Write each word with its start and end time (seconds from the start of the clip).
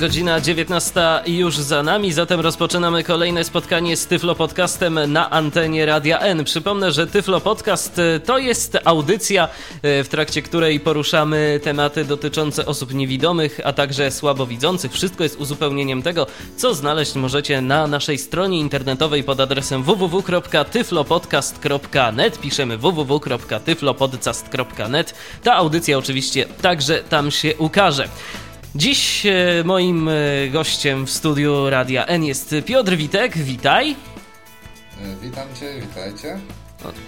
Godzina 0.00 0.40
19 0.40 1.00
już 1.26 1.56
za 1.56 1.82
nami, 1.82 2.12
zatem 2.12 2.40
rozpoczynamy 2.40 3.04
kolejne 3.04 3.44
spotkanie 3.44 3.96
z 3.96 4.06
Tyflo 4.06 4.34
Podcastem 4.34 5.12
na 5.12 5.30
antenie 5.30 5.86
Radia 5.86 6.18
N. 6.18 6.44
Przypomnę, 6.44 6.92
że 6.92 7.06
Tyflo 7.06 7.40
Podcast 7.40 7.98
e, 7.98 8.20
to 8.20 8.38
jest 8.38 8.78
audycja, 8.84 9.48
e, 9.82 10.04
w 10.04 10.08
trakcie 10.08 10.42
której 10.42 10.80
poruszamy 10.80 11.60
tematy 11.64 12.04
dotyczące 12.04 12.66
osób 12.66 12.94
niewidomych, 12.94 13.60
a 13.64 13.72
także 13.72 14.10
słabowidzących. 14.10 14.92
Wszystko 14.92 15.22
jest 15.22 15.40
uzupełnieniem 15.40 16.02
tego, 16.02 16.26
co 16.56 16.74
znaleźć 16.74 17.14
możecie 17.14 17.60
na 17.60 17.86
naszej 17.86 18.18
stronie 18.18 18.60
internetowej 18.60 19.24
pod 19.24 19.40
adresem 19.40 19.82
www.tyflopodcast.net. 19.82 22.40
Piszemy 22.40 22.78
www.tyflopodcast.net. 22.78 25.14
Ta 25.42 25.54
audycja 25.54 25.98
oczywiście 25.98 26.46
także 26.62 27.02
tam 27.02 27.30
się 27.30 27.56
ukaże. 27.56 28.08
Dziś 28.76 29.26
e, 29.26 29.64
moim 29.64 30.08
e, 30.08 30.12
gościem 30.52 31.06
w 31.06 31.10
studiu 31.10 31.70
Radia 31.70 32.06
N 32.06 32.24
jest 32.24 32.54
Piotr 32.66 32.96
Witek. 32.96 33.38
Witaj. 33.38 33.90
E, 33.90 33.96
witam 35.22 35.48
Cię, 35.60 35.80
witajcie. 35.80 36.38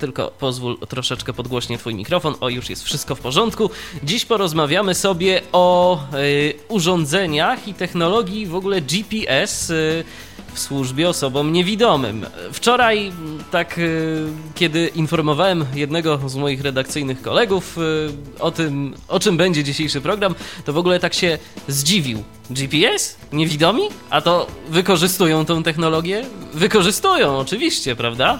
Tylko 0.00 0.32
pozwól 0.38 0.78
troszeczkę 0.78 1.32
podgłośnie 1.32 1.78
Twój 1.78 1.94
mikrofon. 1.94 2.34
O, 2.40 2.48
już 2.48 2.70
jest 2.70 2.84
wszystko 2.84 3.14
w 3.14 3.20
porządku. 3.20 3.70
Dziś 4.04 4.24
porozmawiamy 4.24 4.94
sobie 4.94 5.42
o 5.52 6.00
y, 6.14 6.54
urządzeniach 6.68 7.68
i 7.68 7.74
technologii 7.74 8.46
w 8.46 8.54
ogóle 8.54 8.80
GPS. 8.80 9.70
Y, 9.70 10.04
w 10.52 10.58
służbie 10.58 11.08
osobom 11.08 11.52
niewidomym. 11.52 12.26
Wczoraj, 12.52 13.12
tak 13.50 13.78
y, 13.78 14.26
kiedy 14.54 14.86
informowałem 14.86 15.64
jednego 15.74 16.28
z 16.28 16.36
moich 16.36 16.62
redakcyjnych 16.62 17.22
kolegów 17.22 17.78
y, 17.78 18.40
o 18.40 18.50
tym, 18.50 18.94
o 19.08 19.20
czym 19.20 19.36
będzie 19.36 19.64
dzisiejszy 19.64 20.00
program, 20.00 20.34
to 20.64 20.72
w 20.72 20.78
ogóle 20.78 21.00
tak 21.00 21.14
się 21.14 21.38
zdziwił. 21.68 22.22
GPS? 22.50 23.16
Niewidomi? 23.32 23.82
A 24.10 24.20
to 24.20 24.46
wykorzystują 24.68 25.44
tą 25.44 25.62
technologię? 25.62 26.24
Wykorzystują, 26.54 27.38
oczywiście, 27.38 27.96
prawda? 27.96 28.38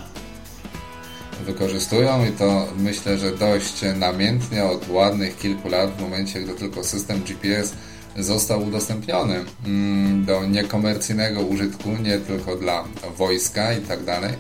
Wykorzystują 1.47 2.27
i 2.27 2.33
to 2.33 2.67
myślę, 2.77 3.19
że 3.19 3.37
dość 3.37 3.75
namiętnie 3.97 4.65
od 4.65 4.89
ładnych 4.89 5.39
kilku 5.39 5.69
lat, 5.69 5.97
w 5.97 6.01
momencie, 6.01 6.41
gdy 6.41 6.55
tylko 6.55 6.85
system 6.85 7.21
GPS 7.23 7.73
został 8.19 8.67
udostępniony 8.67 9.45
mm, 9.67 10.25
do 10.25 10.45
niekomercyjnego 10.45 11.41
użytku, 11.41 11.89
nie 12.03 12.19
tylko 12.19 12.57
dla 12.57 12.85
wojska 13.17 13.73
i 13.73 13.81
tak 13.81 14.05
dalej. 14.05 14.33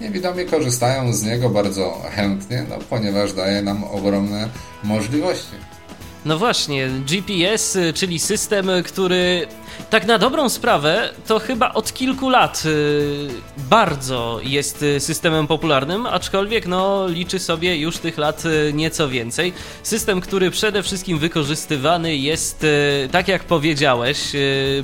Niewidomi 0.00 0.46
korzystają 0.46 1.12
z 1.12 1.22
niego 1.22 1.50
bardzo 1.50 2.02
chętnie, 2.10 2.64
no, 2.68 2.78
ponieważ 2.90 3.32
daje 3.32 3.62
nam 3.62 3.84
ogromne 3.84 4.48
możliwości. 4.84 5.75
No 6.26 6.38
właśnie, 6.38 6.88
GPS, 6.88 7.78
czyli 7.94 8.18
system, 8.18 8.70
który 8.84 9.46
tak 9.90 10.06
na 10.06 10.18
dobrą 10.18 10.48
sprawę 10.48 11.10
to 11.26 11.38
chyba 11.38 11.72
od 11.72 11.92
kilku 11.92 12.28
lat 12.28 12.62
y, 12.66 13.28
bardzo 13.58 14.40
jest 14.42 14.84
systemem 14.98 15.46
popularnym, 15.46 16.06
aczkolwiek 16.06 16.66
no 16.66 17.08
liczy 17.08 17.38
sobie 17.38 17.76
już 17.76 17.98
tych 17.98 18.18
lat 18.18 18.44
y, 18.46 18.72
nieco 18.72 19.08
więcej. 19.08 19.52
System, 19.82 20.20
który 20.20 20.50
przede 20.50 20.82
wszystkim 20.82 21.18
wykorzystywany 21.18 22.16
jest, 22.16 22.64
y, 22.64 23.08
tak 23.12 23.28
jak 23.28 23.44
powiedziałeś, 23.44 24.18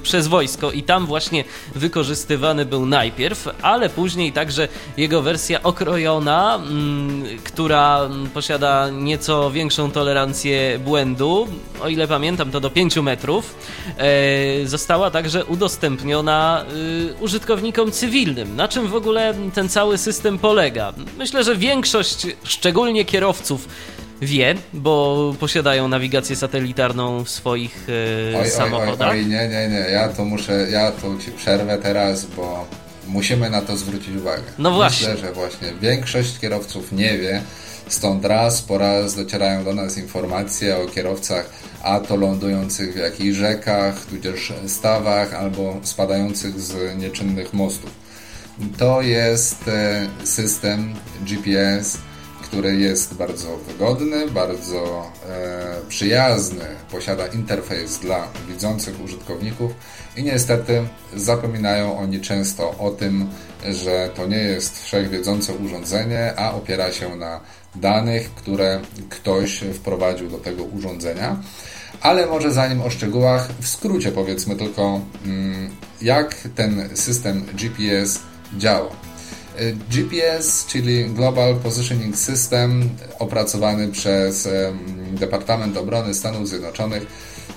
przez 0.02 0.26
wojsko 0.28 0.72
i 0.72 0.82
tam 0.82 1.06
właśnie 1.06 1.44
wykorzystywany 1.74 2.64
był 2.64 2.86
najpierw, 2.86 3.48
ale 3.62 3.88
później 3.88 4.32
także 4.32 4.68
jego 4.96 5.22
wersja 5.22 5.62
okrojona, 5.62 6.54
mm, 6.54 7.24
która 7.44 8.10
posiada 8.34 8.90
nieco 8.90 9.50
większą 9.50 9.90
tolerancję 9.90 10.78
błędu, 10.78 11.31
o 11.82 11.88
ile 11.88 12.08
pamiętam 12.08 12.50
to 12.50 12.60
do 12.60 12.70
5 12.70 12.96
metrów, 13.02 13.54
e, 13.98 14.66
została 14.66 15.10
także 15.10 15.44
udostępniona 15.44 16.64
y, 17.10 17.14
użytkownikom 17.20 17.92
cywilnym. 17.92 18.56
Na 18.56 18.68
czym 18.68 18.88
w 18.88 18.94
ogóle 18.94 19.34
ten 19.54 19.68
cały 19.68 19.98
system 19.98 20.38
polega? 20.38 20.92
Myślę, 21.18 21.44
że 21.44 21.56
większość, 21.56 22.26
szczególnie 22.44 23.04
kierowców, 23.04 23.68
wie, 24.22 24.54
bo 24.72 25.34
posiadają 25.40 25.88
nawigację 25.88 26.36
satelitarną 26.36 27.24
w 27.24 27.30
swoich 27.30 27.88
y, 28.32 28.38
oj, 28.38 28.50
samochodach. 28.50 29.10
Oj, 29.10 29.18
oj, 29.18 29.26
nie, 29.26 29.48
nie, 29.48 29.68
nie, 29.68 29.90
ja 29.90 30.08
to 30.08 30.24
muszę, 30.24 30.66
ja 30.70 30.92
tu 30.92 31.18
ci 31.24 31.30
przerwę 31.30 31.78
teraz, 31.78 32.26
bo 32.36 32.66
musimy 33.06 33.50
na 33.50 33.62
to 33.62 33.76
zwrócić 33.76 34.16
uwagę. 34.16 34.42
No 34.58 34.70
właśnie. 34.70 35.08
Myślę, 35.08 35.26
że 35.26 35.32
właśnie 35.32 35.72
większość 35.80 36.38
kierowców 36.38 36.92
nie 36.92 37.18
wie, 37.18 37.42
Stąd 37.88 38.24
raz 38.24 38.62
po 38.62 38.78
raz 38.78 39.14
docierają 39.14 39.64
do 39.64 39.74
nas 39.74 39.98
informacje 39.98 40.76
o 40.76 40.86
kierowcach 40.86 41.50
a 41.82 42.00
to 42.00 42.16
lądujących 42.16 42.94
w 42.94 42.96
jakichś 42.96 43.36
rzekach, 43.36 44.06
tudzież 44.06 44.52
stawach 44.66 45.34
albo 45.34 45.76
spadających 45.82 46.60
z 46.60 46.98
nieczynnych 46.98 47.52
mostów. 47.52 47.90
To 48.78 49.02
jest 49.02 49.68
e, 49.68 50.08
system 50.24 50.94
GPS, 51.20 51.98
który 52.42 52.76
jest 52.76 53.14
bardzo 53.14 53.56
wygodny, 53.56 54.30
bardzo 54.30 55.12
e, 55.28 55.74
przyjazny, 55.88 56.64
posiada 56.90 57.26
interfejs 57.26 57.98
dla 57.98 58.28
widzących 58.48 59.04
użytkowników 59.04 59.72
i 60.16 60.22
niestety 60.22 60.82
zapominają 61.16 61.98
oni 61.98 62.20
często 62.20 62.78
o 62.78 62.90
tym, 62.90 63.28
że 63.68 64.10
to 64.14 64.26
nie 64.26 64.36
jest 64.36 64.84
wszechwiedzące 64.84 65.54
urządzenie, 65.54 66.34
a 66.36 66.52
opiera 66.52 66.92
się 66.92 67.16
na 67.16 67.40
danych, 67.74 68.34
które 68.34 68.80
ktoś 69.08 69.60
wprowadził 69.74 70.30
do 70.30 70.38
tego 70.38 70.64
urządzenia. 70.64 71.36
Ale 72.00 72.26
może 72.26 72.52
zanim 72.52 72.80
o 72.80 72.90
szczegółach, 72.90 73.48
w 73.60 73.68
skrócie 73.68 74.12
powiedzmy 74.12 74.56
tylko, 74.56 75.00
mm, 75.24 75.70
jak 76.02 76.34
ten 76.54 76.88
system 76.94 77.44
GPS 77.54 78.18
działa. 78.58 78.90
Y, 79.60 79.76
GPS, 79.90 80.66
czyli 80.66 81.04
Global 81.04 81.56
Positioning 81.56 82.16
System, 82.16 82.88
opracowany 83.18 83.88
przez 83.88 84.48
Departament 85.12 85.76
Obrony 85.76 86.14
Stanów 86.14 86.48
Zjednoczonych. 86.48 87.06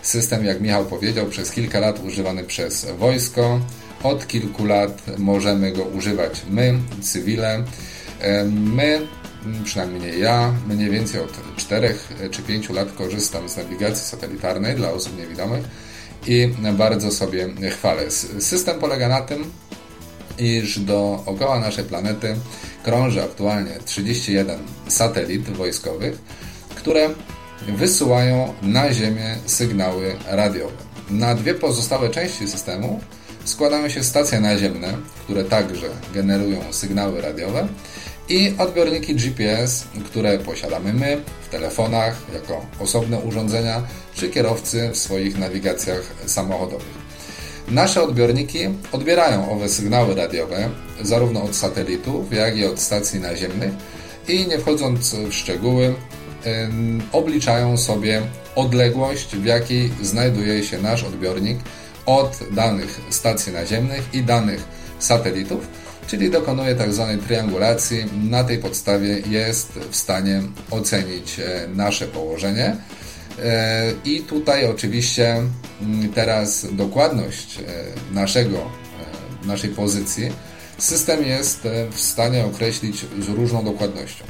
System, 0.01 0.45
jak 0.45 0.61
Michał 0.61 0.85
powiedział, 0.85 1.25
przez 1.25 1.51
kilka 1.51 1.79
lat 1.79 2.03
używany 2.03 2.43
przez 2.43 2.85
wojsko. 2.99 3.59
Od 4.03 4.27
kilku 4.27 4.65
lat 4.65 5.01
możemy 5.17 5.71
go 5.71 5.83
używać 5.83 6.41
my, 6.49 6.79
cywile. 7.01 7.63
My 8.45 9.07
przynajmniej 9.63 10.01
nie 10.01 10.19
ja, 10.19 10.53
mniej 10.67 10.89
więcej 10.89 11.21
od 11.21 11.31
4 11.55 11.95
czy 12.31 12.41
5 12.41 12.69
lat 12.69 12.91
korzystam 12.91 13.49
z 13.49 13.57
nawigacji 13.57 14.05
satelitarnej 14.05 14.75
dla 14.75 14.91
osób 14.91 15.17
niewidomych 15.17 15.63
i 16.27 16.49
bardzo 16.73 17.11
sobie 17.11 17.49
chwalę. 17.71 18.11
System 18.39 18.79
polega 18.79 19.07
na 19.09 19.21
tym, 19.21 19.51
iż 20.37 20.79
dookoła 20.79 21.59
naszej 21.59 21.83
planety 21.83 22.35
krąży 22.83 23.23
aktualnie 23.23 23.71
31 23.85 24.59
satelit 24.87 25.49
wojskowych, 25.49 26.17
które 26.75 27.09
wysyłają 27.67 28.53
na 28.61 28.93
Ziemię 28.93 29.35
sygnały 29.45 30.15
radiowe. 30.27 30.73
Na 31.09 31.35
dwie 31.35 31.53
pozostałe 31.53 32.09
części 32.09 32.47
systemu 32.47 32.99
składają 33.43 33.89
się 33.89 34.03
stacje 34.03 34.39
naziemne, 34.39 34.97
które 35.23 35.43
także 35.43 35.87
generują 36.13 36.73
sygnały 36.73 37.21
radiowe 37.21 37.67
i 38.29 38.53
odbiorniki 38.57 39.15
GPS, 39.15 39.87
które 40.05 40.39
posiadamy 40.39 40.93
my 40.93 41.21
w 41.41 41.49
telefonach 41.49 42.21
jako 42.33 42.65
osobne 42.79 43.19
urządzenia, 43.19 43.83
czy 44.13 44.29
kierowcy 44.29 44.89
w 44.93 44.97
swoich 44.97 45.37
nawigacjach 45.37 46.01
samochodowych. 46.25 47.05
Nasze 47.67 48.03
odbiorniki 48.03 48.59
odbierają 48.91 49.51
owe 49.51 49.69
sygnały 49.69 50.15
radiowe 50.15 50.69
zarówno 51.01 51.43
od 51.43 51.55
satelitów, 51.55 52.33
jak 52.33 52.57
i 52.57 52.65
od 52.65 52.79
stacji 52.79 53.19
naziemnych 53.19 53.73
i 54.27 54.47
nie 54.47 54.59
wchodząc 54.59 55.15
w 55.15 55.33
szczegóły, 55.33 55.95
obliczają 57.11 57.77
sobie 57.77 58.21
odległość, 58.55 59.35
w 59.35 59.45
jakiej 59.45 59.91
znajduje 60.01 60.63
się 60.63 60.81
nasz 60.81 61.03
odbiornik 61.03 61.59
od 62.05 62.39
danych 62.51 63.01
stacji 63.09 63.53
naziemnych 63.53 64.13
i 64.13 64.23
danych 64.23 64.63
satelitów 64.99 65.67
czyli 66.07 66.31
dokonuje 66.31 66.75
tak 66.75 66.93
zwanej 66.93 67.17
triangulacji. 67.17 68.05
Na 68.29 68.43
tej 68.43 68.57
podstawie 68.57 69.19
jest 69.29 69.71
w 69.91 69.95
stanie 69.95 70.41
ocenić 70.71 71.39
e, 71.39 71.67
nasze 71.67 72.07
położenie. 72.07 72.75
E, 73.43 73.91
I 74.05 74.21
tutaj 74.21 74.65
oczywiście 74.65 75.35
mm, 75.81 76.13
teraz 76.13 76.67
dokładność 76.71 77.59
e, 77.59 77.63
naszego, 78.13 78.57
naszej 79.45 79.69
pozycji 79.69 80.31
system 80.77 81.25
jest 81.25 81.67
w 81.91 82.01
stanie 82.01 82.45
określić 82.45 83.05
z 83.19 83.29
różną 83.29 83.63
dokładnością. 83.63 84.25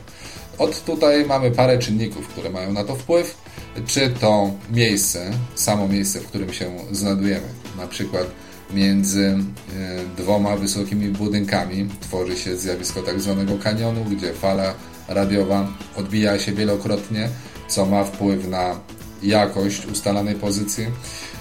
Od 0.57 0.85
tutaj 0.85 1.25
mamy 1.25 1.51
parę 1.51 1.79
czynników, 1.79 2.27
które 2.27 2.49
mają 2.49 2.73
na 2.73 2.83
to 2.83 2.95
wpływ. 2.95 3.37
czy 3.85 4.09
to 4.09 4.51
miejsce, 4.71 5.31
samo 5.55 5.87
miejsce, 5.87 6.19
w 6.19 6.27
którym 6.27 6.53
się 6.53 6.77
znajdujemy, 6.91 7.47
na 7.77 7.87
przykład 7.87 8.27
między 8.73 9.25
e, 9.27 10.15
dwoma 10.17 10.55
wysokimi 10.55 11.07
budynkami 11.09 11.89
tworzy 12.01 12.37
się 12.37 12.57
zjawisko 12.57 13.01
tak 13.01 13.21
zwanego 13.21 13.57
kanionu, 13.57 14.05
gdzie 14.05 14.33
fala 14.33 14.73
radiowa 15.07 15.67
odbija 15.95 16.39
się 16.39 16.53
wielokrotnie, 16.53 17.29
co 17.67 17.85
ma 17.85 18.03
wpływ 18.03 18.47
na 18.47 18.79
jakość 19.23 19.85
ustalanej 19.85 20.35
pozycji, 20.35 20.85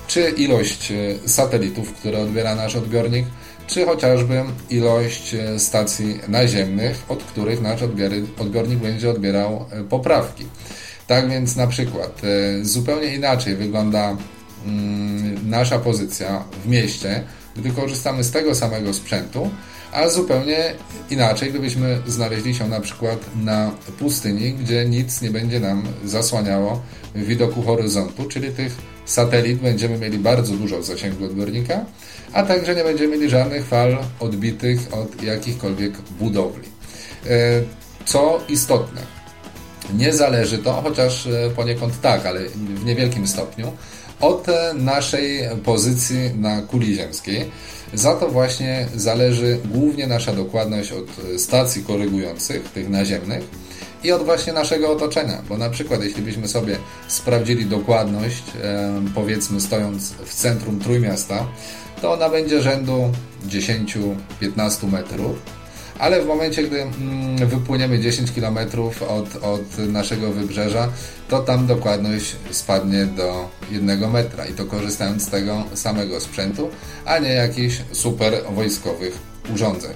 czy 0.06 0.31
ilość 0.31 0.93
e, 0.93 1.29
satelitów, 1.29 1.93
które 1.93 2.19
odbiera 2.19 2.55
nasz 2.55 2.76
odbiornik, 2.76 3.27
czy 3.67 3.87
chociażby 3.87 4.43
ilość 4.70 5.35
e, 5.35 5.59
stacji 5.59 6.20
naziemnych, 6.29 7.03
od 7.09 7.23
których 7.23 7.61
nasz 7.61 7.82
odbiornik 8.41 8.79
będzie 8.79 9.11
odbierał 9.11 9.67
poprawki. 9.91 10.44
Tak 11.06 11.31
więc 11.31 11.56
na 11.56 11.67
przykład 11.67 12.23
zupełnie 12.62 13.15
inaczej 13.15 13.56
wygląda 13.56 14.17
nasza 15.47 15.79
pozycja 15.79 16.45
w 16.65 16.69
mieście, 16.69 17.25
gdy 17.57 17.71
korzystamy 17.71 18.25
z 18.25 18.31
tego 18.31 18.55
samego 18.55 18.95
sprzętu, 18.95 19.51
a 19.93 20.09
zupełnie 20.09 20.75
inaczej, 21.11 21.51
gdybyśmy 21.51 21.99
znaleźli 22.07 22.55
się 22.55 22.69
na 22.69 22.81
przykład 22.81 23.19
na 23.37 23.71
pustyni, 23.99 24.53
gdzie 24.53 24.85
nic 24.85 25.23
nie 25.23 25.31
będzie 25.31 25.61
nam 25.61 25.83
zasłaniało 26.05 26.83
widoku 27.15 27.63
horyzontu, 27.63 28.25
czyli 28.25 28.51
tych 28.51 28.77
satelit 29.05 29.61
będziemy 29.61 29.99
mieli 29.99 30.19
bardzo 30.19 30.55
dużo 30.55 30.79
w 30.79 30.85
zasięgu 30.85 31.25
odbiornika, 31.25 31.85
a 32.33 32.43
także 32.43 32.75
nie 32.75 32.85
będziemy 32.85 33.17
mieli 33.17 33.31
żadnych 33.31 33.67
fal 33.67 33.99
odbitych 34.21 34.81
od 34.91 35.23
jakichkolwiek 35.23 35.93
budowli. 36.21 36.69
E, 37.27 37.63
co 38.05 38.41
istotne, 38.49 39.03
nie 39.97 40.13
zależy 40.13 40.59
to, 40.59 40.73
chociaż 40.73 41.27
e, 41.27 41.51
poniekąd 41.57 42.01
tak, 42.01 42.27
ale 42.27 42.41
w 42.49 42.85
niewielkim 42.85 43.27
stopniu, 43.27 43.73
od 44.25 44.47
naszej 44.75 45.49
pozycji 45.65 46.31
na 46.38 46.62
kuli 46.62 46.94
ziemskiej. 46.94 47.50
Za 47.94 48.15
to 48.15 48.29
właśnie 48.29 48.87
zależy 48.97 49.59
głównie 49.65 50.06
nasza 50.06 50.32
dokładność 50.32 50.93
od 50.93 51.06
stacji 51.41 51.82
korygujących, 51.82 52.73
tych 52.73 52.88
naziemnych, 52.88 53.44
i 54.05 54.12
od 54.12 54.25
właśnie 54.25 54.53
naszego 54.53 54.91
otoczenia, 54.91 55.43
bo 55.49 55.59
na 55.59 55.71
przykład 55.71 56.05
jeśli 56.05 56.23
byśmy 56.23 56.49
sobie 56.49 56.76
sprawdzili 57.09 57.67
dokładność, 57.67 58.43
powiedzmy 59.15 59.61
stojąc 59.61 60.12
w 60.12 60.35
centrum 60.35 60.81
Trójmiasta, 60.81 61.47
to 62.03 62.12
ona 62.12 62.29
będzie 62.29 62.62
rzędu 62.62 63.12
10-15 63.49 64.91
metrów, 64.93 65.37
ale 65.99 66.23
w 66.23 66.26
momencie, 66.26 66.62
gdy 66.62 66.82
mm, 66.82 67.49
wypłyniemy 67.49 68.00
10 68.00 68.32
km 68.32 68.58
od, 69.08 69.37
od 69.43 69.79
naszego 69.79 70.32
wybrzeża, 70.32 70.88
to 71.29 71.41
tam 71.41 71.67
dokładność 71.67 72.37
spadnie 72.50 73.06
do 73.06 73.49
1 73.70 74.11
metra 74.11 74.46
i 74.46 74.52
to 74.52 74.64
korzystając 74.64 75.23
z 75.23 75.31
tego 75.31 75.64
samego 75.75 76.20
sprzętu, 76.20 76.70
a 77.05 77.19
nie 77.19 77.32
jakichś 77.32 77.76
super 77.93 78.35
wojskowych 78.50 79.19
urządzeń. 79.55 79.93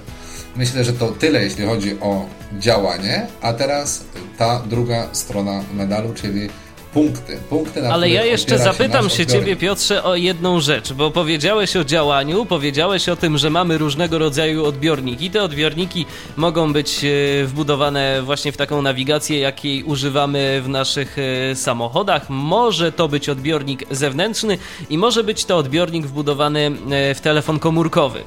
Myślę, 0.55 0.83
że 0.83 0.93
to 0.93 1.07
tyle, 1.07 1.43
jeśli 1.43 1.65
chodzi 1.65 1.99
o 1.99 2.25
działanie, 2.59 3.27
a 3.41 3.53
teraz 3.53 4.03
ta 4.37 4.59
druga 4.59 5.07
strona 5.11 5.63
medalu, 5.73 6.13
czyli 6.13 6.49
punkty. 6.93 7.37
punkty 7.49 7.81
na 7.81 7.89
Ale 7.89 8.09
ja 8.09 8.25
jeszcze 8.25 8.57
zapytam 8.57 9.09
się, 9.09 9.15
się 9.15 9.25
Ciebie, 9.25 9.55
Piotrze, 9.55 10.03
o 10.03 10.15
jedną 10.15 10.59
rzecz, 10.59 10.93
bo 10.93 11.11
powiedziałeś 11.11 11.75
o 11.75 11.83
działaniu, 11.83 12.45
powiedziałeś 12.45 13.09
o 13.09 13.15
tym, 13.15 13.37
że 13.37 13.49
mamy 13.49 13.77
różnego 13.77 14.17
rodzaju 14.17 14.65
odbiorniki. 14.65 15.31
Te 15.31 15.43
odbiorniki 15.43 16.05
mogą 16.37 16.73
być 16.73 17.03
e, 17.03 17.45
wbudowane 17.45 18.21
właśnie 18.21 18.51
w 18.51 18.57
taką 18.57 18.81
nawigację, 18.81 19.39
jakiej 19.39 19.83
używamy 19.83 20.61
w 20.63 20.69
naszych 20.69 21.17
e, 21.51 21.55
samochodach. 21.55 22.29
Może 22.29 22.91
to 22.91 23.07
być 23.07 23.29
odbiornik 23.29 23.83
zewnętrzny 23.91 24.57
i 24.89 24.97
może 24.97 25.23
być 25.23 25.45
to 25.45 25.57
odbiornik 25.57 26.05
wbudowany 26.05 26.71
e, 26.91 27.15
w 27.15 27.21
telefon 27.21 27.59
komórkowy. 27.59 28.23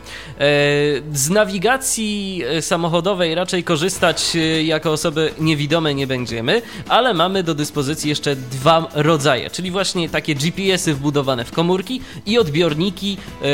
Z 1.13 1.31
nawigacji 1.31 2.43
samochodowej 2.61 3.35
raczej 3.35 3.65
korzystać 3.65 4.37
jako 4.65 4.93
osoby 4.93 5.31
niewidome 5.39 5.95
nie 5.95 6.07
będziemy, 6.07 6.63
ale 6.89 7.15
mamy 7.15 7.43
do 7.43 7.55
dyspozycji 7.55 8.09
jeszcze 8.09 8.37
dwa 8.53 8.89
rodzaje, 8.95 9.51
czyli 9.51 9.71
właśnie 9.71 10.09
takie 10.09 10.35
GPS-y 10.35 10.95
wbudowane 10.95 11.45
w 11.45 11.53
komórki 11.53 12.01
i 12.27 12.39
odbiorniki. 12.39 13.17
Yy, 13.43 13.49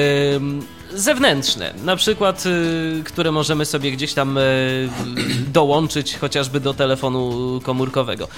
zewnętrzne, 0.95 1.75
na 1.85 1.97
przykład, 1.97 2.45
y, 2.47 3.03
które 3.05 3.33
możemy 3.33 3.65
sobie 3.65 3.93
gdzieś 3.93 4.15
tam 4.15 4.39
y, 4.39 4.89
dołączyć 5.59 6.17
chociażby 6.17 6.61
do 6.61 6.75
telefonu 6.75 7.61
komórkowego. 7.63 8.29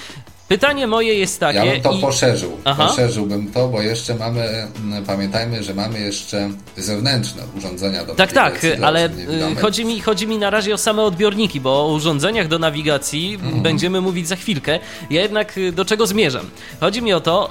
Pytanie 0.50 0.86
moje 0.86 1.14
jest 1.14 1.40
takie. 1.40 1.58
Ja 1.58 1.72
bym 1.72 1.80
to 1.80 1.92
i... 1.92 2.00
poszerzył. 2.00 2.56
Aha. 2.64 2.86
Poszerzyłbym 2.86 3.52
to, 3.52 3.68
bo 3.68 3.82
jeszcze 3.82 4.14
mamy, 4.14 4.68
pamiętajmy, 5.06 5.62
że 5.62 5.74
mamy 5.74 6.00
jeszcze 6.00 6.50
zewnętrzne 6.76 7.42
urządzenia 7.58 8.04
do 8.04 8.14
tak. 8.14 8.32
Tak, 8.32 8.60
tak, 8.60 8.80
ale 8.82 9.06
y, 9.06 9.56
chodzi 9.60 9.84
mi, 9.84 10.00
chodzi 10.00 10.26
mi 10.26 10.38
na 10.38 10.50
razie 10.50 10.74
o 10.74 10.78
same 10.78 11.02
odbiorniki, 11.02 11.60
bo 11.60 11.86
o 11.86 11.92
urządzeniach 11.92 12.48
do 12.48 12.58
nawigacji 12.58 13.34
mhm. 13.34 13.62
będziemy 13.62 14.00
mówić 14.00 14.28
za 14.28 14.36
chwilkę. 14.36 14.78
Ja 15.10 15.22
jednak 15.22 15.54
do 15.72 15.84
czego 15.84 16.06
zmierzam? 16.06 16.50
Chodzi 16.80 17.02
mi 17.02 17.12
o 17.12 17.20
to, 17.20 17.50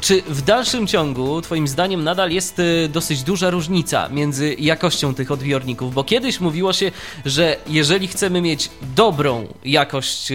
czy 0.00 0.22
w 0.22 0.42
dalszym 0.42 0.86
ciągu, 0.86 1.42
Twoim 1.42 1.68
zdaniem, 1.68 2.04
nadal 2.04 2.30
jest 2.30 2.62
dosyć 2.88 3.22
duża 3.22 3.50
różnica 3.50 4.08
między 4.08 4.56
jakością 4.58 5.14
tych 5.14 5.30
odbiorników, 5.30 5.94
bo 5.94 6.04
kiedyś 6.04 6.40
mówiło 6.40 6.72
się, 6.72 6.90
że 7.24 7.56
jeżeli 7.66 8.08
chcemy 8.08 8.40
mieć 8.40 8.70
dobrą 8.96 9.46
jakość 9.64 10.32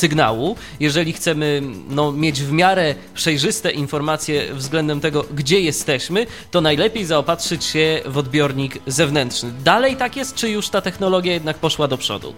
sygnału, 0.00 0.56
jeżeli 0.80 1.12
chcemy 1.12 1.62
no, 1.88 2.12
mieć 2.12 2.42
w 2.42 2.52
miarę 2.52 2.94
przejrzyste 3.14 3.70
informacje 3.70 4.54
względem 4.54 5.00
tego, 5.00 5.24
gdzie 5.34 5.60
jesteśmy, 5.60 6.26
to 6.50 6.60
najlepiej 6.60 7.04
zaopatrzyć 7.04 7.64
się 7.64 8.00
w 8.06 8.18
odbiornik 8.18 8.78
zewnętrzny. 8.86 9.52
Dalej 9.64 9.96
tak 9.96 10.16
jest, 10.16 10.34
czy 10.34 10.50
już 10.50 10.68
ta 10.68 10.80
technologia 10.80 11.32
jednak 11.32 11.56
poszła 11.56 11.88
do 11.88 11.98
przodu? 11.98 12.34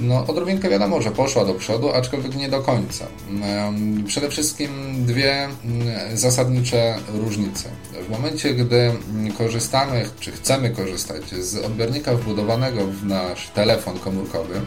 No, 0.00 0.26
odrobinkę 0.26 0.68
wiadomo, 0.68 1.02
że 1.02 1.10
poszła 1.10 1.44
do 1.44 1.54
przodu, 1.54 1.92
aczkolwiek 1.92 2.36
nie 2.36 2.48
do 2.48 2.60
końca. 2.60 3.06
Przede 4.06 4.28
wszystkim 4.30 4.70
dwie 5.06 5.44
mm, 5.44 6.16
zasadnicze 6.16 6.96
różnice. 7.08 7.68
W 8.06 8.10
momencie, 8.10 8.54
gdy 8.54 8.92
korzystamy, 9.38 10.08
czy 10.20 10.32
chcemy 10.32 10.70
korzystać 10.70 11.30
z 11.30 11.56
odbiornika 11.56 12.14
wbudowanego 12.14 12.86
w 12.86 13.06
nasz 13.06 13.48
telefon 13.48 13.98
komórkowy, 13.98 14.60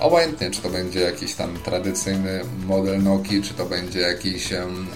obojętnie 0.00 0.50
czy 0.50 0.62
to 0.62 0.70
będzie 0.70 1.00
jakiś 1.00 1.34
tam 1.34 1.58
tradycyjny 1.64 2.40
model 2.66 3.02
Nokia, 3.02 3.42
czy 3.42 3.54
to 3.54 3.66
będzie 3.66 4.00
jakiś 4.00 4.48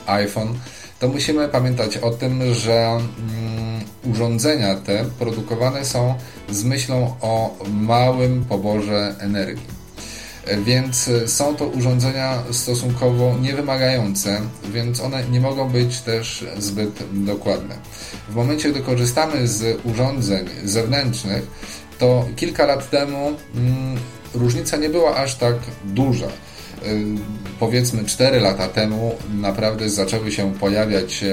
iPhone, 0.06 0.58
to 0.98 1.08
musimy 1.08 1.48
pamiętać 1.48 1.96
o 1.96 2.10
tym, 2.10 2.54
że 2.54 2.72
mm, 2.72 3.02
urządzenia 4.04 4.74
te 4.74 5.04
produkowane 5.18 5.84
są 5.84 6.14
z 6.50 6.64
myślą 6.64 7.16
o 7.20 7.56
małym 7.72 8.44
poborze 8.44 9.14
energii. 9.18 9.82
Więc 10.64 11.10
są 11.26 11.56
to 11.56 11.66
urządzenia 11.66 12.42
stosunkowo 12.50 13.34
niewymagające, 13.40 14.40
więc 14.72 15.00
one 15.00 15.24
nie 15.24 15.40
mogą 15.40 15.68
być 15.68 16.00
też 16.00 16.46
zbyt 16.58 17.02
dokładne. 17.12 17.74
W 18.28 18.34
momencie, 18.34 18.70
gdy 18.70 18.80
korzystamy 18.80 19.48
z 19.48 19.86
urządzeń 19.86 20.48
zewnętrznych, 20.64 21.46
to 21.98 22.28
kilka 22.36 22.66
lat 22.66 22.90
temu 22.90 23.32
mm, 23.54 23.98
różnica 24.34 24.76
nie 24.76 24.88
była 24.88 25.16
aż 25.16 25.34
tak 25.34 25.56
duża. 25.84 26.26
Y, 26.26 26.30
powiedzmy 27.60 28.04
4 28.04 28.40
lata 28.40 28.68
temu 28.68 29.14
naprawdę 29.34 29.90
zaczęły 29.90 30.32
się 30.32 30.54
pojawiać 30.54 31.24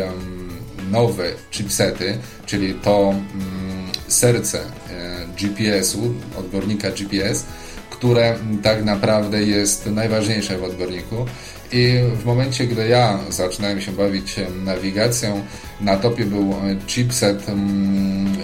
nowe 0.92 1.32
chipsety, 1.52 2.18
czyli 2.46 2.74
to 2.74 3.10
mm, 3.10 3.88
serce 4.08 4.60
e, 4.60 5.26
GPS-u, 5.38 6.14
odbiornika 6.40 6.92
GPS, 6.92 7.46
które 7.90 8.36
tak 8.64 8.84
naprawdę 8.86 9.44
jest 9.44 9.86
najważniejsze 9.86 10.58
w 10.58 10.64
odbiorniku. 10.64 11.26
I 11.72 12.00
w 12.22 12.26
momencie, 12.26 12.68
gdy 12.68 12.88
ja 12.88 13.20
zaczynałem 13.30 13.82
się 13.82 13.92
bawić 13.92 14.36
nawigacją, 14.66 15.44
na 15.82 15.98
topie 15.98 16.26
był 16.26 16.56
chipset 16.88 17.50
mm, 17.50 18.38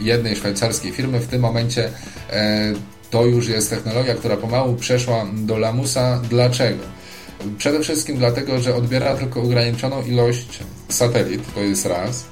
jednej 0.00 0.36
szwajcarskiej 0.36 0.92
firmy. 0.92 1.20
W 1.20 1.26
tym 1.26 1.42
momencie 1.42 1.90
e, 2.30 2.72
to 3.10 3.26
już 3.26 3.48
jest 3.48 3.70
technologia, 3.70 4.14
która 4.14 4.36
pomału 4.36 4.74
przeszła 4.74 5.26
do 5.34 5.58
lamusa. 5.58 6.20
Dlaczego? 6.30 6.84
Przede 7.58 7.80
wszystkim 7.80 8.16
dlatego, 8.16 8.58
że 8.58 8.74
odbiera 8.74 9.16
tylko 9.16 9.42
ograniczoną 9.42 10.02
ilość 10.02 10.58
satelit, 10.88 11.54
to 11.54 11.60
jest 11.60 11.86
raz, 11.86 12.24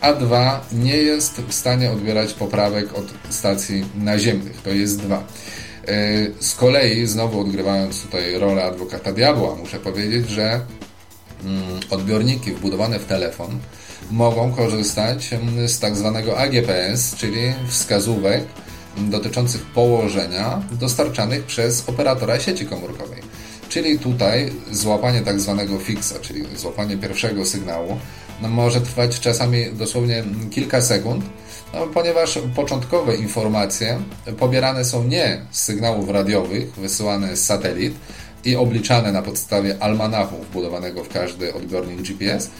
a 0.00 0.12
dwa, 0.12 0.66
nie 0.72 0.96
jest 0.96 1.40
w 1.48 1.54
stanie 1.54 1.90
odbierać 1.90 2.34
poprawek 2.34 2.98
od 2.98 3.04
stacji 3.34 3.84
naziemnych, 3.94 4.62
to 4.62 4.70
jest 4.70 5.00
dwa. 5.00 5.22
E, 5.88 6.26
z 6.40 6.54
kolei, 6.54 7.06
znowu 7.06 7.40
odgrywając 7.40 8.02
tutaj 8.02 8.38
rolę 8.38 8.64
adwokata 8.64 9.12
diabła, 9.12 9.54
muszę 9.54 9.78
powiedzieć, 9.78 10.28
że 10.28 10.60
mm, 11.44 11.62
odbiorniki 11.90 12.52
wbudowane 12.52 12.98
w 12.98 13.04
telefon 13.04 13.58
mogą 14.10 14.52
korzystać 14.52 15.32
mm, 15.32 15.68
z 15.68 15.80
tak 15.80 15.96
zwanego 15.96 16.38
AGPS, 16.38 17.14
czyli 17.16 17.52
wskazówek 17.68 18.44
dotyczących 18.98 19.62
położenia 19.62 20.62
dostarczanych 20.72 21.44
przez 21.44 21.88
operatora 21.88 22.40
sieci 22.40 22.66
komórkowej. 22.66 23.22
Czyli 23.68 23.98
tutaj 23.98 24.52
złapanie 24.72 25.20
tak 25.20 25.40
zwanego 25.40 25.78
fixa, 25.78 26.14
czyli 26.22 26.44
złapanie 26.56 26.96
pierwszego 26.96 27.44
sygnału, 27.44 27.98
no 28.42 28.48
może 28.48 28.80
trwać 28.80 29.20
czasami 29.20 29.72
dosłownie 29.72 30.24
kilka 30.50 30.82
sekund, 30.82 31.24
no, 31.74 31.86
ponieważ 31.86 32.38
początkowe 32.56 33.16
informacje 33.16 33.98
pobierane 34.38 34.84
są 34.84 35.04
nie 35.04 35.40
z 35.50 35.62
sygnałów 35.62 36.10
radiowych 36.10 36.74
wysyłane 36.74 37.36
z 37.36 37.44
satelit 37.44 37.94
i 38.44 38.56
obliczane 38.56 39.12
na 39.12 39.22
podstawie 39.22 39.82
almanachu 39.82 40.36
wbudowanego 40.36 41.04
w 41.04 41.08
każdy 41.08 41.54
odbiornik 41.54 42.02
GPS, 42.02 42.50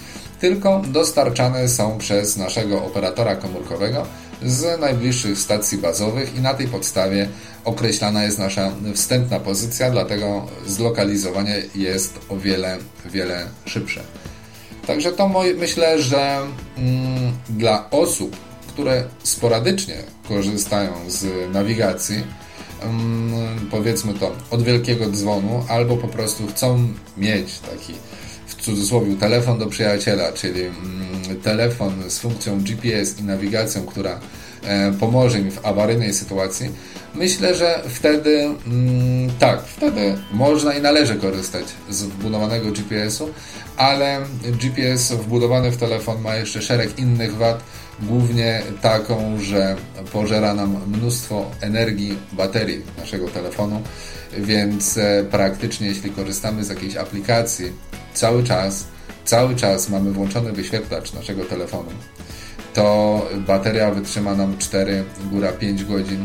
tylko 0.40 0.82
dostarczane 0.88 1.68
są 1.68 1.98
przez 1.98 2.36
naszego 2.36 2.84
operatora 2.84 3.36
komórkowego 3.36 4.06
z 4.42 4.80
najbliższych 4.80 5.38
stacji 5.38 5.78
bazowych 5.78 6.36
i 6.36 6.40
na 6.40 6.54
tej 6.54 6.68
podstawie 6.68 7.28
określana 7.64 8.24
jest 8.24 8.38
nasza 8.38 8.72
wstępna 8.94 9.40
pozycja, 9.40 9.90
dlatego 9.90 10.46
zlokalizowanie 10.66 11.62
jest 11.74 12.18
o 12.28 12.36
wiele, 12.36 12.78
wiele 13.06 13.46
szybsze. 13.66 14.00
Także 14.86 15.12
to 15.12 15.30
myślę, 15.56 16.02
że 16.02 16.38
mm, 16.76 17.32
dla 17.48 17.90
osób, 17.90 18.36
które 18.68 19.04
sporadycznie 19.22 19.94
korzystają 20.28 20.92
z 21.08 21.52
nawigacji, 21.52 22.24
mm, 22.82 23.68
powiedzmy 23.70 24.14
to 24.14 24.32
od 24.50 24.62
wielkiego 24.62 25.10
dzwonu, 25.10 25.64
albo 25.68 25.96
po 25.96 26.08
prostu 26.08 26.46
chcą 26.46 26.88
mieć 27.16 27.58
taki 27.58 27.94
w 28.48 28.54
cudzysłowie 28.54 29.14
telefon 29.14 29.58
do 29.58 29.66
przyjaciela, 29.66 30.32
czyli 30.32 30.60
mm, 30.62 31.40
telefon 31.42 32.10
z 32.10 32.18
funkcją 32.18 32.60
GPS 32.60 33.20
i 33.20 33.24
nawigacją, 33.24 33.86
która 33.86 34.20
pomoże 35.00 35.40
mi 35.40 35.50
w 35.50 35.66
awaryjnej 35.66 36.14
sytuacji, 36.14 36.70
myślę, 37.14 37.54
że 37.54 37.82
wtedy 37.88 38.40
mm, 38.66 39.30
tak, 39.38 39.62
wtedy 39.62 40.18
można 40.32 40.74
i 40.74 40.82
należy 40.82 41.14
korzystać 41.14 41.64
z 41.90 42.02
wbudowanego 42.02 42.72
GPS-u, 42.72 43.28
ale 43.76 44.20
GPS 44.44 45.12
wbudowany 45.12 45.70
w 45.70 45.76
telefon 45.76 46.20
ma 46.22 46.36
jeszcze 46.36 46.62
szereg 46.62 46.98
innych 46.98 47.36
wad, 47.36 47.60
głównie 48.02 48.62
taką, 48.82 49.40
że 49.40 49.76
pożera 50.12 50.54
nam 50.54 50.76
mnóstwo 50.86 51.50
energii 51.60 52.18
baterii 52.32 52.82
naszego 52.98 53.28
telefonu, 53.28 53.82
więc 54.38 54.98
e, 54.98 55.24
praktycznie 55.30 55.86
jeśli 55.86 56.10
korzystamy 56.10 56.64
z 56.64 56.68
jakiejś 56.68 56.96
aplikacji 56.96 57.72
cały 58.14 58.44
czas, 58.44 58.84
cały 59.24 59.56
czas 59.56 59.88
mamy 59.88 60.12
włączony 60.12 60.52
wyświetlacz 60.52 61.12
naszego 61.12 61.44
telefonu, 61.44 61.90
to 62.78 63.28
bateria 63.46 63.90
wytrzyma 63.90 64.34
nam 64.34 64.58
4, 64.58 65.04
góra 65.30 65.52
5 65.52 65.84
godzin 65.84 66.24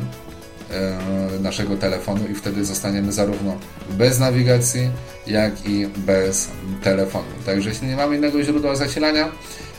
e, 0.72 1.40
naszego 1.40 1.78
telefonu 1.78 2.28
i 2.32 2.36
wtedy 2.36 2.66
zostaniemy 2.66 3.12
zarówno 3.12 3.58
bez 3.90 4.20
nawigacji, 4.20 4.90
jak 5.28 5.66
i 5.66 5.88
bez 5.88 6.48
telefonu. 6.84 7.26
Także 7.46 7.70
jeśli 7.70 7.88
nie 7.88 7.96
mamy 7.96 8.16
innego 8.16 8.44
źródła 8.44 8.76
zasilania, 8.76 9.32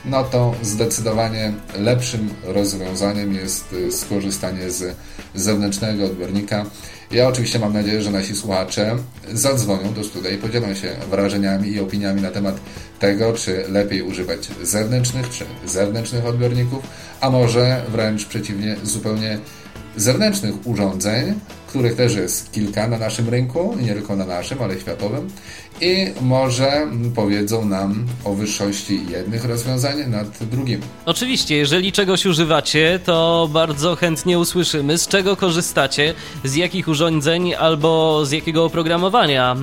no 0.05 0.25
to 0.25 0.55
zdecydowanie 0.63 1.53
lepszym 1.79 2.31
rozwiązaniem 2.45 3.35
jest 3.35 3.75
skorzystanie 3.91 4.71
z 4.71 4.97
zewnętrznego 5.35 6.05
odbiornika. 6.05 6.67
Ja 7.15 7.29
oczywiście 7.29 7.59
mam 7.59 7.73
nadzieję, 7.73 8.03
że 8.03 8.11
nasi 8.11 8.37
słuchacze 8.37 8.97
zadzwonią 9.33 9.93
do 9.93 10.05
studia 10.05 10.31
i 10.31 10.39
podzielą 10.39 10.75
się 10.75 10.97
wrażeniami 11.11 11.69
i 11.69 11.81
opiniami 11.81 12.23
na 12.23 12.31
temat 12.31 12.61
tego, 12.99 13.33
czy 13.33 13.65
lepiej 13.69 14.03
używać 14.03 14.49
zewnętrznych 14.63 15.31
czy 15.31 15.45
zewnętrznych 15.65 16.27
odbiorników, 16.27 16.87
a 17.21 17.31
może 17.31 17.83
wręcz 17.89 18.25
przeciwnie, 18.25 18.77
zupełnie 18.83 19.39
zewnętrznych 19.97 20.67
urządzeń, 20.67 21.35
których 21.75 21.97
też 21.97 22.15
jest 22.15 22.53
kilka 22.53 22.89
na 22.89 22.99
naszym 22.99 23.29
rynku, 23.29 23.77
nie 23.81 23.95
tylko 23.95 24.17
na 24.17 24.27
naszym, 24.27 24.63
ale 24.63 24.81
światowym, 24.81 25.31
i 25.81 26.07
może 26.21 26.87
powiedzą 27.15 27.65
nam 27.65 28.07
o 28.25 28.35
wyższości 28.35 29.01
jednych 29.11 29.45
rozwiązań 29.45 30.11
nad 30.11 30.45
drugimi. 30.45 30.83
Oczywiście, 31.07 31.57
jeżeli 31.57 31.93
czegoś 31.93 32.27
używacie, 32.27 33.01
to 33.05 33.49
bardzo 33.53 33.97
chętnie 33.97 34.39
usłyszymy, 34.39 34.99
z 34.99 35.09
czego 35.09 35.37
korzystacie, 35.37 36.15
z 36.45 36.55
jakich 36.55 36.89
urządzeń 36.89 37.55
albo 37.55 38.21
z 38.27 38.31
jakiego 38.31 38.65
oprogramowania 38.65 39.57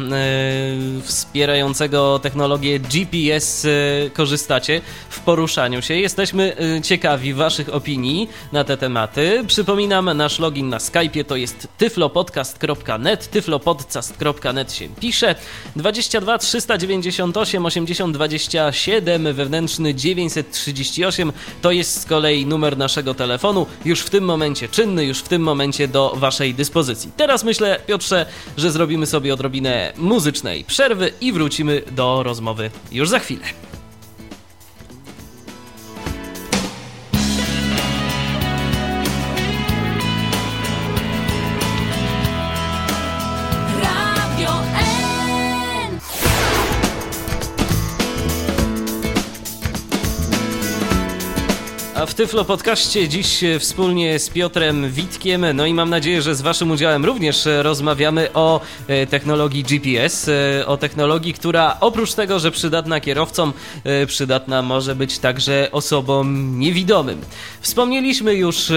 yy, 0.95 1.01
wspierającego 1.01 2.19
technologię 2.19 2.79
GPS 2.79 3.63
yy, 3.63 4.09
korzystacie 4.13 4.81
w 5.09 5.19
poruszaniu 5.19 5.81
się. 5.81 5.93
Jesteśmy 5.93 6.55
yy, 6.59 6.81
ciekawi 6.81 7.33
Waszych 7.33 7.73
opinii 7.73 8.29
na 8.51 8.63
te 8.63 8.77
tematy. 8.77 9.43
Przypominam, 9.47 10.17
nasz 10.17 10.39
login 10.39 10.69
na 10.69 10.77
Skype'ie 10.77 11.25
to 11.25 11.35
jest 11.35 11.67
tyflopodcast.net, 12.01 13.31
tyflopodcast.net 13.31 14.73
się 14.73 14.89
pisze. 14.99 15.35
20 15.75 16.21
22 16.21 16.37
398 16.37 17.65
80 17.65 18.13
27 18.13 19.33
wewnętrzny 19.33 19.95
938 19.95 21.31
to 21.61 21.71
jest 21.71 22.01
z 22.01 22.05
kolei 22.05 22.45
numer 22.45 22.77
naszego 22.77 23.13
telefonu, 23.13 23.65
już 23.85 23.99
w 24.01 24.09
tym 24.09 24.23
momencie 24.23 24.69
czynny, 24.69 25.05
już 25.05 25.19
w 25.19 25.27
tym 25.27 25.41
momencie 25.41 25.87
do 25.87 26.13
Waszej 26.15 26.53
dyspozycji. 26.53 27.11
Teraz 27.17 27.43
myślę, 27.43 27.79
Piotrze, 27.87 28.25
że 28.57 28.71
zrobimy 28.71 29.05
sobie 29.05 29.33
odrobinę 29.33 29.93
muzycznej 29.97 30.63
przerwy 30.63 31.11
i 31.21 31.31
wrócimy 31.31 31.81
do 31.91 32.23
rozmowy 32.23 32.71
już 32.91 33.09
za 33.09 33.19
chwilę. 33.19 33.70
W 52.07 52.13
Tyflo 52.13 52.45
Podcaście 52.45 53.07
dziś 53.07 53.43
wspólnie 53.59 54.19
z 54.19 54.29
Piotrem 54.29 54.91
Witkiem, 54.91 55.45
no 55.53 55.65
i 55.65 55.73
mam 55.73 55.89
nadzieję, 55.89 56.21
że 56.21 56.35
z 56.35 56.41
Waszym 56.41 56.71
udziałem 56.71 57.05
również 57.05 57.47
rozmawiamy 57.61 58.33
o 58.33 58.61
e, 58.87 59.07
technologii 59.07 59.63
GPS, 59.63 60.29
e, 60.29 60.67
o 60.67 60.77
technologii, 60.77 61.33
która 61.33 61.77
oprócz 61.79 62.13
tego, 62.13 62.39
że 62.39 62.51
przydatna 62.51 62.99
kierowcom, 62.99 63.53
e, 63.83 64.05
przydatna 64.05 64.61
może 64.61 64.95
być 64.95 65.19
także 65.19 65.69
osobom 65.71 66.59
niewidomym. 66.59 67.21
Wspomnieliśmy 67.61 68.35
już 68.35 68.71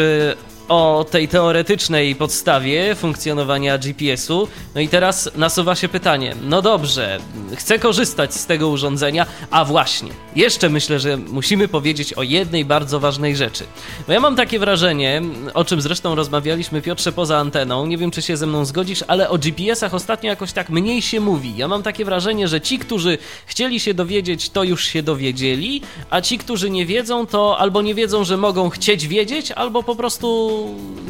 o 0.69 1.07
tej 1.11 1.29
teoretycznej 1.29 2.15
podstawie 2.15 2.95
funkcjonowania 2.95 3.79
GPS-u. 3.79 4.49
No 4.75 4.81
i 4.81 4.89
teraz 4.89 5.31
nasuwa 5.37 5.75
się 5.75 5.89
pytanie: 5.89 6.35
no 6.43 6.63
dobrze, 6.63 7.19
chcę 7.57 7.79
korzystać 7.79 8.35
z 8.35 8.47
tego 8.47 8.69
urządzenia, 8.69 9.27
a 9.51 9.65
właśnie, 9.65 10.11
jeszcze 10.37 10.69
myślę, 10.69 11.01
że 11.01 11.17
musimy 11.17 11.69
powiedzieć 11.69 12.13
o 12.13 12.23
jednej 12.23 12.65
bardzo 12.65 13.01
ważnej 13.01 13.37
rzeczy. 13.37 13.65
Bo 14.07 14.13
ja 14.13 14.21
mam 14.21 14.37
takie 14.37 14.59
wrażenie, 14.59 15.23
o 15.55 15.65
czym 15.65 15.81
zresztą 15.81 16.15
rozmawialiśmy 16.15 16.83
Piotrze 16.83 17.13
poza 17.13 17.39
anteną, 17.39 17.87
nie 17.87 17.99
wiem 17.99 18.11
czy 18.11 18.23
się 18.23 18.37
ze 18.37 18.47
mną 18.47 18.65
zgodzisz, 18.65 19.05
ale 19.09 19.29
o 19.31 19.39
GPS-ach 19.39 19.95
ostatnio 19.95 20.31
jakoś 20.31 20.53
tak 20.53 20.71
mniej 20.71 21.03
się 21.03 21.21
mówi. 21.21 21.57
Ja 21.57 21.69
mam 21.69 21.83
takie 21.83 22.05
wrażenie, 22.05 22.49
że 22.49 22.61
ci, 22.61 22.79
którzy 22.79 23.19
chcieli 23.47 23.81
się 23.81 23.95
dowiedzieć, 23.95 24.51
to 24.51 24.63
już 24.65 24.85
się 24.85 25.03
dowiedzieli, 25.03 25.83
a 26.11 26.21
ci, 26.21 26.39
którzy 26.39 26.71
nie 26.71 26.87
wiedzą, 26.87 27.27
to 27.27 27.59
albo 27.59 27.83
nie 27.83 27.95
wiedzą, 27.95 28.25
że 28.25 28.37
mogą 28.37 28.71
chcieć 28.71 29.09
wiedzieć, 29.09 29.53
albo 29.53 29.83
po 29.83 29.97
prostu 29.97 30.54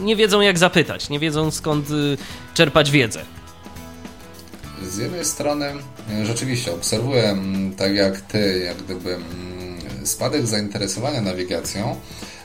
nie 0.00 0.16
wiedzą 0.16 0.40
jak 0.40 0.58
zapytać, 0.58 1.08
nie 1.08 1.18
wiedzą 1.18 1.50
skąd 1.50 1.90
y, 1.90 2.16
czerpać 2.54 2.90
wiedzę. 2.90 3.24
Z 4.88 4.98
jednej 4.98 5.24
strony 5.24 5.66
e, 6.10 6.26
rzeczywiście 6.26 6.72
obserwuję, 6.72 7.22
mm, 7.22 7.72
tak 7.72 7.94
jak 7.94 8.20
ty, 8.20 8.62
jak 8.66 8.76
gdyby 8.76 9.14
mm, 9.14 10.06
spadek 10.06 10.46
zainteresowania 10.46 11.20
nawigacją, 11.20 11.96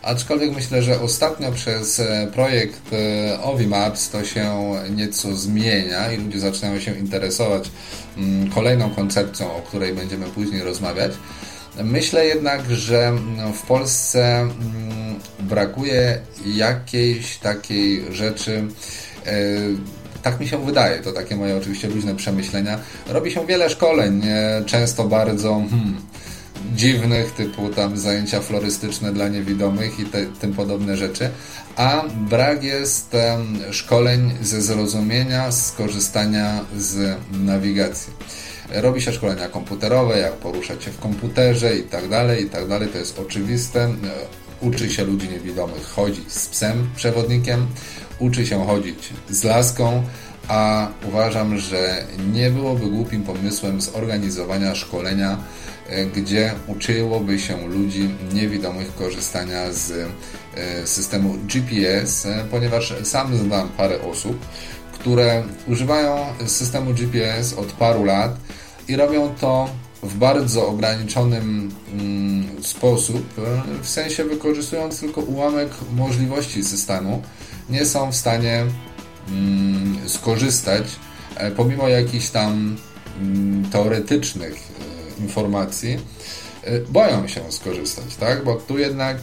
aczkolwiek 0.02 0.56
myślę, 0.56 0.84
że 0.84 1.02
ostatnio 1.02 1.52
przez 1.52 2.00
e, 2.00 2.28
projekt 2.34 2.82
e, 2.94 3.42
Ovi 3.42 3.68
Maps 3.68 4.10
to 4.10 4.26
się 4.26 4.74
nieco 4.90 5.36
zmienia 5.36 6.12
i 6.12 6.18
ludzie 6.18 6.40
zaczynają 6.40 6.80
się 6.80 7.00
interesować 7.00 7.72
mm, 8.18 8.50
kolejną 8.50 8.90
koncepcją, 8.90 9.56
o 9.56 9.62
której 9.62 9.94
będziemy 9.94 10.26
później 10.26 10.64
rozmawiać. 10.64 11.12
Myślę 11.84 12.26
jednak, 12.26 12.72
że 12.72 13.14
w 13.54 13.62
Polsce 13.62 14.50
brakuje 15.40 16.20
jakiejś 16.46 17.38
takiej 17.38 18.14
rzeczy. 18.14 18.64
E, 19.26 19.34
tak 20.22 20.40
mi 20.40 20.48
się 20.48 20.66
wydaje, 20.66 21.00
to 21.00 21.12
takie 21.12 21.36
moje 21.36 21.58
oczywiście 21.58 21.88
luźne 21.88 22.16
przemyślenia. 22.16 22.80
Robi 23.08 23.32
się 23.32 23.46
wiele 23.46 23.70
szkoleń, 23.70 24.22
często 24.66 25.04
bardzo 25.04 25.54
hmm, 25.54 26.02
dziwnych, 26.76 27.32
typu 27.32 27.70
tam 27.70 27.98
zajęcia 27.98 28.42
florystyczne 28.42 29.14
dla 29.14 29.28
niewidomych 29.28 30.00
i 30.00 30.06
te, 30.06 30.26
tym 30.26 30.54
podobne 30.54 30.98
rzeczy, 30.98 31.30
a 31.76 32.04
brak 32.30 32.64
jest 32.64 33.16
szkoleń 33.72 34.32
ze 34.42 34.62
zrozumienia, 34.62 35.52
skorzystania 35.52 36.66
z 36.78 37.18
nawigacji. 37.32 38.14
Robi 38.72 39.02
się 39.02 39.12
szkolenia 39.12 39.50
komputerowe, 39.50 40.20
jak 40.20 40.34
poruszać 40.34 40.84
się 40.84 40.92
w 40.92 41.00
komputerze 41.00 41.78
i 41.78 41.84
tak 41.84 42.10
dalej, 42.10 42.46
i 42.46 42.50
tak 42.50 42.68
dalej. 42.68 42.90
To 42.90 42.98
jest 42.98 43.20
oczywiste 43.20 43.90
uczy 44.62 44.90
się 44.90 45.04
ludzi 45.04 45.30
niewidomych 45.30 45.88
chodzić 45.88 46.32
z 46.32 46.48
psem 46.48 46.90
przewodnikiem, 46.96 47.68
uczy 48.20 48.46
się 48.46 48.66
chodzić 48.66 49.10
z 49.30 49.44
laską, 49.44 50.04
a 50.48 50.88
uważam, 51.08 51.58
że 51.58 52.04
nie 52.34 52.52
byłoby 52.52 52.88
głupim 52.88 53.24
pomysłem 53.24 53.82
zorganizowania 53.82 54.76
szkolenia, 54.76 55.38
e, 55.90 56.06
gdzie 56.06 56.54
uczyłoby 56.68 57.40
się 57.40 57.68
ludzi 57.68 58.10
niewidomych 58.34 58.96
korzystania 58.96 59.72
z 59.72 59.92
e, 59.92 60.88
systemu 60.88 61.34
GPS, 61.34 62.26
e, 62.26 62.46
ponieważ 62.52 62.94
sam 63.04 63.38
znam 63.38 63.70
parę 63.70 64.02
osób, 64.02 64.46
które 64.94 65.44
używają 65.68 66.26
systemu 66.46 66.94
GPS 66.94 67.54
od 67.54 67.72
paru 67.72 68.04
lat 68.04 68.38
i 68.90 68.96
robią 68.96 69.36
to 69.42 69.70
w 70.04 70.18
bardzo 70.18 70.68
ograniczonym 70.68 71.72
mm, 71.94 72.64
sposób, 72.64 73.24
w 73.82 73.90
sensie 73.90 74.24
wykorzystując 74.24 75.00
tylko 75.00 75.22
ułamek 75.22 75.70
możliwości 75.96 76.64
systemu, 76.64 77.22
nie 77.70 77.86
są 77.86 78.12
w 78.12 78.16
stanie 78.16 78.66
mm, 79.30 79.98
skorzystać, 80.08 80.84
e, 81.36 81.52
pomimo 81.52 81.88
jakichś 81.88 82.30
tam 82.30 82.78
mm, 83.22 83.70
teoretycznych 83.72 84.54
e, 84.54 85.24
informacji, 85.24 86.00
boją 86.90 87.28
się 87.28 87.42
skorzystać, 87.50 88.16
tak? 88.16 88.44
Bo 88.44 88.56
tu 88.56 88.78
jednak 88.78 89.18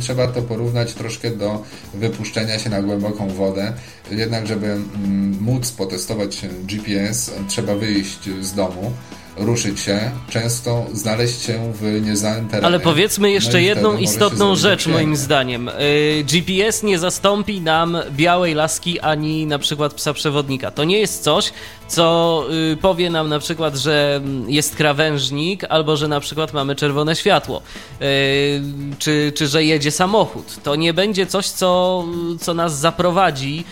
trzeba 0.00 0.28
to 0.28 0.42
porównać 0.42 0.92
troszkę 0.92 1.30
do 1.30 1.62
wypuszczenia 1.94 2.58
się 2.58 2.70
na 2.70 2.82
głęboką 2.82 3.28
wodę. 3.28 3.72
Jednak, 4.10 4.46
żeby 4.46 4.66
mm, 4.66 5.36
móc 5.40 5.72
potestować 5.72 6.40
GPS, 6.64 7.30
trzeba 7.48 7.74
wyjść 7.74 8.30
z 8.40 8.52
domu 8.52 8.92
ruszyć 9.36 9.80
się, 9.80 10.10
często 10.30 10.86
znaleźć 10.92 11.42
się 11.42 11.72
w 11.80 12.00
nieznanym 12.06 12.48
terenie. 12.48 12.66
Ale 12.66 12.80
powiedzmy 12.80 13.30
jeszcze 13.30 13.52
no 13.52 13.58
jedną 13.58 13.96
istotną 13.96 14.56
rzecz 14.56 14.86
moim 14.86 15.16
zdaniem. 15.16 15.68
Y, 15.68 16.24
GPS 16.24 16.82
nie 16.82 16.98
zastąpi 16.98 17.60
nam 17.60 17.96
białej 18.10 18.54
laski 18.54 19.00
ani 19.00 19.46
na 19.46 19.58
przykład 19.58 19.94
psa 19.94 20.12
przewodnika. 20.12 20.70
To 20.70 20.84
nie 20.84 20.98
jest 20.98 21.22
coś, 21.22 21.52
co 21.88 22.44
y, 22.72 22.76
powie 22.76 23.10
nam 23.10 23.28
na 23.28 23.38
przykład, 23.38 23.76
że 23.76 24.20
jest 24.46 24.76
krawężnik 24.76 25.64
albo 25.68 25.96
że 25.96 26.08
na 26.08 26.20
przykład 26.20 26.52
mamy 26.52 26.76
czerwone 26.76 27.16
światło, 27.16 27.62
y, 28.02 28.62
czy, 28.98 29.32
czy 29.36 29.46
że 29.46 29.64
jedzie 29.64 29.90
samochód. 29.90 30.56
To 30.62 30.76
nie 30.76 30.94
będzie 30.94 31.26
coś, 31.26 31.46
co, 31.46 32.04
co 32.40 32.54
nas 32.54 32.78
zaprowadzi 32.78 33.64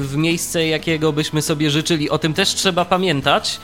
w 0.00 0.12
miejsce, 0.16 0.66
jakiego 0.66 1.12
byśmy 1.12 1.42
sobie 1.42 1.70
życzyli. 1.70 2.10
O 2.10 2.18
tym 2.18 2.34
też 2.34 2.54
trzeba 2.54 2.84
pamiętać. 2.84 3.60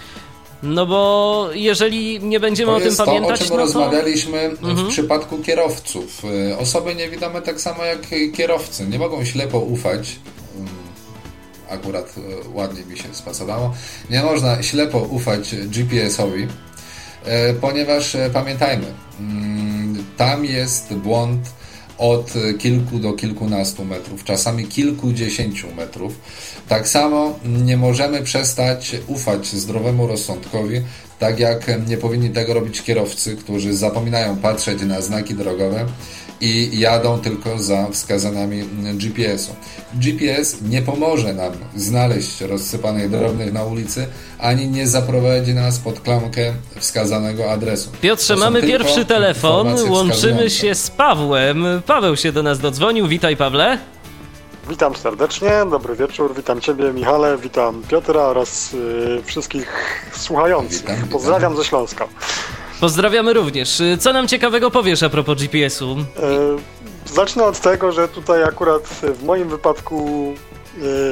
No 0.65 0.87
bo 0.87 1.49
jeżeli 1.53 2.21
nie 2.21 2.41
będziemy 2.41 2.73
to 2.73 2.77
o 2.77 2.81
tym 2.81 2.97
pamiętać, 2.97 3.39
to, 3.39 3.45
o 3.45 3.49
czym 3.49 3.57
no 3.57 3.57
to... 3.57 3.63
rozmawialiśmy 3.63 4.57
w 4.57 4.65
mhm. 4.65 4.89
przypadku 4.89 5.39
kierowców. 5.39 6.23
Y, 6.51 6.59
osoby 6.59 6.95
niewidome 6.95 7.43
tak 7.43 7.61
samo 7.61 7.85
jak 7.85 8.01
kierowcy 8.37 8.87
nie 8.87 8.99
mogą 8.99 9.25
ślepo 9.25 9.59
ufać 9.59 10.17
mm, 10.57 10.69
akurat 11.71 12.15
y, 12.19 12.21
ładnie 12.55 12.85
mi 12.85 12.99
się 12.99 13.15
spasowało. 13.15 13.75
Nie 14.11 14.23
można 14.23 14.63
ślepo 14.63 14.99
ufać 14.99 15.55
GPS-owi, 15.55 16.47
ponieważ 17.61 18.17
pamiętajmy, 18.33 18.87
mm, 19.21 20.05
tam 20.17 20.45
jest 20.45 20.95
błąd 20.95 21.41
od 21.99 22.33
kilku 22.59 22.99
do 22.99 23.13
kilkunastu 23.13 23.85
metrów, 23.85 24.25
czasami 24.25 24.67
kilkudziesięciu 24.67 25.75
metrów. 25.75 26.13
Tak 26.69 26.89
samo 26.89 27.39
nie 27.45 27.77
możemy 27.77 28.23
przestać 28.23 28.97
ufać 29.07 29.47
zdrowemu 29.47 30.07
rozsądkowi, 30.07 30.81
tak 31.19 31.41
jak 31.41 31.89
nie 31.89 31.97
powinni 31.97 32.31
tego 32.31 32.55
robić 32.55 32.83
kierowcy, 32.83 33.37
którzy 33.37 33.75
zapominają 33.75 34.37
patrzeć 34.37 34.83
na 34.83 35.01
znaki 35.01 35.35
drogowe 35.35 35.87
i 36.45 36.79
jadą 36.79 37.19
tylko 37.21 37.59
za 37.59 37.87
wskazaniami 37.91 38.65
GPS-u. 38.95 39.55
GPS 39.95 40.57
nie 40.63 40.83
pomoże 40.83 41.35
nam 41.35 41.53
znaleźć 41.77 42.41
rozsypanych 42.41 43.11
drobnych 43.11 43.53
na 43.53 43.65
ulicy, 43.65 44.07
ani 44.39 44.69
nie 44.69 44.89
zaprowadzi 44.89 45.55
nas 45.55 45.79
pod 45.79 46.01
klamkę 46.01 46.53
wskazanego 46.79 47.51
adresu. 47.51 47.91
Piotrze, 48.01 48.37
mamy 48.37 48.63
pierwszy 48.63 49.05
telefon, 49.05 49.91
łączymy 49.91 50.51
się 50.51 50.75
z 50.75 50.91
Pawłem. 50.91 51.65
Paweł 51.87 52.17
się 52.17 52.33
do 52.33 52.43
nas 52.43 52.59
dodzwonił, 52.59 53.09
witaj 53.09 53.37
Pawle. 53.37 53.79
Witam 54.69 54.97
serdecznie, 54.97 55.51
dobry 55.71 55.97
wieczór, 55.97 56.35
witam 56.37 56.61
Ciebie 56.61 56.93
Michale, 56.93 57.39
witam 57.39 57.83
Piotra 57.89 58.21
oraz 58.21 58.75
y, 58.75 59.23
wszystkich 59.25 59.69
słuchających. 60.13 60.81
Witam, 60.81 60.97
witam. 60.97 61.09
Pozdrawiam 61.09 61.57
ze 61.57 61.65
Śląska. 61.65 62.09
Pozdrawiamy 62.85 63.33
również. 63.33 63.83
Co 64.01 64.13
nam 64.13 64.29
ciekawego 64.29 64.71
powiesz 64.71 65.03
a 65.03 65.09
propos 65.09 65.39
GPS-u? 65.39 65.93
E, 65.93 66.05
zacznę 67.07 67.45
od 67.45 67.61
tego, 67.61 67.93
że 67.93 68.09
tutaj 68.09 68.43
akurat 68.43 68.83
w 69.03 69.25
moim 69.25 69.49
wypadku 69.49 70.35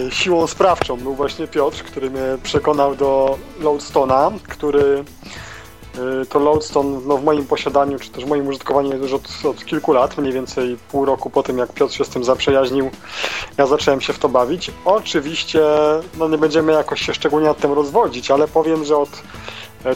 e, 0.06 0.10
siłą 0.10 0.46
sprawczą 0.46 0.96
był 0.96 1.14
właśnie 1.14 1.46
Piotr, 1.46 1.82
który 1.82 2.10
mnie 2.10 2.38
przekonał 2.42 2.94
do 2.94 3.38
Loadstona, 3.60 4.30
który 4.48 5.04
e, 6.22 6.26
to 6.26 6.38
Loadstone 6.38 7.00
no, 7.06 7.18
w 7.18 7.24
moim 7.24 7.46
posiadaniu, 7.46 7.98
czy 7.98 8.10
też 8.10 8.24
w 8.24 8.28
moim 8.28 8.46
użytkowaniu 8.46 8.88
jest 8.88 9.02
już 9.02 9.12
od, 9.12 9.28
od, 9.44 9.64
kilku 9.64 9.92
lat, 9.92 10.18
mniej 10.18 10.32
więcej 10.32 10.76
pół 10.90 11.04
roku 11.04 11.30
po 11.30 11.42
tym, 11.42 11.58
jak 11.58 11.72
Piotr 11.72 11.94
się 11.94 12.04
z 12.04 12.08
tym 12.08 12.24
zaprzyjaźnił, 12.24 12.90
ja 13.58 13.66
zacząłem 13.66 14.00
się 14.00 14.12
w 14.12 14.18
to 14.18 14.28
bawić. 14.28 14.70
Oczywiście, 14.84 15.60
no 16.18 16.28
nie 16.28 16.38
będziemy 16.38 16.72
jakoś 16.72 17.02
się 17.02 17.14
szczególnie 17.14 17.48
nad 17.48 17.58
tym 17.58 17.72
rozwodzić, 17.72 18.30
ale 18.30 18.48
powiem, 18.48 18.84
że 18.84 18.96
od 18.96 19.22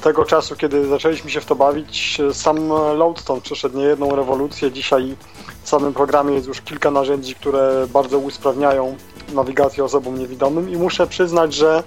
tego 0.03 0.25
czasu, 0.25 0.57
kiedy 0.57 0.87
zaczęliśmy 0.87 1.31
się 1.31 1.41
w 1.41 1.45
to 1.45 1.55
bawić, 1.55 2.19
sam 2.33 2.69
Loadstone 2.69 3.41
przeszedł 3.41 3.79
niejedną 3.79 4.17
rewolucję. 4.17 4.73
Dzisiaj 4.73 5.17
w 5.63 5.69
samym 5.69 5.93
programie 5.93 6.35
jest 6.35 6.47
już 6.47 6.61
kilka 6.61 6.91
narzędzi, 6.91 7.35
które 7.35 7.87
bardzo 7.93 8.19
usprawniają 8.19 8.97
nawigację 9.35 9.85
osobom 9.85 10.19
niewidomym 10.19 10.71
i 10.71 10.77
muszę 10.77 11.07
przyznać, 11.07 11.55
że 11.55 11.83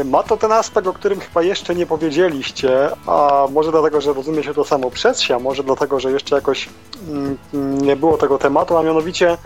e, 0.00 0.04
ma 0.04 0.22
to 0.22 0.36
ten 0.36 0.52
aspekt, 0.52 0.86
o 0.86 0.92
którym 0.92 1.20
chyba 1.20 1.42
jeszcze 1.42 1.74
nie 1.74 1.86
powiedzieliście, 1.86 2.90
a 3.06 3.46
może 3.52 3.70
dlatego, 3.70 4.00
że 4.00 4.12
rozumie 4.12 4.42
się 4.42 4.54
to 4.54 4.64
samo 4.64 4.90
przez 4.90 5.20
się, 5.20 5.36
a 5.36 5.38
może 5.38 5.62
dlatego, 5.62 6.00
że 6.00 6.12
jeszcze 6.12 6.34
jakoś 6.34 6.68
mm, 7.08 7.38
nie 7.82 7.96
było 7.96 8.18
tego 8.18 8.38
tematu, 8.38 8.76
a 8.76 8.82
mianowicie 8.82 9.36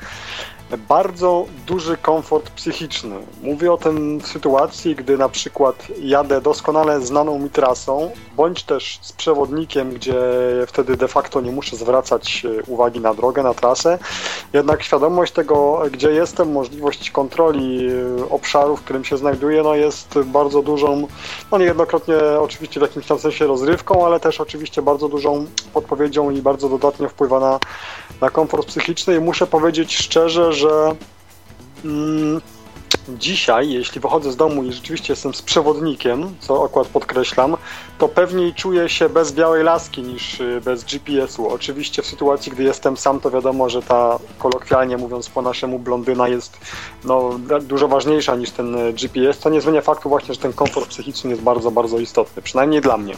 bardzo 0.79 1.47
duży 1.67 1.97
komfort 1.97 2.51
psychiczny. 2.51 3.17
Mówię 3.43 3.73
o 3.73 3.77
tym 3.77 4.21
w 4.21 4.27
sytuacji, 4.27 4.97
gdy 4.97 5.19
na 5.19 5.29
przykład 5.29 5.89
jadę 6.03 6.41
doskonale 6.41 7.01
znaną 7.01 7.39
mi 7.39 7.51
trasą, 7.51 8.11
bądź 8.37 8.63
też 8.63 8.99
z 9.03 9.13
przewodnikiem, 9.13 9.91
gdzie 9.91 10.15
wtedy 10.67 10.97
de 10.97 11.09
facto 11.09 11.41
nie 11.41 11.53
muszę 11.53 11.77
zwracać 11.77 12.43
e, 12.45 12.63
uwagi 12.63 13.01
na 13.01 13.15
drogę, 13.15 13.43
na 13.43 13.55
trasę. 13.55 13.99
Jednak 14.53 14.83
świadomość 14.83 15.33
tego, 15.33 15.83
gdzie 15.93 16.11
jestem, 16.11 16.53
możliwość 16.53 17.11
kontroli 17.11 17.89
e, 17.89 18.31
obszaru, 18.31 18.77
w 18.77 18.83
którym 18.83 19.05
się 19.05 19.17
znajduję, 19.17 19.63
no 19.63 19.75
jest 19.75 20.19
bardzo 20.19 20.63
dużą, 20.63 21.07
no 21.53 21.59
niejednokrotnie 21.59 22.15
oczywiście 22.41 22.81
w 22.81 22.83
jakimś 22.83 23.07
tam 23.07 23.19
sensie 23.19 23.47
rozrywką, 23.47 24.07
ale 24.07 24.21
też 24.21 24.41
oczywiście 24.41 24.83
bardzo 24.83 25.09
dużą 25.09 25.47
podpowiedzią 25.75 26.31
i 26.31 26.43
bardzo 26.43 26.69
dodatnio 26.69 27.09
wpływa 27.09 27.41
na, 27.41 27.59
na 28.21 28.31
komfort 28.31 28.67
psychiczny 28.67 29.17
i 29.17 29.21
muszę 29.21 29.47
powiedzieć 29.47 29.97
szczerze, 29.97 30.53
że 30.61 30.95
mm, 31.85 32.41
dzisiaj, 33.09 33.71
jeśli 33.71 34.01
wychodzę 34.01 34.33
z 34.33 34.37
domu 34.37 34.65
i 34.65 34.73
rzeczywiście 34.73 35.13
jestem 35.13 35.35
z 35.35 35.43
przewodnikiem, 35.43 36.35
co 36.41 36.65
akurat 36.65 36.89
podkreślam, 36.89 37.57
to 37.99 38.09
pewniej 38.09 38.55
czuję 38.55 38.89
się 38.89 39.09
bez 39.09 39.33
białej 39.33 39.65
laski 39.65 40.03
niż 40.03 40.41
y, 40.41 40.61
bez 40.65 40.85
GPS-u. 40.85 41.49
Oczywiście 41.49 42.03
w 42.03 42.07
sytuacji, 42.07 42.53
gdy 42.53 42.63
jestem 42.63 42.97
sam, 42.97 43.21
to 43.21 43.31
wiadomo, 43.31 43.69
że 43.69 43.83
ta 43.83 44.19
kolokwialnie 44.39 44.97
mówiąc 44.97 45.29
po 45.29 45.43
naszemu 45.43 45.79
blondyna 45.79 46.29
jest 46.29 46.59
no, 47.05 47.31
dużo 47.63 47.89
ważniejsza 47.89 48.37
niż 48.37 48.51
ten 48.51 48.75
y, 48.75 48.93
GPS. 48.93 49.39
To 49.39 49.51
nie 49.51 49.61
zmienia 49.61 49.81
faktu 49.81 50.09
właśnie, 50.09 50.35
że 50.35 50.41
ten 50.41 50.53
komfort 50.53 50.89
psychiczny 50.89 51.31
jest 51.31 51.43
bardzo, 51.43 51.71
bardzo 51.71 51.99
istotny, 51.99 52.43
przynajmniej 52.43 52.81
dla 52.81 52.97
mnie. 52.97 53.15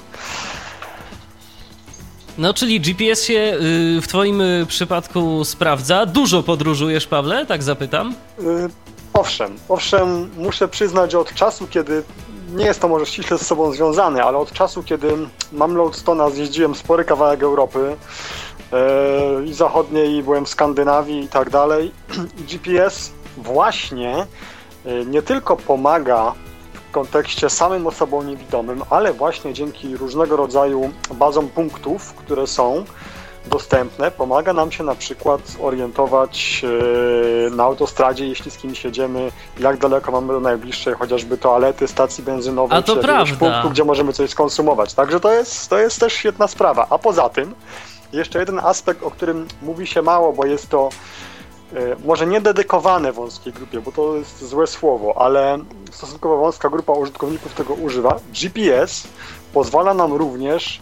No, 2.38 2.54
czyli 2.54 2.80
GPS 2.80 3.24
się 3.24 3.58
y, 3.96 4.00
w 4.00 4.08
Twoim 4.08 4.40
y, 4.40 4.66
przypadku 4.68 5.44
sprawdza. 5.44 6.06
Dużo 6.06 6.42
podróżujesz, 6.42 7.06
Pawle? 7.06 7.46
Tak 7.46 7.62
zapytam. 7.62 8.14
Y, 8.38 8.68
owszem, 9.12 9.56
owszem, 9.68 10.30
muszę 10.36 10.68
przyznać, 10.68 11.14
od 11.14 11.34
czasu, 11.34 11.66
kiedy 11.70 12.02
nie 12.54 12.64
jest 12.64 12.80
to 12.80 12.88
może 12.88 13.06
ściśle 13.06 13.38
ze 13.38 13.44
sobą 13.44 13.72
związane, 13.72 14.24
ale 14.24 14.38
od 14.38 14.52
czasu, 14.52 14.82
kiedy 14.82 15.08
mam 15.52 15.76
Loadstona, 15.76 16.30
zjeździłem 16.30 16.74
spory 16.74 17.04
kawałek 17.04 17.42
Europy 17.42 17.96
i 19.46 19.52
zachodniej, 19.54 20.16
i 20.16 20.22
byłem 20.22 20.44
w 20.44 20.48
Skandynawii 20.48 21.24
i 21.24 21.28
tak 21.28 21.50
dalej. 21.50 21.92
GPS 22.50 23.12
właśnie 23.36 24.26
nie 25.06 25.22
tylko 25.22 25.56
pomaga 25.56 26.34
kontekście 26.92 27.50
samym 27.50 27.86
osobom 27.86 28.26
niewidomym, 28.26 28.82
ale 28.90 29.12
właśnie 29.12 29.54
dzięki 29.54 29.96
różnego 29.96 30.36
rodzaju 30.36 30.90
bazom 31.14 31.48
punktów, 31.48 32.14
które 32.14 32.46
są 32.46 32.84
dostępne, 33.46 34.10
pomaga 34.10 34.52
nam 34.52 34.72
się 34.72 34.84
na 34.84 34.94
przykład 34.94 35.40
orientować 35.62 36.62
e, 36.64 37.50
na 37.50 37.64
autostradzie, 37.64 38.26
jeśli 38.26 38.50
z 38.50 38.56
kimś 38.56 38.84
jedziemy, 38.84 39.32
jak 39.58 39.76
daleko 39.76 40.12
mamy 40.12 40.32
do 40.32 40.40
najbliższej 40.40 40.94
chociażby 40.94 41.38
toalety, 41.38 41.88
stacji 41.88 42.24
benzynowej, 42.24 42.78
A 42.78 42.82
to 42.82 42.96
czy 42.96 43.08
jakiegoś 43.08 43.32
punktu, 43.32 43.70
gdzie 43.70 43.84
możemy 43.84 44.12
coś 44.12 44.30
skonsumować. 44.30 44.94
Także 44.94 45.20
to 45.20 45.32
jest, 45.32 45.70
to 45.70 45.78
jest 45.78 46.00
też 46.00 46.24
jedna 46.24 46.48
sprawa. 46.48 46.86
A 46.90 46.98
poza 46.98 47.28
tym, 47.28 47.54
jeszcze 48.12 48.38
jeden 48.38 48.58
aspekt, 48.58 49.02
o 49.02 49.10
którym 49.10 49.48
mówi 49.62 49.86
się 49.86 50.02
mało, 50.02 50.32
bo 50.32 50.46
jest 50.46 50.68
to 50.68 50.88
może 52.04 52.26
nie 52.26 52.40
dedykowane 52.40 53.12
wąskiej 53.12 53.52
grupie, 53.52 53.80
bo 53.80 53.92
to 53.92 54.16
jest 54.16 54.44
złe 54.44 54.66
słowo, 54.66 55.14
ale 55.18 55.58
stosunkowo 55.92 56.36
wąska 56.36 56.70
grupa 56.70 56.92
użytkowników 56.92 57.54
tego 57.54 57.74
używa. 57.74 58.16
GPS 58.32 59.08
pozwala 59.52 59.94
nam 59.94 60.12
również 60.12 60.80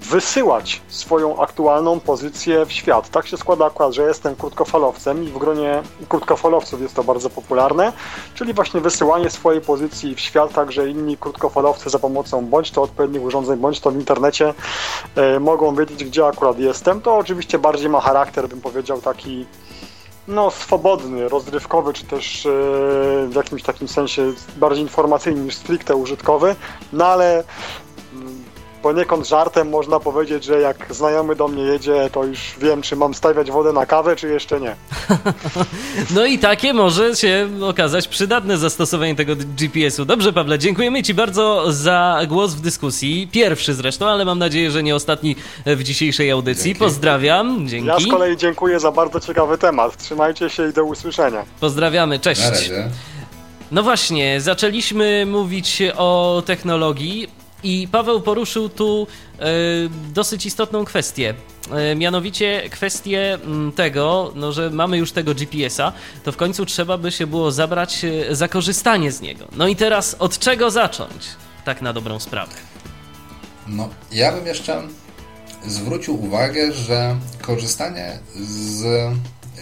wysyłać 0.00 0.82
swoją 0.88 1.42
aktualną 1.42 2.00
pozycję 2.00 2.66
w 2.66 2.72
świat. 2.72 3.10
Tak 3.10 3.26
się 3.26 3.36
składa 3.36 3.66
akurat, 3.66 3.92
że 3.92 4.02
jestem 4.02 4.36
krótkofalowcem 4.36 5.24
i 5.24 5.26
w 5.26 5.38
gronie 5.38 5.82
krótkofalowców 6.08 6.80
jest 6.80 6.94
to 6.94 7.04
bardzo 7.04 7.30
popularne, 7.30 7.92
czyli 8.34 8.54
właśnie 8.54 8.80
wysyłanie 8.80 9.30
swojej 9.30 9.60
pozycji 9.60 10.14
w 10.14 10.20
świat, 10.20 10.52
tak 10.52 10.72
że 10.72 10.88
inni 10.88 11.16
krótkofalowcy 11.16 11.90
za 11.90 11.98
pomocą 11.98 12.46
bądź 12.46 12.70
to 12.70 12.82
odpowiednich 12.82 13.22
urządzeń, 13.22 13.58
bądź 13.58 13.80
to 13.80 13.90
w 13.90 13.96
internecie 13.96 14.54
e, 15.16 15.40
mogą 15.40 15.74
wiedzieć, 15.74 16.04
gdzie 16.04 16.26
akurat 16.26 16.58
jestem. 16.58 17.00
To 17.00 17.16
oczywiście 17.16 17.58
bardziej 17.58 17.88
ma 17.88 18.00
charakter, 18.00 18.48
bym 18.48 18.60
powiedział, 18.60 19.00
taki 19.00 19.46
no, 20.28 20.50
swobodny, 20.50 21.28
rozrywkowy, 21.28 21.92
czy 21.92 22.04
też 22.04 22.46
e, 22.46 22.50
w 23.28 23.32
jakimś 23.34 23.62
takim 23.62 23.88
sensie 23.88 24.32
bardziej 24.56 24.82
informacyjny 24.82 25.40
niż 25.40 25.54
stricte 25.54 25.96
użytkowy, 25.96 26.56
no 26.92 27.06
ale 27.06 27.44
poniekąd 28.86 29.28
żartem 29.28 29.68
można 29.68 30.00
powiedzieć, 30.00 30.44
że 30.44 30.60
jak 30.60 30.86
znajomy 30.90 31.36
do 31.36 31.48
mnie 31.48 31.62
jedzie, 31.62 32.10
to 32.12 32.24
już 32.24 32.54
wiem, 32.60 32.82
czy 32.82 32.96
mam 32.96 33.14
stawiać 33.14 33.50
wodę 33.50 33.72
na 33.72 33.86
kawę, 33.86 34.16
czy 34.16 34.28
jeszcze 34.28 34.60
nie. 34.60 34.76
no 36.16 36.26
i 36.26 36.38
takie 36.38 36.74
może 36.74 37.16
się 37.16 37.48
okazać 37.62 38.08
przydatne 38.08 38.58
zastosowanie 38.58 39.14
tego 39.14 39.36
GPS-u. 39.36 40.04
Dobrze, 40.04 40.32
Pawle, 40.32 40.58
dziękujemy 40.58 41.02
Ci 41.02 41.14
bardzo 41.14 41.72
za 41.72 42.20
głos 42.28 42.54
w 42.54 42.60
dyskusji. 42.60 43.28
Pierwszy 43.32 43.74
zresztą, 43.74 44.06
ale 44.06 44.24
mam 44.24 44.38
nadzieję, 44.38 44.70
że 44.70 44.82
nie 44.82 44.94
ostatni 44.94 45.36
w 45.66 45.82
dzisiejszej 45.82 46.30
audycji. 46.30 46.64
Dzięki. 46.64 46.78
Pozdrawiam. 46.78 47.68
Dzięki. 47.68 47.88
Ja 47.88 48.00
z 48.00 48.06
kolei 48.06 48.36
dziękuję 48.36 48.80
za 48.80 48.92
bardzo 48.92 49.20
ciekawy 49.20 49.58
temat. 49.58 49.96
Trzymajcie 49.96 50.50
się 50.50 50.68
i 50.68 50.72
do 50.72 50.84
usłyszenia. 50.84 51.44
Pozdrawiamy, 51.60 52.18
cześć. 52.18 52.70
No 53.72 53.82
właśnie, 53.82 54.40
zaczęliśmy 54.40 55.26
mówić 55.26 55.82
o 55.96 56.42
technologii. 56.46 57.28
I 57.62 57.88
Paweł 57.92 58.20
poruszył 58.20 58.68
tu 58.68 59.06
e, 59.38 59.44
dosyć 60.14 60.46
istotną 60.46 60.84
kwestię. 60.84 61.34
E, 61.72 61.94
mianowicie 61.94 62.62
kwestię 62.70 63.34
mm, 63.34 63.72
tego, 63.72 64.32
no, 64.34 64.52
że 64.52 64.70
mamy 64.70 64.98
już 64.98 65.12
tego 65.12 65.34
GPS-a, 65.34 65.92
to 66.24 66.32
w 66.32 66.36
końcu 66.36 66.66
trzeba 66.66 66.98
by 66.98 67.12
się 67.12 67.26
było 67.26 67.52
zabrać 67.52 68.04
e, 68.04 68.34
za 68.34 68.48
korzystanie 68.48 69.12
z 69.12 69.20
niego. 69.20 69.44
No 69.56 69.68
i 69.68 69.76
teraz 69.76 70.16
od 70.18 70.38
czego 70.38 70.70
zacząć? 70.70 71.26
Tak 71.64 71.82
na 71.82 71.92
dobrą 71.92 72.20
sprawę. 72.20 72.52
No, 73.66 73.88
ja 74.12 74.32
bym 74.32 74.46
jeszcze 74.46 74.82
zwrócił 75.66 76.24
uwagę, 76.24 76.72
że 76.72 77.16
korzystanie 77.42 78.18
z 78.34 78.84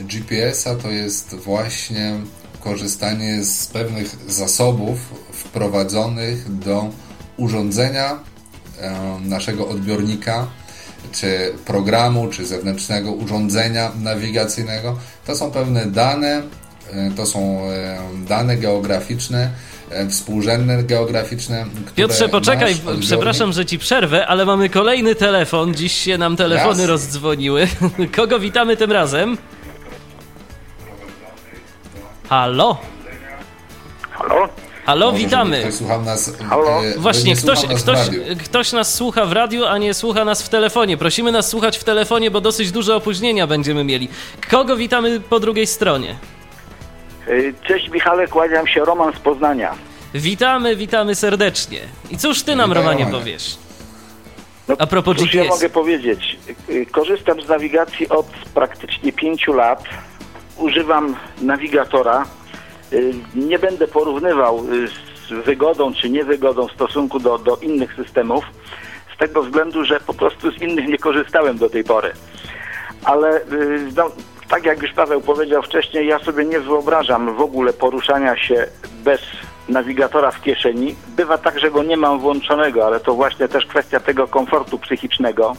GPS-a 0.00 0.74
to 0.74 0.90
jest 0.90 1.34
właśnie 1.34 2.20
korzystanie 2.60 3.44
z 3.44 3.66
pewnych 3.66 4.16
zasobów 4.28 4.98
wprowadzonych 5.32 6.58
do 6.58 6.90
urządzenia 7.36 8.18
naszego 9.20 9.68
odbiornika, 9.68 10.46
czy 11.12 11.54
programu, 11.64 12.28
czy 12.28 12.46
zewnętrznego 12.46 13.12
urządzenia 13.12 13.92
nawigacyjnego. 14.02 14.98
To 15.26 15.36
są 15.36 15.50
pewne 15.50 15.86
dane, 15.86 16.42
e, 16.92 17.10
to 17.16 17.26
są 17.26 17.60
dane 18.28 18.56
geograficzne, 18.56 19.50
e, 19.90 20.08
współrzędne 20.08 20.82
geograficzne. 20.82 21.66
Piotrze, 21.94 22.28
poczekaj, 22.28 22.76
przepraszam, 23.00 23.52
że 23.52 23.66
ci 23.66 23.78
przerwę, 23.78 24.26
ale 24.26 24.44
mamy 24.44 24.68
kolejny 24.68 25.14
telefon. 25.14 25.74
Dziś 25.74 25.92
się 25.92 26.18
nam 26.18 26.36
telefony 26.36 26.70
Jasne. 26.70 26.86
rozdzwoniły. 26.86 27.68
Kogo 28.16 28.40
witamy 28.40 28.76
tym 28.76 28.92
razem? 28.92 29.38
Halo? 32.28 32.76
Halo? 34.10 34.63
Halo, 34.86 35.06
Może 35.12 35.18
witamy. 35.24 35.60
Ktoś 35.60 35.74
słuchał 35.74 36.02
nas. 36.02 36.36
Halo? 36.50 36.84
E, 36.84 36.98
Właśnie, 36.98 37.36
ktoś, 37.36 37.68
nas 37.68 37.82
ktoś, 37.82 37.98
ktoś 38.44 38.72
nas 38.72 38.94
słucha 38.94 39.26
w 39.26 39.32
radiu, 39.32 39.64
a 39.66 39.78
nie 39.78 39.94
słucha 39.94 40.24
nas 40.24 40.42
w 40.42 40.48
telefonie. 40.48 40.96
Prosimy 40.96 41.32
nas 41.32 41.48
słuchać 41.48 41.78
w 41.78 41.84
telefonie, 41.84 42.30
bo 42.30 42.40
dosyć 42.40 42.70
duże 42.72 42.96
opóźnienia 42.96 43.46
będziemy 43.46 43.84
mieli. 43.84 44.08
Kogo 44.50 44.76
witamy 44.76 45.20
po 45.20 45.40
drugiej 45.40 45.66
stronie? 45.66 46.16
E, 47.28 47.66
cześć 47.68 47.90
Michale, 47.90 48.28
kłaniam 48.28 48.66
się 48.66 48.84
Roman 48.84 49.12
z 49.12 49.18
Poznania. 49.18 49.74
Witamy, 50.14 50.76
witamy 50.76 51.14
serdecznie. 51.14 51.80
I 52.10 52.18
cóż 52.18 52.42
ty 52.42 52.56
nam, 52.56 52.70
Witaj, 52.70 52.82
Romanie, 52.82 53.04
Romanie, 53.04 53.20
powiesz? 53.24 53.56
No, 54.68 54.74
A 54.78 54.86
propos 54.86 55.16
GPS. 55.16 55.34
ja 55.34 55.44
mogę 55.44 55.68
powiedzieć? 55.68 56.36
E, 56.68 56.86
korzystam 56.86 57.42
z 57.42 57.48
nawigacji 57.48 58.08
od 58.08 58.26
praktycznie 58.54 59.12
pięciu 59.12 59.52
lat. 59.52 59.84
Używam 60.56 61.16
nawigatora 61.42 62.24
nie 63.34 63.58
będę 63.58 63.88
porównywał 63.88 64.58
y, 64.72 64.88
z 64.88 65.44
wygodą 65.44 65.94
czy 65.94 66.10
niewygodą 66.10 66.68
w 66.68 66.72
stosunku 66.72 67.20
do, 67.20 67.38
do 67.38 67.56
innych 67.56 67.94
systemów, 67.94 68.44
z 69.14 69.18
tego 69.18 69.42
względu, 69.42 69.84
że 69.84 70.00
po 70.00 70.14
prostu 70.14 70.50
z 70.50 70.62
innych 70.62 70.88
nie 70.88 70.98
korzystałem 70.98 71.58
do 71.58 71.70
tej 71.70 71.84
pory. 71.84 72.12
Ale 73.04 73.36
y, 73.36 73.42
no, 73.96 74.10
tak 74.48 74.64
jak 74.64 74.82
już 74.82 74.92
Paweł 74.92 75.20
powiedział 75.20 75.62
wcześniej, 75.62 76.06
ja 76.06 76.18
sobie 76.18 76.44
nie 76.44 76.60
wyobrażam 76.60 77.34
w 77.34 77.40
ogóle 77.40 77.72
poruszania 77.72 78.36
się 78.36 78.66
bez 79.04 79.20
nawigatora 79.68 80.30
w 80.30 80.42
kieszeni. 80.42 80.94
Bywa 81.16 81.38
tak, 81.38 81.60
że 81.60 81.70
go 81.70 81.82
nie 81.82 81.96
mam 81.96 82.18
włączonego, 82.18 82.86
ale 82.86 83.00
to 83.00 83.14
właśnie 83.14 83.48
też 83.48 83.66
kwestia 83.66 84.00
tego 84.00 84.26
komfortu 84.28 84.78
psychicznego, 84.78 85.56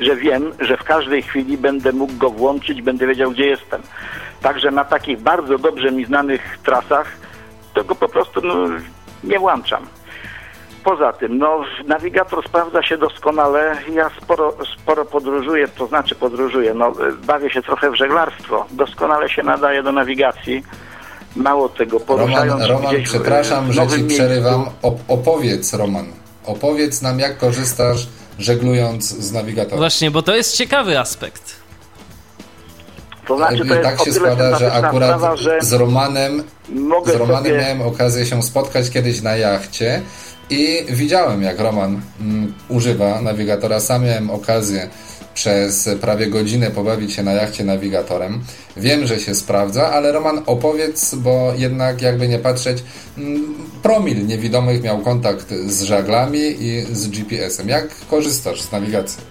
że 0.00 0.16
wiem, 0.16 0.52
że 0.60 0.76
w 0.76 0.84
każdej 0.84 1.22
chwili 1.22 1.58
będę 1.58 1.92
mógł 1.92 2.16
go 2.16 2.30
włączyć, 2.30 2.82
będę 2.82 3.06
wiedział, 3.06 3.30
gdzie 3.30 3.46
jestem. 3.46 3.82
Także 4.46 4.70
na 4.70 4.84
takich 4.84 5.20
bardzo 5.20 5.58
dobrze 5.58 5.92
mi 5.92 6.04
znanych 6.04 6.58
trasach 6.64 7.06
tego 7.74 7.94
po 7.94 8.08
prostu 8.08 8.40
no, 8.40 8.54
nie 9.24 9.38
włączam. 9.38 9.86
Poza 10.84 11.12
tym, 11.12 11.38
no, 11.38 11.64
nawigator 11.86 12.48
sprawdza 12.48 12.82
się 12.82 12.98
doskonale. 12.98 13.76
Ja 13.92 14.10
sporo, 14.22 14.56
sporo 14.82 15.04
podróżuję, 15.04 15.68
to 15.68 15.86
znaczy 15.86 16.14
podróżuję, 16.14 16.74
no, 16.74 16.92
bawię 17.26 17.50
się 17.50 17.62
trochę 17.62 17.90
w 17.90 17.94
żeglarstwo. 17.94 18.66
Doskonale 18.70 19.28
się 19.28 19.42
nadaje 19.42 19.82
do 19.82 19.92
nawigacji. 19.92 20.64
Mało 21.36 21.68
tego, 21.68 22.00
poruszając 22.00 22.62
Roman, 22.62 22.84
Roman 22.84 23.02
przepraszam, 23.02 23.72
że 23.72 23.86
ci 23.88 24.04
przerywam. 24.04 24.66
Opowiedz, 25.08 25.74
Roman, 25.74 26.06
opowiedz 26.44 27.02
nam, 27.02 27.18
jak 27.18 27.38
korzystasz 27.38 28.06
żeglując 28.38 29.04
z 29.04 29.32
nawigatorem. 29.32 29.78
Właśnie, 29.78 30.10
bo 30.10 30.22
to 30.22 30.36
jest 30.36 30.56
ciekawy 30.56 30.98
aspekt. 30.98 31.65
To 33.26 33.36
znaczy, 33.36 33.64
to 33.64 33.76
tak 33.76 34.04
się 34.04 34.12
składa, 34.12 34.58
że 34.58 34.72
akurat 34.72 35.08
sprawa, 35.08 35.36
że 35.36 35.58
z 35.60 35.72
Romanem, 35.72 36.42
z 37.06 37.10
Romanem 37.10 37.44
sobie... 37.44 37.58
miałem 37.58 37.82
okazję 37.82 38.26
się 38.26 38.42
spotkać 38.42 38.90
kiedyś 38.90 39.22
na 39.22 39.36
jachcie 39.36 40.02
i 40.50 40.84
widziałem, 40.88 41.42
jak 41.42 41.60
Roman 41.60 42.00
mm, 42.20 42.54
używa 42.68 43.20
nawigatora. 43.20 43.80
Sam 43.80 44.04
miałem 44.04 44.30
okazję 44.30 44.88
przez 45.34 45.88
prawie 46.00 46.26
godzinę 46.26 46.70
pobawić 46.70 47.12
się 47.12 47.22
na 47.22 47.32
jachcie 47.32 47.64
nawigatorem. 47.64 48.40
Wiem, 48.76 49.06
że 49.06 49.20
się 49.20 49.34
sprawdza, 49.34 49.92
ale 49.92 50.12
Roman 50.12 50.42
opowiedz, 50.46 51.14
bo 51.14 51.52
jednak 51.56 52.02
jakby 52.02 52.28
nie 52.28 52.38
patrzeć, 52.38 52.84
mm, 53.18 53.54
promil 53.82 54.26
niewidomych 54.26 54.82
miał 54.82 54.98
kontakt 54.98 55.54
z 55.66 55.82
żaglami 55.82 56.40
i 56.60 56.84
z 56.92 57.08
GPS-em. 57.08 57.68
Jak 57.68 58.06
korzystasz 58.10 58.62
z 58.62 58.72
nawigacji? 58.72 59.22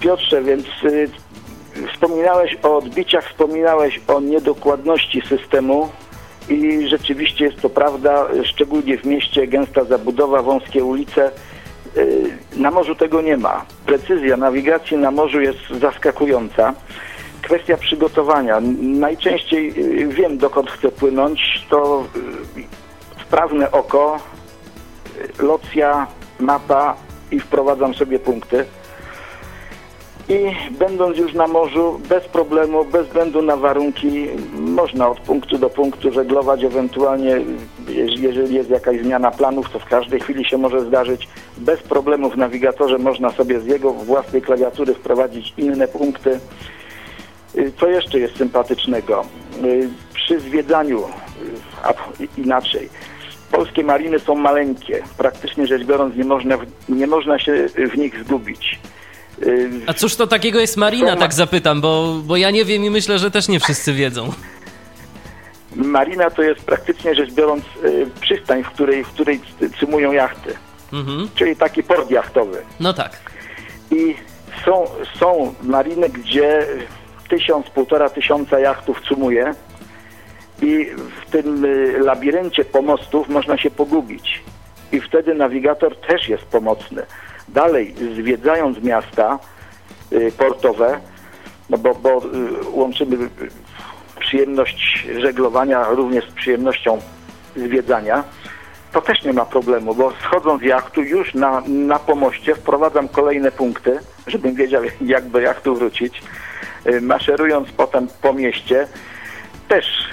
Piotrze, 0.00 0.42
więc 0.42 0.66
y, 0.84 1.08
Wspominałeś 1.92 2.56
o 2.62 2.76
odbiciach, 2.76 3.28
wspominałeś 3.28 4.00
o 4.08 4.20
niedokładności 4.20 5.22
systemu 5.28 5.88
i 6.48 6.88
rzeczywiście 6.88 7.44
jest 7.44 7.60
to 7.60 7.70
prawda, 7.70 8.26
szczególnie 8.44 8.98
w 8.98 9.04
mieście 9.04 9.46
gęsta 9.46 9.84
zabudowa, 9.84 10.42
wąskie 10.42 10.84
ulice. 10.84 11.30
Y, 11.96 12.38
na 12.56 12.70
morzu 12.70 12.94
tego 12.94 13.20
nie 13.20 13.36
ma. 13.36 13.64
Precyzja 13.86 14.36
nawigacji 14.36 14.96
na 14.96 15.10
morzu 15.10 15.40
jest 15.40 15.58
zaskakująca. 15.80 16.74
Kwestia 17.42 17.76
przygotowania. 17.76 18.60
Najczęściej 18.80 19.68
y, 20.02 20.08
wiem, 20.08 20.38
dokąd 20.38 20.70
chcę 20.70 20.88
płynąć. 20.88 21.66
To 21.70 22.04
y, 22.56 23.20
wprawne 23.24 23.70
oko, 23.70 24.20
locja, 25.38 26.06
mapa 26.40 26.96
i 27.30 27.40
wprowadzam 27.40 27.94
sobie 27.94 28.18
punkty 28.18 28.64
i 30.28 30.56
będąc 30.70 31.18
już 31.18 31.34
na 31.34 31.46
morzu 31.46 32.00
bez 32.08 32.24
problemu, 32.24 32.84
bez 32.84 33.06
względu 33.06 33.42
na 33.42 33.56
warunki, 33.56 34.26
można 34.52 35.08
od 35.08 35.20
punktu 35.20 35.58
do 35.58 35.70
punktu 35.70 36.12
żeglować, 36.12 36.64
ewentualnie 36.64 37.40
jeżeli 37.88 38.54
jest 38.54 38.70
jakaś 38.70 39.00
zmiana 39.00 39.30
planów, 39.30 39.70
to 39.70 39.78
w 39.78 39.84
każdej 39.84 40.20
chwili 40.20 40.44
się 40.44 40.58
może 40.58 40.80
zdarzyć. 40.80 41.28
Bez 41.58 41.82
problemu 41.82 42.30
w 42.30 42.36
nawigatorze 42.36 42.98
można 42.98 43.30
sobie 43.30 43.60
z 43.60 43.66
jego 43.66 43.92
własnej 43.92 44.42
klawiatury 44.42 44.94
wprowadzić 44.94 45.54
inne 45.56 45.88
punkty. 45.88 46.40
Y, 47.58 47.72
co 47.80 47.88
jeszcze 47.88 48.18
jest 48.18 48.36
sympatycznego? 48.36 49.24
Y, 49.64 49.88
przy 50.14 50.40
zwiedzaniu, 50.40 50.98
y, 50.98 51.04
a 51.82 51.92
inaczej, 52.40 52.88
polskie 53.52 53.84
mariny 53.84 54.18
są 54.18 54.34
maleńkie. 54.34 55.02
Praktycznie 55.18 55.66
rzecz 55.66 55.84
biorąc 55.84 56.16
nie 56.16 56.24
można, 56.24 56.58
nie 56.88 57.06
można 57.06 57.38
się 57.38 57.68
w 57.92 57.98
nich 57.98 58.24
zgubić 58.24 58.78
A 59.86 59.94
cóż 59.94 60.16
to 60.16 60.26
takiego 60.26 60.60
jest 60.60 60.76
marina, 60.76 61.16
tak 61.16 61.34
zapytam, 61.34 61.80
bo, 61.80 62.20
bo 62.24 62.36
ja 62.36 62.50
nie 62.50 62.64
wiem 62.64 62.84
i 62.84 62.90
myślę, 62.90 63.18
że 63.18 63.30
też 63.30 63.48
nie 63.48 63.60
wszyscy 63.60 63.92
wiedzą. 63.92 64.32
Marina 65.76 66.30
to 66.30 66.42
jest 66.42 66.60
praktycznie 66.60 67.14
rzecz 67.14 67.32
biorąc 67.32 67.64
przystań, 68.20 68.62
w 68.62 68.68
której, 68.68 69.04
w 69.04 69.08
której 69.08 69.40
cymują 69.80 70.12
jachty. 70.12 70.54
Mhm. 70.92 71.28
Czyli 71.34 71.56
taki 71.56 71.82
port 71.82 72.10
jachtowy. 72.10 72.62
No 72.80 72.92
tak. 72.92 73.18
I 73.90 74.16
są, 74.64 74.84
są 75.20 75.54
mariny, 75.62 76.08
gdzie 76.08 76.66
tysiąc, 77.28 77.70
półtora 77.70 78.08
tysiąca 78.08 78.58
jachtów 78.58 79.00
cumuje 79.00 79.54
i 80.62 80.86
w 81.26 81.30
tym 81.30 81.64
y, 81.64 81.98
labiryncie 81.98 82.64
pomostów 82.64 83.28
można 83.28 83.58
się 83.58 83.70
pogubić. 83.70 84.42
I 84.92 85.00
wtedy 85.00 85.34
nawigator 85.34 85.96
też 85.96 86.28
jest 86.28 86.44
pomocny. 86.44 87.02
Dalej, 87.48 87.94
zwiedzając 88.14 88.82
miasta 88.82 89.38
y, 90.12 90.32
portowe, 90.38 91.00
no 91.70 91.78
bo, 91.78 91.94
bo 91.94 92.18
y, 92.18 92.20
łączymy 92.70 93.16
przyjemność 94.20 95.06
żeglowania 95.18 95.88
również 95.88 96.30
z 96.30 96.34
przyjemnością 96.34 96.98
zwiedzania, 97.56 98.24
to 98.92 99.00
też 99.00 99.22
nie 99.22 99.32
ma 99.32 99.44
problemu, 99.44 99.94
bo 99.94 100.12
schodząc 100.22 100.62
z 100.62 100.64
jachtu 100.64 101.02
już 101.02 101.34
na, 101.34 101.62
na 101.66 101.98
pomoście 101.98 102.54
wprowadzam 102.54 103.08
kolejne 103.08 103.52
punkty, 103.52 103.98
żebym 104.26 104.54
wiedział 104.54 104.82
jak 105.00 105.28
do 105.28 105.40
jachtu 105.40 105.74
wrócić. 105.74 106.22
Maszerując 107.00 107.68
potem 107.72 108.08
po 108.22 108.32
mieście, 108.32 108.88
też 109.68 110.10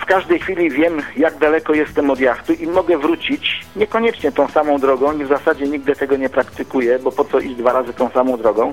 w 0.00 0.06
każdej 0.06 0.38
chwili 0.38 0.70
wiem, 0.70 1.02
jak 1.16 1.38
daleko 1.38 1.74
jestem 1.74 2.10
od 2.10 2.20
jachtu 2.20 2.52
i 2.52 2.66
mogę 2.66 2.98
wrócić 2.98 3.66
niekoniecznie 3.76 4.32
tą 4.32 4.48
samą 4.48 4.78
drogą 4.78 5.18
i 5.18 5.24
w 5.24 5.28
zasadzie 5.28 5.64
nigdy 5.66 5.96
tego 5.96 6.16
nie 6.16 6.28
praktykuję, 6.28 6.98
bo 6.98 7.12
po 7.12 7.24
co 7.24 7.40
iść 7.40 7.54
dwa 7.54 7.72
razy 7.72 7.92
tą 7.92 8.10
samą 8.10 8.36
drogą, 8.36 8.70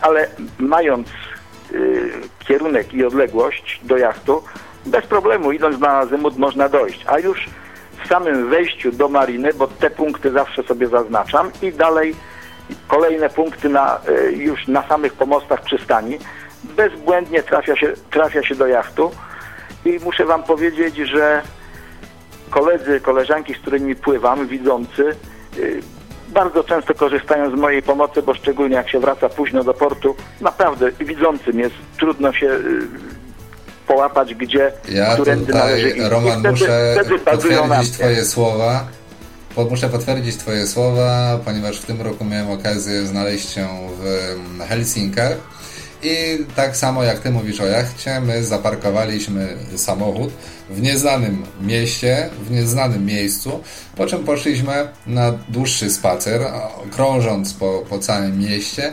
ale 0.00 0.28
mając 0.58 1.08
y, 1.72 2.12
kierunek 2.38 2.94
i 2.94 3.04
odległość 3.04 3.80
do 3.82 3.96
jachtu, 3.96 4.42
bez 4.86 5.06
problemu 5.06 5.52
idąc 5.52 5.78
na 5.78 5.88
azymut 5.88 6.38
można 6.38 6.68
dojść, 6.68 7.04
a 7.06 7.18
już 7.18 7.46
w 8.04 8.08
samym 8.08 8.50
wejściu 8.50 8.92
do 8.92 9.08
mariny, 9.08 9.54
bo 9.54 9.66
te 9.66 9.90
punkty 9.90 10.30
zawsze 10.30 10.62
sobie 10.62 10.86
zaznaczam 10.86 11.50
i 11.62 11.72
dalej 11.72 12.14
kolejne 12.88 13.30
punkty 13.30 13.68
na, 13.68 14.00
y, 14.08 14.32
już 14.32 14.68
na 14.68 14.88
samych 14.88 15.12
pomostach 15.12 15.62
przystani, 15.62 16.18
bezbłędnie 16.64 17.42
trafia 17.42 17.76
się, 17.76 17.92
trafia 18.10 18.42
się 18.42 18.54
do 18.54 18.66
jachtu 18.66 19.10
i 19.84 19.98
muszę 20.04 20.24
Wam 20.24 20.42
powiedzieć, 20.42 20.96
że 20.96 21.42
koledzy, 22.50 23.00
koleżanki, 23.00 23.54
z 23.54 23.58
którymi 23.58 23.96
pływam, 23.96 24.48
widzący, 24.48 25.16
y, 25.58 25.82
bardzo 26.28 26.64
często 26.64 26.94
korzystają 26.94 27.56
z 27.56 27.60
mojej 27.60 27.82
pomocy, 27.82 28.22
bo 28.22 28.34
szczególnie 28.34 28.76
jak 28.76 28.90
się 28.90 29.00
wraca 29.00 29.28
późno 29.28 29.64
do 29.64 29.74
portu, 29.74 30.16
naprawdę 30.40 30.92
widzącym 30.92 31.58
jest 31.58 31.74
trudno 31.98 32.32
się 32.32 32.46
y, 32.46 32.80
połapać, 33.86 34.34
gdzie, 34.34 34.72
ja 34.88 35.14
którędy 35.14 35.52
należy 35.52 35.90
iść. 35.90 36.08
Roman, 36.08 36.40
wtedy, 36.40 36.50
muszę 36.50 36.94
wtedy 36.94 37.18
potwierdzić 37.18 37.92
Twoje 37.92 38.24
słowa. 38.24 38.86
Muszę 39.70 39.88
potwierdzić 39.88 40.36
Twoje 40.36 40.66
słowa, 40.66 41.38
ponieważ 41.44 41.80
w 41.80 41.86
tym 41.86 42.02
roku 42.02 42.24
miałem 42.24 42.50
okazję 42.50 43.06
znaleźć 43.06 43.50
się 43.50 43.68
w 44.00 44.60
Helsinkach 44.68 45.36
i 46.04 46.38
tak 46.56 46.76
samo 46.76 47.02
jak 47.02 47.18
ty 47.18 47.30
mówisz 47.30 47.60
o 47.60 47.66
jachcie, 47.66 48.20
my 48.20 48.44
zaparkowaliśmy 48.44 49.56
samochód 49.76 50.32
w 50.70 50.82
nieznanym 50.82 51.42
mieście, 51.60 52.28
w 52.42 52.50
nieznanym 52.50 53.06
miejscu, 53.06 53.60
po 53.96 54.06
czym 54.06 54.24
poszliśmy 54.24 54.88
na 55.06 55.32
dłuższy 55.48 55.90
spacer, 55.90 56.40
krążąc 56.90 57.54
po, 57.54 57.84
po 57.88 57.98
całym 57.98 58.38
mieście. 58.38 58.92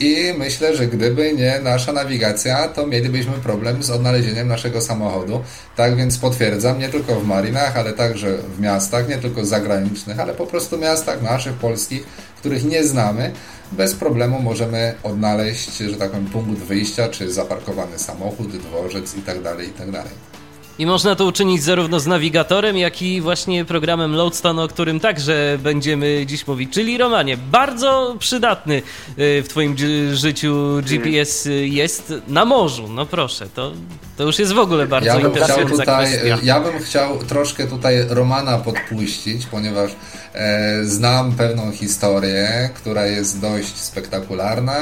I 0.00 0.34
myślę, 0.38 0.76
że 0.76 0.86
gdyby 0.86 1.32
nie 1.32 1.60
nasza 1.62 1.92
nawigacja, 1.92 2.68
to 2.68 2.86
mielibyśmy 2.86 3.32
problem 3.32 3.82
z 3.82 3.90
odnalezieniem 3.90 4.48
naszego 4.48 4.80
samochodu. 4.80 5.42
Tak 5.76 5.96
więc 5.96 6.18
potwierdzam, 6.18 6.78
nie 6.78 6.88
tylko 6.88 7.20
w 7.20 7.26
marinach, 7.26 7.76
ale 7.76 7.92
także 7.92 8.38
w 8.56 8.60
miastach, 8.60 9.08
nie 9.08 9.18
tylko 9.18 9.44
zagranicznych, 9.44 10.20
ale 10.20 10.34
po 10.34 10.46
prostu 10.46 10.78
miastach 10.78 11.22
naszych, 11.22 11.52
polskich, 11.52 12.06
których 12.36 12.64
nie 12.64 12.84
znamy, 12.84 13.32
bez 13.72 13.94
problemu 13.94 14.42
możemy 14.42 14.94
odnaleźć, 15.02 15.76
że 15.78 15.96
tak 15.96 16.10
powiem, 16.10 16.26
punkt 16.26 16.62
wyjścia, 16.62 17.08
czy 17.08 17.32
zaparkowany 17.32 17.98
samochód, 17.98 18.56
dworzec 18.56 19.16
itd., 19.16 19.42
tak 19.42 19.66
itd. 19.66 19.92
Tak 19.92 20.08
I 20.78 20.86
można 20.86 21.14
to 21.14 21.24
uczynić 21.24 21.62
zarówno 21.62 22.00
z 22.00 22.06
nawigatorem, 22.06 22.76
jak 22.76 23.02
i 23.02 23.20
właśnie 23.20 23.64
programem 23.64 24.14
Loadstone, 24.14 24.62
o 24.62 24.68
którym 24.68 25.00
także 25.00 25.58
będziemy 25.62 26.26
dziś 26.26 26.46
mówić. 26.46 26.72
Czyli 26.72 26.98
Romanie, 26.98 27.36
bardzo 27.36 28.16
przydatny 28.18 28.82
y, 29.18 29.42
w 29.42 29.48
Twoim 29.48 29.76
życiu 30.12 30.82
GPS 30.82 31.48
jest 31.60 32.14
na 32.28 32.44
morzu. 32.44 32.88
No 32.88 33.06
proszę, 33.06 33.48
to, 33.54 33.72
to 34.16 34.24
już 34.24 34.38
jest 34.38 34.52
w 34.52 34.58
ogóle 34.58 34.86
bardzo 34.86 35.08
ja 35.08 35.20
interesująca 35.20 35.76
tutaj, 35.76 36.06
kwestia. 36.06 36.38
Ja 36.42 36.60
bym 36.60 36.78
chciał 36.78 37.18
troszkę 37.18 37.66
tutaj 37.66 37.96
Romana 38.08 38.58
podpuścić, 38.58 39.46
ponieważ 39.46 39.90
znam 40.82 41.32
pewną 41.32 41.72
historię, 41.72 42.70
która 42.74 43.06
jest 43.06 43.40
dość 43.40 43.76
spektakularna 43.76 44.76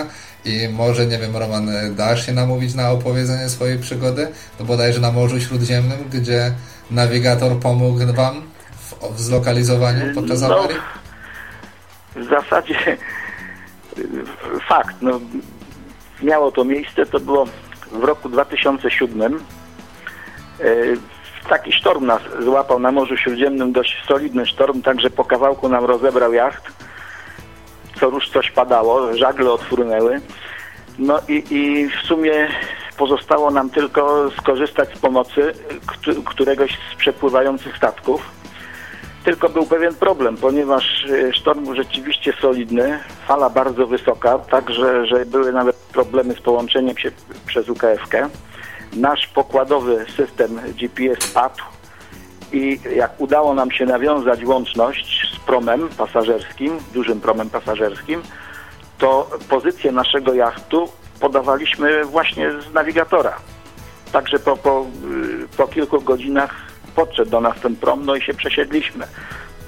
i 0.44 0.68
może, 0.68 1.06
nie 1.06 1.18
wiem, 1.18 1.36
Roman, 1.36 1.70
dasz 1.96 2.26
się 2.26 2.32
namówić 2.32 2.74
na 2.74 2.90
opowiedzenie 2.90 3.48
swojej 3.48 3.78
przygody? 3.78 4.28
To 4.58 4.64
bodajże 4.64 5.00
na 5.00 5.12
Morzu 5.12 5.40
Śródziemnym, 5.40 5.98
gdzie 6.12 6.52
nawigator 6.90 7.60
pomógł 7.60 7.98
Wam 8.14 8.42
w, 8.78 9.14
w 9.14 9.20
zlokalizowaniu 9.20 10.14
podczas 10.14 10.40
no, 10.40 10.46
awarii? 10.46 10.78
W 12.16 12.24
zasadzie 12.24 12.96
fakt, 14.68 14.96
no, 15.00 15.20
miało 16.22 16.52
to 16.52 16.64
miejsce, 16.64 17.06
to 17.06 17.20
było 17.20 17.46
w 17.92 18.04
roku 18.04 18.28
2007 18.28 19.40
taki 21.48 21.72
sztorm 21.72 22.06
nas 22.06 22.22
złapał 22.40 22.78
na 22.78 22.92
Morzu 22.92 23.16
Śródziemnym, 23.16 23.72
dość 23.72 24.04
solidny 24.08 24.46
sztorm, 24.46 24.82
także 24.82 25.10
po 25.10 25.24
kawałku 25.24 25.68
nam 25.68 25.84
rozebrał 25.84 26.32
jacht. 26.32 26.72
Co 28.00 28.10
rusz 28.10 28.30
coś 28.30 28.50
padało, 28.50 29.16
żagle 29.16 29.52
odfrunęły. 29.52 30.20
No 30.98 31.20
i, 31.28 31.44
i 31.50 31.88
w 31.88 32.06
sumie 32.06 32.48
pozostało 32.96 33.50
nam 33.50 33.70
tylko 33.70 34.30
skorzystać 34.30 34.88
z 34.94 34.98
pomocy 34.98 35.52
któregoś 36.24 36.78
z 36.92 36.94
przepływających 36.94 37.76
statków. 37.76 38.30
Tylko 39.24 39.48
był 39.48 39.66
pewien 39.66 39.94
problem, 39.94 40.36
ponieważ 40.36 41.04
e, 41.04 41.32
sztorm 41.32 41.64
był 41.64 41.74
rzeczywiście 41.74 42.32
solidny, 42.40 42.98
fala 43.26 43.50
bardzo 43.50 43.86
wysoka, 43.86 44.38
także 44.38 45.06
że 45.06 45.26
były 45.26 45.52
nawet 45.52 45.76
problemy 45.76 46.34
z 46.34 46.40
połączeniem 46.40 46.98
się 46.98 47.10
przez 47.46 47.68
UKF-kę 47.68 48.28
nasz 48.92 49.26
pokładowy 49.26 50.06
system 50.16 50.60
GPS 50.78 51.26
padł 51.26 51.62
i 52.52 52.80
jak 52.96 53.20
udało 53.20 53.54
nam 53.54 53.70
się 53.70 53.86
nawiązać 53.86 54.44
łączność 54.44 55.32
z 55.34 55.38
promem 55.38 55.88
pasażerskim, 55.88 56.78
dużym 56.94 57.20
promem 57.20 57.50
pasażerskim, 57.50 58.22
to 58.98 59.30
pozycję 59.48 59.92
naszego 59.92 60.34
jachtu 60.34 60.88
podawaliśmy 61.20 62.04
właśnie 62.04 62.50
z 62.52 62.74
nawigatora. 62.74 63.36
Także 64.12 64.38
po, 64.38 64.56
po, 64.56 64.86
po 65.56 65.66
kilku 65.68 66.00
godzinach 66.00 66.54
podszedł 66.94 67.30
do 67.30 67.40
nas 67.40 67.60
ten 67.60 67.76
prom, 67.76 68.06
no 68.06 68.16
i 68.16 68.22
się 68.22 68.34
przesiedliśmy. 68.34 69.06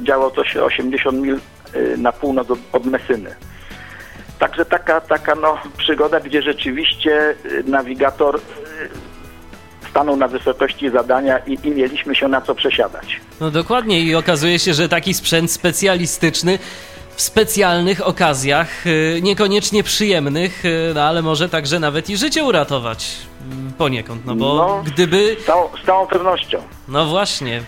Działo 0.00 0.30
to 0.30 0.44
się 0.44 0.64
80 0.64 1.18
mil 1.18 1.38
y, 1.74 1.96
na 1.98 2.12
północ 2.12 2.48
od 2.72 2.86
Mesyny. 2.86 3.34
Także 4.38 4.64
taka, 4.64 5.00
taka 5.00 5.34
no, 5.34 5.58
przygoda, 5.76 6.20
gdzie 6.20 6.42
rzeczywiście 6.42 7.34
y, 7.44 7.64
nawigator 7.66 8.36
y, 8.36 8.40
stanął 9.90 10.16
na 10.16 10.28
wysokości 10.28 10.90
zadania 10.90 11.38
i, 11.38 11.58
i 11.64 11.70
mieliśmy 11.70 12.14
się 12.14 12.28
na 12.28 12.40
co 12.40 12.54
przesiadać. 12.54 13.20
No 13.40 13.50
dokładnie 13.50 14.00
i 14.00 14.14
okazuje 14.14 14.58
się, 14.58 14.74
że 14.74 14.88
taki 14.88 15.14
sprzęt 15.14 15.52
specjalistyczny 15.52 16.58
w 17.18 17.22
specjalnych 17.22 18.06
okazjach, 18.06 18.86
y, 18.86 19.20
niekoniecznie 19.22 19.82
przyjemnych, 19.82 20.64
y, 20.64 20.92
no 20.94 21.02
ale 21.02 21.22
może 21.22 21.48
także 21.48 21.80
nawet 21.80 22.10
i 22.10 22.16
życie 22.16 22.44
uratować 22.44 23.16
mm, 23.52 23.72
poniekąd, 23.72 24.26
no 24.26 24.34
bo 24.34 24.54
no, 24.54 24.82
gdyby... 24.86 25.36
Z 25.42 25.44
całą, 25.44 25.68
z 25.82 25.86
całą 25.86 26.06
pewnością. 26.06 26.62
No 26.88 27.06
właśnie. 27.06 27.62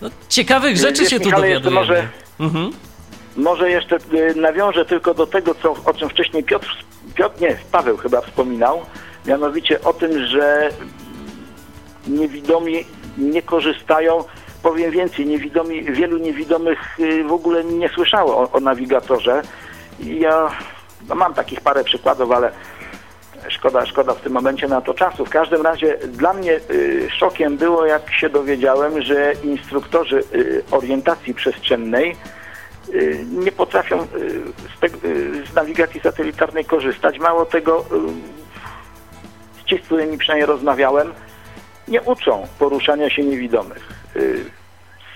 No, 0.00 0.10
ciekawych 0.28 0.76
rzeczy 0.76 1.02
Wiesz, 1.02 1.10
się 1.10 1.20
tu 1.20 1.30
dowiadujemy. 1.30 1.70
Może, 1.70 2.08
mhm. 2.40 2.70
może 3.36 3.70
jeszcze 3.70 3.96
y, 3.96 4.34
nawiążę 4.36 4.84
tylko 4.84 5.14
do 5.14 5.26
tego, 5.26 5.54
co, 5.54 5.76
o 5.84 5.94
czym 5.94 6.08
wcześniej 6.08 6.44
Piotr, 6.44 6.76
Piotr, 7.14 7.40
nie, 7.40 7.56
Paweł 7.72 7.96
chyba 7.96 8.20
wspominał, 8.20 8.80
mianowicie 9.26 9.82
o 9.82 9.92
tym, 9.92 10.26
że 10.26 10.70
niewidomi 12.06 12.84
nie 13.18 13.42
korzystają. 13.42 14.24
Powiem 14.62 14.90
więcej, 14.90 15.26
niewidomi, 15.26 15.82
wielu 15.82 16.18
niewidomych 16.18 17.00
y, 17.00 17.24
w 17.24 17.32
ogóle 17.32 17.64
nie 17.64 17.88
słyszało 17.88 18.36
o, 18.36 18.52
o 18.52 18.60
nawigatorze. 18.60 19.42
Ja 20.00 20.50
no 21.08 21.14
mam 21.14 21.34
takich 21.34 21.60
parę 21.60 21.84
przykładów, 21.84 22.32
ale 22.32 22.52
szkoda, 23.48 23.86
szkoda 23.86 24.14
w 24.14 24.20
tym 24.20 24.32
momencie 24.32 24.68
na 24.68 24.80
to 24.80 24.94
czasu. 24.94 25.24
W 25.24 25.30
każdym 25.30 25.62
razie 25.62 25.98
dla 26.08 26.32
mnie 26.32 26.60
y, 26.70 27.08
szokiem 27.18 27.56
było, 27.56 27.86
jak 27.86 28.12
się 28.12 28.28
dowiedziałem, 28.28 29.02
że 29.02 29.32
instruktorzy 29.44 30.22
y, 30.34 30.62
orientacji 30.70 31.34
przestrzennej 31.34 32.16
y, 32.94 33.24
nie 33.30 33.52
potrafią 33.52 34.02
y, 34.02 34.06
z, 34.76 34.80
te, 34.80 34.88
z 35.52 35.54
nawigacji 35.54 36.00
satelitarnej 36.00 36.64
korzystać. 36.64 37.18
Mało 37.18 37.46
tego, 37.46 37.84
ci, 39.66 39.78
z 39.78 39.82
którymi 39.82 40.18
przynajmniej 40.18 40.46
rozmawiałem, 40.46 41.12
nie 41.88 42.02
uczą 42.02 42.46
poruszania 42.58 43.10
się 43.10 43.22
niewidomych 43.22 43.88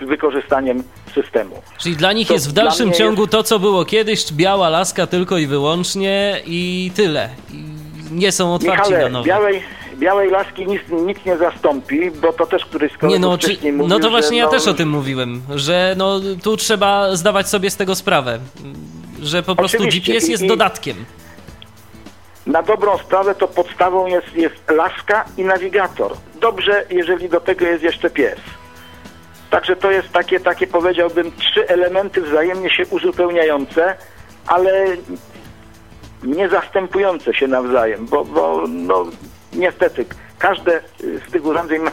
z 0.00 0.08
wykorzystaniem 0.08 0.82
systemu. 1.14 1.62
Czyli 1.78 1.96
dla 1.96 2.12
nich 2.12 2.28
to 2.28 2.34
jest 2.34 2.48
w 2.48 2.52
dalszym 2.52 2.92
ciągu 2.92 3.22
jest... 3.22 3.32
to, 3.32 3.42
co 3.42 3.58
było 3.58 3.84
kiedyś, 3.84 4.32
biała 4.32 4.68
laska 4.68 5.06
tylko 5.06 5.38
i 5.38 5.46
wyłącznie 5.46 6.40
i 6.46 6.90
tyle. 6.94 7.28
I 7.50 7.64
nie 8.10 8.32
są 8.32 8.54
otwarci 8.54 8.90
Michale, 8.90 9.04
na 9.04 9.08
nowe. 9.08 9.28
Białej, 9.28 9.62
białej 9.98 10.30
laski 10.30 10.66
nic, 10.66 10.82
nic 11.06 11.18
nie 11.26 11.36
zastąpi, 11.36 12.10
bo 12.10 12.32
to 12.32 12.46
też 12.46 12.64
któryś 12.64 12.92
z 12.92 12.96
kolegów 12.96 13.22
nie, 13.22 13.28
no, 13.28 13.38
czy, 13.38 13.72
mówił, 13.72 13.88
No 13.88 13.98
to 13.98 14.10
właśnie 14.10 14.38
ja 14.38 14.44
no, 14.44 14.50
też 14.50 14.66
o 14.66 14.74
tym 14.74 14.88
mówiłem, 14.88 15.42
że 15.54 15.94
no, 15.96 16.20
tu 16.42 16.56
trzeba 16.56 17.16
zdawać 17.16 17.48
sobie 17.48 17.70
z 17.70 17.76
tego 17.76 17.94
sprawę, 17.94 18.38
że 19.22 19.42
po 19.42 19.56
prostu 19.56 19.84
GPS 19.84 20.28
jest 20.28 20.42
i, 20.42 20.48
dodatkiem. 20.48 21.04
Na 22.48 22.62
dobrą 22.62 22.98
sprawę 22.98 23.34
to 23.34 23.48
podstawą 23.48 24.06
jest, 24.06 24.34
jest 24.34 24.70
laska 24.70 25.24
i 25.36 25.44
nawigator. 25.44 26.12
Dobrze, 26.40 26.84
jeżeli 26.90 27.28
do 27.28 27.40
tego 27.40 27.64
jest 27.64 27.82
jeszcze 27.82 28.10
pies. 28.10 28.38
Także 29.50 29.76
to 29.76 29.90
jest 29.90 30.12
takie, 30.12 30.40
takie 30.40 30.66
powiedziałbym, 30.66 31.32
trzy 31.32 31.68
elementy 31.68 32.20
wzajemnie 32.22 32.70
się 32.70 32.86
uzupełniające, 32.86 33.96
ale 34.46 34.86
nie 36.22 36.48
zastępujące 36.48 37.34
się 37.34 37.46
nawzajem, 37.46 38.06
bo, 38.06 38.24
bo 38.24 38.64
no, 38.68 39.06
niestety 39.52 40.04
każde 40.38 40.80
z 41.28 41.32
tych 41.32 41.44
urządzeń 41.44 41.82
ma, 41.82 41.90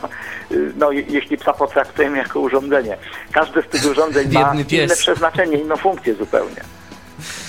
no 0.75 0.91
jeśli 0.91 1.37
psa 1.37 1.53
potraktujemy 1.53 2.17
jako 2.17 2.39
urządzenie, 2.39 2.97
każde 3.31 3.61
z 3.61 3.67
tych 3.67 3.91
urządzeń 3.91 4.31
ma 4.33 4.53
inne 4.69 4.95
przeznaczenie, 4.95 5.57
inną 5.57 5.77
funkcję 5.77 6.13
zupełnie. 6.13 6.61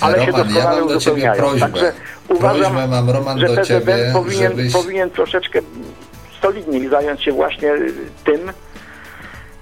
Ale 0.01 0.25
Roman, 0.25 0.49
się 0.49 0.59
ja 0.59 0.63
mam 0.63 0.87
do 0.87 0.99
Ciebie 0.99 1.33
prośbę. 1.37 1.59
Także 1.59 1.93
uważam, 2.27 2.73
prośbę 2.73 2.87
mam, 2.87 3.09
Roman, 3.09 3.39
że 3.39 3.47
do 3.47 3.65
ciebie, 3.65 4.11
powinien, 4.13 4.51
żebyś... 4.51 4.73
powinien 4.73 5.09
troszeczkę 5.09 5.59
solidniej 6.41 6.89
zająć 6.89 7.23
się 7.23 7.31
właśnie 7.31 7.73
tym, 8.23 8.51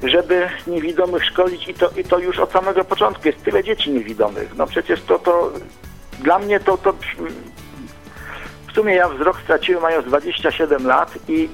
żeby 0.04 0.50
niewidomych 0.68 1.26
szkolić 1.26 1.68
i 1.68 1.74
to, 1.74 1.90
i 1.98 2.04
to 2.04 2.20
już 2.20 2.40
od 2.40 2.52
samego 2.52 2.86
początku. 2.86 3.28
Jest 3.28 3.44
tyle 3.44 3.64
dzieci 3.64 3.92
niewidomych. 3.92 4.56
No 4.58 4.68
przecież 4.68 5.02
to, 5.02 5.20
to 5.20 5.52
dla 6.20 6.40
mnie 6.40 6.60
to, 6.60 6.78
to 6.78 6.94
w 8.68 8.76
sumie 8.76 8.96
ja 8.96 9.10
wzrok 9.10 9.42
straciłem 9.44 9.82
mając 9.82 10.06
27 10.06 10.88
lat 10.88 11.18
i 11.28 11.50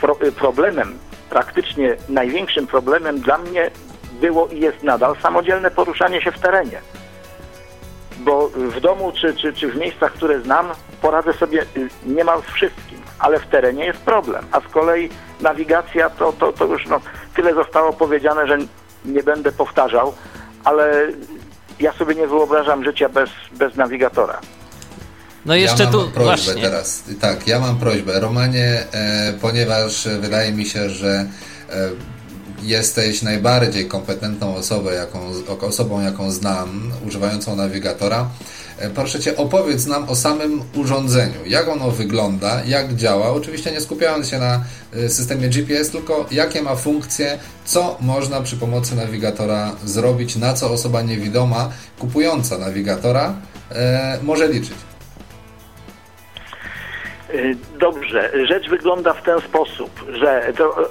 pro, 0.00 0.16
problemem, 0.36 0.98
praktycznie 1.30 1.96
największym 2.08 2.66
problemem 2.66 3.20
dla 3.20 3.38
mnie 3.38 3.70
było 4.20 4.46
i 4.46 4.60
jest 4.60 4.82
nadal 4.82 5.16
samodzielne 5.22 5.70
poruszanie 5.70 6.22
się 6.22 6.32
w 6.32 6.38
terenie. 6.38 6.80
Bo 8.26 8.48
w 8.48 8.80
domu 8.80 9.12
czy, 9.20 9.34
czy, 9.34 9.52
czy 9.52 9.72
w 9.72 9.76
miejscach, 9.76 10.12
które 10.12 10.40
znam, 10.40 10.66
poradzę 11.02 11.32
sobie 11.32 11.66
niemal 12.06 12.42
z 12.42 12.54
wszystkim, 12.54 12.98
ale 13.18 13.40
w 13.40 13.46
terenie 13.46 13.84
jest 13.84 13.98
problem. 13.98 14.44
A 14.52 14.60
z 14.60 14.64
kolei 14.64 15.08
nawigacja 15.40 16.10
to, 16.10 16.32
to, 16.32 16.52
to 16.52 16.64
już 16.64 16.86
no, 16.86 17.00
tyle 17.36 17.54
zostało 17.54 17.92
powiedziane, 17.92 18.46
że 18.46 18.58
nie 19.04 19.22
będę 19.22 19.52
powtarzał, 19.52 20.14
ale 20.64 21.08
ja 21.80 21.92
sobie 21.92 22.14
nie 22.14 22.26
wyobrażam 22.26 22.84
życia 22.84 23.08
bez, 23.08 23.30
bez 23.52 23.76
nawigatora. 23.76 24.40
No 25.46 25.54
jeszcze 25.54 25.84
ja 25.84 25.90
tu 25.90 26.10
prośbę 26.10 26.24
właśnie. 26.24 26.62
teraz. 26.62 27.04
Tak, 27.20 27.48
ja 27.48 27.60
mam 27.60 27.78
prośbę. 27.78 28.20
Romanie, 28.20 28.84
e, 28.92 29.32
ponieważ 29.40 30.08
wydaje 30.20 30.52
mi 30.52 30.64
się, 30.64 30.90
że 30.90 31.26
e, 31.70 31.90
jesteś 32.62 33.22
najbardziej 33.22 33.88
kompetentną 33.88 34.56
osobą 34.56 34.90
jaką, 34.90 35.18
osobą, 35.60 36.00
jaką 36.00 36.30
znam, 36.30 36.92
używającą 37.06 37.56
nawigatora. 37.56 38.28
E, 38.78 38.90
proszę 38.90 39.20
Cię, 39.20 39.36
opowiedz 39.36 39.86
nam 39.86 40.08
o 40.08 40.16
samym 40.16 40.62
urządzeniu. 40.74 41.46
Jak 41.46 41.68
ono 41.68 41.90
wygląda, 41.90 42.64
jak 42.64 42.94
działa. 42.94 43.30
Oczywiście 43.30 43.72
nie 43.72 43.80
skupiając 43.80 44.28
się 44.28 44.38
na 44.38 44.64
e, 44.96 45.08
systemie 45.08 45.48
GPS, 45.48 45.90
tylko 45.90 46.26
jakie 46.30 46.62
ma 46.62 46.74
funkcje, 46.74 47.38
co 47.64 47.98
można 48.00 48.40
przy 48.40 48.56
pomocy 48.56 48.96
nawigatora 48.96 49.72
zrobić, 49.84 50.36
na 50.36 50.52
co 50.52 50.70
osoba 50.70 51.02
niewidoma 51.02 51.70
kupująca 51.98 52.58
nawigatora 52.58 53.34
e, 53.72 54.18
może 54.22 54.48
liczyć. 54.48 54.76
Dobrze. 57.78 58.46
Rzecz 58.46 58.68
wygląda 58.68 59.14
w 59.14 59.22
ten 59.22 59.40
sposób, 59.40 60.04
że 60.20 60.52
to, 60.56 60.90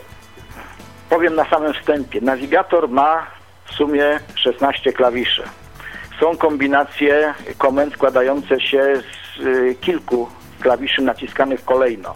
powiem 1.09 1.35
na 1.35 1.49
samym 1.49 1.73
wstępie. 1.73 2.21
Nawigator 2.21 2.89
ma 2.89 3.27
w 3.65 3.73
sumie 3.73 4.19
16 4.35 4.93
klawiszy 4.93 5.43
są 6.19 6.37
kombinacje 6.37 7.33
komend 7.57 7.93
składające 7.93 8.61
się 8.61 9.01
z 9.37 9.45
y, 9.45 9.75
kilku 9.81 10.27
klawiszy 10.59 11.01
naciskanych 11.01 11.65
kolejno. 11.65 12.13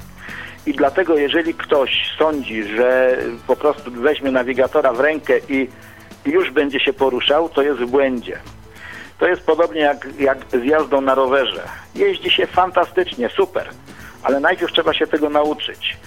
I 0.65 0.73
dlatego 0.73 1.17
jeżeli 1.17 1.53
ktoś 1.53 2.15
sądzi, 2.17 2.63
że 2.63 3.17
po 3.47 3.55
prostu 3.55 3.91
weźmie 3.91 4.31
nawigatora 4.31 4.93
w 4.93 4.99
rękę 4.99 5.33
i 5.49 5.69
już 6.25 6.51
będzie 6.51 6.79
się 6.79 6.93
poruszał, 6.93 7.49
to 7.49 7.61
jest 7.61 7.79
w 7.79 7.85
błędzie. 7.85 8.39
To 9.17 9.27
jest 9.27 9.41
podobnie 9.41 9.81
jak, 9.81 10.07
jak 10.19 10.37
z 10.53 10.65
jazdą 10.65 11.01
na 11.01 11.15
rowerze. 11.15 11.63
Jeździ 11.95 12.29
się 12.29 12.47
fantastycznie, 12.47 13.29
super, 13.29 13.69
ale 14.23 14.39
najpierw 14.39 14.73
trzeba 14.73 14.93
się 14.93 15.07
tego 15.07 15.29
nauczyć. 15.29 15.97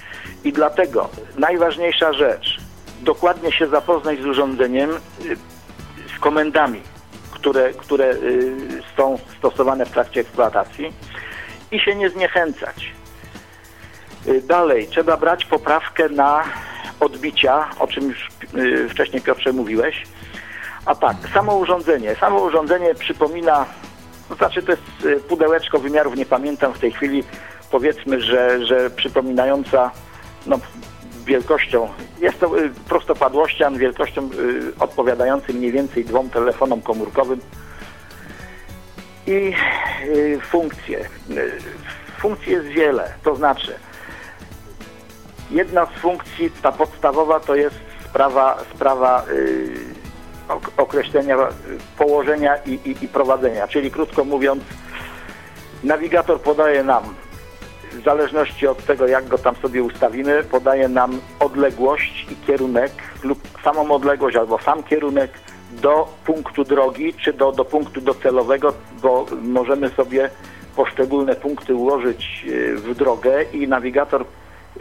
I 0.45 0.53
dlatego 0.53 1.09
najważniejsza 1.39 2.13
rzecz, 2.13 2.62
dokładnie 3.03 3.53
się 3.53 3.67
zapoznać 3.67 4.21
z 4.21 4.27
urządzeniem, 4.27 4.91
y, 4.91 5.37
z 6.17 6.21
komendami, 6.21 6.81
które, 7.31 7.73
które 7.73 8.11
y, 8.11 8.83
są 8.97 9.19
stosowane 9.39 9.87
w 9.87 9.91
trakcie 9.91 10.21
eksploatacji 10.21 10.93
i 11.71 11.81
się 11.81 11.95
nie 11.95 12.11
zniechęcać. 12.11 12.93
Y, 14.27 14.43
dalej, 14.43 14.89
trzeba 14.91 15.17
brać 15.17 15.45
poprawkę 15.45 16.09
na 16.09 16.45
odbicia, 17.01 17.69
o 17.79 17.87
czym 17.87 18.09
już 18.09 18.29
wcześniej 18.91 19.23
Piotrze 19.23 19.53
mówiłeś. 19.53 20.07
A 20.87 20.95
tak, 20.95 21.17
samo 21.35 21.57
urządzenie. 21.57 22.15
Samo 22.15 22.41
urządzenie 22.41 22.95
przypomina, 22.95 23.67
to 24.29 24.35
znaczy 24.35 24.63
to 24.63 24.73
jest 24.73 25.23
pudełeczko 25.29 25.79
wymiarów, 25.79 26.17
nie 26.17 26.27
pamiętam 26.27 26.73
w 26.73 26.79
tej 26.79 26.93
chwili, 26.93 27.25
powiedzmy, 27.71 28.21
że, 28.21 28.67
że 28.67 28.91
przypominająca 28.91 29.91
no, 30.47 30.59
wielkością, 31.25 31.89
jest 32.21 32.41
to 32.41 32.59
y, 32.59 32.71
prostopadłościan 32.89 33.79
wielkością 33.79 34.31
y, 34.39 34.73
odpowiadającym 34.79 35.57
mniej 35.57 35.73
więcej 35.73 36.05
dwom 36.05 36.31
telefonom 36.31 36.83
komórkowym 36.83 37.41
i 39.27 39.55
y, 40.05 40.41
funkcje. 40.41 41.09
Funkcji 42.19 42.53
jest 42.53 42.67
wiele, 42.67 43.13
to 43.23 43.37
znaczy 43.37 43.75
jedna 45.51 45.87
z 45.87 46.01
funkcji, 46.01 46.51
ta 46.63 46.73
podstawowa 46.73 47.41
to 47.41 47.55
jest 47.55 47.77
sprawa, 48.11 48.59
sprawa 48.75 49.25
określenia 50.77 51.37
położenia 51.99 52.57
i, 52.57 52.71
i, 52.73 53.05
i 53.05 53.09
prowadzenia, 53.09 53.69
czyli 53.69 53.91
krótko 53.91 54.25
mówiąc 54.25 54.63
nawigator 55.85 56.41
podaje 56.41 56.85
nam 56.85 57.15
w 57.93 58.05
zależności 58.05 58.67
od 58.67 58.85
tego, 58.85 59.07
jak 59.07 59.29
go 59.29 59.39
tam 59.39 59.55
sobie 59.57 59.83
ustawimy, 59.83 60.45
podaje 60.51 60.89
nam 60.89 61.21
odległość 61.41 62.27
i 62.31 62.47
kierunek 62.47 62.93
lub 63.23 63.39
samą 63.65 63.91
odległość 63.91 64.37
albo 64.37 64.59
sam 64.59 64.83
kierunek 64.83 65.31
do 65.73 66.09
punktu 66.25 66.65
drogi 66.65 67.15
czy 67.15 67.33
do, 67.33 67.53
do 67.53 67.65
punktu 67.65 68.01
docelowego, 68.01 68.75
bo 69.03 69.27
możemy 69.43 69.89
sobie 69.89 70.31
poszczególne 70.77 71.35
punkty 71.35 71.75
ułożyć 71.75 72.45
y, 72.49 72.77
w 72.77 72.95
drogę 72.95 73.43
i 73.53 73.69
nawigator 73.69 74.25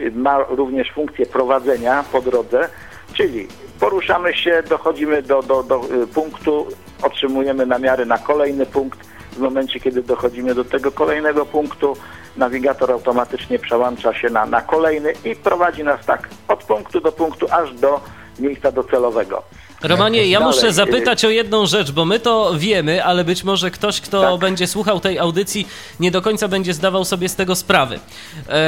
y, 0.00 0.10
ma 0.10 0.38
również 0.38 0.90
funkcję 0.90 1.26
prowadzenia 1.26 2.04
po 2.12 2.20
drodze, 2.20 2.68
czyli 3.12 3.48
poruszamy 3.80 4.34
się, 4.34 4.62
dochodzimy 4.68 5.22
do, 5.22 5.42
do, 5.42 5.62
do 5.62 5.80
y, 6.02 6.06
punktu, 6.06 6.66
otrzymujemy 7.02 7.66
namiary 7.66 8.06
na 8.06 8.18
kolejny 8.18 8.66
punkt. 8.66 8.98
W 9.32 9.38
momencie, 9.38 9.80
kiedy 9.80 10.02
dochodzimy 10.02 10.54
do 10.54 10.64
tego 10.64 10.92
kolejnego 10.92 11.46
punktu, 11.46 11.96
nawigator 12.36 12.92
automatycznie 12.92 13.58
przełącza 13.58 14.14
się 14.14 14.30
na, 14.30 14.46
na 14.46 14.60
kolejny 14.60 15.12
i 15.24 15.36
prowadzi 15.36 15.84
nas 15.84 16.06
tak 16.06 16.28
od 16.48 16.64
punktu 16.64 17.00
do 17.00 17.12
punktu 17.12 17.46
aż 17.50 17.74
do 17.74 18.00
miejsca 18.38 18.72
docelowego. 18.72 19.42
Romanie, 19.82 20.26
ja 20.26 20.40
Dalej. 20.40 20.54
muszę 20.54 20.72
zapytać 20.72 21.24
o 21.24 21.30
jedną 21.30 21.66
rzecz, 21.66 21.90
bo 21.90 22.04
my 22.04 22.20
to 22.20 22.52
wiemy, 22.58 23.04
ale 23.04 23.24
być 23.24 23.44
może 23.44 23.70
ktoś, 23.70 24.00
kto 24.00 24.22
tak. 24.22 24.40
będzie 24.40 24.66
słuchał 24.66 25.00
tej 25.00 25.18
audycji, 25.18 25.68
nie 26.00 26.10
do 26.10 26.22
końca 26.22 26.48
będzie 26.48 26.74
zdawał 26.74 27.04
sobie 27.04 27.28
z 27.28 27.36
tego 27.36 27.54
sprawy. 27.54 28.00
E, 28.48 28.60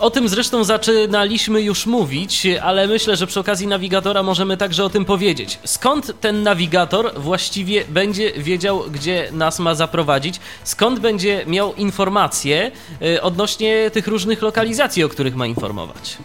o 0.00 0.10
tym 0.10 0.28
zresztą 0.28 0.64
zaczynaliśmy 0.64 1.62
już 1.62 1.86
mówić, 1.86 2.46
ale 2.62 2.86
myślę, 2.86 3.16
że 3.16 3.26
przy 3.26 3.40
okazji 3.40 3.66
nawigatora 3.66 4.22
możemy 4.22 4.56
także 4.56 4.84
o 4.84 4.90
tym 4.90 5.04
powiedzieć. 5.04 5.58
Skąd 5.64 6.20
ten 6.20 6.42
nawigator 6.42 7.12
właściwie 7.16 7.84
będzie 7.88 8.32
wiedział, 8.32 8.84
gdzie 8.92 9.28
nas 9.32 9.58
ma 9.58 9.74
zaprowadzić? 9.74 10.40
Skąd 10.64 11.00
będzie 11.00 11.44
miał 11.46 11.74
informacje 11.74 12.70
e, 13.02 13.22
odnośnie 13.22 13.90
tych 13.90 14.06
różnych 14.06 14.42
lokalizacji, 14.42 15.04
o 15.04 15.08
których 15.08 15.36
ma 15.36 15.46
informować? 15.46 16.16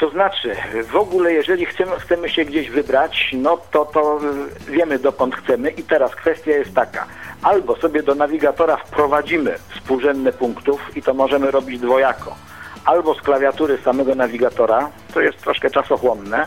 To 0.00 0.10
znaczy, 0.10 0.56
w 0.90 0.96
ogóle 0.96 1.32
jeżeli 1.32 1.66
chcemy, 1.66 1.92
chcemy 1.98 2.28
się 2.28 2.44
gdzieś 2.44 2.70
wybrać, 2.70 3.30
no 3.32 3.58
to, 3.70 3.84
to 3.84 4.20
wiemy 4.68 4.98
dokąd 4.98 5.36
chcemy 5.36 5.70
i 5.70 5.82
teraz 5.82 6.14
kwestia 6.14 6.50
jest 6.50 6.74
taka. 6.74 7.06
Albo 7.42 7.76
sobie 7.76 8.02
do 8.02 8.14
nawigatora 8.14 8.76
wprowadzimy 8.76 9.58
współrzędne 9.68 10.32
punktów 10.32 10.96
i 10.96 11.02
to 11.02 11.14
możemy 11.14 11.50
robić 11.50 11.80
dwojako. 11.80 12.36
Albo 12.84 13.14
z 13.14 13.22
klawiatury 13.22 13.78
samego 13.78 14.14
nawigatora, 14.14 14.90
to 15.14 15.20
jest 15.20 15.38
troszkę 15.38 15.70
czasochłonne, 15.70 16.46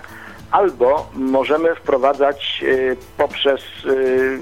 albo 0.51 1.09
możemy 1.13 1.75
wprowadzać 1.75 2.63
y, 2.63 2.97
poprzez 3.17 3.61
y, 3.85 4.39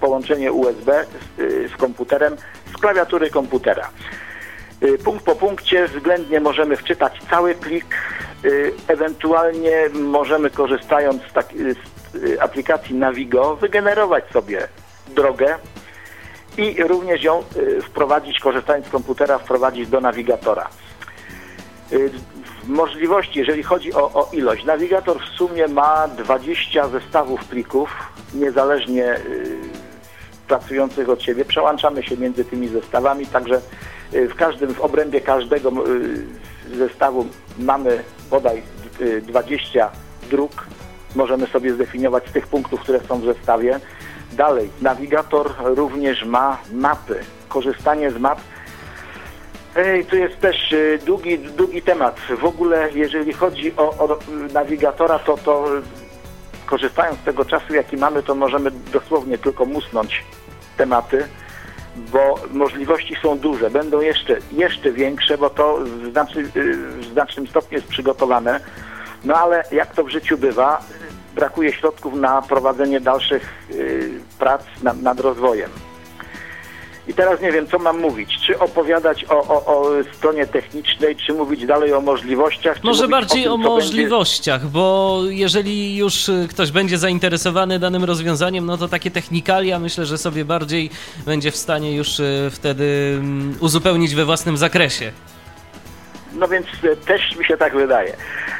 połączenie 0.00 0.52
USB 0.52 1.04
z, 1.36 1.40
y, 1.40 1.68
z 1.68 1.76
komputerem 1.76 2.36
z 2.76 2.80
klawiatury 2.80 3.30
komputera. 3.30 3.90
Y, 4.86 4.98
punkt 4.98 5.24
po 5.24 5.34
punkcie 5.34 5.88
względnie 5.88 6.40
możemy 6.40 6.76
wczytać 6.76 7.12
cały 7.30 7.54
plik, 7.54 7.86
y, 8.44 8.72
ewentualnie 8.88 9.88
możemy 9.92 10.50
korzystając 10.50 11.22
z, 11.22 11.32
tak, 11.32 11.46
z 11.52 12.40
aplikacji 12.40 12.94
Navigo 12.94 13.56
wygenerować 13.56 14.24
sobie 14.32 14.68
drogę 15.08 15.58
i 16.58 16.82
również 16.82 17.22
ją 17.22 17.42
wprowadzić, 17.82 18.40
korzystając 18.40 18.86
z 18.86 18.90
komputera, 18.90 19.38
wprowadzić 19.38 19.88
do 19.88 20.00
nawigatora. 20.00 20.68
Możliwości, 22.66 23.38
jeżeli 23.38 23.62
chodzi 23.62 23.94
o, 23.94 24.12
o 24.12 24.30
ilość, 24.32 24.64
nawigator 24.64 25.20
w 25.20 25.36
sumie 25.36 25.68
ma 25.68 26.08
20 26.08 26.88
zestawów 26.88 27.44
plików, 27.44 27.90
niezależnie 28.34 29.20
pracujących 30.48 31.08
od 31.08 31.22
siebie. 31.22 31.44
Przełączamy 31.44 32.02
się 32.02 32.16
między 32.16 32.44
tymi 32.44 32.68
zestawami, 32.68 33.26
także 33.26 33.56
y, 33.56 33.60
w 34.12 34.34
każdym, 34.34 34.74
w 34.74 34.80
obrębie 34.80 35.20
każdego 35.20 35.70
y, 35.70 36.76
zestawu 36.76 37.26
mamy 37.58 38.04
bodaj 38.30 38.62
20 39.22 39.86
y, 39.86 40.28
dróg. 40.30 40.66
Możemy 41.14 41.46
sobie 41.46 41.74
zdefiniować 41.74 42.28
z 42.28 42.32
tych 42.32 42.46
punktów, 42.46 42.80
które 42.80 43.00
są 43.00 43.20
w 43.20 43.24
zestawie. 43.24 43.80
Dalej, 44.32 44.70
nawigator 44.80 45.54
również 45.58 46.24
ma 46.24 46.58
mapy. 46.72 47.20
Korzystanie 47.48 48.10
z 48.10 48.18
map 48.18 48.40
Ej, 49.76 50.04
tu 50.04 50.16
jest 50.16 50.40
też 50.40 50.74
długi, 51.06 51.38
długi 51.38 51.82
temat. 51.82 52.20
W 52.40 52.44
ogóle, 52.44 52.88
jeżeli 52.94 53.32
chodzi 53.32 53.76
o, 53.76 53.82
o 53.82 54.18
nawigatora, 54.52 55.18
to, 55.18 55.36
to 55.36 55.64
korzystając 56.66 57.18
z 57.20 57.22
tego 57.22 57.44
czasu, 57.44 57.74
jaki 57.74 57.96
mamy, 57.96 58.22
to 58.22 58.34
możemy 58.34 58.70
dosłownie 58.70 59.38
tylko 59.38 59.64
musnąć 59.64 60.24
tematy, 60.76 61.28
bo 61.96 62.34
możliwości 62.50 63.16
są 63.22 63.38
duże, 63.38 63.70
będą 63.70 64.00
jeszcze, 64.00 64.36
jeszcze 64.52 64.92
większe, 64.92 65.38
bo 65.38 65.50
to 65.50 65.78
w, 65.84 66.10
znaczy, 66.10 66.50
w 66.98 67.04
znacznym 67.12 67.46
stopniu 67.46 67.78
jest 67.78 67.88
przygotowane. 67.88 68.60
No 69.24 69.34
ale 69.34 69.64
jak 69.72 69.94
to 69.94 70.04
w 70.04 70.10
życiu 70.10 70.38
bywa, 70.38 70.82
brakuje 71.34 71.72
środków 71.72 72.14
na 72.14 72.42
prowadzenie 72.42 73.00
dalszych 73.00 73.54
y, 73.70 74.10
prac 74.38 74.62
nad, 74.82 75.02
nad 75.02 75.20
rozwojem. 75.20 75.70
I 77.08 77.14
teraz 77.14 77.40
nie 77.40 77.52
wiem, 77.52 77.66
co 77.66 77.78
mam 77.78 78.00
mówić. 78.00 78.40
Czy 78.46 78.58
opowiadać 78.58 79.24
o, 79.24 79.38
o, 79.38 79.66
o 79.66 79.90
stronie 80.12 80.46
technicznej, 80.46 81.16
czy 81.16 81.32
mówić 81.32 81.66
dalej 81.66 81.92
o 81.92 82.00
możliwościach? 82.00 82.84
Może 82.84 83.08
bardziej 83.08 83.48
o, 83.48 83.56
tym, 83.56 83.66
o 83.66 83.68
możliwościach, 83.68 84.60
będzie... 84.60 84.72
bo 84.72 85.20
jeżeli 85.28 85.96
już 85.96 86.28
y, 86.28 86.46
ktoś 86.50 86.70
będzie 86.70 86.98
zainteresowany 86.98 87.78
danym 87.78 88.04
rozwiązaniem, 88.04 88.66
no 88.66 88.76
to 88.76 88.88
takie 88.88 89.10
technikalia 89.10 89.78
myślę, 89.78 90.06
że 90.06 90.18
sobie 90.18 90.44
bardziej 90.44 90.90
będzie 91.26 91.50
w 91.50 91.56
stanie 91.56 91.96
już 91.96 92.20
y, 92.20 92.50
wtedy 92.52 93.16
mm, 93.18 93.54
uzupełnić 93.60 94.14
we 94.14 94.24
własnym 94.24 94.56
zakresie. 94.56 95.12
No 96.32 96.48
więc 96.48 96.66
y, 96.84 96.96
też 96.96 97.36
mi 97.36 97.44
się 97.44 97.56
tak 97.56 97.76
wydaje. 97.76 98.16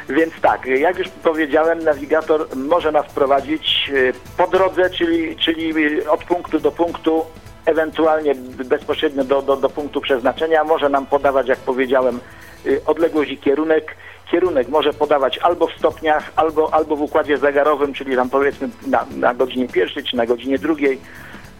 Więc 0.09 0.33
tak, 0.41 0.65
jak 0.65 0.97
już 0.97 1.07
powiedziałem, 1.23 1.83
nawigator 1.83 2.47
może 2.55 2.91
nas 2.91 3.05
prowadzić 3.13 3.91
po 4.37 4.47
drodze, 4.47 4.89
czyli, 4.89 5.35
czyli 5.35 5.73
od 6.07 6.23
punktu 6.23 6.59
do 6.59 6.71
punktu 6.71 7.25
ewentualnie 7.67 8.35
bezpośrednio 8.65 9.23
do, 9.23 9.41
do, 9.41 9.57
do 9.57 9.69
punktu 9.69 10.01
przeznaczenia. 10.01 10.63
Może 10.63 10.89
nam 10.89 11.05
podawać, 11.05 11.47
jak 11.47 11.59
powiedziałem, 11.59 12.19
y, 12.65 12.81
odległość 12.85 13.31
i 13.31 13.37
kierunek. 13.37 13.95
Kierunek 14.31 14.67
może 14.67 14.93
podawać 14.93 15.37
albo 15.37 15.67
w 15.67 15.73
stopniach, 15.73 16.31
albo, 16.35 16.73
albo 16.73 16.95
w 16.95 17.01
układzie 17.01 17.37
zegarowym, 17.37 17.93
czyli 17.93 18.15
tam 18.15 18.29
powiedzmy 18.29 18.69
na, 18.87 19.05
na 19.15 19.33
godzinie 19.33 19.67
pierwszej 19.67 20.03
czy 20.03 20.15
na 20.15 20.25
godzinie 20.25 20.59
drugiej, 20.59 20.99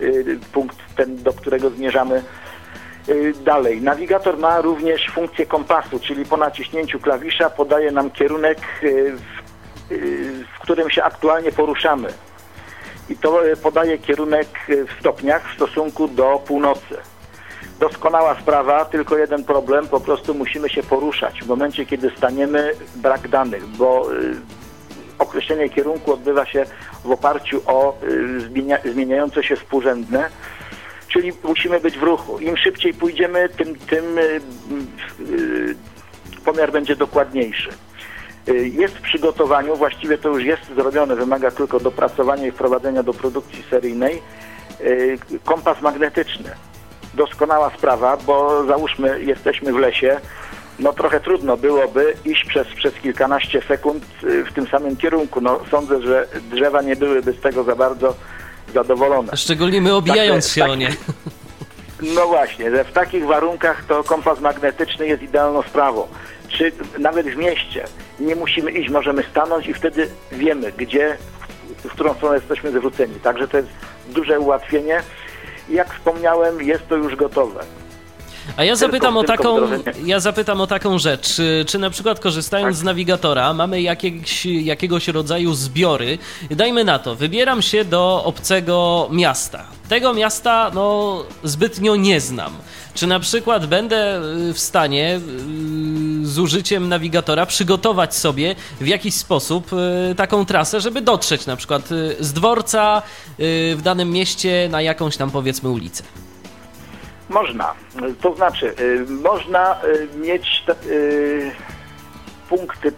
y, 0.02 0.40
punkt 0.54 0.78
ten, 0.96 1.24
do 1.24 1.34
którego 1.34 1.70
zmierzamy. 1.70 2.24
Y, 3.10 3.34
dalej, 3.46 3.82
nawigator 3.82 4.38
ma 4.38 4.62
również 4.62 5.10
funkcję 5.14 5.46
kompasu, 5.46 6.00
czyli 6.00 6.26
po 6.26 6.38
naciśnięciu 6.38 7.00
klawisza 7.00 7.50
podaje 7.50 7.92
nam 7.92 8.12
kierunek, 8.12 8.58
w, 8.82 9.38
w 10.56 10.60
którym 10.60 10.90
się 10.90 11.04
aktualnie 11.04 11.52
poruszamy 11.52 12.10
i 13.10 13.16
to 13.16 13.48
e, 13.48 13.56
podaje 13.56 13.98
kierunek 13.98 14.48
e, 14.70 14.86
w 14.86 15.00
stopniach 15.00 15.52
w 15.52 15.56
stosunku 15.56 16.08
do 16.08 16.42
północy. 16.48 16.98
Doskonała 17.80 18.40
sprawa, 18.42 18.86
tylko 18.86 19.18
jeden 19.18 19.44
problem, 19.44 19.88
po 19.88 20.00
prostu 20.00 20.34
musimy 20.34 20.70
się 20.70 20.84
poruszać. 20.84 21.42
W 21.44 21.48
momencie, 21.48 21.86
kiedy 21.86 22.12
staniemy, 22.18 22.72
brak 22.96 23.28
danych, 23.28 23.66
bo 23.66 24.12
e, 24.12 24.16
określenie 25.20 25.70
kierunku 25.70 26.14
odbywa 26.14 26.46
się 26.46 26.66
w 27.04 27.12
oparciu 27.12 27.62
o 27.66 27.98
zmieniające 28.86 29.44
się 29.44 29.56
współrzędne, 29.56 30.30
czyli 31.08 31.32
musimy 31.44 31.80
być 31.80 31.98
w 31.98 32.04
ruchu. 32.04 32.40
Im 32.40 32.58
szybciej 32.58 32.94
pójdziemy, 32.94 33.50
tym, 33.50 33.76
tym 33.76 34.04
pomiar 36.46 36.72
będzie 36.72 36.96
dokładniejszy. 36.96 37.70
Y, 38.50 38.68
jest 38.68 38.96
w 38.96 39.02
przygotowaniu, 39.02 39.76
właściwie 39.76 40.18
to 40.18 40.30
już 40.30 40.44
jest 40.44 40.62
zrobione, 40.76 41.16
wymaga 41.16 41.52
tylko 41.52 41.80
dopracowania 41.80 42.48
i 42.48 42.52
wprowadzenia 42.52 43.04
do 43.04 43.14
produkcji 43.14 43.64
seryjnej, 43.70 44.22
y, 44.82 45.18
kompas 45.46 45.82
magnetyczny. 45.82 46.52
Doskonała 47.14 47.72
sprawa, 47.78 48.18
bo 48.18 48.66
załóżmy 48.66 49.24
jesteśmy 49.24 49.74
w 49.74 49.78
lesie, 49.78 50.20
no 50.80 50.94
trochę 50.94 51.20
trudno 51.20 51.58
byłoby 51.58 52.14
iść 52.26 52.46
przez, 52.46 52.68
przez 52.68 52.94
kilkanaście 52.94 53.62
sekund 53.68 54.04
y, 54.24 54.46
w 54.46 54.54
tym 54.54 54.68
samym 54.68 54.98
kierunku. 54.98 55.42
No 55.42 55.60
sądzę, 55.72 56.02
że 56.02 56.28
drzewa 56.52 56.82
nie 56.82 56.96
byłyby 56.96 57.34
z 57.34 57.42
tego 57.42 57.64
za 57.64 57.76
bardzo 57.76 58.16
zadowolone. 58.74 59.38
Szczególnie 59.38 59.82
my 59.82 59.96
obijając 59.96 60.48
się 60.48 60.62
tak, 60.62 60.70
o 60.70 60.76
nie. 60.76 60.90
No 62.16 62.28
właśnie, 62.28 62.72
że 62.72 62.84
w 62.84 62.92
takich 62.92 63.26
warunkach 63.26 63.86
to 63.86 64.04
kompas 64.04 64.40
magnetyczny 64.40 65.08
jest 65.08 65.24
idealną 65.24 65.62
sprawą 65.62 66.08
czy 66.48 66.72
nawet 67.00 67.28
w 67.28 67.36
mieście 67.36 67.86
nie 68.20 68.36
musimy 68.36 68.72
iść, 68.72 68.90
możemy 68.90 69.24
stanąć 69.32 69.68
i 69.68 69.74
wtedy 69.74 70.10
wiemy, 70.32 70.72
gdzie, 70.72 71.18
w 71.84 71.92
którą 71.92 72.14
stronę 72.14 72.36
jesteśmy 72.36 72.72
zwróceni. 72.72 73.16
Także 73.24 73.48
to 73.48 73.58
jest 73.58 73.70
duże 74.10 74.40
ułatwienie. 74.40 75.02
Jak 75.70 75.94
wspomniałem, 75.94 76.62
jest 76.62 76.88
to 76.88 76.96
już 76.96 77.16
gotowe. 77.16 77.60
A 78.58 78.64
ja 78.64 78.76
zapytam, 78.76 79.18
o 79.18 79.24
taką, 79.24 79.58
ja 80.06 80.20
zapytam 80.20 80.62
o 80.62 80.68
taką 80.68 81.00
rzecz. 81.00 81.36
Czy, 81.36 81.66
czy 81.68 81.80
na 81.80 81.90
przykład 81.90 82.20
korzystając 82.20 82.76
tak. 82.76 82.82
z 82.82 82.84
nawigatora 82.84 83.54
mamy 83.54 83.82
jakieś, 83.82 84.46
jakiegoś 84.46 85.08
rodzaju 85.08 85.54
zbiory? 85.54 86.18
Dajmy 86.52 86.84
na 86.84 87.00
to, 87.00 87.16
wybieram 87.16 87.62
się 87.62 87.86
do 87.86 88.24
obcego 88.24 89.08
miasta. 89.12 89.66
Tego 89.90 90.14
miasta 90.14 90.72
no, 90.74 91.24
zbytnio 91.44 91.96
nie 91.96 92.22
znam. 92.22 92.54
Czy 92.98 93.08
na 93.08 93.20
przykład 93.20 93.66
będę 93.66 94.22
y, 94.50 94.54
w 94.54 94.60
stanie 94.60 95.16
y, 96.24 96.28
z 96.28 96.40
użyciem 96.40 96.90
nawigatora 96.90 97.46
przygotować 97.46 98.16
sobie 98.16 98.56
w 98.82 98.88
jakiś 98.88 99.16
sposób 99.16 99.72
y, 100.12 100.16
taką 100.16 100.46
trasę, 100.46 100.82
żeby 100.82 101.02
dotrzeć 101.02 101.46
na 101.46 101.56
przykład 101.56 101.90
z 102.20 102.34
dworca 102.34 103.02
w 103.76 103.80
danym 103.84 104.12
mieście 104.12 104.68
na 104.72 104.82
jakąś 104.82 105.18
tam 105.18 105.32
powiedzmy 105.32 105.70
ulicę? 105.70 106.04
Można. 107.30 107.74
To 108.22 108.36
znaczy, 108.36 108.76
można 109.24 109.76
mieć 110.16 110.64
punkty 112.50 112.92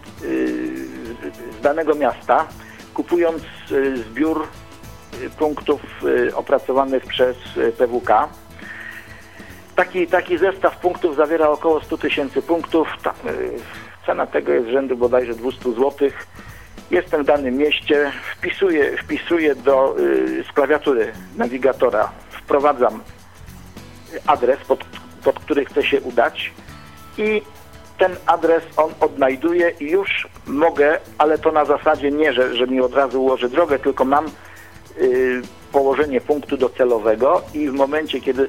z 1.58 1.62
danego 1.62 1.94
miasta, 1.94 2.46
kupując 2.94 3.42
zbiór 4.10 4.48
punktów 5.38 5.80
opracowanych 6.34 7.06
przez 7.06 7.36
PWK 7.78 8.28
Taki, 9.80 10.06
taki 10.06 10.38
zestaw 10.38 10.76
punktów 10.76 11.16
zawiera 11.16 11.48
około 11.48 11.80
100 11.80 11.98
tysięcy 11.98 12.42
punktów. 12.42 12.88
Ta, 13.02 13.10
y, 13.10 13.14
cena 14.06 14.26
tego 14.26 14.52
jest 14.52 14.68
rzędu 14.68 14.96
bodajże 14.96 15.34
200 15.34 15.72
zł. 15.72 15.92
Jestem 16.90 17.22
w 17.22 17.26
danym 17.26 17.56
mieście, 17.56 18.12
wpisuję, 18.32 18.96
wpisuję 18.96 19.54
do, 19.54 19.98
y, 19.98 20.44
z 20.50 20.52
klawiatury 20.52 21.12
nawigatora, 21.36 22.12
wprowadzam 22.30 23.00
adres, 24.26 24.58
pod, 24.68 24.84
pod 25.24 25.40
który 25.40 25.64
chcę 25.64 25.82
się 25.82 26.00
udać 26.00 26.52
i 27.18 27.42
ten 27.98 28.16
adres 28.26 28.62
on 28.76 28.90
odnajduje 29.00 29.70
i 29.80 29.90
już 29.90 30.28
mogę, 30.46 30.98
ale 31.18 31.38
to 31.38 31.52
na 31.52 31.64
zasadzie 31.64 32.10
nie, 32.10 32.32
że, 32.32 32.56
że 32.56 32.66
mi 32.66 32.80
od 32.80 32.94
razu 32.94 33.22
ułoży 33.22 33.48
drogę, 33.48 33.78
tylko 33.78 34.04
mam 34.04 34.26
y, 34.98 35.42
położenie 35.72 36.20
punktu 36.20 36.56
docelowego 36.56 37.42
i 37.54 37.68
w 37.68 37.72
momencie, 37.72 38.20
kiedy 38.20 38.48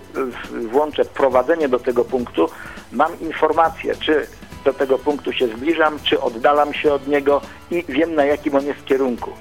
włączę 0.72 1.06
prowadzenie 1.06 1.70
do 1.70 1.80
tego 1.80 2.06
punktu, 2.06 2.50
mam 2.92 3.20
informację, 3.20 3.96
czy 3.96 4.28
do 4.66 4.74
tego 4.74 5.00
punktu 5.00 5.34
się 5.34 5.48
zbliżam, 5.48 6.00
czy 6.04 6.22
oddalam 6.22 6.74
się 6.74 6.94
od 6.94 7.08
niego 7.08 7.42
i 7.72 7.84
wiem 7.90 8.16
na 8.16 8.26
jakim 8.26 8.56
on 8.56 8.66
jest 8.66 8.86
kierunku. 8.86 9.32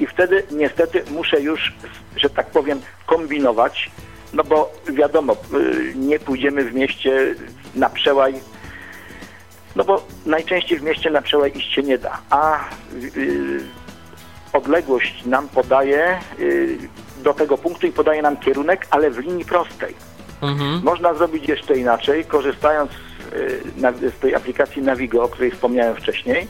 I 0.00 0.06
wtedy 0.06 0.42
niestety 0.50 1.04
muszę 1.10 1.40
już, 1.40 1.74
że 2.16 2.30
tak 2.30 2.46
powiem, 2.46 2.80
kombinować, 3.06 3.90
no 4.32 4.44
bo 4.44 4.72
wiadomo, 4.88 5.32
y, 5.32 5.92
nie 5.96 6.18
pójdziemy 6.18 6.64
w 6.64 6.74
mieście 6.74 7.34
na 7.74 7.90
przełaj, 7.90 8.34
no 9.76 9.84
bo 9.84 10.06
najczęściej 10.26 10.78
w 10.78 10.82
mieście 10.82 11.10
na 11.10 11.22
przełaj 11.22 11.52
iść 11.54 11.74
się 11.74 11.82
nie 11.82 11.98
da, 11.98 12.18
a 12.30 12.64
yy, 13.16 13.60
odległość 14.52 15.24
nam 15.24 15.48
podaje 15.48 16.18
yy, 16.38 16.78
do 17.26 17.34
tego 17.34 17.58
punktu 17.58 17.86
i 17.86 17.92
podaje 17.92 18.22
nam 18.22 18.36
kierunek, 18.36 18.86
ale 18.90 19.10
w 19.10 19.18
linii 19.18 19.44
prostej. 19.44 19.94
Mhm. 20.42 20.80
Można 20.84 21.14
zrobić 21.14 21.48
jeszcze 21.48 21.78
inaczej, 21.78 22.24
korzystając 22.24 22.90
yy, 24.02 24.10
z 24.10 24.18
tej 24.18 24.34
aplikacji 24.34 24.82
Navigo, 24.82 25.22
o 25.22 25.28
której 25.28 25.50
wspomniałem 25.50 25.96
wcześniej. 25.96 26.46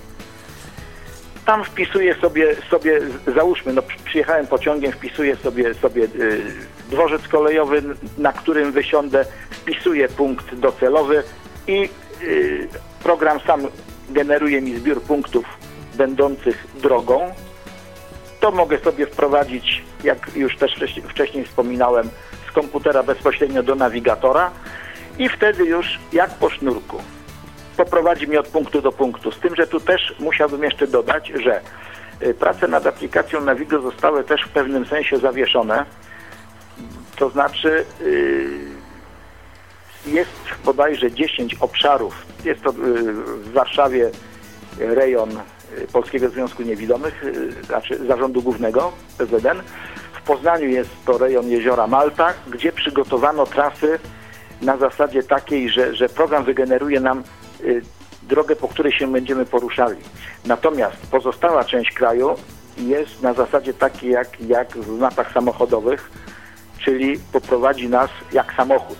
Tam 1.46 1.64
wpisuję 1.64 2.14
sobie, 2.14 2.56
sobie 2.70 3.00
załóżmy, 3.34 3.72
no 3.72 3.82
przyjechałem 4.04 4.46
pociągiem, 4.46 4.92
wpisuję 4.92 5.36
sobie, 5.36 5.74
sobie 5.74 6.02
yy, 6.02 6.42
dworzec 6.90 7.28
kolejowy, 7.28 7.82
na 8.18 8.32
którym 8.32 8.72
wysiądę, 8.72 9.24
wpisuję 9.50 10.08
punkt 10.08 10.54
docelowy 10.54 11.22
i 11.66 11.88
yy, 12.20 12.68
program 13.02 13.40
sam 13.40 13.60
generuje 14.10 14.60
mi 14.60 14.76
zbiór 14.76 15.02
punktów 15.02 15.44
będących 15.94 16.66
drogą. 16.82 17.34
To 18.47 18.53
mogę 18.53 18.78
sobie 18.78 19.07
wprowadzić, 19.07 19.82
jak 20.05 20.36
już 20.36 20.57
też 20.57 20.74
wcześniej 21.09 21.44
wspominałem, 21.44 22.11
z 22.49 22.53
komputera 22.53 23.03
bezpośrednio 23.03 23.62
do 23.62 23.74
nawigatora 23.74 24.51
i 25.18 25.28
wtedy 25.28 25.64
już 25.64 25.99
jak 26.12 26.30
po 26.30 26.51
sznurku 26.51 27.03
poprowadzi 27.76 28.26
mnie 28.26 28.40
od 28.40 28.49
punktu 28.49 28.82
do 28.82 28.92
punktu. 28.92 29.32
Z 29.32 29.38
tym, 29.38 29.57
że 29.57 29.66
tu 29.66 29.80
też 29.80 30.14
musiałbym 30.18 30.62
jeszcze 30.62 30.86
dodać, 30.86 31.32
że 31.44 31.61
y, 32.22 32.34
prace 32.34 32.68
nad 32.68 32.86
aplikacją 32.86 33.40
Navigo 33.40 33.80
zostały 33.80 34.24
też 34.24 34.40
w 34.42 34.49
pewnym 34.49 34.86
sensie 34.86 35.18
zawieszone. 35.18 35.84
To 37.16 37.30
znaczy 37.30 37.84
y, 38.01 38.49
jest 40.07 40.30
bodajże 40.64 41.12
10 41.12 41.55
obszarów. 41.55 42.26
Jest 42.44 42.62
to 42.62 42.70
y, 42.70 42.74
w 43.12 43.53
Warszawie 43.53 44.11
rejon 44.78 45.40
Polskiego 45.92 46.28
Związku 46.28 46.62
Niewidomych, 46.62 47.24
znaczy 47.66 48.06
Zarządu 48.06 48.42
Głównego 48.42 48.92
PZN. 49.18 49.62
W 50.12 50.22
Poznaniu 50.22 50.68
jest 50.68 50.90
to 51.06 51.18
rejon 51.18 51.48
Jeziora 51.48 51.86
Malta, 51.86 52.34
gdzie 52.46 52.72
przygotowano 52.72 53.46
trasy 53.46 53.98
na 54.62 54.76
zasadzie 54.76 55.22
takiej, 55.22 55.70
że, 55.70 55.94
że 55.94 56.08
program 56.08 56.44
wygeneruje 56.44 57.00
nam 57.00 57.22
Y, 57.60 57.82
drogę, 58.22 58.56
po 58.56 58.68
której 58.68 58.92
się 58.92 59.12
będziemy 59.12 59.46
poruszali. 59.46 59.96
Natomiast 60.46 60.96
pozostała 61.10 61.64
część 61.64 61.92
kraju 61.92 62.34
jest 62.78 63.22
na 63.22 63.32
zasadzie 63.32 63.74
takiej 63.74 64.10
jak, 64.10 64.40
jak 64.40 64.76
w 64.76 64.98
mapach 64.98 65.32
samochodowych, 65.32 66.10
czyli 66.84 67.18
poprowadzi 67.32 67.88
nas 67.88 68.10
jak 68.32 68.52
samochód. 68.56 68.98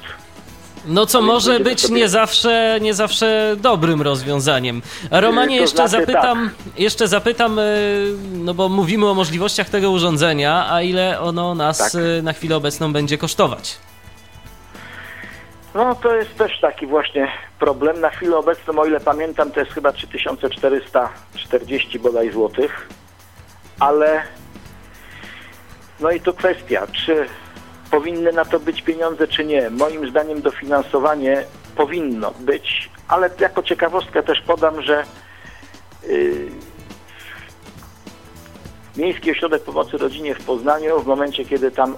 No 0.87 1.07
co 1.07 1.22
może 1.22 1.61
być 1.61 1.80
sobie... 1.80 1.95
nie, 1.95 2.09
zawsze, 2.09 2.78
nie 2.80 2.95
zawsze 2.95 3.57
dobrym 3.59 4.03
rozwiązaniem. 4.03 4.82
Romanie, 5.11 5.57
jeszcze 5.57 5.89
znaczy, 5.89 5.91
zapytam, 5.91 6.51
tak. 6.51 6.78
jeszcze 6.78 7.09
zapytam, 7.09 7.59
y, 7.59 8.14
no 8.32 8.55
bo 8.55 8.68
mówimy 8.68 9.07
o 9.07 9.14
możliwościach 9.14 9.68
tego 9.68 9.91
urządzenia, 9.91 10.66
a 10.70 10.82
ile 10.82 11.20
ono 11.20 11.55
nas 11.55 11.78
tak. 11.78 11.95
Y, 11.95 12.22
na 12.22 12.32
chwilę 12.32 12.57
obecną 12.57 12.93
będzie 12.93 13.18
kosztować? 13.18 13.78
No 15.74 15.95
to 15.95 16.14
jest 16.14 16.39
też 16.39 16.61
taki 16.61 16.87
właśnie 16.87 17.28
problem. 17.59 18.01
Na 18.01 18.11
chwilę 18.11 18.37
obecną, 18.37 18.78
o 18.78 18.87
ile 18.87 19.01
pamiętam, 19.01 19.51
to 19.51 19.61
jest 19.61 19.72
chyba 19.72 19.93
3440 19.93 21.99
bodaj 21.99 22.32
złotych, 22.32 22.89
ale 23.80 24.22
no 26.01 26.11
i 26.11 26.20
to 26.20 26.32
kwestia, 26.32 26.87
czy 26.93 27.26
powinny 27.91 28.32
na 28.32 28.45
to 28.45 28.61
być 28.61 28.82
pieniądze, 28.82 29.28
czy 29.28 29.45
nie. 29.45 29.70
Moim 29.70 30.11
zdaniem 30.11 30.43
dofinansowanie 30.43 31.45
powinno 31.76 32.30
być, 32.30 32.91
ale 33.09 33.30
jako 33.41 33.62
ciekawostkę 33.62 34.22
też 34.22 34.41
podam, 34.41 34.82
że 34.82 35.05
yy, 36.09 36.51
Miejski 38.97 39.30
Ośrodek 39.30 39.62
Pomocy 39.62 39.99
Rodzinie 39.99 40.34
w 40.34 40.45
Poznaniu, 40.45 41.01
w 41.01 41.07
momencie 41.07 41.45
kiedy 41.45 41.70
tam 41.70 41.93
y, 41.93 41.97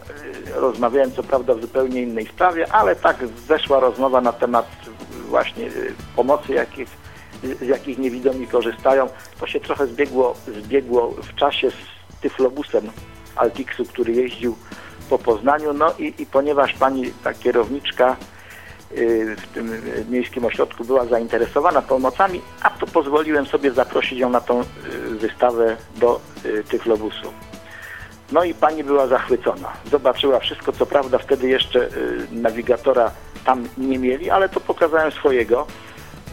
rozmawiałem, 0.55 1.13
co 1.13 1.23
prawda 1.23 1.55
w 1.55 1.61
zupełnie 1.61 2.03
innej 2.03 2.27
sprawie, 2.27 2.73
ale 2.73 2.97
tak 2.97 3.17
zeszła 3.47 3.81
rozmowa 3.81 4.21
na 4.21 4.33
temat 4.33 4.67
właśnie 5.29 5.65
y, 5.65 5.95
pomocy, 6.17 6.53
jakich, 6.53 6.89
z 7.43 7.67
jakich 7.67 7.99
niewidomi 7.99 8.47
korzystają, 8.47 9.09
to 9.41 9.47
się 9.47 9.61
trochę 9.61 9.87
zbiegło, 9.87 10.35
zbiegło 10.65 11.11
w 11.11 11.35
czasie 11.35 11.71
z 11.71 12.21
tyflobusem 12.21 12.91
Altixu, 13.37 13.85
który 13.85 14.13
jeździł 14.13 14.57
po 15.11 15.19
Poznaniu, 15.19 15.73
no 15.73 15.93
i, 15.99 16.15
i 16.19 16.27
ponieważ 16.27 16.75
pani 16.75 17.13
ta 17.25 17.35
kierowniczka 17.35 18.17
Y, 18.93 19.37
w 19.37 19.47
tym 19.47 19.83
miejskim 20.11 20.45
ośrodku 20.45 20.85
była 20.85 21.05
zainteresowana 21.05 21.83
pomocami, 21.83 22.41
a 22.63 22.71
to 22.71 22.87
pozwoliłem 22.87 23.47
sobie 23.47 23.71
zaprosić 23.71 24.19
ją 24.19 24.31
na 24.31 24.41
tą 24.41 24.61
y, 24.61 24.65
wystawę 25.11 25.77
do 25.97 26.21
y, 26.45 26.65
tych 26.65 26.87
lobusów. 26.87 27.35
No 28.33 28.45
i 28.45 28.55
pani 28.55 28.85
była 28.85 29.07
zachwycona. 29.07 29.73
Zobaczyła 29.91 30.41
wszystko, 30.41 30.73
co 30.73 30.87
prawda 30.87 31.19
wtedy 31.19 31.49
jeszcze 31.49 31.89
nawigatora 32.33 33.11
tam 33.45 33.69
nie 33.79 33.99
mieli, 33.99 34.31
ale 34.31 34.49
to 34.49 34.61
pokazałem 34.61 35.13
swojego. 35.13 35.67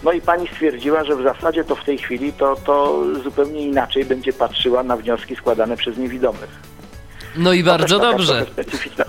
No 0.04 0.12
i 0.12 0.22
pani 0.22 0.48
stwierdziła, 0.48 1.04
że 1.04 1.16
w 1.16 1.24
zasadzie 1.24 1.64
to 1.64 1.76
w 1.76 1.84
tej 1.84 1.98
chwili 1.98 2.34
to, 2.34 2.56
to 2.56 3.04
zupełnie 3.24 3.62
inaczej 3.62 4.06
będzie 4.06 4.34
patrzyła 4.34 4.84
na 4.84 4.98
wnioski 4.98 5.36
składane 5.36 5.78
przez 5.78 5.98
niewidomych. 5.98 6.65
No 7.38 7.54
i 7.54 7.64
bardzo 7.64 8.00
dobrze. 8.00 8.46
Specyficzna, 8.52 9.06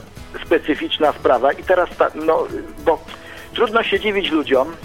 specyficzna 0.47 1.13
sprawa. 1.13 1.53
I 1.53 1.65
teraz, 1.65 1.89
ta, 1.99 2.11
no, 2.15 2.47
bo 2.85 2.99
Trudno 3.57 3.83
się 3.83 4.01
dziwić 4.01 4.31
ludziom, 4.31 4.77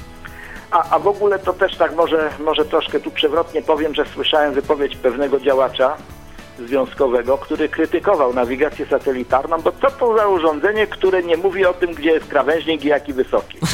a, 0.71 0.89
a 0.89 0.99
w 0.99 1.07
ogóle 1.07 1.39
to 1.39 1.53
też 1.53 1.77
tak 1.77 1.95
może, 1.95 2.29
może 2.39 2.65
troszkę 2.65 2.99
tu 2.99 3.11
przewrotnie 3.11 3.61
powiem, 3.61 3.95
że 3.95 4.05
słyszałem 4.13 4.53
wypowiedź 4.53 4.95
pewnego 4.95 5.39
działacza 5.39 5.97
związkowego, 6.59 7.37
który 7.37 7.69
krytykował 7.69 8.33
nawigację 8.33 8.85
satelitarną, 8.85 9.61
bo 9.61 9.71
co 9.71 9.91
to 9.91 10.17
za 10.17 10.27
urządzenie, 10.27 10.87
które 10.87 11.23
nie 11.23 11.37
mówi 11.37 11.65
o 11.65 11.73
tym, 11.73 11.93
gdzie 11.93 12.11
jest 12.11 12.27
krawężnik 12.27 12.85
i 12.85 12.87
jaki 12.87 13.13
wysoki. 13.13 13.57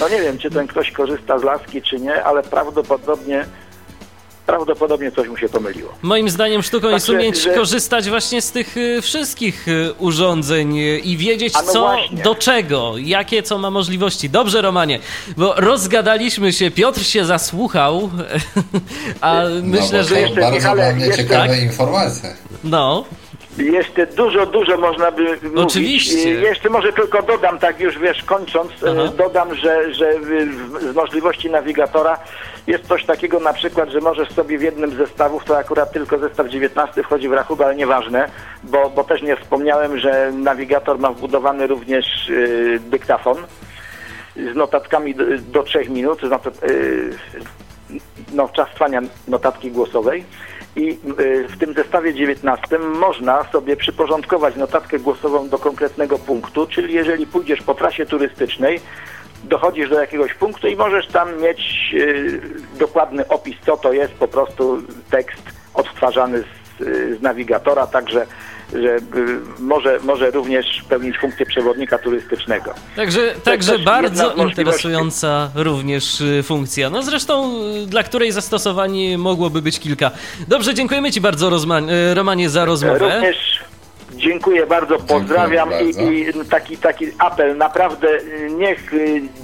No 0.00 0.08
nie 0.08 0.22
wiem, 0.22 0.38
czy 0.38 0.50
ten 0.50 0.66
ktoś 0.66 0.92
korzysta 0.92 1.38
z 1.38 1.42
laski, 1.42 1.82
czy 1.82 2.00
nie, 2.00 2.24
ale 2.24 2.42
prawdopodobnie 2.42 3.44
prawdopodobnie 4.46 5.12
coś 5.12 5.28
mu 5.28 5.36
się 5.36 5.48
pomyliło. 5.48 5.92
Moim 6.02 6.30
zdaniem 6.30 6.62
sztuką 6.62 6.88
jest 6.88 7.08
umieć 7.08 7.42
że... 7.42 7.54
korzystać 7.54 8.08
właśnie 8.08 8.42
z 8.42 8.52
tych 8.52 8.76
y, 8.76 9.02
wszystkich 9.02 9.68
y, 9.68 9.92
urządzeń 9.98 10.78
y, 10.78 10.98
i 10.98 11.16
wiedzieć 11.16 11.54
no 11.54 11.62
co 11.62 11.80
właśnie. 11.80 12.22
do 12.22 12.34
czego, 12.34 12.94
jakie 12.98 13.42
co 13.42 13.58
ma 13.58 13.70
możliwości. 13.70 14.30
Dobrze, 14.30 14.62
Romanie, 14.62 14.98
bo 15.36 15.54
rozgadaliśmy 15.56 16.52
się, 16.52 16.70
Piotr 16.70 17.04
się 17.04 17.24
zasłuchał, 17.24 18.10
a 19.20 19.42
no 19.42 19.48
myślę, 19.62 20.04
że... 20.04 20.20
Jeszcze, 20.20 20.40
bardzo 20.40 20.74
dla 20.74 20.92
mnie 20.92 21.12
ciekawe 21.16 21.48
tak? 21.48 21.62
informacje. 21.62 22.36
No. 22.64 23.04
Jeszcze 23.58 24.06
dużo, 24.06 24.46
dużo 24.46 24.76
można 24.76 25.10
by 25.10 25.22
mówić. 25.22 25.52
Oczywiście. 25.56 26.30
Jeszcze 26.30 26.70
może 26.70 26.92
tylko 26.92 27.22
dodam, 27.22 27.58
tak 27.58 27.80
już 27.80 27.98
wiesz, 27.98 28.22
kończąc, 28.22 28.70
Aha. 28.82 29.12
dodam, 29.16 29.54
że, 29.54 29.94
że 29.94 30.12
z 30.92 30.94
możliwości 30.94 31.50
nawigatora 31.50 32.18
jest 32.66 32.86
coś 32.86 33.04
takiego 33.04 33.40
na 33.40 33.52
przykład, 33.52 33.90
że 33.90 34.00
możesz 34.00 34.28
sobie 34.28 34.58
w 34.58 34.62
jednym 34.62 34.90
z 34.90 34.94
zestawów, 34.94 35.44
to 35.44 35.58
akurat 35.58 35.92
tylko 35.92 36.18
zestaw 36.18 36.48
19 36.48 37.02
wchodzi 37.02 37.28
w 37.28 37.32
rachubę, 37.32 37.64
ale 37.64 37.76
nieważne, 37.76 38.28
bo, 38.62 38.90
bo 38.90 39.04
też 39.04 39.22
nie 39.22 39.36
wspomniałem, 39.36 39.98
że 39.98 40.32
nawigator 40.34 40.98
ma 40.98 41.10
wbudowany 41.10 41.66
również 41.66 42.28
yy, 42.28 42.80
dyktafon 42.80 43.36
z 44.52 44.56
notatkami 44.56 45.14
do, 45.14 45.24
do 45.38 45.62
3 45.62 45.88
minut, 45.88 46.22
yy, 46.22 46.30
no, 48.32 48.48
czas 48.48 48.68
trwania 48.74 49.00
notatki 49.28 49.70
głosowej 49.70 50.24
i 50.76 50.98
y, 51.20 51.48
w 51.48 51.58
tym 51.58 51.74
zestawie 51.74 52.14
19 52.14 52.78
można 52.78 53.44
sobie 53.44 53.76
przyporządkować 53.76 54.56
notatkę 54.56 54.98
głosową 54.98 55.48
do 55.48 55.58
konkretnego 55.58 56.18
punktu, 56.18 56.66
czyli 56.66 56.94
jeżeli 56.94 57.26
pójdziesz 57.26 57.62
po 57.62 57.74
trasie 57.74 58.06
turystycznej, 58.06 58.80
dochodzisz 59.44 59.90
do 59.90 60.00
jakiegoś 60.00 60.34
punktu 60.34 60.68
i 60.68 60.76
możesz 60.76 61.06
tam 61.06 61.40
mieć 61.40 61.90
y, 61.94 62.40
dokładny 62.78 63.28
opis, 63.28 63.56
co 63.66 63.76
to 63.76 63.92
jest, 63.92 64.12
po 64.12 64.28
prostu 64.28 64.82
tekst 65.10 65.42
odtwarzany 65.74 66.44
z, 66.78 66.80
y, 66.80 67.16
z 67.16 67.22
nawigatora, 67.22 67.86
także 67.86 68.26
że 68.72 68.96
y, 68.96 69.00
może, 69.58 69.98
może 70.02 70.30
również 70.30 70.84
pełnić 70.88 71.18
funkcję 71.18 71.46
przewodnika 71.46 71.98
turystycznego. 71.98 72.74
Także, 72.96 73.34
także 73.44 73.78
bardzo 73.78 74.34
interesująca 74.34 75.50
również 75.54 76.20
y, 76.20 76.42
funkcja. 76.42 76.90
No 76.90 77.02
zresztą 77.02 77.60
y, 77.84 77.86
dla 77.86 78.02
której 78.02 78.32
zastosowań 78.32 79.16
mogłoby 79.16 79.62
być 79.62 79.80
kilka. 79.80 80.10
Dobrze, 80.48 80.74
dziękujemy 80.74 81.12
Ci 81.12 81.20
bardzo 81.20 81.50
Romanie 82.14 82.50
za 82.50 82.64
rozmowę. 82.64 83.14
Również 83.14 83.62
Dziękuję 84.16 84.66
bardzo, 84.66 84.98
pozdrawiam 84.98 85.70
bardzo. 85.70 86.02
I, 86.02 86.20
i 86.20 86.44
taki, 86.50 86.76
taki 86.76 87.06
apel, 87.18 87.56
naprawdę 87.56 88.08
niech 88.50 88.92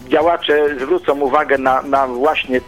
działacze 0.08 0.76
zwrócą 0.80 1.20
uwagę 1.20 1.58
na, 1.58 1.82
na 1.82 2.06
właśnie 2.06 2.60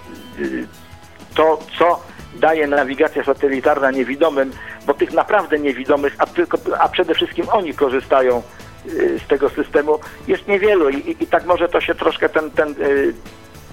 to, 1.35 1.59
co 1.79 2.01
daje 2.41 2.67
nawigacja 2.67 3.25
satelitarna 3.25 3.91
niewidomym, 3.91 4.53
bo 4.87 4.95
tych 4.95 5.13
naprawdę 5.13 5.59
niewidomych, 5.59 6.15
a, 6.19 6.27
tylko, 6.27 6.59
a 6.79 6.89
przede 6.89 7.15
wszystkim 7.15 7.47
oni 7.53 7.75
korzystają 7.75 8.43
y, 8.87 9.19
z 9.25 9.27
tego 9.27 9.49
systemu, 9.49 9.99
jest 10.29 10.49
niewielu 10.49 10.89
i, 10.91 10.97
i, 10.97 11.23
i 11.23 11.27
tak 11.27 11.47
może 11.47 11.69
to 11.69 11.81
się 11.81 11.95
troszkę 11.95 12.29
ten, 12.29 12.51
ten, 12.51 12.69
y, 12.71 13.15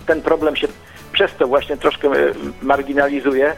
ten 0.05 0.21
problem 0.21 0.55
się 0.55 0.67
przez 1.11 1.35
to 1.35 1.47
właśnie 1.47 1.77
troszkę 1.77 2.07
y, 2.07 2.33
marginalizuje. 2.61 3.53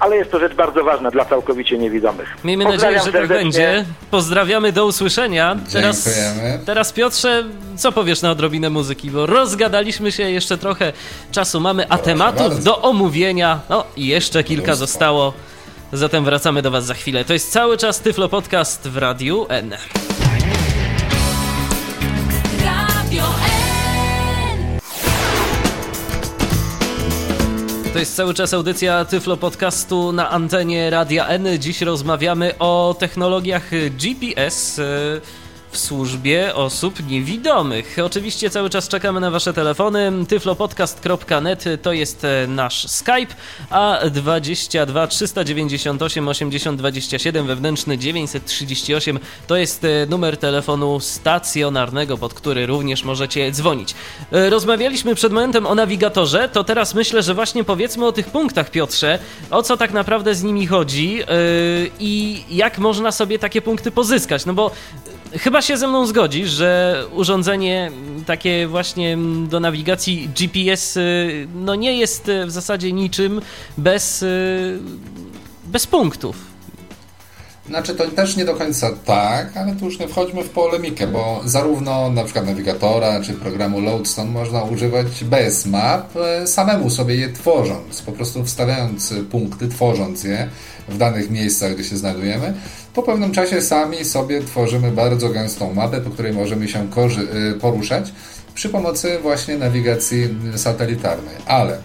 Ale 0.00 0.16
jest 0.16 0.30
to 0.30 0.40
rzecz 0.40 0.54
bardzo 0.54 0.84
ważna 0.84 1.10
dla 1.10 1.24
całkowicie 1.24 1.78
niewidomych. 1.78 2.36
Miejmy 2.44 2.64
nadzieję, 2.64 2.94
Pozdrawiam 2.94 3.04
że 3.04 3.12
tak 3.12 3.28
będzie. 3.28 3.84
Pozdrawiamy, 4.10 4.72
do 4.72 4.86
usłyszenia. 4.86 5.56
Teraz, 5.72 6.04
Dziękujemy. 6.04 6.60
teraz 6.66 6.92
Piotrze, 6.92 7.44
co 7.76 7.92
powiesz 7.92 8.22
na 8.22 8.30
odrobinę 8.30 8.70
muzyki? 8.70 9.10
Bo 9.10 9.26
rozgadaliśmy 9.26 10.12
się, 10.12 10.30
jeszcze 10.30 10.58
trochę 10.58 10.92
czasu 11.32 11.60
mamy, 11.60 11.84
a 11.84 11.86
Proszę 11.88 12.02
tematów 12.04 12.48
bardzo. 12.48 12.62
do 12.62 12.82
omówienia, 12.82 13.60
no 13.70 13.84
i 13.96 14.06
jeszcze 14.06 14.44
kilka 14.44 14.74
zostało. 14.74 15.32
Zatem 15.92 16.24
wracamy 16.24 16.62
do 16.62 16.70
Was 16.70 16.84
za 16.86 16.94
chwilę. 16.94 17.24
To 17.24 17.32
jest 17.32 17.52
cały 17.52 17.76
czas 17.78 18.00
Tyflo 18.00 18.28
Podcast 18.28 18.88
w 18.88 18.96
Radiu 18.96 19.46
N. 19.48 19.74
To 27.94 27.98
jest 27.98 28.16
cały 28.16 28.34
czas 28.34 28.54
audycja 28.54 29.04
Tyflo 29.04 29.36
Podcastu 29.36 30.12
na 30.12 30.30
antenie 30.30 30.90
Radia 30.90 31.26
N. 31.28 31.46
Dziś 31.58 31.80
rozmawiamy 31.80 32.58
o 32.58 32.96
technologiach 32.98 33.70
GPS 33.90 34.80
w 35.74 35.78
służbie 35.78 36.54
osób 36.54 37.06
niewidomych. 37.06 37.96
Oczywiście 38.04 38.50
cały 38.50 38.70
czas 38.70 38.88
czekamy 38.88 39.20
na 39.20 39.30
Wasze 39.30 39.52
telefony. 39.52 40.12
tyflopodcast.net 40.28 41.64
to 41.82 41.92
jest 41.92 42.24
e, 42.24 42.46
nasz 42.46 42.90
Skype, 42.90 43.34
a 43.70 43.98
22 44.10 45.06
398 45.06 46.28
80 46.28 46.78
27 46.78 47.46
wewnętrzny 47.46 47.98
938 47.98 49.18
to 49.46 49.56
jest 49.56 49.84
e, 49.84 50.06
numer 50.06 50.36
telefonu 50.36 51.00
stacjonarnego, 51.00 52.18
pod 52.18 52.34
który 52.34 52.66
również 52.66 53.04
możecie 53.04 53.52
dzwonić. 53.52 53.94
E, 54.32 54.50
Rozmawialiśmy 54.50 55.14
przed 55.14 55.32
momentem 55.32 55.66
o 55.66 55.74
nawigatorze, 55.74 56.48
to 56.48 56.64
teraz 56.64 56.94
myślę, 56.94 57.22
że 57.22 57.34
właśnie 57.34 57.64
powiedzmy 57.64 58.06
o 58.06 58.12
tych 58.12 58.26
punktach, 58.26 58.70
Piotrze, 58.70 59.18
o 59.50 59.62
co 59.62 59.76
tak 59.76 59.92
naprawdę 59.92 60.34
z 60.34 60.42
nimi 60.42 60.66
chodzi 60.66 61.14
yy, 61.14 61.24
i 62.00 62.44
jak 62.50 62.78
można 62.78 63.12
sobie 63.12 63.38
takie 63.38 63.62
punkty 63.62 63.90
pozyskać. 63.90 64.46
No 64.46 64.54
bo 64.54 64.70
chyba 65.38 65.62
się 65.62 65.76
ze 65.76 65.88
mną 65.88 66.06
zgodzisz, 66.06 66.50
że 66.50 67.02
urządzenie 67.12 67.90
takie 68.26 68.66
właśnie 68.66 69.18
do 69.48 69.60
nawigacji 69.60 70.28
GPS 70.36 70.96
yy, 70.96 71.48
no 71.54 71.74
nie 71.74 71.98
jest 71.98 72.28
yy, 72.28 72.46
w 72.46 72.50
zasadzie 72.50 72.92
niczym 72.92 73.40
bez, 73.78 74.20
yy, 74.20 74.78
bez 75.66 75.86
punktów. 75.86 76.53
Znaczy 77.68 77.94
to 77.94 78.10
też 78.10 78.36
nie 78.36 78.44
do 78.44 78.54
końca 78.54 78.90
tak, 79.04 79.56
ale 79.56 79.74
tu 79.74 79.84
już 79.84 79.98
nie 79.98 80.08
wchodźmy 80.08 80.44
w 80.44 80.50
polemikę, 80.50 81.06
bo 81.06 81.40
zarówno 81.44 82.10
na 82.10 82.24
przykład 82.24 82.46
nawigatora 82.46 83.20
czy 83.20 83.32
programu 83.32 83.80
Loadstone 83.80 84.30
można 84.30 84.62
używać 84.62 85.24
bez 85.24 85.66
map, 85.66 86.16
e, 86.16 86.46
samemu 86.46 86.90
sobie 86.90 87.16
je 87.16 87.32
tworząc, 87.32 88.02
po 88.02 88.12
prostu 88.12 88.44
wstawiając 88.44 89.14
punkty, 89.30 89.68
tworząc 89.68 90.24
je 90.24 90.48
w 90.88 90.98
danych 90.98 91.30
miejscach, 91.30 91.74
gdzie 91.74 91.84
się 91.84 91.96
znajdujemy. 91.96 92.54
Po 92.94 93.02
pewnym 93.02 93.32
czasie 93.32 93.62
sami 93.62 94.04
sobie 94.04 94.42
tworzymy 94.42 94.90
bardzo 94.90 95.28
gęstą 95.28 95.74
mapę, 95.74 96.00
po 96.00 96.10
której 96.10 96.32
możemy 96.32 96.68
się 96.68 96.78
e, 96.78 97.54
poruszać 97.60 98.12
przy 98.54 98.68
pomocy 98.68 99.18
właśnie 99.22 99.58
nawigacji 99.58 100.28
satelitarnej. 100.56 101.34
Ale 101.46 101.78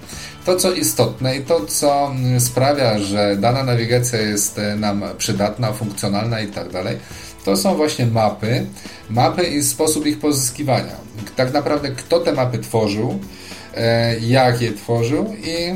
to, 0.45 0.55
co 0.55 0.71
istotne 0.71 1.37
i 1.37 1.41
to, 1.41 1.65
co 1.65 2.11
sprawia, 2.39 2.99
że 2.99 3.35
dana 3.37 3.63
nawigacja 3.63 4.21
jest 4.21 4.59
e, 4.59 4.75
nam 4.75 5.03
przydatna, 5.17 5.73
funkcjonalna 5.73 6.41
i 6.41 6.47
tak 6.47 6.69
dalej, 6.69 6.97
to 7.45 7.57
są 7.57 7.75
właśnie 7.75 8.05
mapy, 8.05 8.65
mapy 9.09 9.43
i 9.43 9.63
sposób 9.63 10.05
ich 10.05 10.19
pozyskiwania. 10.19 10.95
Tak 11.35 11.53
naprawdę 11.53 11.89
kto 11.91 12.19
te 12.19 12.31
mapy 12.31 12.59
tworzył, 12.59 13.19
e, 13.75 14.19
jak 14.19 14.61
je 14.61 14.73
tworzył 14.73 15.35
i 15.43 15.75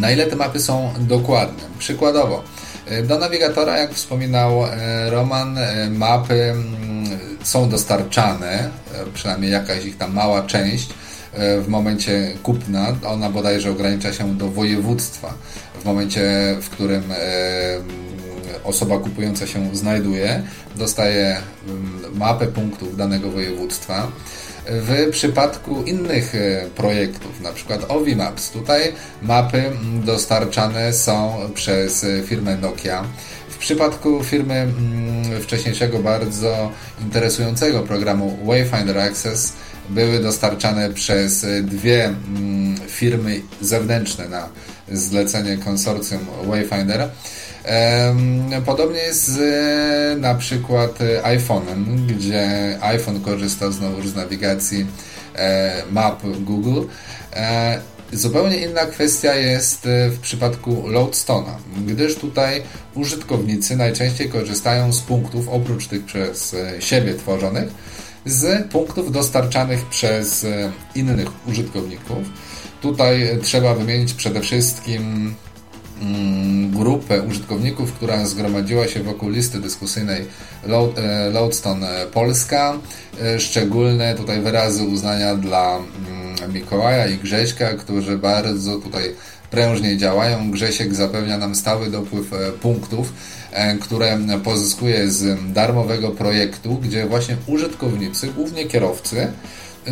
na 0.00 0.10
ile 0.10 0.26
te 0.26 0.36
mapy 0.36 0.60
są 0.60 0.90
dokładne. 0.98 1.62
Przykładowo, 1.78 2.42
e, 2.86 3.02
do 3.02 3.18
nawigatora, 3.18 3.78
jak 3.78 3.94
wspominał 3.94 4.62
Roman, 5.10 5.58
mapy 5.90 6.34
mm, 6.34 7.18
są 7.42 7.68
dostarczane, 7.68 8.70
przynajmniej 9.14 9.52
jakaś 9.52 9.84
ich 9.84 9.96
tam 9.96 10.12
mała 10.14 10.42
część 10.42 10.88
w 11.34 11.64
momencie 11.68 12.32
kupna. 12.42 12.96
Ona 13.06 13.30
bodajże 13.30 13.70
ogranicza 13.70 14.12
się 14.12 14.36
do 14.36 14.48
województwa. 14.48 15.34
W 15.80 15.84
momencie, 15.84 16.56
w 16.62 16.70
którym 16.70 17.12
e, 17.12 17.16
osoba 18.64 18.98
kupująca 18.98 19.46
się 19.46 19.76
znajduje, 19.76 20.42
dostaje 20.76 21.36
mm, 21.68 22.18
mapę 22.18 22.46
punktów 22.46 22.96
danego 22.96 23.30
województwa. 23.30 24.08
W 24.66 25.10
przypadku 25.10 25.82
innych 25.82 26.34
e, 26.34 26.66
projektów, 26.76 27.40
na 27.40 27.52
przykład 27.52 27.84
Ovi 27.88 28.16
Maps, 28.16 28.50
tutaj 28.50 28.92
mapy 29.22 29.58
mm, 29.58 30.02
dostarczane 30.04 30.92
są 30.92 31.34
przez 31.54 32.04
e, 32.04 32.22
firmę 32.22 32.56
Nokia. 32.56 33.04
Przypadku 33.60 34.24
firmy 34.24 34.54
mm, 34.54 35.42
wcześniejszego, 35.42 35.98
bardzo 35.98 36.72
interesującego 37.00 37.82
programu 37.82 38.38
Wayfinder 38.44 38.98
Access 38.98 39.52
były 39.90 40.18
dostarczane 40.18 40.90
przez 40.90 41.44
e, 41.44 41.62
dwie 41.62 42.04
mm, 42.04 42.76
firmy 42.88 43.40
zewnętrzne 43.60 44.28
na 44.28 44.48
zlecenie 44.88 45.56
konsorcjum 45.56 46.20
Wayfinder. 46.44 47.08
Podobnie 48.66 48.98
jest 48.98 49.28
z 49.28 49.38
e, 49.38 50.20
na 50.20 50.34
przykład 50.34 51.00
e, 51.00 51.22
iPhone'em, 51.22 52.06
gdzie 52.06 52.48
iPhone 52.80 53.20
korzysta 53.20 53.70
znowu 53.70 54.08
z 54.08 54.14
nawigacji 54.14 54.86
e, 55.34 55.82
map 55.90 56.22
Google. 56.40 56.80
Zupełnie 58.12 58.56
inna 58.56 58.86
kwestia 58.86 59.34
jest 59.34 59.86
e, 59.86 60.10
w 60.10 60.20
przypadku 60.20 60.82
Loadstone'a, 60.88 61.54
gdyż 61.86 62.14
tutaj 62.14 62.62
użytkownicy 62.94 63.76
najczęściej 63.76 64.28
korzystają 64.28 64.92
z 64.92 65.00
punktów, 65.00 65.48
oprócz 65.48 65.86
tych 65.86 66.04
przez 66.04 66.54
e, 66.54 66.82
siebie 66.82 67.14
tworzonych, 67.14 67.68
z 68.26 68.68
punktów 68.70 69.12
dostarczanych 69.12 69.86
przez 69.86 70.44
e, 70.44 70.72
innych 70.94 71.28
użytkowników. 71.46 72.18
Tutaj 72.80 73.38
trzeba 73.42 73.74
wymienić 73.74 74.14
przede 74.14 74.40
wszystkim 74.40 75.34
grupę 76.70 77.22
użytkowników, 77.22 77.92
która 77.92 78.26
zgromadziła 78.26 78.88
się 78.88 79.02
wokół 79.02 79.30
listy 79.30 79.60
dyskusyjnej 79.60 80.24
e, 80.66 81.30
Loadstone 81.30 82.06
Polska. 82.12 82.78
E, 83.22 83.40
Szczególne 83.40 84.14
tutaj 84.14 84.40
wyrazy 84.40 84.84
uznania 84.84 85.34
dla 85.34 85.76
mm, 85.76 86.52
Mikołaja 86.54 87.06
i 87.06 87.18
Grześka, 87.18 87.72
którzy 87.72 88.18
bardzo 88.18 88.78
tutaj 88.78 89.14
prężnie 89.50 89.96
działają. 89.96 90.50
Grzesiek 90.50 90.94
zapewnia 90.94 91.38
nam 91.38 91.54
stały 91.54 91.90
dopływ 91.90 92.32
e, 92.32 92.52
punktów, 92.52 93.12
które 93.80 94.18
pozyskuje 94.44 95.10
z 95.10 95.52
darmowego 95.52 96.10
projektu, 96.10 96.74
gdzie 96.74 97.06
właśnie 97.06 97.36
użytkownicy, 97.46 98.26
głównie 98.26 98.64
kierowcy, 98.64 99.32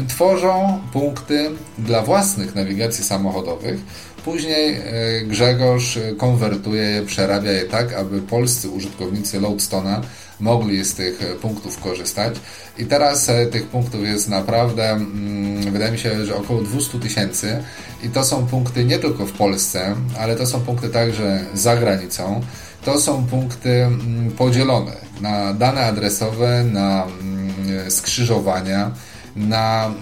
tworzą 0.09 0.81
punkty 0.93 1.51
dla 1.79 2.03
własnych 2.03 2.55
nawigacji 2.55 3.05
samochodowych. 3.05 3.81
Później 4.29 4.75
e, 4.75 4.81
Grzegorz 5.23 5.97
e, 5.97 6.15
konwertuje 6.15 6.83
je, 6.83 7.03
przerabia 7.03 7.53
je 7.53 7.65
tak, 7.65 7.93
aby 7.93 8.23
polscy 8.23 8.69
użytkownicy 8.69 9.41
Loadstona 9.41 10.01
mogli 10.41 10.85
z 10.85 10.95
tych 10.95 11.23
e, 11.23 11.35
punktów 11.35 11.81
korzystać. 11.81 12.35
I 12.79 12.85
teraz 12.85 13.31
tych 13.51 13.67
punktów 13.67 14.05
jest 14.05 14.29
naprawdę, 14.29 14.91
mm, 14.91 15.73
wydaje 15.73 15.93
mi 15.93 15.99
się, 15.99 16.27
że 16.27 16.37
około 16.37 16.63
200 16.63 17.01
tysięcy. 17.01 17.63
I 18.05 18.09
to 18.09 18.25
są 18.25 18.47
punkty 18.47 18.85
nie 18.85 18.99
tylko 18.99 19.27
w 19.27 19.33
Polsce, 19.33 19.95
ale 20.19 20.37
to 20.37 20.47
są 20.47 20.61
punkty 20.61 20.89
także 20.89 21.45
za 21.55 21.77
granicą. 21.77 22.41
To 22.85 23.01
są 23.01 23.27
punkty 23.27 23.71
mm, 23.71 24.31
podzielone 24.31 24.93
na 25.21 25.55
dane 25.55 25.81
adresowe, 25.81 26.65
na 26.65 27.05
mm, 27.05 27.91
skrzyżowania, 27.91 28.91
na 29.37 29.95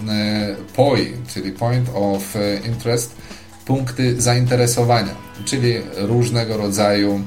POI, 0.75 1.13
czyli 1.33 1.51
Point 1.51 1.89
of 1.93 2.35
Interest, 2.65 3.11
punkty 3.67 4.21
zainteresowania, 4.21 5.15
czyli 5.45 5.73
różnego 5.95 6.57
rodzaju, 6.57 7.21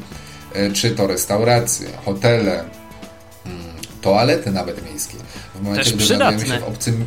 e, 0.54 0.72
czy 0.72 0.90
to 0.90 1.06
restauracje, 1.06 1.88
hotele, 2.04 2.64
mm, 3.46 3.60
toalety 4.00 4.50
nawet 4.50 4.84
miejskie. 4.84 5.16
W 5.54 5.62
momencie, 5.62 5.84
Też 5.84 5.94
gdy 5.94 6.06
znajdujemy 6.06 6.46
się 6.46 6.60
w 6.60 6.68
obcym 6.68 7.06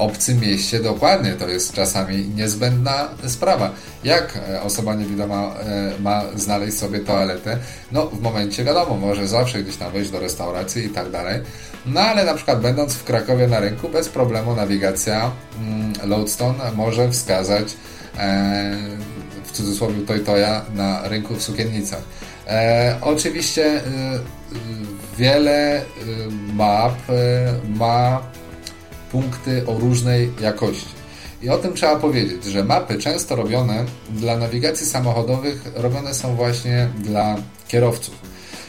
obcym 0.00 0.40
mieście 0.40 0.80
dokładnie 0.80 1.32
to 1.32 1.48
jest 1.48 1.72
czasami 1.72 2.28
niezbędna 2.28 3.08
sprawa. 3.26 3.70
Jak 4.04 4.38
e, 4.48 4.62
osoba 4.62 4.94
niewidoma 4.94 5.54
e, 5.54 5.92
ma 6.00 6.22
znaleźć 6.36 6.78
sobie 6.78 7.00
toaletę? 7.00 7.58
No, 7.92 8.06
w 8.06 8.20
momencie 8.20 8.64
wiadomo, 8.64 8.96
może 8.96 9.28
zawsze 9.28 9.62
gdzieś 9.62 9.76
tam 9.76 9.92
wejść 9.92 10.10
do 10.10 10.20
restauracji 10.20 10.84
i 10.84 10.88
tak 10.88 11.10
dalej. 11.10 11.40
No, 11.86 12.00
ale 12.00 12.24
na 12.24 12.34
przykład 12.34 12.60
będąc 12.60 12.94
w 12.94 13.04
Krakowie 13.04 13.48
na 13.48 13.60
rynku, 13.60 13.88
bez 13.88 14.08
problemu 14.08 14.54
nawigacja 14.54 15.30
mm, 15.58 15.92
Lodestone 16.04 16.72
może 16.76 17.10
wskazać 17.10 17.76
w 19.44 19.52
cudzysłowie 19.52 20.00
Toytoja 20.06 20.64
na 20.74 21.08
rynku 21.08 21.34
w 21.34 21.42
Sukiennicach. 21.42 22.02
E, 22.46 22.98
oczywiście 23.00 23.64
e, 23.66 23.82
wiele 25.18 25.76
e, 25.76 25.82
map 26.54 27.10
e, 27.10 27.12
ma 27.78 28.22
punkty 29.12 29.66
o 29.66 29.78
różnej 29.78 30.32
jakości. 30.40 31.00
I 31.42 31.48
o 31.48 31.58
tym 31.58 31.74
trzeba 31.74 31.96
powiedzieć, 31.96 32.44
że 32.44 32.64
mapy 32.64 32.98
często 32.98 33.36
robione 33.36 33.84
dla 34.10 34.36
nawigacji 34.36 34.86
samochodowych 34.86 35.62
robione 35.74 36.14
są 36.14 36.36
właśnie 36.36 36.88
dla 36.98 37.36
kierowców. 37.68 38.14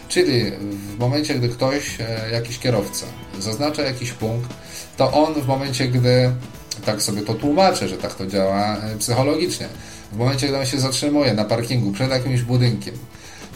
Czyli 0.07 0.51
w 0.61 0.99
momencie, 0.99 1.35
gdy 1.35 1.49
ktoś, 1.49 1.97
e, 1.99 2.31
jakiś 2.31 2.59
kierowca, 2.59 3.05
zaznacza 3.39 3.81
jakiś 3.81 4.11
punkt, 4.11 4.53
to 4.97 5.11
on 5.11 5.33
w 5.33 5.47
momencie, 5.47 5.87
gdy, 5.87 6.31
tak 6.85 7.01
sobie 7.01 7.21
to 7.21 7.33
tłumaczę, 7.33 7.87
że 7.87 7.97
tak 7.97 8.13
to 8.13 8.27
działa 8.27 8.77
e, 8.77 8.97
psychologicznie, 8.97 9.67
w 10.11 10.17
momencie, 10.17 10.47
gdy 10.47 10.57
on 10.57 10.65
się 10.65 10.79
zatrzymuje 10.79 11.33
na 11.33 11.45
parkingu 11.45 11.91
przed 11.91 12.11
jakimś 12.11 12.41
budynkiem 12.41 12.93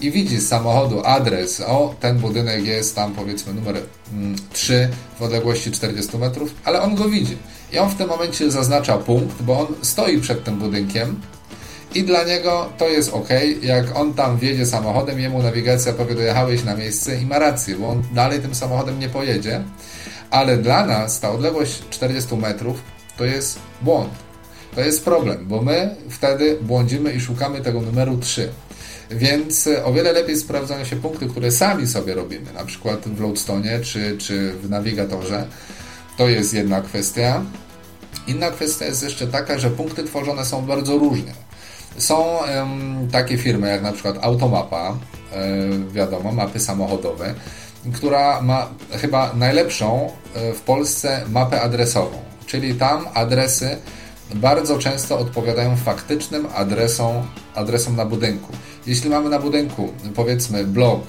i 0.01 0.11
widzi 0.11 0.38
z 0.38 0.47
samochodu 0.47 1.01
adres, 1.05 1.61
o, 1.61 1.95
ten 1.99 2.17
budynek 2.17 2.65
jest 2.65 2.95
tam 2.95 3.13
powiedzmy 3.13 3.53
numer 3.53 3.76
mm, 4.13 4.36
3 4.53 4.89
w 5.19 5.21
odległości 5.21 5.71
40 5.71 6.17
metrów, 6.17 6.55
ale 6.63 6.82
on 6.82 6.95
go 6.95 7.09
widzi. 7.09 7.38
I 7.73 7.78
on 7.78 7.89
w 7.89 7.95
tym 7.95 8.07
momencie 8.07 8.51
zaznacza 8.51 8.97
punkt, 8.97 9.41
bo 9.41 9.59
on 9.59 9.67
stoi 9.82 10.21
przed 10.21 10.43
tym 10.43 10.59
budynkiem 10.59 11.21
i 11.95 12.03
dla 12.03 12.23
niego 12.23 12.69
to 12.78 12.88
jest 12.88 13.13
ok, 13.13 13.30
jak 13.61 13.97
on 13.97 14.13
tam 14.13 14.38
wjedzie 14.38 14.65
samochodem, 14.65 15.19
jemu 15.19 15.43
nawigacja 15.43 15.93
powie, 15.93 16.15
dojechałeś 16.15 16.63
na 16.63 16.76
miejsce 16.76 17.17
i 17.21 17.26
ma 17.26 17.39
rację, 17.39 17.76
bo 17.76 17.89
on 17.89 18.03
dalej 18.13 18.39
tym 18.39 18.55
samochodem 18.55 18.99
nie 18.99 19.09
pojedzie, 19.09 19.63
ale 20.32 20.57
dla 20.57 20.86
nas 20.86 21.19
ta 21.19 21.32
odległość 21.32 21.82
40 21.89 22.36
metrów 22.36 22.82
to 23.18 23.26
jest 23.26 23.59
błąd. 23.82 24.13
To 24.76 24.82
jest 24.82 25.05
problem, 25.05 25.45
bo 25.47 25.61
my 25.61 25.95
wtedy 26.09 26.57
błądzimy 26.61 27.13
i 27.13 27.22
szukamy 27.22 27.61
tego 27.61 27.82
numeru 27.82 28.18
3. 28.18 28.49
Więc 29.11 29.70
o 29.84 29.93
wiele 29.93 30.11
lepiej 30.11 30.38
sprawdzają 30.38 30.86
się 30.86 30.95
punkty, 30.95 31.26
które 31.28 31.51
sami 31.51 31.88
sobie 31.88 32.13
robimy, 32.13 32.53
na 32.53 32.66
przykład 32.66 32.99
w 32.99 33.22
Lodestone 33.22 33.80
czy, 33.80 34.18
czy 34.18 34.51
w 34.51 34.70
nawigatorze. 34.70 35.47
To 36.18 36.30
jest 36.30 36.53
jedna 36.53 36.82
kwestia. 36.82 37.41
Inna 38.28 38.51
kwestia 38.51 38.86
jest 38.86 39.03
jeszcze 39.03 39.28
taka, 39.28 39.59
że 39.59 39.70
punkty 39.70 40.03
tworzone 40.03 40.45
są 40.45 40.66
bardzo 40.66 40.97
różnie. 40.97 41.34
Są 41.97 42.43
em, 42.43 43.07
takie 43.11 43.38
firmy 43.38 43.70
jak 43.70 43.82
na 43.82 43.91
przykład 43.91 44.18
Automapa, 44.22 44.97
e, 45.34 45.93
wiadomo, 45.93 46.32
mapy 46.32 46.59
samochodowe, 46.59 47.34
która 47.93 48.41
ma 48.41 48.70
chyba 48.91 49.34
najlepszą 49.34 50.11
e, 50.34 50.53
w 50.53 50.61
Polsce 50.61 51.26
mapę 51.30 51.61
adresową, 51.61 52.18
czyli 52.47 52.75
tam 52.75 53.05
adresy 53.13 53.77
bardzo 54.35 54.79
często 54.79 55.19
odpowiadają 55.19 55.75
faktycznym 55.75 56.47
adresom, 56.55 57.27
adresom 57.55 57.95
na 57.95 58.05
budynku. 58.05 58.53
Jeśli 58.87 59.09
mamy 59.09 59.29
na 59.29 59.39
budynku 59.39 59.93
powiedzmy 60.15 60.63
blok 60.63 61.01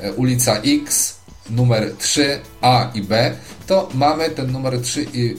e, 0.00 0.12
ulica 0.12 0.56
X, 0.56 1.14
numer 1.50 1.92
3 1.98 2.40
A 2.60 2.90
i 2.94 3.02
B, 3.02 3.34
to 3.66 3.88
mamy 3.94 4.30
ten 4.30 4.52
numer 4.52 4.80
3 4.80 5.06
i, 5.14 5.36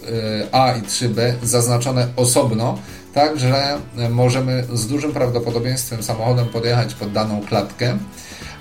e, 0.51 0.55
A 0.55 0.71
i 0.71 0.81
3B 0.81 1.33
zaznaczone 1.43 2.07
osobno, 2.15 2.79
tak 3.13 3.39
że 3.39 3.79
e, 3.97 4.09
możemy 4.09 4.63
z 4.73 4.87
dużym 4.87 5.13
prawdopodobieństwem 5.13 6.03
samochodem 6.03 6.47
podjechać 6.47 6.93
pod 6.93 7.11
daną 7.11 7.41
klatkę. 7.41 7.97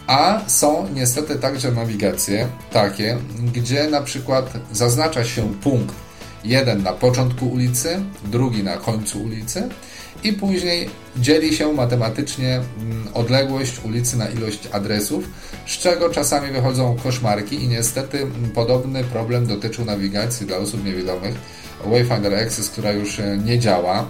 A 0.07 0.41
są 0.47 0.89
niestety 0.95 1.37
także 1.37 1.73
nawigacje 1.73 2.49
takie, 2.73 3.19
gdzie 3.53 3.91
na 3.91 4.01
przykład 4.01 4.53
zaznacza 4.73 5.25
się 5.25 5.55
punkt 5.55 6.04
jeden 6.45 6.83
na 6.83 6.93
początku 6.93 7.47
ulicy, 7.47 8.01
drugi 8.25 8.63
na 8.63 8.77
końcu 8.77 9.23
ulicy 9.23 9.69
i 10.25 10.33
później 10.33 10.91
dzieli 11.17 11.57
się 11.57 11.73
matematycznie 11.73 12.61
mm, 12.81 13.09
odległość 13.15 13.81
ulicy 13.85 14.19
na 14.19 14.29
ilość 14.29 14.69
adresów, 14.73 15.25
z 15.67 15.71
czego 15.71 16.11
czasami 16.11 16.53
wychodzą 16.53 16.97
koszmarki 17.03 17.65
i 17.65 17.69
niestety 17.69 18.19
mm, 18.19 18.51
podobny 18.51 19.05
problem 19.05 19.47
dotyczył 19.47 19.85
nawigacji 19.85 20.47
dla 20.47 20.57
osób 20.57 20.85
niewidomych 20.85 21.35
Wayfinder 21.85 22.35
Access, 22.35 22.71
która 22.71 22.93
już 22.93 23.21
e, 23.21 23.39
nie 23.45 23.59
działa 23.59 24.07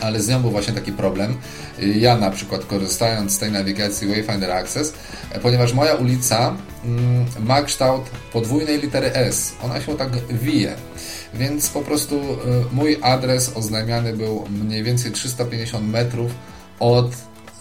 ale 0.00 0.20
z 0.20 0.28
nią 0.28 0.40
był 0.40 0.50
właśnie 0.50 0.74
taki 0.74 0.92
problem. 0.92 1.36
Ja 1.78 2.16
na 2.16 2.30
przykład 2.30 2.64
korzystając 2.64 3.32
z 3.32 3.38
tej 3.38 3.52
nawigacji 3.52 4.08
Wayfinder 4.08 4.50
Access, 4.50 4.92
e, 5.32 5.40
ponieważ 5.40 5.72
moja 5.72 5.94
ulica 5.94 6.56
mm, 6.84 7.26
ma 7.40 7.62
kształt 7.62 8.02
podwójnej 8.32 8.80
litery 8.80 9.14
S, 9.14 9.52
ona 9.62 9.80
się 9.80 9.96
tak 9.96 10.08
wije, 10.28 10.74
więc 11.34 11.70
po 11.70 11.80
prostu 11.80 12.16
e, 12.16 12.24
mój 12.72 12.98
adres 13.02 13.52
oznajmiany 13.54 14.16
był 14.16 14.44
mniej 14.50 14.82
więcej 14.82 15.12
350 15.12 15.88
metrów 15.88 16.32
od 16.80 17.06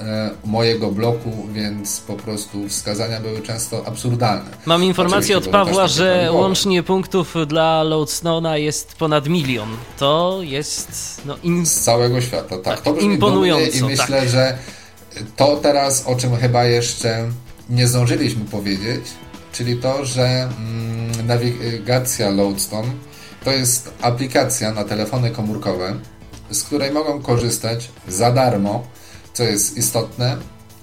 e, 0.01 0.29
mojego 0.45 0.91
bloku, 0.91 1.31
więc 1.53 1.99
po 1.99 2.13
prostu 2.13 2.69
wskazania 2.69 3.19
były 3.19 3.41
często 3.41 3.87
absurdalne. 3.87 4.49
Mam 4.65 4.83
informację 4.83 5.37
Oczywiście 5.37 5.59
od 5.59 5.67
Pawła, 5.67 5.87
że 5.87 6.29
łącznie 6.31 6.83
punktów 6.83 7.35
dla 7.47 7.83
Loadstone'a 7.83 8.53
jest 8.53 8.95
ponad 8.95 9.27
milion. 9.27 9.69
To 9.99 10.39
jest 10.41 11.21
no, 11.25 11.35
in... 11.43 11.65
z 11.65 11.79
całego 11.79 12.21
świata. 12.21 12.55
Tak, 12.55 12.63
Tak, 12.63 12.81
to 12.81 12.93
brzmi 12.93 13.13
imponująco, 13.13 13.77
i 13.77 13.83
myślę, 13.83 14.19
tak. 14.19 14.29
że 14.29 14.57
to 15.35 15.57
teraz, 15.57 16.03
o 16.05 16.15
czym 16.15 16.35
chyba 16.35 16.65
jeszcze 16.65 17.29
nie 17.69 17.87
zdążyliśmy 17.87 18.45
powiedzieć, 18.45 19.05
czyli 19.51 19.77
to, 19.77 20.05
że 20.05 20.23
mm, 20.23 21.27
nawigacja 21.27 22.29
Lodestone 22.29 23.06
to 23.47 23.51
jest 23.51 23.93
aplikacja 24.01 24.71
na 24.71 24.83
telefony 24.83 25.31
komórkowe, 25.31 25.95
z 26.51 26.63
której 26.63 26.91
mogą 26.91 27.21
korzystać 27.21 27.89
za 28.07 28.31
darmo, 28.31 28.87
co 29.33 29.43
jest 29.43 29.77
istotne, 29.77 30.37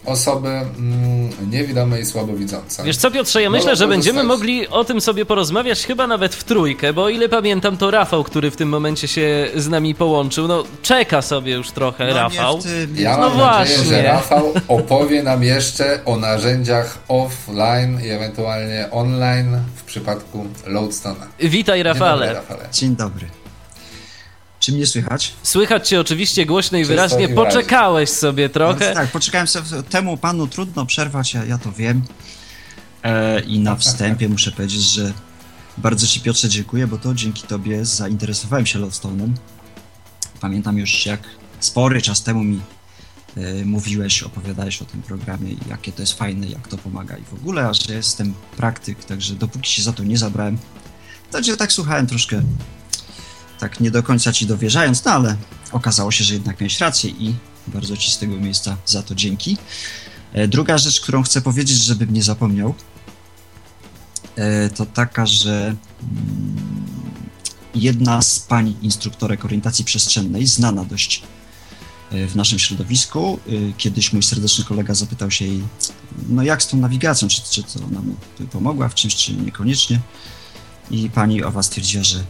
osoby 0.05 0.48
mm, 0.48 1.30
niewidome 1.50 2.00
i 2.00 2.07
słabowidzące. 2.07 2.84
Wiesz 2.84 2.96
co, 2.96 3.11
Piotrze, 3.11 3.42
ja 3.42 3.50
myślę, 3.50 3.76
że 3.76 3.88
będziemy 3.88 4.16
korzystać. 4.18 4.38
mogli 4.38 4.68
o 4.68 4.84
tym 4.84 5.00
sobie 5.00 5.26
porozmawiać 5.26 5.86
chyba 5.86 6.07
nawet 6.07 6.34
w 6.34 6.44
trójkę, 6.44 6.92
bo 6.92 7.05
o 7.05 7.09
ile 7.09 7.28
pamiętam, 7.28 7.76
to 7.76 7.90
Rafał, 7.90 8.24
który 8.24 8.50
w 8.50 8.57
tym 8.57 8.68
momencie 8.68 9.09
się 9.09 9.48
z 9.57 9.68
nami 9.68 9.94
połączył, 9.94 10.48
no 10.48 10.64
czeka 10.82 11.22
sobie 11.22 11.52
już 11.52 11.70
trochę 11.70 12.07
No, 12.07 12.14
Rafał. 12.14 12.62
Tym, 12.62 12.94
Ja 12.96 13.16
No 13.16 13.28
mam 13.28 13.38
nadzieję, 13.38 13.76
właśnie. 13.78 13.84
że 13.96 14.02
Rafał 14.02 14.52
opowie 14.68 15.22
nam 15.22 15.42
jeszcze 15.44 16.05
o 16.05 16.16
narzędziach 16.16 16.98
offline 17.09 18.00
i 18.05 18.09
ewentualnie 18.09 18.88
online 18.90 19.59
w 19.76 19.82
przypadku 19.84 20.46
Loadstone'a. 20.66 21.26
Witaj, 21.40 21.78
Dzień 21.78 21.82
Rafale. 21.84 22.26
dobry, 22.26 22.34
Rafale. 22.34 22.68
Dzień 22.72 22.96
dobry. 22.96 23.26
Czy 24.64 24.72
mnie 24.72 24.86
słychać? 24.86 25.32
Słychać 25.42 25.88
cię 25.88 26.00
oczywiście 26.00 26.46
głośno 26.46 26.78
i 26.78 26.84
wyraźnie. 26.84 27.28
Poczekałeś 27.28 28.10
sobie 28.10 28.48
trochę. 28.48 28.88
No, 28.88 28.94
tak, 28.94 29.10
poczekałem 29.10 29.46
sobie. 29.46 29.82
Temu 29.82 30.16
panu 30.16 30.46
trudno 30.46 30.86
przerwać, 30.86 31.34
ja, 31.34 31.44
ja 31.44 31.58
to 31.58 31.72
wiem. 31.72 32.02
E, 33.02 33.40
I 33.40 33.58
na 33.58 33.76
wstępie 33.76 34.28
muszę 34.28 34.52
powiedzieć, 34.52 34.80
że 34.80 35.12
bardzo 35.78 36.06
Ci 36.06 36.20
Piotrze 36.20 36.48
dziękuję, 36.48 36.86
bo 36.86 36.98
to 36.98 37.14
dzięki 37.14 37.46
Tobie 37.46 37.84
zainteresowałem 37.84 38.66
się 38.66 38.78
Lodestone'em. 38.78 39.32
Pamiętam 40.40 40.78
już 40.78 41.06
jak 41.06 41.20
spory 41.60 42.02
czas 42.02 42.22
temu 42.22 42.44
mi 42.44 42.60
e, 43.36 43.64
mówiłeś, 43.64 44.22
opowiadałeś 44.22 44.82
o 44.82 44.84
tym 44.84 45.02
programie 45.02 45.50
i 45.50 45.58
jakie 45.68 45.92
to 45.92 46.02
jest 46.02 46.18
fajne, 46.18 46.46
jak 46.46 46.68
to 46.68 46.78
pomaga 46.78 47.16
i 47.16 47.24
w 47.24 47.34
ogóle, 47.34 47.66
a 47.66 47.74
że 47.74 47.94
jestem 47.94 48.34
praktyk, 48.56 49.04
także 49.04 49.34
dopóki 49.34 49.72
się 49.72 49.82
za 49.82 49.92
to 49.92 50.04
nie 50.04 50.18
zabrałem, 50.18 50.58
to 51.30 51.42
cię 51.42 51.56
tak 51.56 51.72
słuchałem 51.72 52.06
troszkę 52.06 52.42
tak 53.64 53.80
nie 53.80 53.90
do 53.90 54.02
końca 54.02 54.32
ci 54.32 54.46
dowierzając, 54.46 55.04
no 55.04 55.10
ale 55.10 55.36
okazało 55.72 56.10
się, 56.10 56.24
że 56.24 56.34
jednak 56.34 56.60
miałeś 56.60 56.80
rację 56.80 57.10
i 57.10 57.34
bardzo 57.66 57.96
ci 57.96 58.10
z 58.10 58.18
tego 58.18 58.36
miejsca 58.36 58.76
za 58.86 59.02
to 59.02 59.14
dzięki. 59.14 59.56
E, 60.32 60.48
Druga 60.48 60.78
rzecz, 60.78 61.00
którą 61.00 61.22
chcę 61.22 61.40
powiedzieć, 61.40 61.76
żebym 61.76 62.12
nie 62.12 62.22
zapomniał, 62.22 62.74
e, 64.36 64.70
to 64.70 64.86
taka, 64.86 65.26
że 65.26 65.66
mm, 65.66 65.76
jedna 67.74 68.22
z 68.22 68.38
pań 68.38 68.76
instruktorek 68.82 69.44
orientacji 69.44 69.84
przestrzennej, 69.84 70.46
znana 70.46 70.84
dość 70.84 71.22
e, 72.12 72.26
w 72.26 72.36
naszym 72.36 72.58
środowisku, 72.58 73.38
kiedyś 73.76 74.12
mój 74.12 74.22
serdeczny 74.22 74.64
kolega 74.64 74.94
zapytał 74.94 75.30
się 75.30 75.44
jej, 75.44 75.62
no 76.28 76.42
jak 76.42 76.62
z 76.62 76.66
tą 76.66 76.76
nawigacją, 76.76 77.28
czy, 77.28 77.42
czy 77.42 77.62
to 77.62 77.84
ona 77.84 78.00
mu 78.00 78.14
pomogła 78.52 78.88
w 78.88 78.94
czymś, 78.94 79.16
czy 79.16 79.34
niekoniecznie. 79.34 80.00
I 80.90 81.10
pani 81.10 81.42
owa 81.42 81.62
stwierdziła, 81.62 82.04
że 82.04 82.24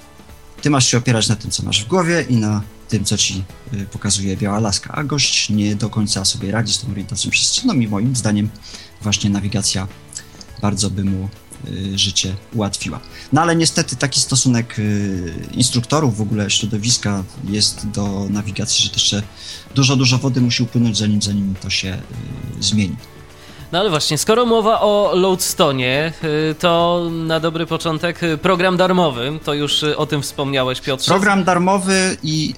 ty 0.64 0.70
masz 0.70 0.86
się 0.86 0.98
opierać 0.98 1.28
na 1.28 1.36
tym, 1.36 1.50
co 1.50 1.62
masz 1.62 1.84
w 1.84 1.88
głowie 1.88 2.26
i 2.28 2.36
na 2.36 2.62
tym, 2.88 3.04
co 3.04 3.18
ci 3.18 3.44
y, 3.74 3.86
pokazuje 3.92 4.36
biała 4.36 4.60
laska, 4.60 4.94
a 4.94 5.04
gość 5.04 5.50
nie 5.50 5.76
do 5.76 5.90
końca 5.90 6.24
sobie 6.24 6.52
radzi 6.52 6.72
z 6.72 6.80
tą 6.80 6.90
orientacją 6.90 7.30
przestrzenną 7.30 7.74
i 7.74 7.88
moim 7.88 8.16
zdaniem 8.16 8.48
właśnie 9.02 9.30
nawigacja 9.30 9.88
bardzo 10.62 10.90
by 10.90 11.04
mu 11.04 11.28
y, 11.68 11.98
życie 11.98 12.36
ułatwiła. 12.54 13.00
No 13.32 13.42
ale 13.42 13.56
niestety 13.56 13.96
taki 13.96 14.20
stosunek 14.20 14.78
y, 14.78 15.34
instruktorów, 15.52 16.16
w 16.16 16.20
ogóle 16.20 16.50
środowiska 16.50 17.24
jest 17.48 17.88
do 17.88 18.26
nawigacji, 18.30 18.84
że 18.84 18.90
jeszcze 18.92 19.22
dużo, 19.74 19.96
dużo 19.96 20.18
wody 20.18 20.40
musi 20.40 20.62
upłynąć, 20.62 20.98
zanim, 20.98 21.22
zanim 21.22 21.54
to 21.62 21.70
się 21.70 22.02
zmieni. 22.60 22.96
No 23.74 23.80
ale 23.80 23.90
właśnie, 23.90 24.18
skoro 24.18 24.46
mowa 24.46 24.80
o 24.80 25.12
Loadstone, 25.14 25.80
y, 25.80 26.12
to 26.58 27.02
na 27.26 27.40
dobry 27.40 27.66
początek 27.66 28.22
y, 28.22 28.38
program 28.38 28.76
darmowy, 28.76 29.38
to 29.44 29.54
już 29.54 29.82
y, 29.82 29.96
o 29.96 30.06
tym 30.06 30.22
wspomniałeś 30.22 30.80
Piotrze. 30.80 31.10
Program 31.10 31.44
darmowy 31.44 32.16
i 32.22 32.54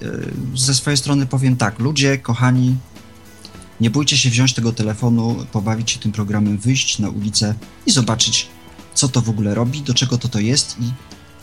ze 0.55 0.73
swojej 0.73 0.97
strony 0.97 1.25
powiem 1.25 1.55
tak, 1.55 1.79
ludzie, 1.79 2.17
kochani, 2.17 2.75
nie 3.81 3.89
bójcie 3.89 4.17
się 4.17 4.29
wziąć 4.29 4.53
tego 4.53 4.71
telefonu, 4.71 5.35
pobawić 5.51 5.91
się 5.91 5.99
tym 5.99 6.11
programem, 6.11 6.57
wyjść 6.57 6.99
na 6.99 7.09
ulicę 7.09 7.53
i 7.85 7.91
zobaczyć, 7.91 8.47
co 8.93 9.07
to 9.07 9.21
w 9.21 9.29
ogóle 9.29 9.55
robi, 9.55 9.81
do 9.81 9.93
czego 9.93 10.17
to 10.17 10.27
to 10.27 10.39
jest 10.39 10.75
i 10.79 10.83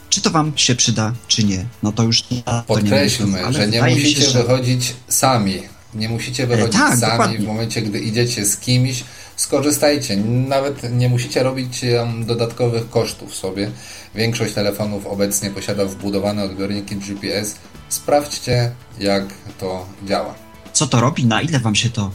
czy 0.08 0.20
to 0.20 0.30
wam 0.30 0.52
się 0.56 0.74
przyda, 0.74 1.12
czy 1.28 1.44
nie. 1.44 1.66
No 1.82 1.92
to 1.92 2.02
już 2.02 2.22
to 2.22 2.34
nie 2.34 2.42
Podkreślmy, 2.66 3.30
mówię, 3.30 3.44
ale 3.44 3.52
że 3.52 3.68
nie 3.68 3.82
musicie 3.82 4.22
się, 4.22 4.30
że- 4.30 4.42
wychodzić 4.42 4.94
sami. 5.08 5.62
Nie 5.94 6.08
musicie 6.08 6.46
wychodzić 6.46 6.80
tak, 6.80 6.98
sami 6.98 7.12
dokładnie. 7.12 7.38
w 7.38 7.46
momencie, 7.46 7.82
gdy 7.82 8.00
idziecie 8.00 8.44
z 8.44 8.56
kimś. 8.56 9.04
Skorzystajcie. 9.36 10.16
Nawet 10.48 10.92
nie 10.92 11.08
musicie 11.08 11.42
robić 11.42 11.80
dodatkowych 12.26 12.90
kosztów 12.90 13.34
sobie. 13.34 13.70
Większość 14.14 14.54
telefonów 14.54 15.06
obecnie 15.06 15.50
posiada 15.50 15.84
wbudowane 15.84 16.44
odbiorniki 16.44 16.96
GPS. 16.96 17.54
Sprawdźcie, 17.88 18.70
jak 18.98 19.24
to 19.60 19.86
działa. 20.06 20.34
co 20.72 20.86
to 20.86 21.00
robi, 21.00 21.24
na 21.24 21.42
ile 21.42 21.60
wam 21.60 21.74
się 21.74 21.90
to 21.90 22.10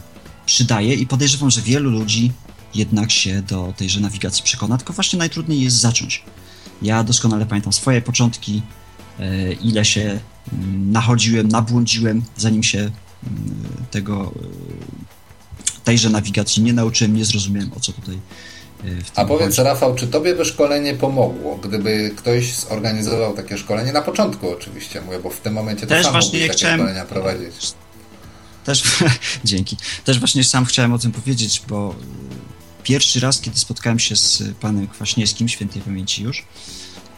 przydaje 0.46 0.94
i 0.94 1.08
podejrzewam, 1.08 1.50
że 1.50 1.62
wielu 1.62 1.90
ludzi 1.90 2.32
jednak 2.76 3.12
się 3.12 3.42
do 3.42 3.74
tejże 3.78 4.00
nawigacji 4.00 4.44
przekona, 4.44 4.78
tylko 4.78 4.94
właśnie 4.94 5.20
najtrudniej 5.20 5.62
jest 5.62 5.76
zacząć. 5.76 6.24
Ja 6.82 7.04
doskonale 7.04 7.46
pamiętam 7.46 7.74
swoje 7.74 8.02
początki, 8.02 8.62
e, 9.20 9.54
ile 9.54 9.86
się 9.86 10.20
mm, 10.54 10.92
nachodziłem, 10.92 11.48
nabłądziłem, 11.48 12.24
zanim 12.38 12.64
się 12.64 12.80
mm, 12.80 12.92
tego, 13.92 14.32
e, 14.36 15.10
tejże 15.84 16.10
nawigacji 16.10 16.64
nie 16.64 16.74
nauczyłem, 16.74 17.16
nie 17.16 17.26
zrozumiałem 17.26 17.72
o 17.78 17.80
co 17.80 17.92
tutaj 17.94 18.16
e, 18.16 18.88
A 19.16 19.26
powiedz 19.26 19.56
chodzi. 19.56 19.68
Rafał, 19.70 19.96
czy 19.96 20.08
tobie 20.08 20.36
by 20.36 20.46
szkolenie 20.46 20.94
pomogło, 20.94 21.56
gdyby 21.58 22.12
ktoś 22.18 22.54
zorganizował 22.54 23.34
takie 23.34 23.58
szkolenie? 23.58 23.94
Na 23.94 24.02
początku 24.02 24.50
oczywiście 24.50 25.02
mówię, 25.02 25.20
bo 25.20 25.30
w 25.30 25.40
tym 25.40 25.54
momencie 25.54 25.82
to 25.82 25.88
Też 25.88 26.04
sam 26.04 26.12
właśnie 26.12 26.40
takie 26.40 26.54
chciałem- 26.54 26.80
szkolenia 26.80 27.06
prowadzić. 27.06 27.74
Też, 28.66 28.84
dzięki. 29.44 29.78
Też 30.04 30.20
właśnie 30.20 30.44
sam 30.44 30.66
chciałem 30.66 30.94
o 30.94 31.00
tym 31.00 31.12
powiedzieć, 31.12 31.62
bo 31.68 31.96
y, 32.82 32.84
pierwszy 32.84 33.20
raz, 33.20 33.42
kiedy 33.42 33.60
spotkałem 33.60 34.00
się 34.00 34.16
z 34.16 34.44
panem 34.62 34.88
Kwaśniewskim, 34.88 35.50
świętej 35.50 35.82
pamięci 35.82 36.24
już, 36.24 36.46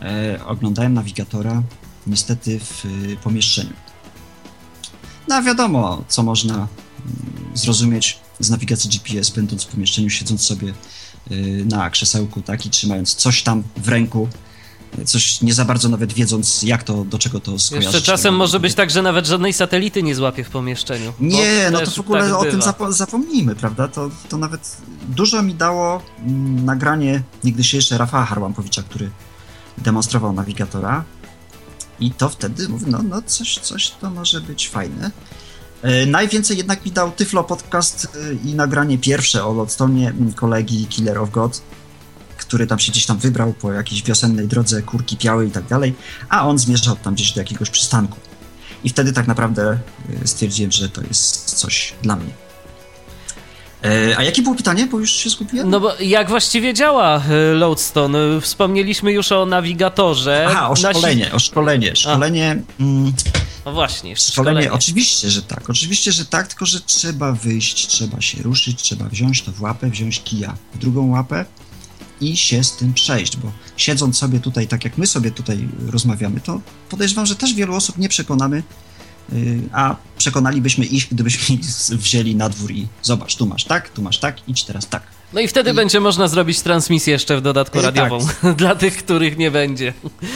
e, 0.01 0.39
oglądałem 0.45 0.93
nawigatora 0.93 1.63
niestety 2.07 2.59
w 2.59 2.85
y, 2.85 3.17
pomieszczeniu. 3.23 3.73
No 5.27 5.43
wiadomo, 5.43 6.03
co 6.07 6.23
można 6.23 6.53
mm, 6.55 6.67
zrozumieć 7.53 8.19
z 8.41 8.49
nawigacji 8.49 8.89
GPS, 8.89 9.29
będąc 9.29 9.63
w 9.63 9.67
pomieszczeniu, 9.67 10.09
siedząc 10.09 10.41
sobie 10.41 10.73
y, 11.31 11.65
na 11.69 11.89
krzesełku, 11.89 12.41
tak, 12.41 12.65
i 12.65 12.69
trzymając 12.69 13.15
coś 13.15 13.43
tam 13.43 13.63
w 13.77 13.87
ręku, 13.87 14.27
coś 15.05 15.41
nie 15.41 15.53
za 15.53 15.65
bardzo 15.65 15.89
nawet 15.89 16.13
wiedząc, 16.13 16.63
jak 16.63 16.83
to, 16.83 17.05
do 17.05 17.19
czego 17.19 17.39
to 17.39 17.59
skojarzyć. 17.59 17.93
Jeszcze 17.93 18.11
czasem 18.11 18.35
może 18.35 18.59
być 18.59 18.73
tak, 18.73 18.89
że 18.89 19.01
nawet 19.01 19.27
żadnej 19.27 19.53
satelity 19.53 20.03
nie 20.03 20.15
złapie 20.15 20.43
w 20.43 20.49
pomieszczeniu. 20.49 21.13
Nie, 21.19 21.69
no 21.71 21.79
to 21.79 21.91
w 21.91 21.99
ogóle 21.99 22.21
tak 22.21 22.33
o 22.33 22.45
tym 22.45 22.59
zapo- 22.59 22.91
zapomnijmy, 22.93 23.55
prawda? 23.55 23.87
To, 23.87 24.09
to 24.29 24.37
nawet 24.37 24.77
dużo 25.09 25.43
mi 25.43 25.55
dało 25.55 26.01
mm, 26.19 26.65
nagranie 26.65 27.23
niegdysiejsze 27.43 27.97
Rafała 27.97 28.25
Harłampowicza, 28.25 28.83
który 28.83 29.09
demonstrował 29.77 30.33
nawigatora. 30.33 31.03
I 31.99 32.11
to 32.11 32.29
wtedy 32.29 32.69
mówię, 32.69 32.85
no, 32.89 33.03
no 33.03 33.21
coś, 33.21 33.59
coś 33.59 33.89
to 33.89 34.09
może 34.09 34.41
być 34.41 34.69
fajne. 34.69 35.11
E, 35.81 36.05
najwięcej 36.05 36.57
jednak 36.57 36.85
mi 36.85 36.91
dał 36.91 37.11
Tyflo 37.11 37.43
Podcast 37.43 38.07
e, 38.15 38.33
i 38.49 38.55
nagranie 38.55 38.97
pierwsze 38.97 39.45
o 39.45 39.53
Lodstonie 39.53 40.13
kolegi 40.35 40.85
Killer 40.85 41.17
of 41.17 41.31
God, 41.31 41.61
który 42.37 42.67
tam 42.67 42.79
się 42.79 42.91
gdzieś 42.91 43.05
tam 43.05 43.17
wybrał 43.17 43.53
po 43.53 43.71
jakiejś 43.73 44.03
wiosennej 44.03 44.47
drodze, 44.47 44.81
kurki 44.81 45.17
piały 45.17 45.47
i 45.47 45.51
tak 45.51 45.67
dalej, 45.67 45.93
a 46.29 46.47
on 46.47 46.57
zmierzał 46.57 46.95
tam 46.95 47.13
gdzieś 47.13 47.31
do 47.31 47.41
jakiegoś 47.41 47.69
przystanku. 47.69 48.17
I 48.83 48.89
wtedy 48.89 49.13
tak 49.13 49.27
naprawdę 49.27 49.77
y, 50.23 50.27
stwierdziłem, 50.27 50.71
że 50.71 50.89
to 50.89 51.01
jest 51.01 51.43
coś 51.55 51.93
dla 52.01 52.15
mnie. 52.15 52.33
E, 53.83 54.17
a 54.17 54.23
jakie 54.23 54.41
było 54.41 54.55
pytanie? 54.55 54.87
Bo 54.91 54.99
już 54.99 55.11
się 55.11 55.29
zgubiłem. 55.29 55.69
No 55.69 55.79
bo 55.79 55.95
jak 55.99 56.29
właściwie 56.29 56.73
działa 56.73 57.21
Lodestone? 57.53 58.41
Wspomnieliśmy 58.41 59.11
już 59.11 59.31
o 59.31 59.45
nawigatorze. 59.45 60.45
Aha, 60.49 60.69
o 60.69 60.73
Nasi- 60.73 60.89
szkolenie, 60.89 61.31
o 61.33 61.39
szkolenie. 61.39 61.95
Szkolenie, 61.95 62.61
mm, 62.79 63.13
No 63.65 63.71
właśnie, 63.71 64.15
szkolenie, 64.15 64.31
szkolenie. 64.31 64.71
oczywiście, 64.71 65.29
że 65.29 65.41
tak. 65.41 65.69
Oczywiście, 65.69 66.11
że 66.11 66.25
tak, 66.25 66.47
tylko 66.47 66.65
że 66.65 66.81
trzeba 66.81 67.31
wyjść, 67.31 67.87
trzeba 67.87 68.21
się 68.21 68.41
ruszyć, 68.41 68.81
trzeba 68.81 69.05
wziąć 69.05 69.41
to 69.41 69.51
w 69.51 69.61
łapę, 69.61 69.89
wziąć 69.89 70.23
kija 70.23 70.57
w 70.73 70.77
drugą 70.77 71.09
łapę 71.09 71.45
i 72.21 72.37
się 72.37 72.63
z 72.63 72.75
tym 72.75 72.93
przejść, 72.93 73.37
bo 73.37 73.51
siedząc 73.77 74.17
sobie 74.17 74.39
tutaj, 74.39 74.67
tak 74.67 74.83
jak 74.83 74.97
my 74.97 75.07
sobie 75.07 75.31
tutaj 75.31 75.69
rozmawiamy, 75.87 76.39
to 76.39 76.61
podejrzewam, 76.89 77.25
że 77.25 77.35
też 77.35 77.53
wielu 77.53 77.75
osób 77.75 77.97
nie 77.97 78.09
przekonamy, 78.09 78.63
y, 79.33 79.61
a 79.73 79.95
przekonalibyśmy 80.17 80.85
ich, 80.85 81.07
gdybyśmy 81.11 81.55
ich 81.55 81.65
wzięli 81.89 82.35
na 82.35 82.49
dwór 82.49 82.71
i 82.71 82.87
zobacz, 83.01 83.35
tu 83.35 83.45
masz 83.45 83.63
tak, 83.63 83.89
tu 83.89 84.01
masz 84.01 84.19
tak, 84.19 84.37
idź 84.47 84.63
teraz 84.63 84.87
tak. 84.87 85.03
No 85.33 85.41
i 85.41 85.47
wtedy 85.47 85.71
I- 85.71 85.73
będzie 85.73 85.99
można 85.99 86.27
zrobić 86.27 86.61
transmisję 86.61 87.13
jeszcze 87.13 87.37
w 87.37 87.41
dodatku 87.41 87.79
E, 87.79 87.81
radiową. 87.81 88.19
Dla 88.57 88.75
tych, 88.75 88.97
których 88.97 89.37
nie 89.37 89.51
będzie. 89.51 89.93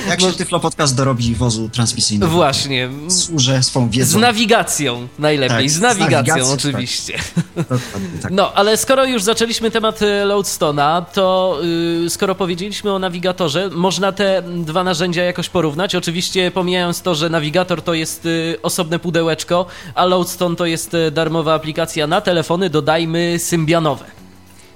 Jak 0.08 0.22
No- 0.22 0.32
się 0.32 0.38
Tyflo 0.38 0.60
Podcast 0.60 0.96
dorobi 0.96 1.36
wozu 1.36 1.70
transmisyjnego. 1.70 2.32
Właśnie. 2.32 2.90
Służę 3.10 3.64
swą 3.64 3.88
Z 3.88 3.92
wiedzą. 3.92 4.20
nawigacją 4.20 5.08
najlepiej, 5.20 5.58
Tak, 5.58 5.70
z 5.70 5.74
z 5.74 5.82
nawigacją 5.82 6.36
nawigacją, 6.36 6.54
oczywiście. 6.54 7.18
Dokładnie 7.56 8.20
tak. 8.22 8.32
No, 8.32 8.54
ale 8.54 8.78
skoro 8.78 9.06
już 9.06 9.24
zaczęliśmy 9.24 9.72
temat 9.72 10.02
y, 10.02 10.26
Loadstona, 10.26 11.06
to 11.14 11.58
y, 12.06 12.10
skoro 12.10 12.36
powiedzieliśmy 12.36 12.92
o 12.94 13.00
nawigatorze, 13.00 13.70
można 13.70 14.12
te 14.12 14.44
dwa 14.56 14.84
narzędzia 14.84 15.24
jakoś 15.24 15.50
porównać. 15.50 15.96
Oczywiście 15.96 16.52
pomijając 16.52 17.02
to, 17.02 17.16
że 17.16 17.30
nawigator 17.30 17.82
to 17.82 17.94
jest 17.94 18.26
y, 18.26 18.58
osobne 18.64 19.00
pudełeczko, 19.00 19.66
a 19.96 20.06
Loadstone 20.06 20.56
to 20.56 20.66
jest 20.66 20.94
y, 20.94 21.12
darmowa 21.12 21.54
aplikacja 21.54 22.08
na 22.08 22.22
telefony, 22.22 22.70
dodajmy 22.70 23.40
symbianowe. 23.40 24.06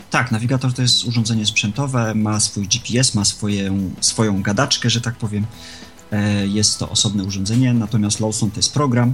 Tak, 0.09 0.31
nawigator 0.31 0.73
to 0.73 0.81
jest 0.81 1.05
urządzenie 1.05 1.45
sprzętowe, 1.45 2.15
ma 2.15 2.39
swój 2.39 2.67
GPS, 2.67 3.15
ma 3.15 3.25
swoją, 3.25 3.91
swoją 4.01 4.41
gadaczkę, 4.41 4.89
że 4.89 5.01
tak 5.01 5.15
powiem. 5.15 5.45
E, 6.11 6.47
Jest 6.47 6.79
to 6.79 6.89
osobne 6.89 7.23
urządzenie, 7.23 7.73
natomiast 7.73 8.19
Lawson 8.19 8.51
to 8.51 8.57
jest 8.57 8.73
program, 8.73 9.13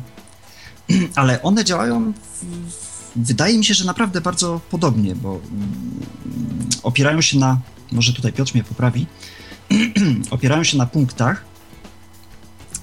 ale 1.15 1.41
one 1.41 1.65
działają, 1.65 2.13
wydaje 3.15 3.57
mi 3.57 3.65
się, 3.65 3.73
że 3.73 3.85
naprawdę 3.85 4.21
bardzo 4.21 4.61
podobnie, 4.69 5.15
bo 5.15 5.29
mm, 5.29 5.99
opierają 6.83 7.21
się 7.21 7.39
na, 7.39 7.59
może 7.91 8.13
tutaj 8.13 8.33
Piotr 8.33 8.53
mnie 8.53 8.63
poprawi, 8.63 9.07
opierają 10.29 10.63
się 10.63 10.77
na 10.77 10.85
punktach, 10.85 11.45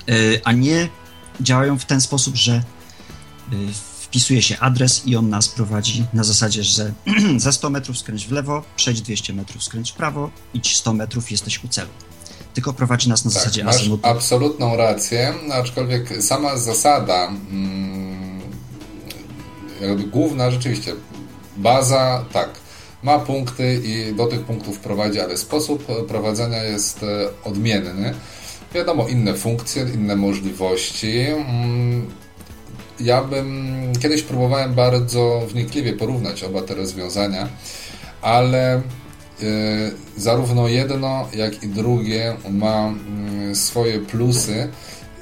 e, 0.09 0.15
a 0.45 0.53
nie 0.53 0.89
działają 1.41 1.79
w 1.79 1.85
ten 1.85 2.01
sposób, 2.01 2.37
że 2.37 2.63
y, 3.53 3.57
wpisuje 4.13 4.43
się 4.43 4.59
adres 4.59 5.07
i 5.07 5.17
on 5.17 5.31
nas 5.31 5.49
prowadzi 5.49 6.05
na 6.15 6.25
zasadzie, 6.25 6.63
że 6.65 6.93
za 7.37 7.53
100 7.53 7.71
metrów 7.71 7.99
skręć 7.99 8.27
w 8.27 8.33
lewo, 8.33 8.63
przejdź 8.77 9.01
200 9.01 9.33
metrów 9.33 9.65
skręć 9.65 9.91
w 9.91 9.95
prawo, 9.95 10.31
idź 10.55 10.77
100 10.77 10.93
metrów, 10.95 11.31
jesteś 11.31 11.65
u 11.65 11.69
celu. 11.69 11.89
Tylko 12.55 12.73
prowadzi 12.73 13.09
nas 13.09 13.25
na 13.25 13.31
Tak, 13.31 13.39
zasadzie 13.41 13.65
masz 13.65 13.75
azymutu. 13.75 14.07
absolutną 14.09 14.77
rację, 14.77 15.35
aczkolwiek 15.53 16.23
sama 16.23 16.57
zasada, 16.57 17.29
mm, 17.29 18.41
główna 20.11 20.51
rzeczywiście, 20.51 20.93
baza, 21.57 22.25
tak, 22.33 22.51
ma 23.03 23.19
punkty 23.19 23.83
i 23.85 24.15
do 24.15 24.27
tych 24.27 24.41
punktów 24.45 24.79
prowadzi, 24.79 25.21
ale 25.21 25.37
sposób 25.37 25.87
prowadzenia 26.09 26.63
jest 26.63 27.03
e, 27.03 27.29
odmienny. 27.45 28.15
Wiadomo, 28.75 29.09
inne 29.09 29.35
funkcje, 29.35 29.87
inne 29.95 30.17
możliwości. 30.17 31.19
Mm, 31.21 32.11
Ja 33.01 33.25
bym 33.25 33.73
kiedyś 34.01 34.23
próbowałem 34.23 34.75
bardzo 34.75 35.43
wnikliwie 35.49 35.93
porównać 35.93 36.45
oba 36.45 36.63
te 36.63 36.75
rozwiązania, 36.75 37.49
ale 38.23 38.75
e, 38.75 38.81
zarówno 40.17 40.69
jedno, 40.69 41.29
jak 41.35 41.63
i 41.63 41.69
drugie 41.69 42.37
ma 42.51 42.89
mm, 42.89 43.57
swoje 43.57 43.99
plusy 44.01 44.69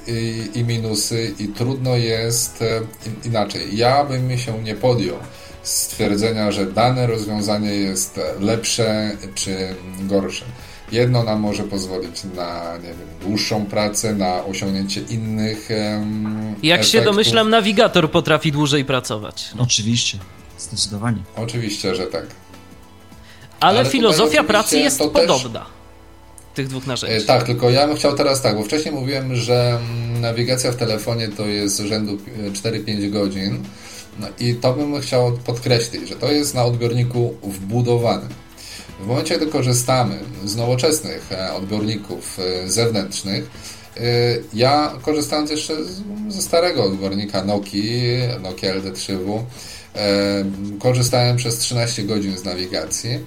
i, 0.07 0.49
i 0.53 0.63
minusy 0.63 1.33
i 1.39 1.47
trudno 1.47 1.95
jest 1.95 2.61
e, 2.61 2.81
in- 3.05 3.31
inaczej. 3.31 3.77
Ja 3.77 4.05
bym 4.05 4.37
się 4.37 4.63
nie 4.63 4.75
podjął 4.75 5.17
stwierdzenia, 5.63 6.51
że 6.51 6.65
dane 6.65 7.07
rozwiązanie 7.07 7.69
jest 7.73 8.19
lepsze 8.39 9.11
czy 9.35 9.75
gorsze. 10.01 10.45
Jedno 10.91 11.23
nam 11.23 11.39
może 11.39 11.63
pozwolić 11.63 12.23
na 12.35 12.77
nie 12.77 12.87
wiem, 12.87 13.07
dłuższą 13.21 13.65
pracę, 13.65 14.15
na 14.15 14.45
osiągnięcie 14.45 15.01
innych. 15.01 15.71
em, 15.71 16.55
Jak 16.63 16.83
się 16.83 16.87
efektów. 16.97 17.05
domyślam, 17.15 17.49
nawigator 17.49 18.11
potrafi 18.11 18.51
dłużej 18.51 18.85
pracować. 18.85 19.49
Oczywiście, 19.57 20.17
zdecydowanie. 20.59 21.17
Oczywiście, 21.35 21.95
że 21.95 22.03
tak. 22.07 22.25
Ale, 23.59 23.79
Ale 23.79 23.89
filozofia 23.89 24.43
pracy 24.43 24.79
jest 24.79 24.97
to 24.97 25.07
też- 25.07 25.27
podobna. 25.27 25.65
tych 26.53 26.67
dwóch 26.67 26.83
E, 26.83 26.87
narzędzi. 26.87 27.25
Tak, 27.25 27.43
tylko 27.43 27.69
ja 27.69 27.87
bym 27.87 27.95
chciał 27.95 28.15
teraz 28.15 28.41
tak, 28.41 28.55
bo 28.57 28.63
wcześniej 28.63 28.93
mówiłem, 28.95 29.35
że 29.35 29.79
mm, 29.91 30.21
nawigacja 30.21 30.71
w 30.71 30.75
telefonie 30.75 31.27
to 31.29 31.45
jest 31.45 31.77
rzędu 31.79 32.17
e, 32.47 32.51
4-5 32.51 33.09
godzin. 33.09 33.63
No 34.19 34.27
i 34.39 34.55
to 34.55 34.73
bym 34.73 35.01
chciał 35.01 35.31
podkreślić, 35.45 36.09
że 36.09 36.15
to 36.15 36.31
jest 36.31 36.55
na 36.55 36.63
odbiorniku 36.65 37.33
wbudowanym. 37.43 38.29
W 39.01 39.07
momencie, 39.07 39.37
gdy 39.37 39.47
korzystamy 39.47 40.19
z 40.45 40.55
nowoczesnych 40.55 41.31
e, 41.31 41.53
odbiorników 41.53 42.39
e, 42.39 42.69
zewnętrznych, 42.69 43.49
e, 43.97 44.01
ja 44.53 44.93
korzystając 45.01 45.51
jeszcze 45.51 45.73
ze 46.27 46.41
starego 46.41 46.83
odbiornika 46.83 47.43
Nokii, 47.43 48.03
Nokia 48.41 48.73
LD3W, 48.73 49.43
e, 49.95 50.43
korzystałem 50.79 51.37
przez 51.37 51.57
13 51.57 52.03
godzin 52.03 52.37
z 52.37 52.43
nawigacji 52.43 53.19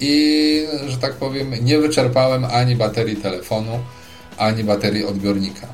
i, 0.00 0.66
że 0.86 0.96
tak 0.96 1.12
powiem, 1.12 1.54
nie 1.62 1.78
wyczerpałem 1.78 2.44
ani 2.44 2.76
baterii 2.76 3.16
telefonu, 3.16 3.78
ani 4.36 4.64
baterii 4.64 5.04
odbiornika. 5.04 5.66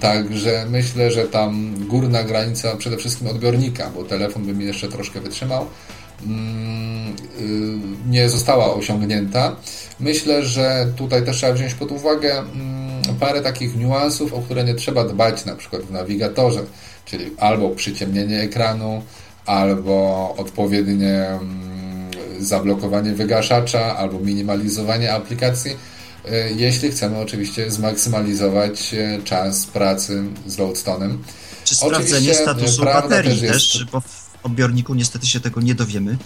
Także 0.00 0.66
myślę, 0.70 1.10
że 1.10 1.24
tam 1.24 1.74
górna 1.88 2.24
granica 2.24 2.76
przede 2.76 2.96
wszystkim 2.96 3.28
odbiornika, 3.28 3.90
bo 3.90 4.04
telefon 4.04 4.44
by 4.44 4.52
mi 4.54 4.64
jeszcze 4.64 4.88
troszkę 4.88 5.20
wytrzymał, 5.20 5.66
nie 8.06 8.28
została 8.28 8.74
osiągnięta. 8.74 9.56
Myślę, 10.00 10.44
że 10.44 10.86
tutaj 10.96 11.24
też 11.24 11.36
trzeba 11.36 11.52
wziąć 11.52 11.74
pod 11.74 11.92
uwagę 11.92 12.38
mm, 12.38 13.02
parę 13.20 13.40
takich 13.42 13.76
niuansów, 13.76 14.32
o 14.32 14.42
które 14.42 14.64
nie 14.64 14.74
trzeba 14.74 15.04
dbać 15.04 15.44
na 15.44 15.56
przykład 15.56 15.82
w 15.82 15.90
nawigatorze, 15.90 16.60
czyli 17.04 17.30
albo 17.38 17.70
przyciemnienie 17.70 18.40
ekranu, 18.40 19.02
albo 19.46 20.34
odpowiednie 20.38 21.26
mm, 21.26 22.10
zablokowanie 22.40 23.12
wygaszacza, 23.12 23.96
albo 23.96 24.18
minimalizowanie 24.18 25.12
aplikacji, 25.12 25.70
y, 25.70 26.30
jeśli 26.56 26.90
chcemy 26.90 27.18
oczywiście 27.18 27.70
zmaksymalizować 27.70 28.94
y, 28.94 29.22
czas 29.24 29.66
pracy 29.66 30.24
z 30.46 30.56
Loadstone'em. 30.58 31.16
Czy 31.64 31.74
Oczywiście, 31.80 31.86
sprawdzenie 31.86 32.34
statusu 32.34 32.82
prawda 32.82 33.02
baterii 33.02 33.40
też 33.40 33.74
jest- 33.74 33.90
bo 33.90 34.02
odbiorniku 34.44 34.94
niestety 34.94 35.26
się 35.26 35.40
tego 35.40 35.60
nie 35.60 35.74
dowiemy 35.74 36.16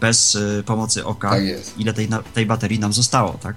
bez 0.00 0.34
y, 0.34 0.62
pomocy 0.66 1.04
oka, 1.04 1.30
Tak 1.30 1.42
ile 1.78 1.94
tej, 1.94 2.08
na, 2.08 2.22
tej 2.22 2.46
baterii 2.46 2.78
nam 2.78 2.92
zostało, 2.92 3.38
tak? 3.42 3.56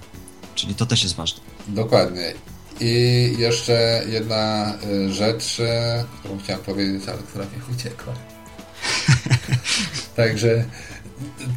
Czyli 0.56 0.76
to 0.76 0.86
też 0.86 1.04
jest 1.04 1.16
ważne. 1.16 1.42
Dokładnie. 1.68 2.34
I 2.80 3.36
jeszcze 3.38 4.04
jedna 4.10 4.74
y, 4.84 5.14
rzecz, 5.14 5.60
y, 5.60 5.66
którą 6.20 6.40
chciałem 6.40 6.62
powiedzieć, 6.62 7.04
ale 7.08 7.18
która 7.18 7.46
mi 7.46 7.76
uciekła. 7.76 8.14
Także 10.16 10.66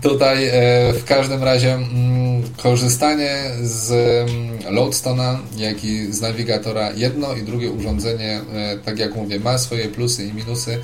tutaj 0.03 0.51
w 0.95 1.05
każdym 1.05 1.43
razie 1.43 1.75
mm, 1.75 2.43
korzystanie 2.63 3.45
z 3.63 3.91
mm, 3.91 4.59
Loadstone'a, 4.75 5.39
jak 5.57 5.85
i 5.85 6.13
z 6.13 6.21
nawigatora, 6.21 6.93
jedno 6.93 7.35
i 7.35 7.43
drugie 7.43 7.71
urządzenie, 7.71 8.41
tak 8.85 8.99
jak 8.99 9.15
mówię, 9.15 9.41
ma 9.41 9.59
swoje 9.59 9.89
plusy 9.89 10.25
i 10.25 10.33
minusy. 10.33 10.79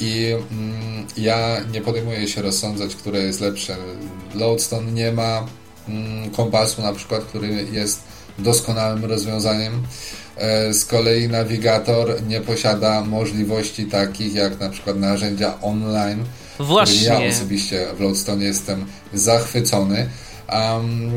I 0.00 0.34
mm, 0.50 1.06
ja 1.16 1.56
nie 1.72 1.80
podejmuję 1.80 2.28
się 2.28 2.42
rozsądzać, 2.42 2.94
które 2.94 3.18
jest 3.18 3.40
lepsze. 3.40 3.76
Loadstone 4.34 4.92
nie 4.92 5.12
ma 5.12 5.46
mm, 5.88 6.30
kompasu, 6.30 6.82
na 6.82 6.92
przykład, 6.92 7.24
który 7.24 7.66
jest 7.72 8.02
doskonałym 8.38 9.04
rozwiązaniem. 9.04 9.82
E, 10.36 10.74
Z 10.74 10.84
kolei 10.84 11.28
nawigator 11.28 12.22
nie 12.28 12.40
posiada 12.40 13.04
możliwości 13.04 13.86
takich 13.86 14.34
jak 14.34 14.60
na 14.60 14.68
przykład 14.70 14.96
narzędzia 14.96 15.60
online, 15.62 16.24
którymi 16.54 17.04
ja 17.04 17.14
Właśnie. 17.14 17.28
osobiście 17.28 17.86
w 17.96 18.00
Loadstone 18.00 18.44
jestem 18.44 18.86
zachwycony. 19.14 20.08
Um, 20.52 21.12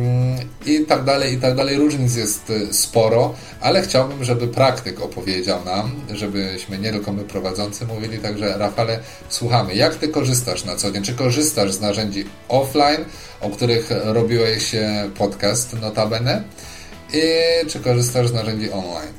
I 0.66 0.86
tak 0.86 1.04
dalej, 1.04 1.34
i 1.34 1.38
tak 1.38 1.56
dalej. 1.56 1.78
Różnic 1.78 2.16
jest 2.16 2.50
y, 2.50 2.74
sporo, 2.74 3.36
ale 3.62 3.82
chciałbym, 3.82 4.24
żeby 4.24 4.48
praktyk 4.48 5.02
opowiedział 5.02 5.66
nam, 5.66 5.92
żebyśmy 6.14 6.78
nie 6.78 6.92
tylko 6.92 7.14
my 7.14 7.24
prowadzący 7.24 7.86
mówili. 7.86 8.18
Także, 8.20 8.58
Rafale, 8.58 9.00
słuchamy. 9.30 9.76
Jak 9.76 9.96
ty 9.96 10.08
korzystasz 10.08 10.66
na 10.66 10.76
co 10.76 10.92
dzień? 10.92 11.04
Czy 11.04 11.14
korzystasz 11.14 11.72
z 11.72 11.82
narzędzi 11.82 12.26
offline, 12.50 13.06
o 13.42 13.50
których 13.50 13.90
robiłeś 14.04 14.76
e, 14.76 15.10
podcast 15.18 15.74
notabene? 15.82 16.44
I 17.14 17.22
czy 17.70 17.80
korzystasz 17.80 18.28
z 18.28 18.34
narzędzi 18.34 18.72
online? 18.72 19.14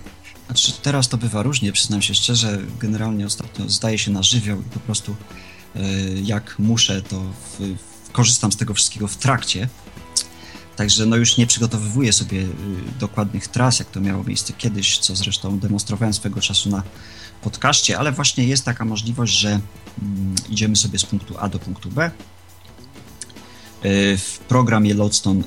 Znaczy, 0.46 0.72
teraz 0.82 1.08
to 1.08 1.16
bywa 1.16 1.42
różnie, 1.42 1.72
przyznam 1.72 2.02
się 2.02 2.14
szczerze. 2.14 2.58
Generalnie 2.80 3.26
ostatnio 3.26 3.68
zdaje 3.68 3.98
się 3.98 4.10
na 4.10 4.22
żywioł 4.22 4.60
i 4.60 4.64
po 4.74 4.80
prostu 4.80 5.16
y, 5.76 5.80
jak 6.22 6.54
muszę, 6.58 7.02
to 7.02 7.20
w, 7.20 7.60
w, 8.08 8.12
korzystam 8.12 8.52
z 8.52 8.56
tego 8.56 8.74
wszystkiego 8.74 9.08
w 9.08 9.16
trakcie. 9.16 9.68
Także 10.76 11.06
no 11.06 11.16
już 11.16 11.36
nie 11.36 11.46
przygotowywuję 11.46 12.12
sobie 12.12 12.38
y, 12.38 12.48
dokładnych 13.00 13.48
tras, 13.48 13.78
jak 13.78 13.90
to 13.90 14.00
miało 14.00 14.24
miejsce 14.24 14.52
kiedyś, 14.52 14.98
co 14.98 15.16
zresztą 15.16 15.58
demonstrowałem 15.58 16.14
swego 16.14 16.40
czasu 16.40 16.70
na 16.70 16.82
podcaście, 17.42 17.98
ale 17.98 18.12
właśnie 18.12 18.44
jest 18.44 18.64
taka 18.64 18.84
możliwość, 18.84 19.32
że 19.32 19.48
mm, 19.48 20.34
idziemy 20.50 20.76
sobie 20.76 20.98
z 20.98 21.04
punktu 21.04 21.34
A 21.38 21.48
do 21.48 21.58
punktu 21.58 21.90
B. 21.90 22.10
Y, 23.84 24.18
W 24.18 24.38
programie 24.48 24.94
Loadstone 24.94 25.40
y, 25.40 25.44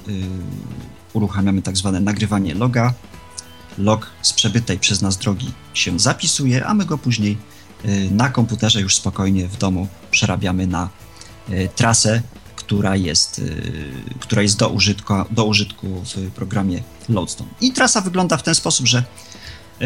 uruchamiamy 1.14 1.62
tak 1.62 1.78
zwane 1.78 2.00
nagrywanie 2.00 2.54
loga. 2.56 2.94
Log 3.78 4.10
z 4.22 4.34
przebytej 4.34 4.80
przez 4.80 5.02
nas 5.02 5.18
drogi 5.18 5.52
się 5.74 6.00
zapisuje, 6.00 6.66
a 6.66 6.74
my 6.74 6.86
go 6.86 6.98
później 6.98 7.38
na 8.12 8.30
komputerze 8.30 8.82
już 8.82 8.96
spokojnie 8.96 9.48
w 9.48 9.58
domu 9.58 9.88
przerabiamy 10.12 10.68
na 10.68 10.90
trasę, 11.76 12.22
która 12.68 12.96
jest, 12.96 13.40
y, 13.40 13.94
która 14.20 14.42
jest 14.42 14.58
do, 14.58 14.70
użytku, 14.70 15.14
do 15.32 15.46
użytku 15.46 15.88
w 16.04 16.32
programie 16.32 16.84
Loadstone. 17.10 17.50
I 17.62 17.72
trasa 17.72 18.02
wygląda 18.02 18.38
w 18.38 18.44
ten 18.44 18.56
sposób, 18.56 18.86
że 18.86 19.04
y, 19.82 19.86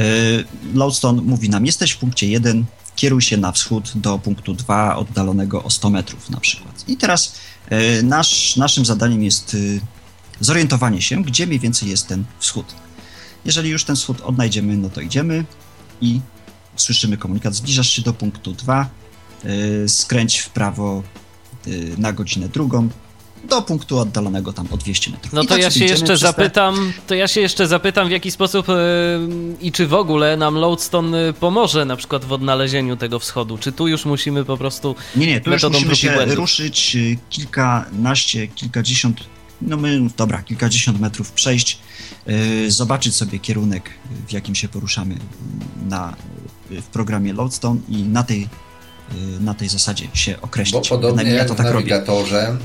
Loadstone 0.73 1.21
mówi 1.21 1.49
nam, 1.49 1.65
jesteś 1.65 1.91
w 1.91 1.97
punkcie 1.97 2.27
1, 2.27 2.65
kieruj 2.95 3.21
się 3.21 3.38
na 3.38 3.51
wschód 3.51 3.91
do 3.95 4.19
punktu 4.19 4.53
2, 4.53 4.95
oddalonego 4.95 5.63
o 5.63 5.69
100 5.69 5.89
metrów 5.89 6.29
na 6.29 6.39
przykład. 6.39 6.84
I 6.88 6.97
teraz 6.97 7.36
y, 7.71 8.03
nasz, 8.03 8.55
naszym 8.55 8.86
zadaniem 8.86 9.23
jest 9.23 9.57
zorientowanie 10.39 11.01
się, 11.01 11.23
gdzie 11.23 11.47
mniej 11.47 11.59
więcej 11.59 11.89
jest 11.89 12.07
ten 12.07 12.23
wschód. 12.39 12.75
Jeżeli 13.45 13.69
już 13.69 13.84
ten 13.84 13.95
wschód 13.95 14.21
odnajdziemy, 14.21 14.77
no 14.77 14.89
to 14.89 15.01
idziemy 15.01 15.45
i 16.01 16.19
słyszymy 16.75 17.17
komunikat, 17.17 17.55
zbliżasz 17.55 17.89
się 17.89 18.01
do 18.01 18.13
punktu 18.13 18.53
2, 18.53 18.89
y, 19.45 19.89
skręć 19.89 20.39
w 20.39 20.49
prawo 20.49 21.03
na 21.97 22.14
godzinę 22.14 22.49
drugą, 22.49 22.89
do 23.49 23.62
punktu 23.62 23.99
oddalonego 23.99 24.53
tam 24.53 24.68
o 24.72 24.78
200 24.78 25.12
metrów. 25.12 25.34
No 25.34 25.41
to 25.41 25.47
tak 25.47 25.62
ja 25.62 25.72
się 25.72 25.86
jeszcze 25.86 26.07
te- 26.07 26.18
zapytam, 26.18 26.93
to 27.07 27.16
ja 27.16 27.28
się 27.28 27.41
jeszcze 27.41 27.68
zapytam, 27.68 28.07
w 28.07 28.12
jaki 28.12 28.32
sposób 28.32 28.70
e, 28.70 28.74
i 29.62 29.72
czy 29.72 29.88
w 29.88 29.93
ogóle 29.93 30.38
nam 30.38 30.55
Loadstone 30.55 31.18
e, 31.30 31.34
pomoże 31.34 31.86
na 31.86 31.95
przykład 31.95 32.26
w 32.26 32.32
odnalezieniu 32.32 32.97
tego 32.97 33.20
wschodu. 33.20 33.57
Czy 33.57 33.72
tu 33.72 33.88
już 33.88 34.05
musimy 34.05 34.45
po 34.45 34.57
prostu 34.57 34.95
Nie, 35.16 35.28
nie, 35.28 35.41
tu 35.41 35.51
już 35.51 35.64
musimy 35.64 35.95
się 35.95 36.12
błędów? 36.12 36.38
ruszyć 36.38 36.95
y, 36.95 37.18
kilkanaście, 37.30 38.47
kilkadziesiąt, 38.47 39.24
no 39.62 39.78
my, 39.78 39.99
dobra, 40.18 40.41
kilkadziesiąt 40.41 40.99
metrów 40.99 41.32
przejść, 41.32 41.80
y, 42.66 42.72
zobaczyć 42.72 43.16
sobie 43.16 43.39
kierunek, 43.39 43.89
y, 43.89 44.28
w 44.28 44.32
jakim 44.32 44.55
się 44.55 44.68
poruszamy 44.68 45.16
na, 45.89 46.16
y, 46.72 46.82
w 46.82 46.86
programie 46.86 47.34
Loadstone 47.34 47.80
i 47.89 48.03
na 48.03 48.24
tej, 48.24 48.41
y, 48.43 48.47
na 49.39 49.53
tej 49.53 49.70
zasadzie 49.70 50.07
się 50.14 50.32
Bo 50.34 50.41
określić. 50.41 50.89
podobnie 50.89 51.07
Przynajmniej 51.18 51.38
jak 51.38 51.43
ja 51.43 51.47
to 51.47 51.53
w 51.53 51.57
tak 51.57 51.66
robię. 51.66 51.76
nawigatorze, 51.76 52.57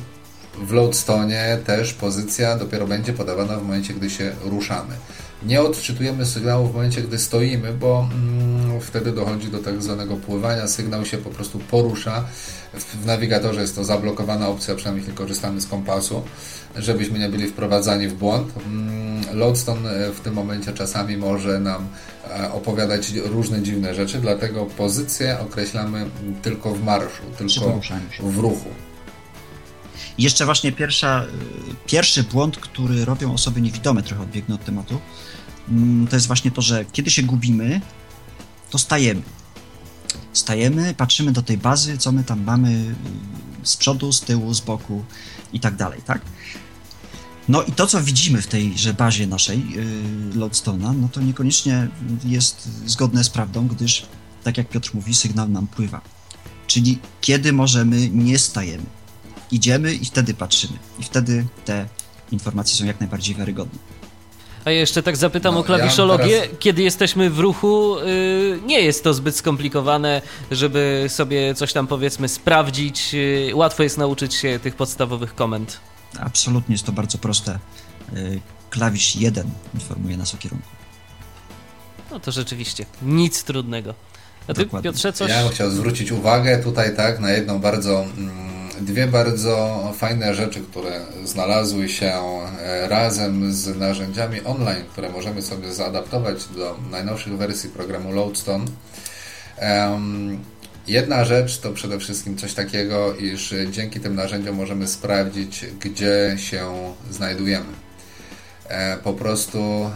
w 0.59 0.73
Loadstone 0.73 1.59
też 1.67 1.93
pozycja 1.95 2.57
dopiero 2.57 2.87
będzie 2.87 3.13
podawana 3.13 3.57
w 3.57 3.63
momencie, 3.63 3.95
gdy 3.95 4.11
się 4.11 4.33
ruszamy. 4.45 4.95
Nie 5.43 5.61
odczytujemy 5.63 6.27
sygnału 6.27 6.69
w 6.69 6.75
momencie, 6.75 7.03
gdy 7.03 7.19
stoimy, 7.19 7.73
bo 7.73 8.09
mm, 8.13 8.81
wtedy 8.81 9.13
dochodzi 9.13 9.49
do 9.49 9.59
tak 9.59 9.83
zwanego 9.83 10.17
pływania. 10.17 10.69
Sygnał 10.69 11.07
się 11.07 11.19
po 11.19 11.31
prostu 11.31 11.59
porusza. 11.59 12.25
W, 12.75 13.03
w 13.03 13.07
nawigatorze 13.07 13.61
jest 13.61 13.75
to 13.75 13.85
zablokowana 13.85 14.49
opcja, 14.49 14.75
przynajmniej 14.75 15.03
jeśli 15.07 15.17
korzystamy 15.19 15.61
z 15.61 15.67
kompasu, 15.67 16.23
żebyśmy 16.79 17.19
nie 17.19 17.29
byli 17.29 17.49
wprowadzani 17.49 18.09
w 18.09 18.15
błąd. 18.15 18.53
Mm, 18.67 19.07
Loadstone 19.33 19.91
e, 19.91 20.13
w 20.13 20.21
tym 20.21 20.35
momencie 20.35 20.73
czasami 20.73 21.17
może 21.17 21.61
nam 21.61 21.89
e, 22.31 22.53
opowiadać 22.53 23.13
różne 23.13 23.63
dziwne 23.63 23.95
rzeczy, 23.95 24.19
dlatego 24.19 24.67
pozycję 24.67 25.39
określamy 25.41 26.07
tylko 26.43 26.75
w 26.75 26.83
marszu, 26.83 27.23
tylko 27.39 27.81
w 28.23 28.39
ruchu. 28.39 28.69
I 30.19 30.23
jeszcze 30.23 30.45
właśnie 30.45 30.73
pierwsza, 30.73 31.25
y, 31.25 31.87
pierwszy 31.87 32.23
błąd, 32.23 32.57
który 32.57 33.05
robią 33.05 33.35
osoby 33.35 33.61
niewidome, 33.61 34.03
trochę 34.03 34.23
odbiegnę 34.23 34.55
od 34.55 34.65
tematu, 34.65 35.01
mm, 35.69 36.07
to 36.07 36.17
jest 36.17 36.27
właśnie 36.27 36.51
to, 36.51 36.63
że 36.63 36.85
kiedy 36.93 37.11
się 37.11 37.23
gubimy, 37.23 37.81
to 38.71 38.79
stajemy. 38.79 39.23
Stajemy, 40.33 40.95
patrzymy 40.95 41.33
do 41.33 41.43
tej 41.43 41.59
bazy, 41.59 41.99
co 41.99 42.13
my 42.13 42.25
tam 42.25 42.45
mamy 42.45 42.95
z 43.69 43.77
przodu, 43.77 44.13
z 44.13 44.21
tyłu, 44.21 44.55
z 44.55 44.61
boku 44.61 45.05
i 45.53 45.61
tak 45.61 45.77
dalej, 45.77 46.03
tak? 46.07 46.21
No 47.49 47.63
i 47.63 47.73
to, 47.73 47.87
co 47.87 48.03
widzimy 48.03 48.43
w 48.43 48.47
tejże 48.47 48.95
bazie 48.95 49.27
naszej 49.27 49.71
yy, 49.71 50.41
Loadstone'a, 50.41 50.95
no 51.01 51.09
to 51.13 51.21
niekoniecznie 51.21 51.89
jest 52.25 52.69
zgodne 52.87 53.25
z 53.25 53.31
prawdą, 53.31 53.69
gdyż, 53.69 54.07
tak 54.45 54.59
jak 54.59 54.69
Piotr 54.69 54.91
mówi, 54.95 55.15
sygnał 55.15 55.49
nam 55.49 55.67
pływa. 55.67 56.01
Czyli 56.67 56.99
kiedy 57.21 57.53
możemy, 57.53 58.11
nie 58.11 58.39
stajemy 58.39 58.87
idziemy 59.51 59.95
i 59.95 60.05
wtedy 60.05 60.35
patrzymy. 60.35 60.79
I 60.99 61.03
wtedy 61.03 61.47
te 61.65 61.89
informacje 62.33 62.77
są 62.77 62.85
jak 62.85 63.01
najbardziej 63.01 63.35
wiarygodne. 63.35 63.79
A 64.67 64.71
jeszcze 64.71 65.03
tak 65.03 65.17
zapytam 65.17 65.55
No, 65.55 65.61
o 65.61 65.65
klawiszologię. 65.65 66.31
ja 66.37 66.41
teraz- 66.43 66.57
Kiedy 66.59 66.83
jesteśmy 66.83 67.31
w 67.31 67.39
ruchu, 67.39 67.99
y, 67.99 68.59
nie 68.67 68.81
jest 68.81 69.05
to 69.05 69.15
zbyt 69.15 69.37
skomplikowane, 69.37 70.23
żeby 70.51 71.05
sobie 71.09 71.55
coś 71.55 71.73
tam 71.73 71.87
powiedzmy 71.87 72.29
sprawdzić. 72.29 73.15
Y, 73.15 73.51
łatwo 73.55 73.83
jest 73.83 73.99
nauczyć 73.99 74.35
się 74.35 74.59
tych 74.63 74.75
podstawowych 74.77 75.35
komend. 75.35 75.81
Absolutnie 76.21 76.75
jest 76.75 76.87
to 76.87 76.93
bardzo 76.93 77.19
proste. 77.19 77.59
Y, 78.17 78.41
Klawisz 78.71 79.17
1 79.17 79.51
informuje 79.75 80.17
nas 80.17 80.35
o 80.35 80.37
kierunku. 80.37 80.69
No 82.11 82.21
to 82.21 82.33
rzeczywiście 82.33 82.87
nic 83.03 83.45
trudnego. 83.45 83.95
A 84.49 84.55
ty, 84.55 84.65
Dokładnie. 84.65 84.91
Piotrze, 84.91 85.13
coś? 85.13 85.31
Ja 85.31 85.43
bym 85.43 85.53
chciał 85.53 85.71
zwrócić 85.71 86.13
uwagę 86.13 86.59
tutaj 86.59 86.97
tak 86.97 87.21
na 87.21 87.31
jedną 87.31 87.59
bardzo, 87.59 88.03
mm, 88.03 88.56
dwie 88.81 89.07
bardzo 89.07 89.83
fajne 89.97 90.35
rzeczy, 90.35 90.61
które 90.61 91.01
znalazły 91.25 91.89
się 91.89 92.13
e, 92.61 92.89
razem 92.89 93.55
z 93.55 93.77
narzędziami 93.79 94.41
online, 94.45 94.85
które 94.93 95.09
możemy 95.11 95.43
sobie 95.43 95.73
zaadaptować 95.73 96.45
do 96.45 96.77
najnowszych 96.91 97.37
wersji 97.37 97.71
programu 97.71 98.13
Loadstone. 98.13 98.65
Jedna 100.89 101.25
rzecz 101.25 101.59
to 101.59 101.73
przede 101.73 101.99
wszystkim 101.99 102.37
coś 102.37 102.55
takiego, 102.55 103.15
iż 103.15 103.55
dzięki 103.71 104.01
tym 104.01 104.15
narzędziom 104.15 104.57
możemy 104.57 104.89
sprawdzić, 104.89 105.67
gdzie 105.81 106.37
się 106.39 106.95
znajdujemy. 107.11 107.86
E, 108.69 108.97
Po 108.97 109.13
prostu 109.13 109.59
e, 109.59 109.91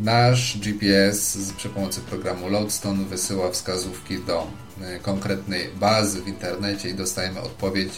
nasz 0.00 0.58
GPS 0.58 1.34
z- 1.34 1.52
przy 1.52 1.68
pomocy 1.68 2.00
programu 2.00 2.48
Loadstone 2.48 3.04
wysyła 3.04 3.50
wskazówki 3.50 4.18
do 4.18 4.46
e, 4.82 4.98
konkretnej 4.98 5.68
bazy 5.80 6.22
w 6.22 6.28
internecie 6.28 6.88
i 6.88 6.94
dostajemy 6.94 7.40
odpowiedź 7.40 7.92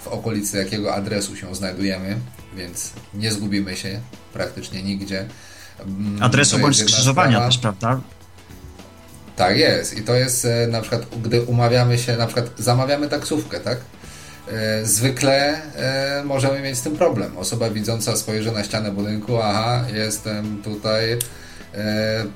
w 0.00 0.08
okolicy 0.08 0.56
jakiego 0.58 0.94
adresu 0.94 1.36
się 1.36 1.54
znajdujemy, 1.54 2.16
więc 2.56 2.90
nie 3.14 3.32
zgubimy 3.32 3.76
się 3.76 4.00
praktycznie 4.32 4.82
nigdzie. 4.82 5.26
Mm, 5.80 6.22
Adresu 6.22 6.58
bądź 6.58 6.76
skrzyżowania 6.90 7.40
też, 7.46 7.58
prawda? 7.58 8.00
Tak 9.36 9.56
jest. 9.58 9.98
I 9.98 10.02
to 10.02 10.14
jest 10.14 10.46
na 10.68 10.80
przykład, 10.80 11.02
gdy 11.22 11.42
umawiamy 11.42 11.98
się, 11.98 12.16
na 12.16 12.26
przykład 12.26 12.46
zamawiamy 12.58 13.08
taksówkę, 13.08 13.60
tak? 13.60 13.78
E, 14.52 14.84
Zwykle 14.84 15.62
e, 15.76 16.22
możemy 16.24 16.60
mieć 16.60 16.78
z 16.78 16.82
tym 16.82 16.96
problem. 16.96 17.36
Osoba 17.36 17.70
widząca 17.70 18.16
spojrzy 18.16 18.52
na 18.52 18.64
ścianę 18.64 18.90
budynku, 18.90 19.38
aha, 19.42 19.84
jestem 19.94 20.62
tutaj 20.62 21.12
e, 21.12 21.18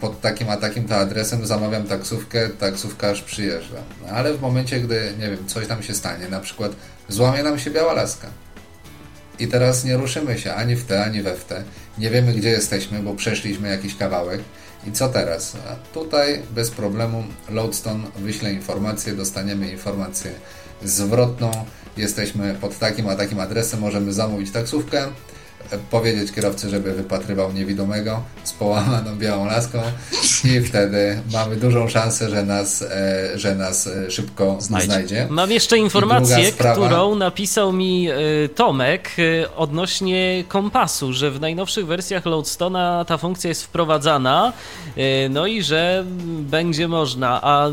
pod 0.01 0.21
takim 0.21 0.51
a 0.51 0.57
takim 0.57 0.89
to 0.89 0.97
adresem, 0.97 1.47
zamawiam 1.47 1.85
taksówkę, 1.85 2.49
taksówkarz 2.49 3.23
przyjeżdża. 3.23 3.83
No, 4.03 4.09
ale 4.09 4.35
w 4.35 4.41
momencie, 4.41 4.81
gdy, 4.81 5.13
nie 5.19 5.31
wiem, 5.31 5.47
coś 5.47 5.67
tam 5.67 5.83
się 5.83 5.95
stanie, 5.95 6.29
na 6.29 6.41
przykład 6.41 6.73
złamie 7.09 7.43
nam 7.43 7.59
się 7.59 7.71
biała 7.71 7.93
laska. 7.93 8.29
I 9.39 9.49
teraz 9.49 9.85
nie 9.85 9.97
ruszymy 9.97 10.39
się 10.39 10.55
ani 10.55 10.77
w 10.77 10.85
te, 10.85 11.05
ani 11.05 11.23
we 11.23 11.37
w 11.37 11.45
te. 11.45 11.63
Nie 11.99 12.11
wiemy, 12.11 12.33
gdzie 12.33 12.51
jesteśmy, 12.51 13.01
bo 13.01 13.15
przeszliśmy 13.15 13.69
jakiś 13.69 13.97
kawałek. 13.97 14.41
I 14.87 14.93
co 14.93 15.09
teraz? 15.09 15.57
A 15.71 15.95
tutaj 15.95 16.43
bez 16.51 16.71
problemu 16.71 17.25
Loadstone 17.49 18.05
wyśle 18.17 18.53
informację, 18.53 19.13
dostaniemy 19.13 19.71
informację 19.71 20.31
zwrotną. 20.83 21.51
Jesteśmy 21.99 22.55
pod 22.61 22.79
takim 22.79 23.09
a 23.09 23.17
takim 23.17 23.41
adresem, 23.41 23.81
możemy 23.81 24.13
zamówić 24.13 24.51
taksówkę, 24.51 25.07
e, 25.71 25.79
powiedzieć 25.91 26.33
kierowcy, 26.33 26.71
żeby 26.71 26.93
wypatrywał 26.93 27.53
niewidomego 27.53 28.23
z 28.45 28.53
połamaną 28.53 29.17
białą 29.19 29.47
laską 29.47 29.79
i 30.45 30.61
wtedy 30.61 31.23
mamy 31.33 31.57
dużą 31.57 31.89
szansę, 31.89 32.31
że 32.31 32.43
nas, 32.43 32.83
e, 32.83 33.39
że 33.39 33.55
nas 33.55 33.87
e, 33.87 34.11
szybko 34.11 34.57
Znajdzie. 34.61 34.87
znajdzie. 34.87 35.27
Mam 35.31 35.51
jeszcze 35.51 35.79
informację, 35.79 36.53
którą 36.53 37.15
napisał 37.15 37.73
mi 37.73 38.11
y, 38.11 38.49
Tomek 38.49 39.11
odnośnie 39.57 40.45
kompasu, 40.49 41.13
że 41.13 41.31
w 41.31 41.41
najnowszych 41.41 41.87
wersjach 41.87 42.27
Loadstona 42.27 43.05
ta 43.09 43.19
funkcja 43.19 43.49
jest 43.49 43.65
wprowadzana, 43.65 44.53
no 45.31 45.47
i 45.47 45.63
że 45.63 46.05
będzie 46.41 46.89
można, 46.89 47.41
a, 47.43 47.69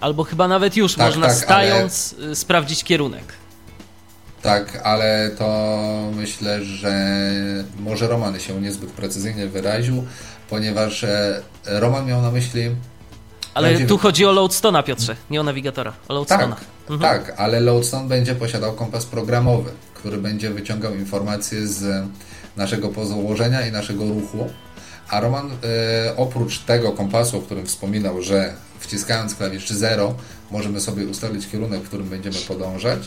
albo 0.00 0.24
chyba 0.24 0.48
nawet 0.48 0.76
już 0.76 0.94
Tak, 0.94 1.06
można 1.06 1.26
tak, 1.26 1.36
stając 1.36 2.14
y, 2.32 2.36
sprawdzić 2.36 2.84
kierunek. 2.84 3.45
Tak, 4.42 4.80
ale 4.84 5.30
to 5.38 5.78
myślę, 6.16 6.64
że 6.64 7.16
może 7.78 8.08
Roman 8.08 8.40
się 8.40 8.60
niezbyt 8.60 8.90
precyzyjnie 8.90 9.46
wyraził, 9.46 10.04
ponieważ 10.50 11.04
e, 11.04 11.42
Roman 11.66 12.06
miał 12.06 12.22
na 12.22 12.30
myśli. 12.30 12.70
Ale 13.54 13.68
Będzie- 13.68 13.86
tu 13.86 13.98
chodzi 13.98 14.26
o 14.26 14.32
Loadstona, 14.32 14.82
Piotrze, 14.82 15.16
nie 15.30 15.40
o 15.40 15.42
nawigatora, 15.42 15.92
o 16.08 16.14
Loadstona. 16.14 16.56
Tak, 16.88 17.00
tak, 17.00 17.34
ale 17.36 17.60
Loadstone 17.60 18.08
będzie 18.08 18.34
posiadał 18.34 18.72
kompas 18.72 19.06
programowy, 19.06 19.70
który 19.94 20.18
będzie 20.18 20.50
wyciągał 20.50 20.94
informacje 20.94 21.66
z 21.66 22.06
naszego 22.56 22.88
pozałożenia 22.88 23.66
i 23.66 23.72
naszego 23.72 24.04
ruchu. 24.04 24.50
A 25.08 25.20
Roman 25.20 25.50
e, 25.50 26.16
oprócz 26.16 26.58
tego 26.58 26.92
kompasu, 26.92 27.38
o 27.38 27.40
którym 27.40 27.66
wspominał, 27.66 28.22
że 28.22 28.54
wciskając 28.78 29.34
klawisz 29.34 29.70
0 29.70 30.14
możemy 30.50 30.80
sobie 30.80 31.06
ustalić 31.06 31.48
kierunek, 31.48 31.82
w 31.82 31.88
którym 31.88 32.08
będziemy 32.08 32.36
podążać, 32.48 33.00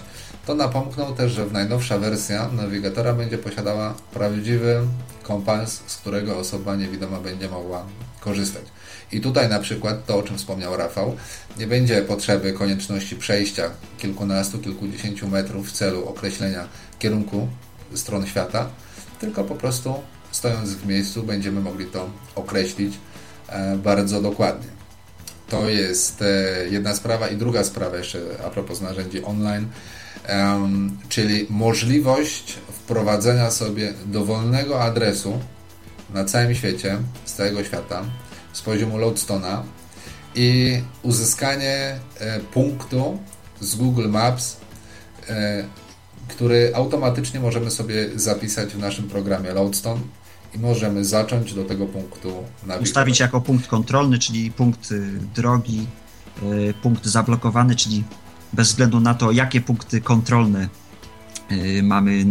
to 0.50 0.56
napomknął 0.56 1.16
też, 1.16 1.32
że 1.32 1.46
w 1.46 1.54
najnowsza 1.54 1.98
wersja 1.98 2.50
nawigatora 2.52 3.14
będzie 3.14 3.38
posiadała 3.38 3.94
prawdziwy 4.14 4.82
kompas, 5.24 5.82
z 5.88 5.98
którego 5.98 6.38
osoba 6.38 6.76
niewidoma 6.76 7.20
będzie 7.20 7.50
mogła 7.50 7.86
korzystać. 8.20 8.64
I 9.12 9.22
tutaj 9.22 9.50
na 9.50 9.60
przykład 9.60 10.06
to, 10.06 10.18
o 10.18 10.24
czym 10.24 10.38
wspomniał 10.38 10.78
Rafał, 10.78 11.16
nie 11.60 11.68
będzie 11.68 12.02
potrzeby 12.02 12.54
konieczności 12.54 13.16
przejścia 13.16 13.70
kilkunastu, 13.98 14.60
kilkudziesięciu 14.60 15.28
metrów 15.28 15.70
w 15.70 15.72
celu 15.72 16.08
określenia 16.08 16.68
kierunku 17.00 17.48
stron 17.96 18.28
świata, 18.28 18.70
tylko 19.20 19.44
po 19.44 19.56
prostu 19.56 19.94
stojąc 20.32 20.70
w 20.70 20.88
miejscu 20.88 21.24
będziemy 21.24 21.62
mogli 21.62 21.86
to 21.86 22.10
określić 22.36 22.94
e, 23.50 23.78
bardzo 23.78 24.22
dokładnie. 24.22 24.68
To 25.50 25.70
jest 25.70 26.22
e, 26.22 26.26
jedna 26.70 26.96
sprawa 26.96 27.28
i 27.28 27.38
druga 27.38 27.64
sprawa 27.64 27.98
jeszcze 27.98 28.20
a 28.46 28.50
propos 28.50 28.82
narzędzi 28.82 29.24
online, 29.24 29.68
czyli 31.10 31.48
możliwość 31.50 32.58
wprowadzenia 32.70 33.52
sobie 33.52 33.94
dowolnego 34.06 34.84
adresu 34.84 35.40
na 36.14 36.26
całym 36.26 36.56
świecie, 36.56 36.98
z 37.26 37.34
całego 37.34 37.64
świata, 37.64 38.04
z 38.54 38.62
poziomu 38.62 38.98
Loadstona 38.98 39.64
i 40.36 40.82
uzyskanie 41.04 42.00
e, 42.20 42.40
punktu 42.40 43.20
z 43.62 43.76
Google 43.76 44.10
Maps, 44.10 44.58
e, 45.30 45.64
który 46.28 46.72
automatycznie 46.76 47.40
możemy 47.40 47.72
sobie 47.72 48.10
zapisać 48.16 48.70
w 48.70 48.80
naszym 48.80 49.08
programie 49.08 49.54
Loadstone 49.54 50.02
i 50.56 50.60
możemy 50.60 51.06
zacząć 51.06 51.54
do 51.54 51.64
tego 51.64 51.86
punktu 51.86 52.28
nawigować. 52.62 52.82
Ustawić 52.82 53.20
jako 53.20 53.42
punkt 53.42 53.68
kontrolny, 53.68 54.20
czyli 54.20 54.52
punkt 54.52 54.92
y, 54.92 55.02
drogi, 55.36 55.88
y, 56.44 56.74
punkt 56.82 57.06
zablokowany, 57.06 57.76
czyli 57.76 58.04
bez 58.54 58.68
względu 58.68 59.00
na 59.00 59.14
to, 59.14 59.32
jakie 59.32 59.62
punkty 59.62 60.02
kontrolne 60.02 60.70
y, 61.52 61.84
mamy 61.84 62.26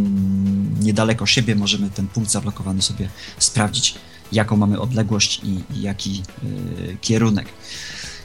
niedaleko 0.81 1.27
siebie, 1.27 1.55
możemy 1.55 1.91
ten 1.91 2.09
punkt 2.09 2.31
zablokowany 2.31 2.83
sobie 2.83 3.09
sprawdzić, 3.39 3.95
jaką 4.33 4.57
mamy 4.57 4.81
odległość 4.81 5.41
i, 5.45 5.83
jaki 5.83 6.23
y, 6.45 6.97
kierunek. 7.01 7.49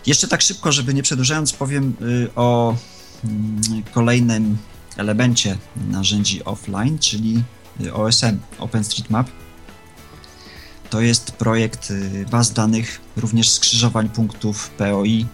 Jeszcze 0.05 0.27
tak 0.27 0.41
szybko, 0.41 0.71
żeby 0.71 0.93
nie 0.93 1.03
przedłużając, 1.03 1.53
powiem 1.53 1.95
y, 2.01 2.29
o 2.35 2.75
mm, 3.25 3.61
kolejnym 3.93 4.57
elemencie 4.97 5.57
narzędzi 5.75 6.45
offline, 6.45 6.99
czyli 6.99 7.43
OSM, 7.93 8.37
OpenStreetMap. 8.59 9.29
To 10.89 11.01
jest 11.01 11.31
projekt 11.31 11.93
baz 12.31 12.53
danych, 12.53 13.01
również 13.17 13.49
skrzyżowań 13.49 14.09
punktów 14.09 14.69
POI 14.69 15.25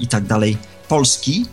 i 0.00 0.08
tak 0.08 0.24
dalej, 0.26 0.56
Polski, 0.88 1.46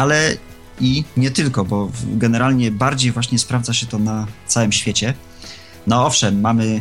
ale 0.00 0.36
i 0.80 1.04
nie 1.16 1.30
tylko, 1.30 1.64
bo 1.64 1.90
generalnie 2.06 2.70
bardziej 2.70 3.12
właśnie 3.12 3.38
sprawdza 3.38 3.72
się 3.74 3.86
to 3.86 3.98
na 3.98 4.26
całym 4.46 4.72
świecie. 4.72 5.14
No 5.86 6.06
owszem, 6.06 6.40
mamy 6.40 6.64
y, 6.64 6.80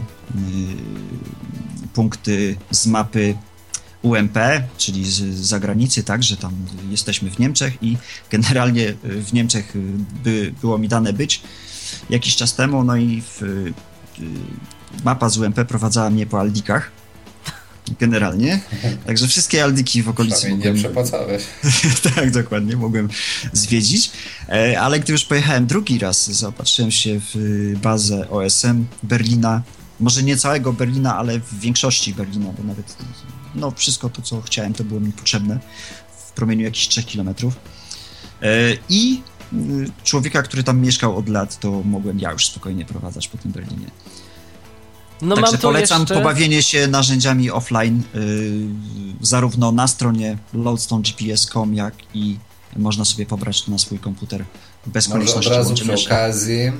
punkty 1.94 2.56
z 2.72 2.88
mapy 2.88 3.36
UMP, 4.02 4.38
czyli 4.78 5.12
z 5.12 5.16
z 5.16 5.48
zagranicy, 5.48 6.04
tak, 6.04 6.24
że 6.24 6.38
tam 6.38 6.54
jesteśmy 6.90 7.32
w 7.32 7.40
Niemczech 7.40 7.84
i 7.84 7.98
generalnie 8.32 8.90
y, 8.90 8.96
w 9.24 9.34
Niemczech 9.34 9.76
y, 9.76 9.80
by, 10.24 10.54
było 10.62 10.78
mi 10.78 10.88
dane 10.88 11.14
być 11.14 11.42
jakiś 12.10 12.36
czas 12.36 12.56
temu, 12.56 12.84
no 12.84 12.96
i 12.96 13.22
w, 13.22 13.42
y, 13.42 13.74
mapa 15.04 15.30
z 15.30 15.38
UMP 15.38 15.66
prowadzała 15.68 16.10
mnie 16.10 16.26
po 16.26 16.40
Aldikach. 16.40 16.92
Generalnie. 18.00 18.60
Także 19.08 19.28
wszystkie 19.28 19.64
Aldiki 19.64 20.04
w 20.04 20.10
okolicy 20.10 20.38
Przynajmniej 20.38 20.74
nie 20.74 20.74
mogłem, 20.74 20.84
przepłacałeś. 20.84 21.44
tak, 22.16 22.32
dokładnie, 22.32 22.76
mogłem 22.76 23.10
zwiedzić. 23.54 24.12
E, 24.50 24.82
Ale 24.82 25.00
gdy 25.00 25.14
już 25.14 25.26
pojechałem 25.26 25.66
drugi 25.66 26.00
raz, 26.00 26.32
zaopatrzyłem 26.32 26.92
się 26.92 27.20
w 27.20 27.36
y, 27.36 27.78
bazę 27.84 28.30
OSM 28.30 28.86
Berlina. 29.04 29.62
Może 30.00 30.24
nie 30.24 30.38
całego 30.38 30.74
Berlina, 30.74 31.18
ale 31.18 31.40
w 31.40 31.60
większości 31.60 32.14
Berlina, 32.14 32.52
bo 32.58 32.64
nawet 32.64 32.96
no, 33.56 33.72
wszystko 33.72 34.10
to, 34.10 34.22
co 34.22 34.42
chciałem, 34.42 34.74
to 34.74 34.84
było 34.84 35.00
mi 35.00 35.12
potrzebne 35.12 35.60
w 36.28 36.32
promieniu 36.32 36.64
jakichś 36.64 36.88
3 36.88 37.04
kilometrów. 37.04 37.54
E, 38.42 38.48
I 38.90 39.22
y, 39.54 39.92
człowieka, 40.04 40.44
który 40.44 40.64
tam 40.64 40.80
mieszkał 40.80 41.18
od 41.18 41.30
lat, 41.30 41.60
to 41.60 41.72
mogłem 41.86 42.20
ja 42.20 42.32
już 42.32 42.46
spokojnie 42.46 42.86
prowadzać 42.86 43.28
po 43.28 43.38
tym 43.38 43.52
Berlinie. 43.52 43.88
No 45.22 45.36
Także 45.36 45.52
mam 45.52 45.62
tu 45.62 45.68
polecam 45.68 46.00
jeszcze... 46.02 46.16
pobawienie 46.16 46.64
się 46.64 46.88
narzędziami 46.88 47.52
offline, 47.52 48.02
yy, 48.14 48.22
zarówno 49.22 49.72
na 49.72 49.88
stronie 49.88 50.38
loadstonegps.com, 50.54 51.74
jak 51.74 51.94
i 52.14 52.38
można 52.76 53.06
sobie 53.06 53.26
pobrać 53.26 53.62
to 53.62 53.72
na 53.72 53.78
swój 53.78 54.00
komputer 54.00 54.46
bez 54.86 55.08
Może 55.08 55.20
od 55.20 55.34
konieczności 55.34 55.50
razu 55.50 55.74
przy 55.74 56.08
okazji 56.08 56.72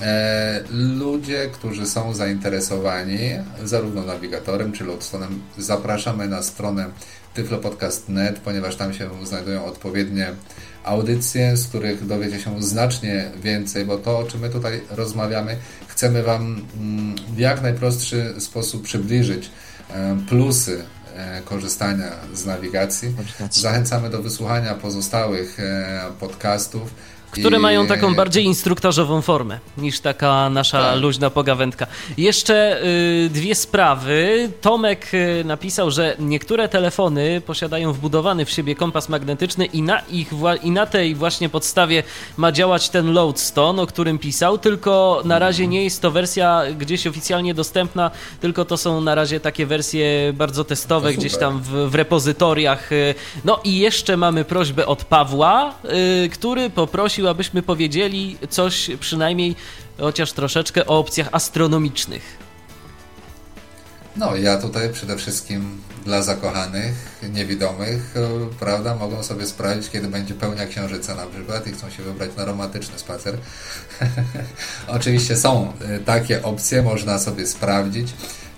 e, 0.00 0.62
ludzie, 0.70 1.50
którzy 1.52 1.86
są 1.86 2.14
zainteresowani 2.14 3.18
zarówno 3.64 4.02
nawigatorem 4.02 4.72
czy 4.72 4.84
Loadstone'em, 4.84 5.28
zapraszamy 5.58 6.28
na 6.28 6.42
stronę 6.42 6.90
tyflopodcast.net, 7.34 8.38
ponieważ 8.38 8.76
tam 8.76 8.94
się 8.94 9.10
znajdują 9.24 9.64
odpowiednie 9.64 10.32
audycje, 10.84 11.56
z 11.56 11.66
których 11.66 12.06
dowiecie 12.06 12.40
się 12.40 12.62
znacznie 12.62 13.30
więcej, 13.42 13.84
bo 13.84 13.98
to, 13.98 14.18
o 14.18 14.24
czym 14.24 14.40
my 14.40 14.50
tutaj 14.50 14.80
rozmawiamy, 14.90 15.56
chcemy 15.86 16.22
Wam 16.22 16.66
mm, 16.76 17.16
w 17.34 17.38
jak 17.38 17.62
najprostszy 17.62 18.34
sposób 18.38 18.82
przybliżyć 18.82 19.50
e, 19.90 20.16
plusy 20.28 20.84
e, 21.16 21.42
korzystania 21.42 22.10
z 22.34 22.46
nawigacji. 22.46 23.14
Zachęcamy 23.50 24.10
do 24.10 24.22
wysłuchania 24.22 24.74
pozostałych 24.74 25.60
e, 25.60 26.00
podcastów. 26.20 26.94
Które 27.30 27.56
I- 27.56 27.60
mają 27.60 27.86
taką 27.86 28.14
bardziej 28.14 28.44
instruktażową 28.44 29.22
formę 29.22 29.58
niż 29.78 30.00
taka 30.00 30.50
nasza 30.50 30.82
Tak. 30.82 31.00
luźna 31.00 31.30
pogawędka. 31.30 31.86
Jeszcze 32.18 32.82
y, 32.84 33.30
dwie 33.32 33.54
sprawy. 33.54 34.50
Tomek 34.60 35.06
y, 35.14 35.44
napisał, 35.44 35.90
że 35.90 36.16
niektóre 36.18 36.68
telefony 36.68 37.40
posiadają 37.46 37.92
wbudowany 37.92 38.44
w 38.44 38.50
siebie 38.50 38.74
kompas 38.74 39.08
magnetyczny 39.08 39.64
i 39.66 39.82
na, 39.82 39.98
ich 40.00 40.30
i 40.62 40.70
na 40.70 40.86
tej 40.86 41.14
właśnie 41.14 41.48
podstawie 41.48 42.02
ma 42.36 42.52
działać 42.52 42.88
ten 42.88 43.12
Loadstone, 43.12 43.82
o 43.82 43.86
którym 43.86 44.18
pisał, 44.18 44.58
tylko 44.58 45.22
na 45.24 45.38
razie 45.38 45.66
nie 45.66 45.84
jest 45.84 46.02
to 46.02 46.10
wersja 46.10 46.62
gdzieś 46.78 47.06
oficjalnie 47.06 47.54
dostępna, 47.54 48.10
tylko 48.40 48.64
to 48.64 48.76
są 48.76 49.00
na 49.00 49.14
razie 49.14 49.40
takie 49.40 49.66
wersje 49.66 50.32
bardzo 50.32 50.64
testowe, 50.64 51.08
To 51.08 51.14
super. 51.14 51.26
gdzieś 51.28 51.38
tam 51.40 51.60
w, 51.62 51.90
w 51.90 51.94
repozytoriach. 51.94 52.92
y. 52.92 53.14
No 53.44 53.60
i 53.64 53.78
jeszcze 53.78 54.16
mamy 54.16 54.44
prośbę 54.44 54.86
od 54.86 55.04
Pawła, 55.04 55.74
y, 56.24 56.28
który 56.28 56.70
poprosił, 56.70 57.19
abyśmy 57.28 57.62
powiedzieli 57.62 58.38
coś 58.50 58.90
przynajmniej 59.00 59.56
chociaż 59.98 60.32
troszeczkę 60.32 60.86
o 60.86 60.98
opcjach 60.98 61.28
astronomicznych. 61.32 62.22
No, 64.16 64.36
ja 64.36 64.58
tutaj 64.58 64.92
przede 64.92 65.16
wszystkim 65.16 65.80
dla 66.04 66.22
zakochanych, 66.22 67.20
niewidomych, 67.32 68.16
e, 68.16 68.20
prawda, 68.60 68.94
mogą 68.94 69.22
sobie 69.22 69.46
sprawdzić, 69.46 69.90
kiedy 69.90 70.08
będzie 70.08 70.34
pełnia 70.34 70.66
księżyca 70.66 71.14
na 71.14 71.26
przykład 71.26 71.66
i 71.66 71.72
chcą 71.72 71.90
się 71.90 72.02
wybrać 72.02 72.30
na 72.36 72.44
romantyczny 72.44 72.98
spacer. 72.98 73.36
Oczywiście 74.88 75.36
są 75.36 75.72
e, 75.80 75.98
takie 75.98 76.42
opcje, 76.42 76.82
można 76.82 77.18
sobie 77.18 77.46
sprawdzić, 77.46 78.08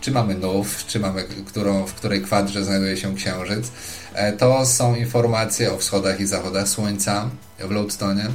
czy 0.01 0.10
mamy 0.10 0.34
nów, 0.34 0.86
czy 0.86 1.01
mamy, 1.01 1.24
którą, 1.47 1.86
w 1.86 1.94
której 1.94 2.22
kwadrze 2.22 2.64
znajduje 2.64 2.97
się 2.97 3.14
księżyc. 3.14 3.70
E, 4.14 4.32
To 4.32 4.66
są 4.66 4.94
informacje 4.94 5.72
o 5.72 5.78
wschodach 5.78 6.20
i 6.20 6.26
zachodach 6.26 6.68
Słońca 6.68 7.30
w 7.59 7.70
Loadstone. 7.70 8.28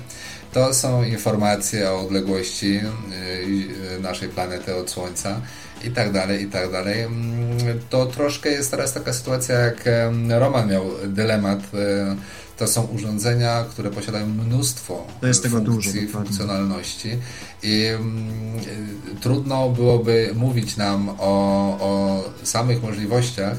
To 0.54 0.74
są 0.74 1.04
informacje 1.04 1.92
o 1.92 2.00
odległości 2.00 2.78
y, 2.78 3.96
y, 3.96 4.00
naszej 4.02 4.30
planety 4.30 4.76
od 4.76 4.90
Słońca 4.90 5.42
i 5.84 5.92
tak 5.92 6.12
dalej, 6.12 6.44
i 6.44 6.48
tak 6.48 6.72
dalej. 6.72 7.02
Mm, 7.02 7.58
To 7.90 8.06
troszkę 8.06 8.50
jest 8.52 8.72
teraz 8.72 8.94
taka 8.94 9.14
sytuacja, 9.14 9.56
jak 9.60 9.84
Roman 10.30 10.70
miał 10.70 10.84
dylemat. 11.08 11.60
y, 11.60 11.68
To 12.58 12.68
są 12.68 12.84
urządzenia, 12.84 13.66
które 13.70 13.90
posiadają 13.90 14.28
mnóstwo 14.28 15.08
To 15.22 15.28
jest 15.28 15.44
tego 15.44 15.60
dużo, 15.60 15.82
funkcji, 15.82 16.08
dokładnie. 16.08 16.28
funkcjonalności 16.30 17.10
i 17.64 17.86
mm, 17.86 18.30
y, 19.16 19.22
trudno 19.22 19.70
byłoby 19.70 20.30
mówić 20.36 20.78
nam 20.78 21.10
o, 21.10 21.34
o 21.80 22.24
samych 22.44 22.82
możliwościach 22.84 23.58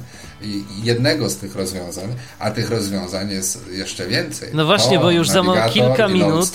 jednego 0.83 1.31
z 1.31 1.37
tych 1.37 1.57
rozwiązań, 1.57 2.15
a 2.39 2.51
tych 2.51 2.71
rozwiązań 2.71 3.31
jest 3.31 3.69
jeszcze 3.71 4.07
więcej. 4.07 4.51
No 4.55 4.67
właśnie, 4.67 4.97
To 4.97 5.03
bo 5.03 5.11
już 5.11 5.29
za 5.29 5.43
kilka 5.71 6.09
minut 6.09 6.51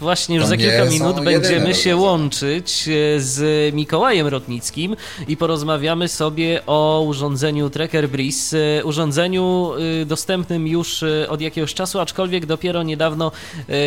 Właśnie 0.00 0.36
już 0.36 0.44
To 0.44 0.48
za 0.48 0.56
kilka 0.56 0.84
minut 0.84 1.16
jedyne 1.16 1.32
będziemy 1.32 1.74
się 1.74 1.96
łączyć 1.96 2.88
e, 2.88 3.20
z 3.20 3.74
Mikołajem 3.74 4.26
Rotnickim 4.26 4.96
i 5.28 5.36
porozmawiamy 5.36 6.08
sobie 6.08 6.60
o 6.66 7.04
urządzeniu 7.06 7.70
Tracker 7.70 8.08
Breeze. 8.08 8.56
e, 8.78 8.84
Urządzeniu 8.84 9.70
e, 10.02 10.04
dostępnym 10.06 10.66
już 10.66 11.04
od 11.28 11.40
jakiegoś 11.40 11.74
czasu, 11.74 12.00
aczkolwiek 12.00 12.46
dopiero 12.46 12.82
niedawno 12.82 13.32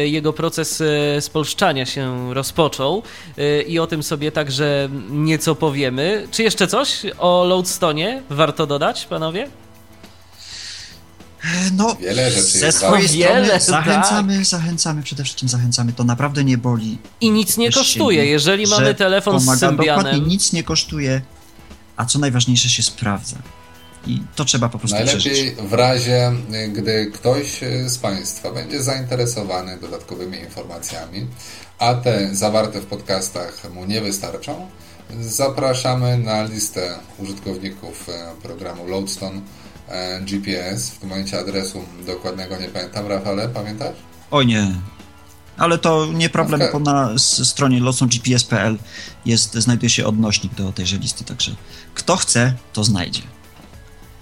jego 0.06 0.34
proces 0.34 0.84
spolszczania 1.20 1.86
się 1.86 2.34
rozpoczął 2.34 3.04
i 3.68 3.80
o 3.80 3.88
tym 3.88 4.04
sobie 4.04 4.32
także 4.32 4.90
nieco 5.10 5.56
powiemy. 5.56 6.28
Czy 6.32 6.44
jeszcze 6.44 6.68
coś 6.68 7.02
o 7.20 7.46
Loadstone 7.46 8.22
warto 8.30 8.68
dodać, 8.68 9.06
panowie? 9.06 9.48
E, 11.44 11.72
No, 11.74 11.96
Wiele 11.96 12.32
rzeczy 12.32 12.60
ze 12.60 12.66
jest 12.66 12.78
swojej 12.78 13.08
ważnych. 13.08 13.20
Wiele, 13.20 13.60
strony 13.60 13.86
tak. 13.86 13.94
zachęcamy, 13.96 14.46
zachęcamy, 14.46 15.04
przede 15.04 15.24
wszystkim 15.24 15.50
zachęcamy. 15.50 15.94
To 15.94 16.04
naprawdę 16.04 16.44
nie 16.44 16.58
boli. 16.58 16.98
I 17.22 17.32
nic 17.32 17.58
nie 17.58 17.72
kosztuje. 17.72 18.26
Jeżeli 18.26 18.68
że 18.68 18.76
mamy 18.76 18.96
telefon 18.96 19.40
z 19.40 19.46
pomaga. 19.46 19.72
Dokładnie 19.72 20.04
Symbianem, 20.04 20.28
nic 20.28 20.54
nie 20.54 20.64
kosztuje, 20.64 21.22
a 21.98 22.06
co 22.06 22.20
najważniejsze 22.20 22.70
się 22.70 22.84
sprawdza. 22.84 23.38
I 24.08 24.22
to 24.36 24.46
trzeba 24.46 24.70
po 24.70 24.80
prostu 24.80 24.98
przeżyć. 25.06 25.26
Najlepiej 25.26 25.68
w 25.68 25.74
razie, 25.74 26.32
gdy 26.74 27.12
ktoś 27.14 27.64
y, 27.64 27.90
z 27.90 27.98
Państwa 27.98 28.52
będzie 28.52 28.84
zainteresowany 28.84 29.78
dodatkowymi 29.78 30.40
informacjami, 30.40 31.28
a 31.80 31.94
te 31.94 32.36
zawarte 32.36 32.82
w 32.82 32.86
podcastach 32.86 33.74
mu 33.74 33.86
nie 33.86 34.02
wystarczą, 34.02 34.68
zapraszamy 35.22 36.18
na 36.18 36.44
listę 36.44 37.00
użytkowników 37.18 38.10
e, 38.10 38.32
programu 38.44 38.88
Loadstone 38.88 39.38
e, 39.38 39.42
GPS. 40.22 40.90
W 40.90 40.98
tym 40.98 41.10
momencie 41.10 41.40
adresu 41.40 41.84
dokładnego 42.08 42.58
nie 42.58 42.68
pamiętam. 42.68 43.08
Rafale, 43.08 43.50
pamiętasz? 43.50 43.96
O 44.32 44.44
nie. 44.44 44.74
Ale 45.58 45.78
to 45.78 46.08
nie 46.14 46.30
problem, 46.30 46.62
bo 46.74 46.80
na 46.80 47.18
stronie 47.18 47.80
losongps.pl 47.80 48.78
jest, 49.26 49.54
znajduje 49.54 49.90
się 49.90 50.06
odnośnik 50.06 50.56
do 50.56 50.72
tejże 50.72 50.98
listy, 50.98 51.24
także 51.24 51.56
kto 51.94 52.16
chce, 52.16 52.54
to 52.74 52.84
znajdzie. 52.84 53.22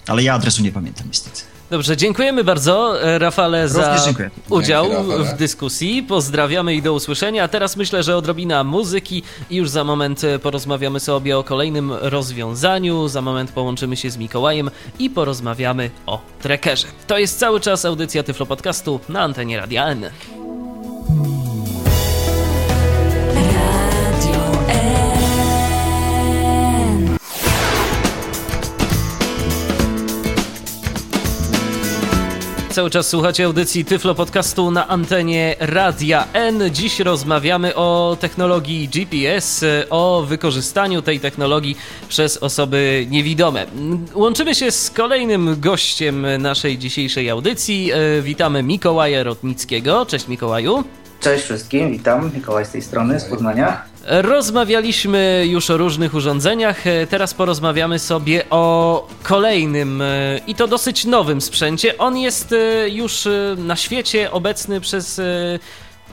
Ale 0.08 0.24
ja 0.24 0.34
adresu 0.34 0.64
nie 0.64 0.72
pamiętam 0.72 1.08
niestety. 1.08 1.41
Dobrze, 1.70 1.98
dziękujemy 1.98 2.44
bardzo 2.44 3.04
e, 3.04 3.20
Rafale 3.20 3.70
za 3.70 3.98
dziękuję. 4.06 4.30
udział 4.50 4.86
Dzięki, 4.86 5.12
Rafale. 5.12 5.24
w 5.24 5.38
dyskusji. 5.38 6.04
Pozdrawiamy 6.04 6.76
i 6.76 6.82
do 6.82 6.94
usłyszenia. 6.94 7.44
A 7.44 7.48
teraz 7.48 7.78
myślę, 7.78 8.04
że 8.04 8.18
odrobina 8.18 8.64
muzyki 8.64 9.24
i 9.50 9.56
już 9.56 9.70
za 9.70 9.84
moment 9.84 10.24
e, 10.24 10.40
porozmawiamy 10.40 11.00
sobie 11.00 11.38
o 11.38 11.44
kolejnym 11.44 11.91
rozwiązaniu. 11.91 13.08
Za 13.08 13.22
moment 13.22 13.52
połączymy 13.52 13.98
się 13.98 14.10
z 14.10 14.18
Mikołajem 14.18 14.72
i 15.00 15.10
porozmawiamy 15.10 15.90
o 16.06 16.22
trekerze. 16.41 16.88
To 17.08 17.18
jest 17.18 17.40
cały 17.40 17.60
czas 17.60 17.86
audycja 17.86 18.24
Tyflo 18.24 18.46
Podcastu 18.46 19.00
na 19.10 19.22
antenie 19.22 19.58
Radia 19.58 19.86
Cały 32.80 32.90
czas 32.90 33.08
słuchacie 33.08 33.46
audycji 33.46 33.86
Tyflo 33.86 34.16
Podcastu 34.16 34.72
na 34.72 34.88
antenie 34.88 35.56
Radia 35.60 36.28
N. 36.34 36.62
Dziś 36.72 37.00
rozmawiamy 37.00 37.76
o 37.76 38.18
technologii 38.20 38.88
GPS, 38.88 39.66
o 39.90 40.24
wykorzystaniu 40.28 41.02
tej 41.02 41.20
technologii 41.20 41.78
przez 42.10 42.38
osoby 42.38 43.08
niewidome. 43.10 43.66
Łączymy 44.14 44.56
się 44.56 44.72
z 44.72 44.92
kolejnym 44.92 45.60
gościem 45.60 46.28
naszej 46.40 46.78
dzisiejszej 46.78 47.30
audycji. 47.30 47.92
E, 47.92 48.22
Witamy 48.22 48.64
Mikołaja 48.64 49.24
Rotnickiego. 49.24 50.06
Cześć 50.06 50.28
Mikołaju. 50.28 50.84
Cześć 51.20 51.44
wszystkim, 51.44 51.92
witam. 51.92 52.32
Mikołaj 52.36 52.66
z 52.66 52.70
tej 52.70 52.82
strony, 52.82 53.20
z 53.20 53.26
Poznania. 53.26 53.84
Rozmawialiśmy 54.11 55.45
już 55.48 55.69
o 55.69 55.77
różnych 55.77 56.14
urządzeniach, 56.14 56.88
e, 56.88 57.07
teraz 57.07 57.34
porozmawiamy 57.34 57.99
sobie 57.99 58.44
o 58.49 59.07
kolejnym 59.23 60.02
e, 60.02 60.40
i 60.48 60.56
to 60.56 60.68
dosyć 60.68 61.06
nowym 61.06 61.41
sprzęcie. 61.41 61.98
On 61.98 62.18
jest 62.18 62.52
e, 62.52 62.90
już 62.90 63.27
na 63.57 63.76
świecie 63.76 64.31
obecny 64.31 64.81
przez 64.81 65.22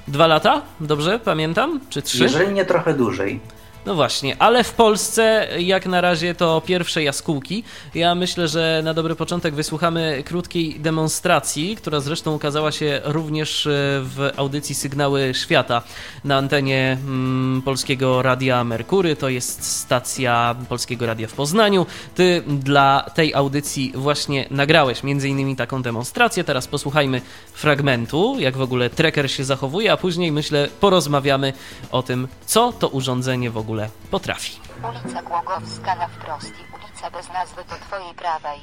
dwa 0.09 0.27
lata, 0.27 0.63
dobrze 0.81 1.21
pamiętam? 1.25 1.81
Czy 1.91 2.03
trzy? 2.03 2.23
Jeżeli 2.23 2.53
nie 2.53 2.65
trochę 2.65 2.95
dłużej. 2.95 3.41
No 3.87 3.95
właśnie, 3.95 4.37
ale 4.39 4.65
w 4.65 4.73
Polsce 4.73 5.49
jak 5.59 5.87
na 5.87 6.01
razie 6.01 6.35
to 6.35 6.63
pierwsze 6.67 7.03
jaskółki. 7.03 7.65
Ja 7.95 8.15
myślę, 8.15 8.49
że 8.49 8.81
na 8.85 8.95
dobry 8.95 9.17
początek 9.17 9.55
wysłuchamy 9.55 10.23
krótkiej 10.27 10.81
demonstracji, 10.81 11.77
która 11.77 12.01
zresztą 12.01 12.35
ukazała 12.35 12.73
się 12.73 13.01
również 13.05 13.67
e, 13.67 13.71
w 14.03 14.31
audycji 14.37 14.75
Sygnały 14.75 15.33
Świata 15.35 15.83
na 16.25 16.37
antenie 16.37 16.99
mm, 17.01 17.63
Polskiego 17.63 18.23
Radia 18.23 18.65
Merkury. 18.65 19.17
To 19.17 19.29
jest 19.29 19.65
stacja 19.65 20.55
Polskiego 20.69 21.07
Radia 21.07 21.29
w 21.29 21.33
Poznaniu. 21.33 21.87
Ty 22.15 22.43
dla 22.47 23.11
tej 23.15 23.35
audycji 23.35 23.93
właśnie 23.95 24.47
nagrałeś 24.51 25.03
między 25.03 25.29
innymi 25.29 25.57
taką 25.57 25.83
demonstrację. 25.83 26.45
Teraz 26.45 26.67
posłuchajmy 26.67 27.21
fragmentu, 27.53 28.37
jak 28.39 28.57
w 28.57 28.63
ogóle 28.63 28.91
tracker 28.91 29.31
się 29.31 29.45
zachowuje, 29.45 29.93
a 29.93 29.97
później 29.97 30.33
myślę 30.33 30.69
porozmawiamy 30.81 31.53
o 31.91 32.03
tym, 32.03 32.29
co 32.47 32.73
to 32.73 32.89
urządzenie 32.89 33.51
w 33.51 33.57
ogóle 33.57 33.76
ogóle 33.77 33.91
potrafi. 34.11 34.61
Ulica 34.89 35.23
Głogowska 35.23 35.95
na 35.95 36.09
wprost 36.09 36.53
i 36.61 36.75
ulica 36.75 37.11
bez 37.11 37.29
nazwy 37.29 37.65
po 37.65 37.75
twojej 37.75 38.15
prawej. 38.15 38.61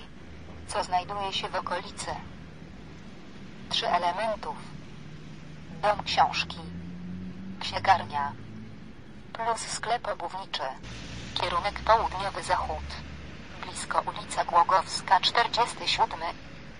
Co 0.67 0.83
znajduje 0.83 1.33
się 1.33 1.49
w 1.49 1.55
okolicy? 1.55 2.11
Trzy 3.69 3.87
elementów. 3.87 4.55
Dom 5.81 6.03
książki. 6.03 6.57
Księgarnia. 7.59 8.33
Plus 9.33 9.59
sklep 9.59 10.07
obuwniczy. 10.07 10.63
Kierunek 11.33 11.79
południowy 11.79 12.43
zachód. 12.43 12.87
Blisko 13.65 14.01
ulica 14.01 14.45
Głogowska 14.45 15.19
47. 15.19 16.19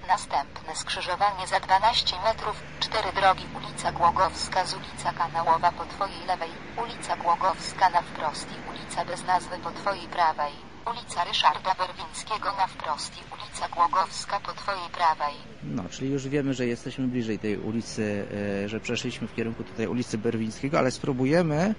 Następne 0.07 0.75
skrzyżowanie 0.75 1.47
za 1.47 1.59
12 1.59 2.15
metrów, 2.25 2.63
cztery 2.79 3.11
drogi 3.15 3.45
ulica 3.57 3.91
Głogowska 3.91 4.65
z 4.65 4.73
ulica 4.73 5.13
Kanałowa 5.13 5.71
po 5.71 5.85
twojej 5.85 6.25
lewej, 6.27 6.49
ulica 6.83 7.17
Głogowska 7.17 7.89
na 7.89 8.01
wprost 8.01 8.47
i 8.51 8.69
ulica 8.69 9.05
bez 9.05 9.25
nazwy 9.25 9.57
po 9.57 9.71
twojej 9.71 10.07
prawej, 10.07 10.53
ulica 10.91 11.23
Ryszarda 11.23 11.75
Berwińskiego 11.75 12.51
na 12.57 12.67
wprost 12.67 13.13
i 13.17 13.33
ulica 13.33 13.69
Głogowska 13.75 14.39
po 14.39 14.53
twojej 14.53 14.89
prawej. 14.89 15.33
No, 15.63 15.83
czyli 15.89 16.11
już 16.11 16.27
wiemy, 16.27 16.53
że 16.53 16.65
jesteśmy 16.65 17.07
bliżej 17.07 17.39
tej 17.39 17.57
ulicy, 17.57 18.27
e, 18.65 18.69
że 18.69 18.79
przeszliśmy 18.79 19.27
w 19.27 19.35
kierunku 19.35 19.63
tutaj 19.63 19.87
ulicy 19.87 20.17
Berwińskiego, 20.17 20.79
ale 20.79 20.91
spróbujemy, 20.91 21.75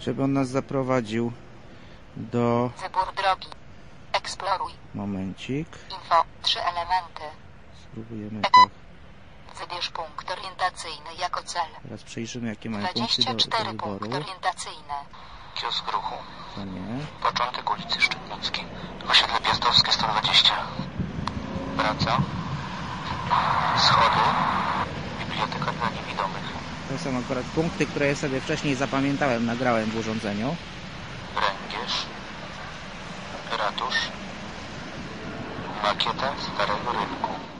żeby 0.00 0.22
on 0.22 0.32
nas 0.32 0.48
zaprowadził 0.48 1.32
do... 2.16 2.70
Wybór 2.82 3.14
drogi. 3.16 3.48
Eksploruj. 4.12 4.72
Momencik. 4.94 5.68
Info. 5.90 6.24
Trzy 6.42 6.60
elementy. 6.60 7.22
Spróbujemy 7.92 8.40
tak. 8.42 8.52
Wybierz 9.58 9.90
punkt 9.90 10.30
orientacyjny 10.30 11.14
jako 11.20 11.42
cel. 11.42 11.68
Teraz 11.82 12.02
przejrzymy, 12.02 12.48
jakie 12.48 12.70
mają 12.70 12.86
punkty 12.86 13.22
do, 13.22 13.28
do 13.28 13.34
24 13.34 13.70
wyboru. 13.70 13.98
punkt 13.98 14.14
orientacyjny. 14.14 14.94
Kiosk 15.54 15.92
ruchu. 15.92 16.14
To 16.54 16.64
nie. 16.64 16.80
Początek 17.22 17.70
ulicy 17.70 18.00
Szczytnickiej. 18.00 18.64
Osiedle 19.10 19.40
Piastowskie 19.40 19.92
120. 19.92 20.54
Praca. 21.76 22.18
Schody. 23.76 24.24
Biblioteka 25.18 25.72
dla 25.72 25.90
niewidomych. 25.90 26.52
To 26.88 26.98
są 26.98 27.18
akurat 27.18 27.44
punkty, 27.44 27.86
które 27.86 28.06
ja 28.06 28.16
sobie 28.16 28.40
wcześniej 28.40 28.74
zapamiętałem, 28.74 29.46
nagrałem 29.46 29.90
w 29.90 29.96
urządzeniu. 29.96 30.56
Ręgierz. 31.34 32.06
Ratusz. 33.58 33.96
Makieta 35.82 36.32
Starego 36.54 36.92
Rynku. 36.92 37.51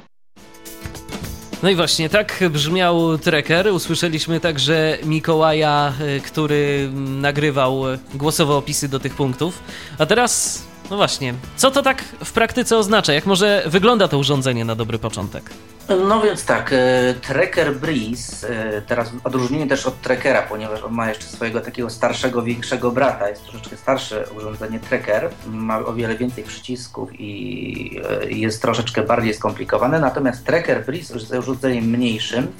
No 1.63 1.71
i 1.71 1.75
właśnie, 1.75 2.09
tak 2.09 2.45
brzmiał 2.51 3.19
tracker. 3.19 3.69
Usłyszeliśmy 3.69 4.41
także 4.41 4.99
Mikołaja, 5.05 5.93
y, 6.17 6.21
który 6.21 6.89
mm, 6.93 7.21
nagrywał 7.21 7.83
głosowe 8.15 8.55
opisy 8.55 8.89
do 8.89 9.01
tych 9.01 9.15
punktów. 9.15 9.63
A 9.99 10.07
teraz, 10.07 10.65
no 10.93 10.97
właśnie, 10.97 11.35
co 11.57 11.71
to 11.71 11.83
tak 11.83 12.03
w 12.25 12.33
praktyce 12.33 12.77
oznacza? 12.77 13.13
Jak 13.13 13.27
może 13.27 13.63
wygląda 13.67 14.09
to 14.09 14.19
urządzenie 14.19 14.65
na 14.65 14.75
dobry 14.75 14.99
początek? 14.99 15.51
No 16.09 16.21
więc 16.21 16.45
tak, 16.45 16.73
e, 16.73 17.15
Tracker 17.15 17.77
Breeze, 17.77 18.49
e, 18.49 18.83
teraz 18.83 19.11
odróżnienie 19.25 19.67
też 19.67 19.87
od 19.87 20.01
Trackera, 20.01 20.43
ponieważ 20.43 20.83
on 20.83 20.93
ma 20.93 21.09
jeszcze 21.09 21.25
swojego 21.25 21.61
takiego 21.61 21.91
starszego, 21.91 22.43
większego 22.43 22.91
brata, 22.91 23.29
jest 23.29 23.45
troszeczkę 23.45 23.77
starsze 23.77 24.25
urządzenie 24.37 24.81
Tracker, 24.81 25.31
ma 25.47 25.79
o 25.79 25.93
wiele 25.93 26.17
więcej 26.17 26.45
przycisków 26.45 27.21
i 27.21 28.01
e, 28.23 28.31
jest 28.31 28.63
troszeczkę 28.63 29.03
bardziej 29.03 29.35
skomplikowane, 29.35 30.01
natomiast 30.01 30.45
Tracker 30.45 30.85
Breeze 30.85 31.19
z 31.19 31.33
urządzeniem 31.33 31.85
mniejszym 31.85 32.53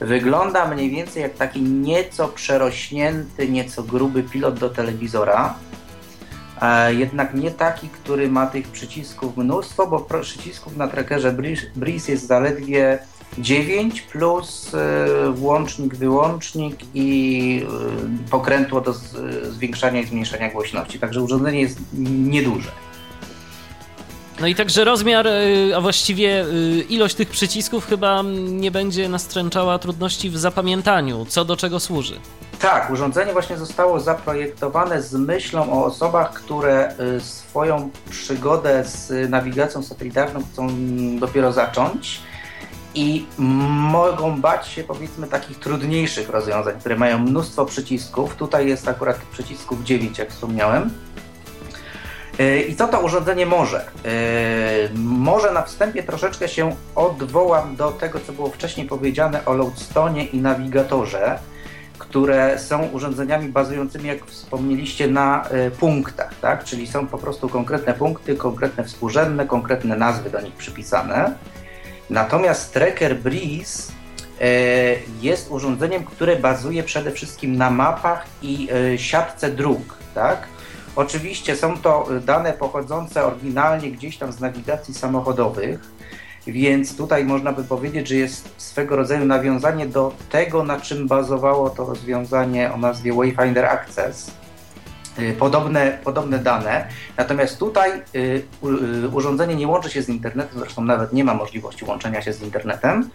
wygląda 0.00 0.68
mniej 0.68 0.90
więcej 0.90 1.22
jak 1.22 1.34
taki 1.34 1.62
nieco 1.62 2.28
przerośnięty, 2.28 3.48
nieco 3.48 3.82
gruby 3.82 4.22
pilot 4.22 4.58
do 4.58 4.70
telewizora, 4.70 5.54
jednak 6.90 7.34
nie 7.34 7.50
taki, 7.50 7.88
który 7.88 8.28
ma 8.28 8.46
tych 8.46 8.68
przycisków 8.68 9.36
mnóstwo, 9.36 9.86
bo 9.86 10.00
przycisków 10.00 10.76
na 10.76 10.88
trackerze 10.88 11.32
Breeze 11.76 12.12
jest 12.12 12.26
zaledwie 12.26 12.98
9 13.38 14.00
plus 14.02 14.74
e, 14.74 15.06
włącznik, 15.32 15.94
wyłącznik 15.96 16.76
i 16.94 17.66
e, 18.26 18.30
pokrętło 18.30 18.80
do 18.80 18.92
z- 18.92 19.16
zwiększania 19.54 20.00
i 20.00 20.06
zmniejszania 20.06 20.50
głośności. 20.50 20.98
Także 20.98 21.22
urządzenie 21.22 21.60
jest 21.60 21.78
nieduże. 22.08 22.70
No 24.40 24.46
i 24.46 24.54
także 24.54 24.84
rozmiar, 24.84 25.26
y, 25.26 25.72
a 25.76 25.80
właściwie 25.80 26.44
y, 26.44 26.84
ilość 26.88 27.14
tych 27.14 27.28
przycisków 27.28 27.86
chyba 27.86 28.22
nie 28.48 28.70
będzie 28.70 29.08
nastręczała 29.08 29.78
trudności 29.78 30.30
w 30.30 30.38
zapamiętaniu, 30.38 31.26
co 31.28 31.44
do 31.44 31.56
czego 31.56 31.80
służy. 31.80 32.20
Tak, 32.60 32.90
urządzenie 32.90 33.32
właśnie 33.32 33.56
zostało 33.56 34.00
zaprojektowane 34.00 35.02
z 35.02 35.14
myślą 35.14 35.72
o 35.72 35.84
osobach, 35.84 36.32
które 36.32 36.94
y, 37.16 37.20
swoją 37.20 37.90
przygodę 38.10 38.84
z 38.84 39.30
nawigacją 39.30 39.82
satelitarną 39.82 40.42
chcą 40.52 40.68
dopiero 41.18 41.52
zacząć 41.52 42.20
i 42.94 43.26
mogą 43.68 44.40
bać 44.40 44.68
się 44.68 44.84
powiedzmy 44.84 45.26
takich 45.26 45.58
trudniejszych 45.58 46.28
rozwiązań, 46.28 46.74
które 46.80 46.96
mają 46.96 47.18
mnóstwo 47.18 47.66
przycisków. 47.66 48.36
Tutaj 48.36 48.68
jest 48.68 48.88
akurat 48.88 49.16
przycisków 49.16 49.84
9, 49.84 50.18
jak 50.18 50.30
wspomniałem. 50.30 50.90
Y, 52.40 52.60
I 52.68 52.76
co 52.76 52.88
to 52.88 53.00
urządzenie 53.00 53.46
może? 53.46 53.84
Y, 54.06 54.90
Może 54.98 55.52
na 55.52 55.62
wstępie 55.62 56.02
troszeczkę 56.02 56.48
się 56.48 56.76
odwołam 56.94 57.76
do 57.76 57.90
tego, 57.90 58.20
co 58.20 58.32
było 58.32 58.50
wcześniej 58.50 58.86
powiedziane 58.86 59.44
o 59.44 59.52
Loadstone 59.54 60.24
i 60.24 60.38
nawigatorze, 60.40 61.38
które 61.98 62.58
są 62.58 62.86
urządzeniami 62.88 63.48
bazującymi, 63.48 64.08
jak 64.08 64.26
wspomnieliście, 64.26 65.08
na 65.08 65.48
y, 65.66 65.70
punktach, 65.70 66.34
tak? 66.40 66.64
czyli 66.64 66.86
są 66.86 67.06
po 67.06 67.18
prostu 67.18 67.48
konkretne 67.48 67.94
punkty, 67.94 68.36
konkretne 68.36 68.84
współrzędne, 68.84 69.46
konkretne 69.46 69.96
nazwy 69.96 70.30
do 70.30 70.40
nich 70.40 70.54
przypisane. 70.54 71.34
Natomiast 72.10 72.72
Tracker 72.72 73.16
Breeze 73.16 73.92
e, 74.40 74.46
jest 75.22 75.50
urządzeniem, 75.50 76.04
które 76.04 76.36
bazuje 76.36 76.82
przede 76.82 77.10
wszystkim 77.10 77.56
na 77.56 77.70
mapach 77.70 78.26
i 78.42 78.68
e, 78.94 78.98
siatce 78.98 79.50
dróg, 79.50 79.98
tak? 80.14 80.53
Oczywiście 80.96 81.56
są 81.56 81.78
to 81.78 82.08
dane 82.26 82.52
pochodzące 82.52 83.24
oryginalnie 83.24 83.90
gdzieś 83.90 84.16
tam 84.18 84.32
z 84.32 84.40
nawigacji 84.40 84.94
samochodowych, 84.94 85.80
więc 86.46 86.96
tutaj 86.96 87.24
można 87.24 87.52
by 87.52 87.64
powiedzieć, 87.64 88.08
że 88.08 88.14
jest 88.14 88.54
swego 88.56 88.96
rodzaju 88.96 89.24
nawiązanie 89.24 89.86
do 89.86 90.12
tego, 90.30 90.62
na 90.62 90.80
czym 90.80 91.08
bazowało 91.08 91.70
to 91.70 91.86
rozwiązanie 91.86 92.72
o 92.72 92.76
nazwie 92.76 93.12
Wayfinder 93.12 93.64
Access. 93.64 94.30
Y, 95.18 95.36
Podobne, 95.38 95.98
podobne 96.04 96.38
dane, 96.38 96.88
natomiast 97.16 97.58
tutaj 97.58 97.90
y, 98.14 98.42
y, 99.04 99.08
urządzenie 99.08 99.54
nie 99.54 99.68
łączy 99.68 99.90
się 99.90 100.02
z 100.02 100.08
internetem, 100.08 100.58
zresztą 100.58 100.84
nawet 100.84 101.12
nie 101.12 101.24
ma 101.24 101.34
możliwości 101.34 101.84
łączenia 101.84 102.22
się 102.22 102.32
z 102.32 102.42
internetem. 102.42 103.10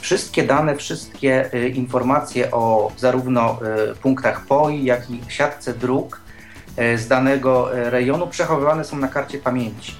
Wszystkie 0.00 0.42
dane, 0.42 0.76
wszystkie 0.76 1.54
y, 1.54 1.68
informacje 1.68 2.50
o 2.50 2.92
zarówno 2.96 3.58
y, 3.92 3.94
punktach 3.94 4.46
POI, 4.46 4.84
jak 4.84 5.10
i 5.10 5.20
siatce 5.28 5.74
dróg 5.74 6.16
y, 6.16 6.21
z 6.76 7.08
danego 7.08 7.78
y, 7.78 7.90
rejonu 7.90 8.26
przechowywane 8.26 8.84
są 8.84 8.96
na 8.96 9.08
karcie 9.08 9.38
pamięci. 9.38 9.94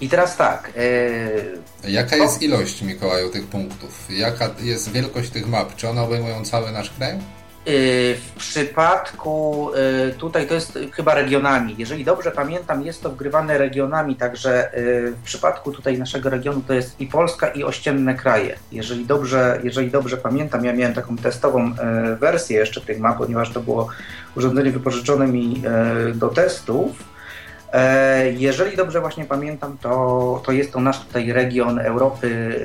I 0.00 0.08
teraz 0.08 0.36
tak. 0.36 0.72
y, 0.76 1.90
Jaka 1.90 2.16
jest 2.16 2.42
ilość, 2.42 2.82
Mikołaju, 2.82 3.30
tych 3.30 3.46
punktów? 3.46 4.06
Jaka 4.10 4.50
jest 4.60 4.92
wielkość 4.92 5.30
tych 5.30 5.48
map? 5.48 5.76
Czy 5.76 5.88
one 5.88 6.02
obejmują 6.02 6.44
cały 6.44 6.72
nasz 6.72 6.90
kraj? 6.90 7.18
Y, 7.70 8.16
W 8.16 8.38
przypadku 8.38 9.70
y, 10.08 10.14
tutaj 10.14 10.46
to 10.46 10.54
jest 10.54 10.78
chyba 10.92 11.14
regionami. 11.14 11.74
Jeżeli 11.78 12.04
dobrze 12.04 12.30
pamiętam, 12.30 12.82
jest 12.82 13.02
to 13.02 13.10
wgrywane 13.10 13.58
regionami, 13.58 14.16
także 14.16 14.78
y, 14.78 15.12
w 15.12 15.22
przypadku 15.22 15.72
tutaj 15.72 15.98
naszego 15.98 16.30
regionu 16.30 16.62
to 16.66 16.74
jest 16.74 17.00
i 17.00 17.06
Polska, 17.06 17.48
i 17.48 17.64
ościenne 17.64 18.14
kraje. 18.14 18.56
Jeżeli 18.72 19.06
dobrze, 19.06 19.60
jeżeli 19.64 19.90
dobrze 19.90 20.16
pamiętam, 20.16 20.64
ja 20.64 20.72
miałem 20.72 20.94
taką 20.94 21.16
testową 21.16 21.72
wersję 22.20 22.58
jeszcze 22.58 22.80
tych 22.80 23.00
map, 23.00 23.18
ponieważ 23.18 23.52
to 23.52 23.60
było 23.60 23.88
urządzenie 24.36 24.70
wypożyczone 24.70 25.26
mi 25.26 25.62
do 26.14 26.28
testów. 26.28 26.90
E, 27.72 28.32
Jeżeli 28.32 28.76
dobrze 28.76 29.00
właśnie 29.00 29.24
pamiętam, 29.24 29.78
to, 29.78 30.42
to 30.46 30.52
jest 30.52 30.72
to 30.72 30.80
nasz 30.80 31.00
tutaj 31.00 31.32
region 31.32 31.78
Europy 31.78 32.60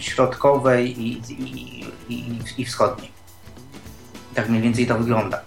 Środkowej 0.00 1.02
i, 1.02 1.22
i, 1.32 1.84
i, 2.08 2.38
i 2.58 2.64
Wschodniej. 2.64 3.13
Tak 4.34 4.48
mniej 4.48 4.62
więcej 4.62 4.86
to 4.86 4.98
wygląda. 4.98 5.40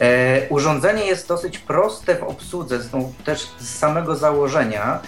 E, 0.00 0.48
urządzenie 0.48 1.04
jest 1.04 1.28
dosyć 1.28 1.58
proste 1.58 2.14
w 2.14 2.22
obsłudze, 2.22 2.78
zresztą 2.78 3.12
też 3.24 3.46
z 3.58 3.78
samego 3.78 4.16
założenia. 4.16 5.00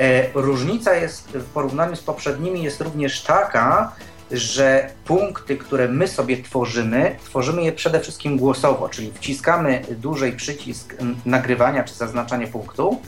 E, 0.00 0.32
różnica 0.34 0.94
jest 0.94 1.28
w 1.28 1.44
porównaniu 1.44 1.96
z 1.96 2.02
poprzednimi 2.02 2.62
jest 2.62 2.80
również 2.80 3.22
taka, 3.22 3.92
że 4.30 4.90
punkty, 5.04 5.56
które 5.56 5.88
my 5.88 6.08
sobie 6.08 6.42
tworzymy, 6.42 7.16
tworzymy 7.24 7.62
je 7.62 7.72
przede 7.72 8.00
wszystkim 8.00 8.36
głosowo, 8.38 8.88
czyli 8.88 9.12
wciskamy 9.12 9.82
dłużej 9.90 10.32
przycisk 10.32 10.94
nagrywania 11.26 11.84
czy 11.84 11.94
zaznaczania 11.94 12.46
punktu 12.46 13.00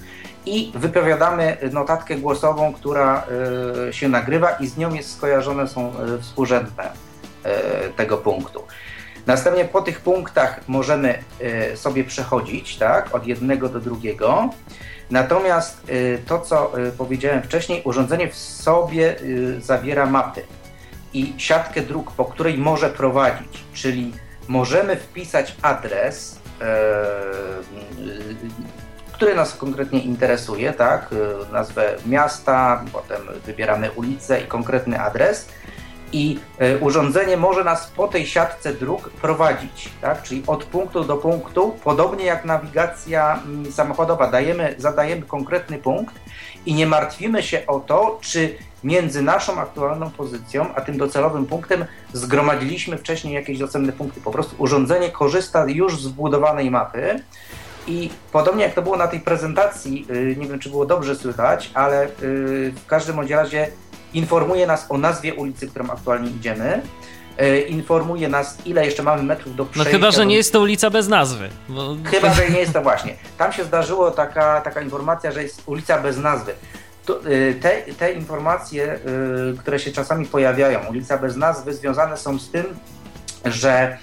i 0.47 0.73
wypowiadamy 0.75 1.57
notatkę 1.73 2.17
głosową, 2.17 2.75
która 2.75 3.27
e, 3.89 3.93
się 3.93 4.09
nagrywa 4.09 4.51
i 4.51 4.67
z 4.67 4.77
nią 4.77 4.95
jest 4.95 5.17
skojarzone 5.17 5.69
są 5.69 5.93
współrzędne 6.21 7.09
tego 7.97 8.19
punktu. 8.19 8.63
Następnie 9.29 9.65
po 9.65 9.83
tych 9.83 10.01
punktach 10.01 10.61
możemy 10.69 11.19
e, 11.41 11.77
sobie 11.77 12.05
przechodzić, 12.05 12.77
tak, 12.77 13.15
od 13.15 13.27
jednego 13.27 13.69
do 13.69 13.81
drugiego. 13.81 14.51
Natomiast 15.11 15.83
e, 15.89 16.19
to, 16.19 16.41
co 16.41 16.79
e, 16.79 16.93
powiedziałem 16.93 17.43
wcześniej, 17.43 17.83
urządzenie 17.85 18.29
w 18.29 18.35
sobie 18.37 19.17
zawiera 19.61 20.07
mapy 20.07 20.43
i 21.13 21.35
siatkę 21.37 21.81
dróg, 21.81 22.13
po 22.13 22.25
której 22.25 22.59
może 22.59 22.91
prowadzić, 22.91 23.65
czyli 23.73 24.13
możemy 24.49 24.97
wpisać 24.97 25.57
adres, 25.63 26.39
który 29.13 29.35
nas 29.35 29.55
konkretnie 29.55 30.01
interesuje, 30.01 30.73
tak, 30.73 31.15
nazwę 31.53 31.97
miasta, 32.07 32.85
potem 32.93 33.21
wybieramy 33.47 33.91
ulicę 33.91 34.41
i 34.41 34.47
konkretny 34.47 35.01
adres 35.01 35.49
i 36.13 36.39
e, 36.59 36.79
urządzenie 36.79 37.37
może 37.37 37.65
nas 37.65 37.87
po 37.97 38.09
tej 38.09 38.27
siatce 38.27 38.75
dróg 38.75 39.11
prowadzić, 39.11 39.89
tak? 40.01 40.23
czyli 40.23 40.43
od 40.47 40.65
punktu 40.65 41.05
do 41.05 41.17
punktu, 41.17 41.77
podobnie 41.85 42.25
jak 42.25 42.45
nawigacja 42.45 43.43
mm, 43.45 43.73
samochodowa. 43.73 44.31
Dajemy, 44.31 44.75
zadajemy 44.79 45.23
konkretny 45.23 45.79
punkt 45.79 46.15
i 46.67 46.75
nie 46.75 46.87
martwimy 46.87 47.43
się 47.43 47.67
o 47.67 47.81
to, 47.81 48.19
czy 48.21 48.55
między 48.85 49.23
naszą 49.23 49.61
aktualną 49.61 50.11
pozycją 50.11 50.75
a 50.75 50.81
tym 50.81 50.99
docelowym 50.99 51.47
punktem 51.47 51.85
zgromadziliśmy 52.13 52.99
wcześniej 52.99 53.35
jakieś 53.35 53.59
docenne 53.59 53.93
punkty. 53.93 54.21
Po 54.21 54.31
prostu 54.31 54.57
urządzenie 54.59 55.11
korzysta 55.11 55.65
już 55.69 56.03
z 56.03 56.07
wbudowanej 56.07 56.71
mapy. 56.71 57.23
I 57.87 58.11
podobnie 58.33 58.65
jak 58.65 58.75
to 58.75 58.83
było 58.83 58.97
na 58.97 59.09
tej 59.09 59.21
prezentacji, 59.21 60.07
y, 60.11 60.37
nie 60.39 60.47
wiem 60.47 60.59
czy 60.59 60.71
było 60.71 60.87
dobrze 60.87 61.17
słychać, 61.17 61.71
ale 61.75 62.07
y, 62.07 62.09
w 62.77 62.87
każdym 62.87 63.21
razie 63.21 63.69
informuje 64.15 64.67
nas 64.67 64.87
o 64.89 64.99
nazwie 64.99 65.35
ulicy, 65.35 65.69
którą 65.69 65.91
aktualnie 65.91 66.31
idziemy, 66.31 66.83
y, 67.43 67.61
informuje 67.61 68.29
nas 68.29 68.59
ile 68.65 68.85
jeszcze 68.87 69.03
mamy 69.03 69.23
metrów 69.23 69.57
do 69.57 69.65
No 69.65 69.71
przejścia. 69.71 69.93
chyba, 69.93 70.11
że 70.11 70.27
nie 70.27 70.37
jest 70.37 70.53
to 70.53 70.61
ulica 70.61 70.91
bez 70.91 71.09
nazwy. 71.09 71.49
Bo... 71.69 71.97
Chyba, 72.05 72.35
że 72.35 72.51
nie 72.51 72.59
jest 72.59 72.73
to 72.73 72.83
właśnie. 72.83 73.15
Tam 73.39 73.53
się 73.53 73.65
zdarzyło 73.65 74.11
taka, 74.11 74.61
taka 74.61 74.81
informacja, 74.83 75.33
że 75.33 75.43
jest 75.43 75.63
ulica 75.67 75.99
bez 75.99 76.19
nazwy. 76.19 76.53
Y, 77.27 77.59
te, 77.63 77.71
te 77.99 78.13
informacje, 78.13 78.95
y, 79.55 79.59
które 79.59 79.79
się 79.79 79.93
czasami 79.93 80.27
pojawiają, 80.27 80.81
ulica 80.91 81.19
bez 81.19 81.37
nazwy, 81.37 81.75
związane 81.75 82.17
są 82.17 82.39
z 82.39 82.51
tym, 82.51 82.65
że 83.45 83.99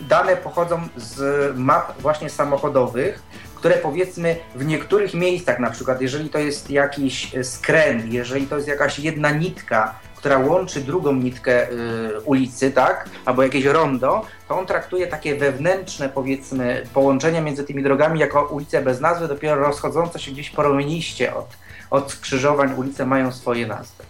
dane 0.00 0.36
pochodzą 0.36 0.80
z 0.96 1.56
map 1.58 2.00
właśnie 2.02 2.30
samochodowych, 2.30 3.22
które 3.66 3.78
powiedzmy 3.78 4.36
w 4.54 4.66
niektórych 4.66 5.14
miejscach, 5.14 5.58
na 5.58 5.70
przykład 5.70 6.00
jeżeli 6.00 6.30
to 6.30 6.38
jest 6.38 6.70
jakiś 6.70 7.34
e, 7.34 7.44
skręt, 7.44 8.12
jeżeli 8.12 8.46
to 8.46 8.56
jest 8.56 8.68
jakaś 8.68 8.98
jedna 8.98 9.30
nitka, 9.30 9.94
która 10.16 10.38
łączy 10.38 10.80
drugą 10.80 11.12
nitkę 11.12 11.70
y, 11.70 12.20
ulicy, 12.24 12.70
tak, 12.70 13.08
albo 13.24 13.42
jakieś 13.42 13.64
rondo, 13.64 14.22
to 14.48 14.58
on 14.58 14.66
traktuje 14.66 15.06
takie 15.06 15.36
wewnętrzne, 15.36 16.08
powiedzmy, 16.08 16.86
połączenia 16.94 17.40
między 17.40 17.64
tymi 17.64 17.82
drogami 17.82 18.20
jako 18.20 18.46
ulice 18.46 18.82
bez 18.82 19.00
nazwy, 19.00 19.28
dopiero 19.28 19.56
rozchodzące 19.56 20.18
się 20.18 20.32
gdzieś 20.32 20.50
promieniście 20.50 21.34
od, 21.34 21.48
od 21.90 22.12
skrzyżowań 22.12 22.74
ulice 22.76 23.06
mają 23.06 23.32
swoje 23.32 23.66
nazwy. 23.66 24.04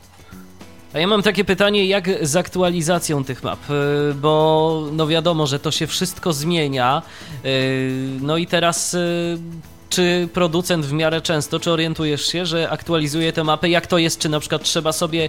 A 0.97 0.99
ja 0.99 1.07
mam 1.07 1.23
takie 1.23 1.45
pytanie, 1.45 1.87
jak 1.87 2.27
z 2.27 2.37
aktualizacją 2.37 3.25
tych 3.25 3.43
map? 3.43 3.59
Y, 3.71 4.15
Bo 4.15 4.83
no 4.93 5.07
wiadomo, 5.07 5.47
że 5.47 5.59
to 5.59 5.71
się 5.71 5.87
wszystko 5.87 6.33
zmienia. 6.33 7.03
y, 7.45 7.91
No 8.21 8.37
i 8.37 8.47
teraz 8.47 8.95
y, 8.95 9.39
czy 9.89 10.29
producent 10.33 10.87
w 10.87 10.93
miarę 10.93 11.21
często, 11.21 11.61
czy 11.61 11.71
orientujesz 11.71 12.27
się, 12.27 12.47
że 12.47 12.71
aktualizuje 12.71 13.33
te 13.33 13.45
mapy? 13.45 13.69
Jak 13.69 13.87
to 13.87 13.99
jest? 13.99 14.19
Czy 14.21 14.29
na 14.29 14.41
przykład 14.41 14.63
trzeba 14.63 14.93
sobie. 14.93 15.29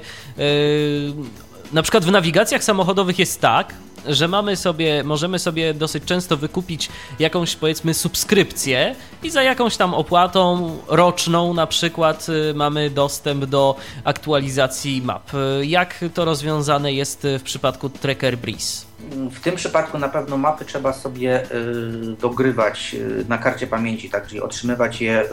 Na 1.74 1.82
przykład 1.82 2.06
w 2.06 2.12
nawigacjach 2.12 2.64
samochodowych 2.64 3.20
jest 3.20 3.42
tak, 3.42 3.74
że 4.08 4.28
mamy 4.28 4.56
sobie, 4.56 5.04
możemy 5.04 5.40
sobie 5.40 5.74
dosyć 5.74 6.04
często 6.04 6.38
wykupić 6.38 6.90
jakąś 7.20 7.56
powiedzmy 7.56 7.94
subskrypcję 7.94 8.96
i 9.24 9.30
za 9.30 9.44
jakąś 9.44 9.78
tam 9.78 9.94
opłatą 9.94 10.78
roczną 10.88 11.54
na 11.54 11.68
przykład 11.68 12.28
y, 12.30 12.54
mamy 12.54 12.90
dostęp 12.90 13.46
do 13.46 13.76
aktualizacji 14.04 15.02
map. 15.02 15.34
Y, 15.34 15.66
Jak 15.66 16.06
to 16.14 16.26
rozwiązane 16.26 16.94
jest 16.94 17.26
y, 17.26 17.40
w 17.40 17.44
przypadku 17.44 17.90
Tracker 17.90 18.38
Breeze? 18.38 18.87
W 19.32 19.40
tym 19.40 19.56
przypadku 19.56 20.00
na 20.00 20.10
pewno 20.10 20.38
mapy 20.38 20.66
trzeba 20.66 20.94
sobie 20.94 21.44
y, 21.44 22.16
dogrywać 22.22 22.96
y, 23.00 23.26
na 23.30 23.38
karcie 23.38 23.68
pamięci, 23.68 24.10
tak, 24.10 24.28
czyli 24.28 24.42
otrzymywać 24.42 25.02
je 25.02 25.24
y, 25.24 25.28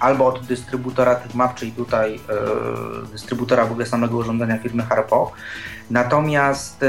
albo 0.00 0.26
od 0.26 0.46
dystrybutora 0.46 1.14
tych 1.14 1.34
map, 1.34 1.54
czyli 1.54 1.72
tutaj 1.72 2.20
dystrybutora 3.12 3.64
w 3.64 3.70
ogóle 3.70 3.86
samego 3.86 4.16
urządzenia 4.16 4.58
firmy 4.58 4.82
Harpo. 4.82 5.32
Natomiast 5.90 6.84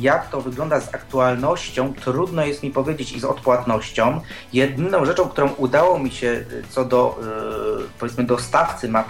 jak 0.00 0.30
to 0.30 0.40
wygląda 0.40 0.80
z 0.80 0.94
aktualnością, 0.94 1.94
trudno 1.94 2.44
jest 2.44 2.62
mi 2.62 2.70
powiedzieć 2.70 3.12
i 3.12 3.20
z 3.20 3.24
odpłatnością. 3.24 4.20
Jedyną 4.52 5.04
rzeczą, 5.04 5.28
którą 5.28 5.48
udało 5.48 5.98
mi 5.98 6.10
się 6.10 6.44
co 6.70 6.84
do 6.84 7.20
powiedzmy 8.00 8.24
dostawcy 8.24 8.88
map 8.88 9.08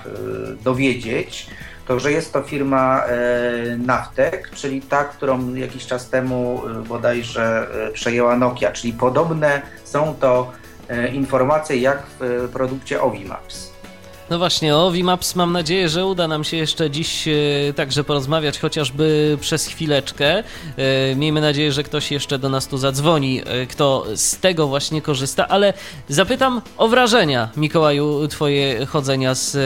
dowiedzieć, 0.65 1.47
to 1.87 1.99
że 2.01 2.13
jest 2.13 2.33
to 2.33 2.43
firma 2.43 3.05
e, 3.05 3.77
Naftek, 3.77 4.51
czyli 4.51 4.83
ta, 4.83 5.05
którą 5.05 5.55
jakiś 5.55 5.87
czas 5.87 6.09
temu 6.09 6.63
e, 6.67 6.83
bodajże 6.83 7.67
e, 7.89 7.93
przejęła 7.93 8.37
Nokia, 8.37 8.73
czyli 8.73 8.93
podobne 8.93 9.63
są 9.85 10.15
to 10.21 10.53
informacje 11.13 11.77
jak 11.77 12.03
w 12.21 12.49
produkcie 12.53 13.03
Ovi 13.03 13.25
Maps. 13.25 13.72
No 14.33 14.39
właśnie, 14.39 14.77
o 14.77 14.91
VMAPS 14.91 15.35
mam 15.35 15.53
nadzieję, 15.53 15.89
że 15.89 16.07
uda 16.07 16.29
nam 16.29 16.45
się 16.45 16.57
jeszcze 16.57 16.91
dziś 16.91 17.29
e, 17.29 17.33
także 17.77 18.05
porozmawiać, 18.05 18.59
chociażby 18.59 19.39
przez 19.41 19.67
chwileczkę. 19.67 20.39
E, 20.39 20.45
Miejmy 21.17 21.41
nadzieję, 21.41 21.73
że 21.73 21.83
ktoś 21.83 22.11
jeszcze 22.11 22.39
do 22.39 22.49
nas 22.49 22.67
tu 22.67 22.79
zadzwoni, 22.79 23.43
e, 23.47 23.67
kto 23.67 24.05
z 24.15 24.37
tego 24.37 24.67
właśnie 24.67 25.03
korzysta, 25.03 25.49
ale 25.49 25.73
zapytam 26.09 26.63
o 26.77 26.89
wrażenia, 26.89 27.49
Mikołaju, 27.57 28.29
twoje 28.29 28.87
chodzenia 28.87 29.35
z 29.35 29.57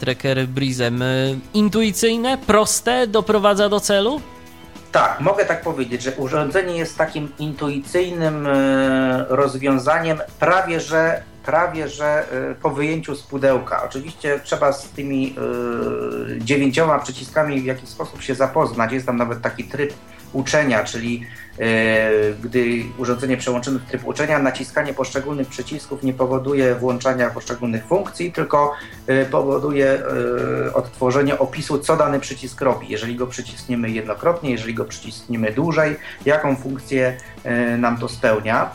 Tracker 0.00 0.48
Breezem. 0.48 1.04
Intuicyjne, 1.54 2.38
proste, 2.38 3.06
doprowadza 3.06 3.68
do 3.68 3.80
celu? 3.80 4.20
Tak, 4.92 5.20
mogę 5.20 5.44
tak 5.44 5.62
powiedzieć, 5.62 6.02
że 6.02 6.12
urządzenie 6.12 6.76
jest 6.76 6.98
takim 6.98 7.28
intuicyjnym 7.38 8.48
rozwiązaniem 9.28 10.20
prawie 10.40 10.80
że, 10.80 11.22
prawie 11.46 11.88
że 11.88 12.24
e, 12.50 12.54
po 12.54 12.70
wyjęciu 12.70 13.16
z 13.16 13.22
pudełka. 13.22 13.82
Oczywiście 13.84 14.40
trzeba 14.44 14.72
z 14.72 14.88
tymi 14.88 15.34
e, 16.38 16.40
dziewięcioma 16.40 16.98
przyciskami 16.98 17.60
w 17.60 17.64
jakiś 17.64 17.88
sposób 17.88 18.22
się 18.22 18.34
zapoznać. 18.34 18.92
Jest 18.92 19.06
tam 19.06 19.16
nawet 19.16 19.42
taki 19.42 19.64
tryb 19.64 19.94
uczenia, 20.32 20.84
czyli 20.84 21.26
e, 21.58 21.64
gdy 22.42 22.82
urządzenie 22.98 23.36
przełączymy 23.36 23.78
w 23.78 23.84
tryb 23.84 24.06
uczenia, 24.06 24.38
naciskanie 24.38 24.94
poszczególnych 24.94 25.48
przycisków 25.48 26.02
nie 26.02 26.14
powoduje 26.14 26.74
włączania 26.74 27.30
poszczególnych 27.30 27.84
funkcji, 27.84 28.32
tylko 28.32 28.72
powoduje 29.30 30.02
odtworzenie 30.74 31.38
opisu, 31.38 31.78
co 31.78 31.96
dany 31.96 32.20
przycisk 32.20 32.60
robi. 32.60 32.88
Jeżeli 32.88 33.16
go 33.16 33.26
przyciskniemy 33.26 33.90
jednokrotnie, 33.90 34.50
jeżeli 34.50 34.74
go 34.74 34.84
przyciskniemy 34.84 35.52
dłużej, 35.52 35.96
jaką 36.24 36.56
funkcję 36.56 37.16
nam 37.78 37.98
to 37.98 38.08
spełnia. 38.08 38.70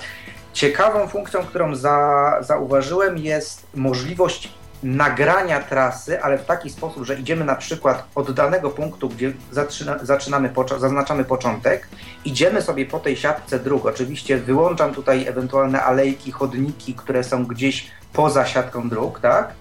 Ciekawą 0.53 1.07
funkcją, 1.07 1.44
którą 1.44 1.76
za, 1.76 2.38
zauważyłem, 2.41 3.18
jest 3.18 3.68
możliwość 3.76 4.49
nagrania 4.84 5.60
trasy, 5.60 6.22
ale 6.23 6.38
w 6.38 6.45
taki 6.45 6.69
sposób, 6.69 7.06
że 7.06 7.19
idziemy 7.19 7.45
na 7.45 7.56
przykład 7.56 8.03
od 8.15 8.32
danego 8.32 8.69
punktu, 8.69 9.10
gdzie 9.10 9.34
zaczyna, 9.52 9.98
zaczynamy, 10.02 10.53
zaznaczamy 10.80 11.26
początek, 11.26 11.88
idziemy 12.26 12.61
sobie 12.61 12.86
po 12.86 12.99
tej 12.99 13.18
siatce 13.18 13.60
dróg. 13.60 13.86
Oczywiście 13.86 14.38
wyłączam 14.38 14.94
tutaj 14.94 15.28
ewentualne 15.28 15.84
alejki, 15.84 16.32
chodniki, 16.32 16.94
które 16.94 17.23
są 17.23 17.45
gdzieś 17.45 17.91
poza 18.14 18.45
siatką 18.45 18.90
dróg, 18.90 19.19
tak? 19.19 19.53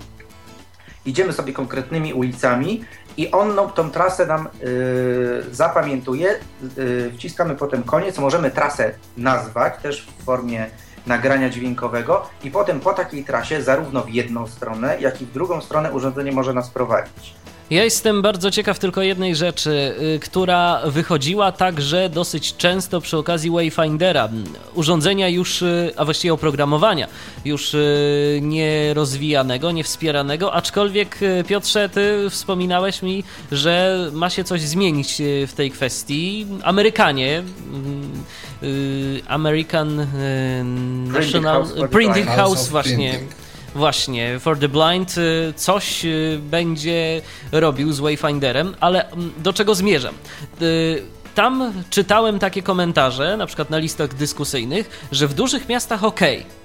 Idziemy 1.07 1.33
sobie 1.33 1.53
konkretnymi 1.53 2.15
ulicami 2.15 2.85
i 3.17 3.31
on 3.31 3.55
no, 3.55 3.67
tą 3.67 3.91
trasę 3.91 4.27
nam 4.27 4.49
y, 4.63 5.43
zapamiętuje. 5.53 6.35
Y, 6.79 7.13
wciskamy 7.15 7.57
potem 7.57 7.83
koniec, 7.83 8.19
możemy 8.19 8.51
trasę 8.51 8.95
nazwać 9.17 9.75
też 9.83 10.07
w 10.19 10.25
formie 10.25 10.71
nagrania 11.07 11.51
dźwiękowego 11.51 12.27
i 12.45 12.51
potem 12.51 12.81
po 12.81 12.93
takiej 12.93 13.25
trasie 13.25 13.63
zarówno 13.63 14.03
w 14.03 14.11
jedną 14.11 14.47
stronę, 14.47 14.97
jak 15.01 15.23
i 15.23 15.27
w 15.27 15.33
drugą 15.33 15.61
stronę 15.61 15.93
urządzenie 15.93 16.33
może 16.33 16.55
nas 16.55 16.71
prowadzić. 16.71 17.40
Ja 17.71 17.85
jestem 17.85 18.23
bardzo 18.23 18.51
ciekaw 18.51 18.79
tylko 18.79 19.03
jednej 19.03 19.37
rzeczy, 19.37 19.95
y, 20.17 20.19
która 20.19 20.81
wychodziła 20.87 21.53
także 21.53 22.09
dosyć 22.09 22.57
często 22.57 23.01
przy 23.01 23.17
okazji 23.17 23.51
Wayfindera. 23.51 24.29
Urządzenia 24.75 25.29
już, 25.29 25.63
y, 25.63 25.93
a 25.97 26.05
właściwie 26.05 26.33
oprogramowania 26.33 27.09
już 27.45 27.75
y, 27.75 28.41
nie 28.43 28.95
rozwijanego, 28.95 29.71
nie 29.71 29.85
wspieranego, 29.85 30.55
aczkolwiek 30.55 31.19
Piotrze, 31.49 31.89
ty 31.89 32.31
wspominałeś 32.31 33.03
mi, 33.03 33.25
że 33.53 34.07
ma 34.13 34.31
się 34.31 34.45
coś 34.45 34.61
zmienić 34.61 35.23
w 35.47 35.53
tej 35.57 35.71
kwestii. 35.71 36.47
Amerykanie, 36.63 37.43
American 39.29 40.07
National 41.07 41.63
House 41.65 41.75
Printing. 41.91 42.27
House 42.27 42.37
House 42.37 42.63
of 42.63 42.69
właśnie. 42.69 43.11
Printing. 43.11 43.50
Właśnie, 43.75 44.39
For 44.39 44.59
the 44.59 44.69
Blind 44.69 45.19
y, 45.19 45.53
coś 45.57 46.05
y, 46.05 46.39
będzie 46.43 47.23
robił 47.53 47.93
z 47.93 48.01
Wayfinderem, 48.01 48.75
ale 48.81 49.11
mm, 49.11 49.33
do 49.39 49.53
czego 49.53 49.75
zmierzam? 49.75 50.15
Y, 50.63 51.03
tam 51.35 51.73
czytałem 51.91 52.39
takie 52.39 52.63
komentarze, 52.63 53.37
na 53.37 53.47
przykład 53.47 53.71
na 53.71 53.79
listach 53.79 54.15
dyskusyjnych, 54.15 55.09
że 55.13 55.29
w 55.29 55.35
dużych 55.35 55.69
miastach 55.69 56.05
ok, 56.05 56.21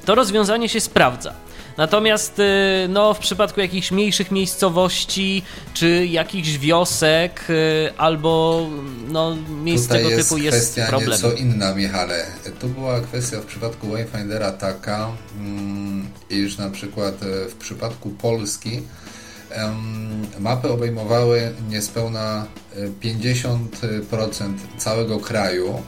to 0.06 0.15
rozwiązanie 0.15 0.69
się 0.69 0.80
sprawdza. 0.80 1.34
Natomiast 1.77 2.39
y, 2.39 2.43
no, 2.89 3.14
w 3.14 3.19
przypadku 3.19 3.60
jakichś 3.60 3.91
mniejszych 3.91 4.31
miejscowości, 4.31 5.43
czy 5.73 6.06
jakichś 6.06 6.57
wiosek, 6.57 7.49
y, 7.49 7.97
albo 7.97 8.65
no, 9.07 9.35
miejsc 9.64 9.84
Tutaj 9.84 9.97
tego 9.97 10.10
jest 10.10 10.30
typu 10.30 10.41
jest 10.41 10.57
kwestia 10.57 10.88
problem. 10.88 11.11
nieco 11.11 11.31
inna, 11.34 11.76
Michale. 11.76 12.26
Tu 12.60 12.68
była 12.68 13.02
kwestia 13.02 13.41
w 13.41 13.45
przypadku 13.45 13.88
Wayfindera 13.88 14.52
taka, 14.52 15.11
mm, 15.39 16.07
iż 16.30 16.57
na 16.57 16.69
przykład 16.69 17.23
e, 17.23 17.49
w 17.49 17.56
przypadku 17.56 18.10
Polski 18.10 18.81
mapy 20.39 20.69
obejmowały 20.69 21.53
niespełna 21.69 22.45
e, 22.76 22.88
50% 22.88 23.57
całego 24.77 25.19
kraju 25.19 25.81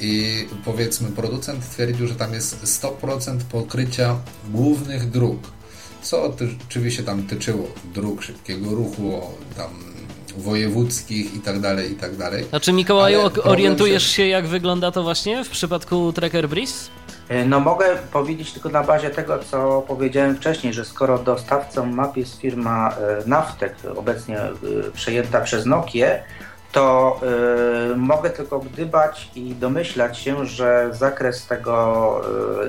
i 0.00 0.46
powiedzmy 0.64 1.08
producent 1.10 1.70
twierdził, 1.70 2.06
że 2.06 2.14
tam 2.14 2.32
jest 2.34 2.82
100% 2.82 3.38
pokrycia 3.52 4.16
głównych 4.50 5.10
dróg. 5.10 5.38
Co 6.02 6.34
oczywiście 6.68 7.02
tam 7.02 7.22
tyczyło 7.22 7.68
dróg 7.94 8.22
szybkiego 8.22 8.70
ruchu, 8.70 9.20
tam 9.56 9.70
wojewódzkich 10.36 11.34
i 11.34 11.40
tak 11.40 11.60
dalej, 11.60 11.92
i 11.92 11.94
tak 11.94 12.16
dalej. 12.16 12.44
Znaczy, 12.44 12.72
Mikołaju, 12.72 13.18
Ale 13.18 13.26
ok- 13.26 13.32
problem 13.34 13.52
orientujesz 13.52 14.02
się- 14.06 14.12
się, 14.14 14.26
jak 14.26 14.46
wygląda 14.46 14.90
to 14.90 15.02
właśnie 15.02 15.44
w 15.44 15.48
przypadku 15.48 16.12
Tracker 16.12 16.48
Breeze? 16.48 16.90
No 17.46 17.60
mogę 17.60 17.84
powiedzieć 18.12 18.52
tylko 18.52 18.68
na 18.68 18.82
bazie 18.82 19.10
tego, 19.10 19.38
co 19.50 19.84
powiedziałem 19.88 20.36
wcześniej, 20.36 20.72
że 20.72 20.84
skoro 20.84 21.18
dostawcą 21.18 21.86
map 21.86 22.16
jest 22.16 22.40
firma 22.40 22.90
e, 22.90 23.22
Naftek, 23.28 23.74
obecnie 23.96 24.38
e, 24.40 24.50
przejęta 24.94 25.40
przez 25.40 25.66
Nokię, 25.66 26.22
to 26.72 27.20
e, 27.92 27.96
mogę 27.96 28.30
tylko 28.30 28.58
gdybać 28.58 29.30
i 29.34 29.54
domyślać 29.54 30.18
się, 30.18 30.46
że 30.46 30.90
zakres 30.92 31.46
tego, 31.46 32.20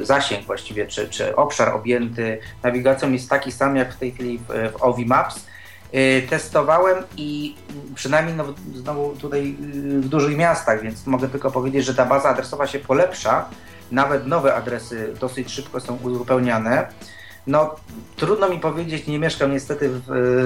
e, 0.01 0.05
zasięg 0.05 0.45
właściwie, 0.45 0.87
czy, 0.87 1.09
czy 1.09 1.35
obszar 1.35 1.75
objęty 1.75 2.39
nawigacją 2.63 3.11
jest 3.11 3.29
taki 3.29 3.51
sam 3.51 3.75
jak 3.75 3.93
w 3.93 3.97
tej 3.97 4.11
chwili 4.11 4.37
w, 4.37 4.71
w 4.71 4.83
Ovi 4.83 5.05
Maps. 5.05 5.45
E, 5.91 6.21
Testowałem 6.21 7.03
i 7.17 7.55
przynajmniej 7.95 8.35
no, 8.35 8.45
znowu 8.73 9.15
tutaj 9.15 9.55
y, 9.75 10.01
w 10.01 10.09
dużych 10.09 10.37
miastach, 10.37 10.81
więc 10.81 11.07
mogę 11.07 11.27
tylko 11.29 11.51
powiedzieć, 11.51 11.85
że 11.85 11.95
ta 11.95 12.05
baza 12.05 12.29
adresowa 12.29 12.67
się 12.67 12.79
polepsza. 12.79 13.49
Nawet 13.91 14.27
nowe 14.27 14.55
adresy 14.55 15.13
dosyć 15.19 15.51
szybko 15.51 15.79
są 15.79 15.97
uzupełniane. 16.03 16.87
No, 17.47 17.75
trudno 18.15 18.49
mi 18.49 18.59
powiedzieć, 18.59 19.07
nie 19.07 19.19
mieszkam 19.19 19.51
niestety 19.51 19.89
w, 19.89 20.01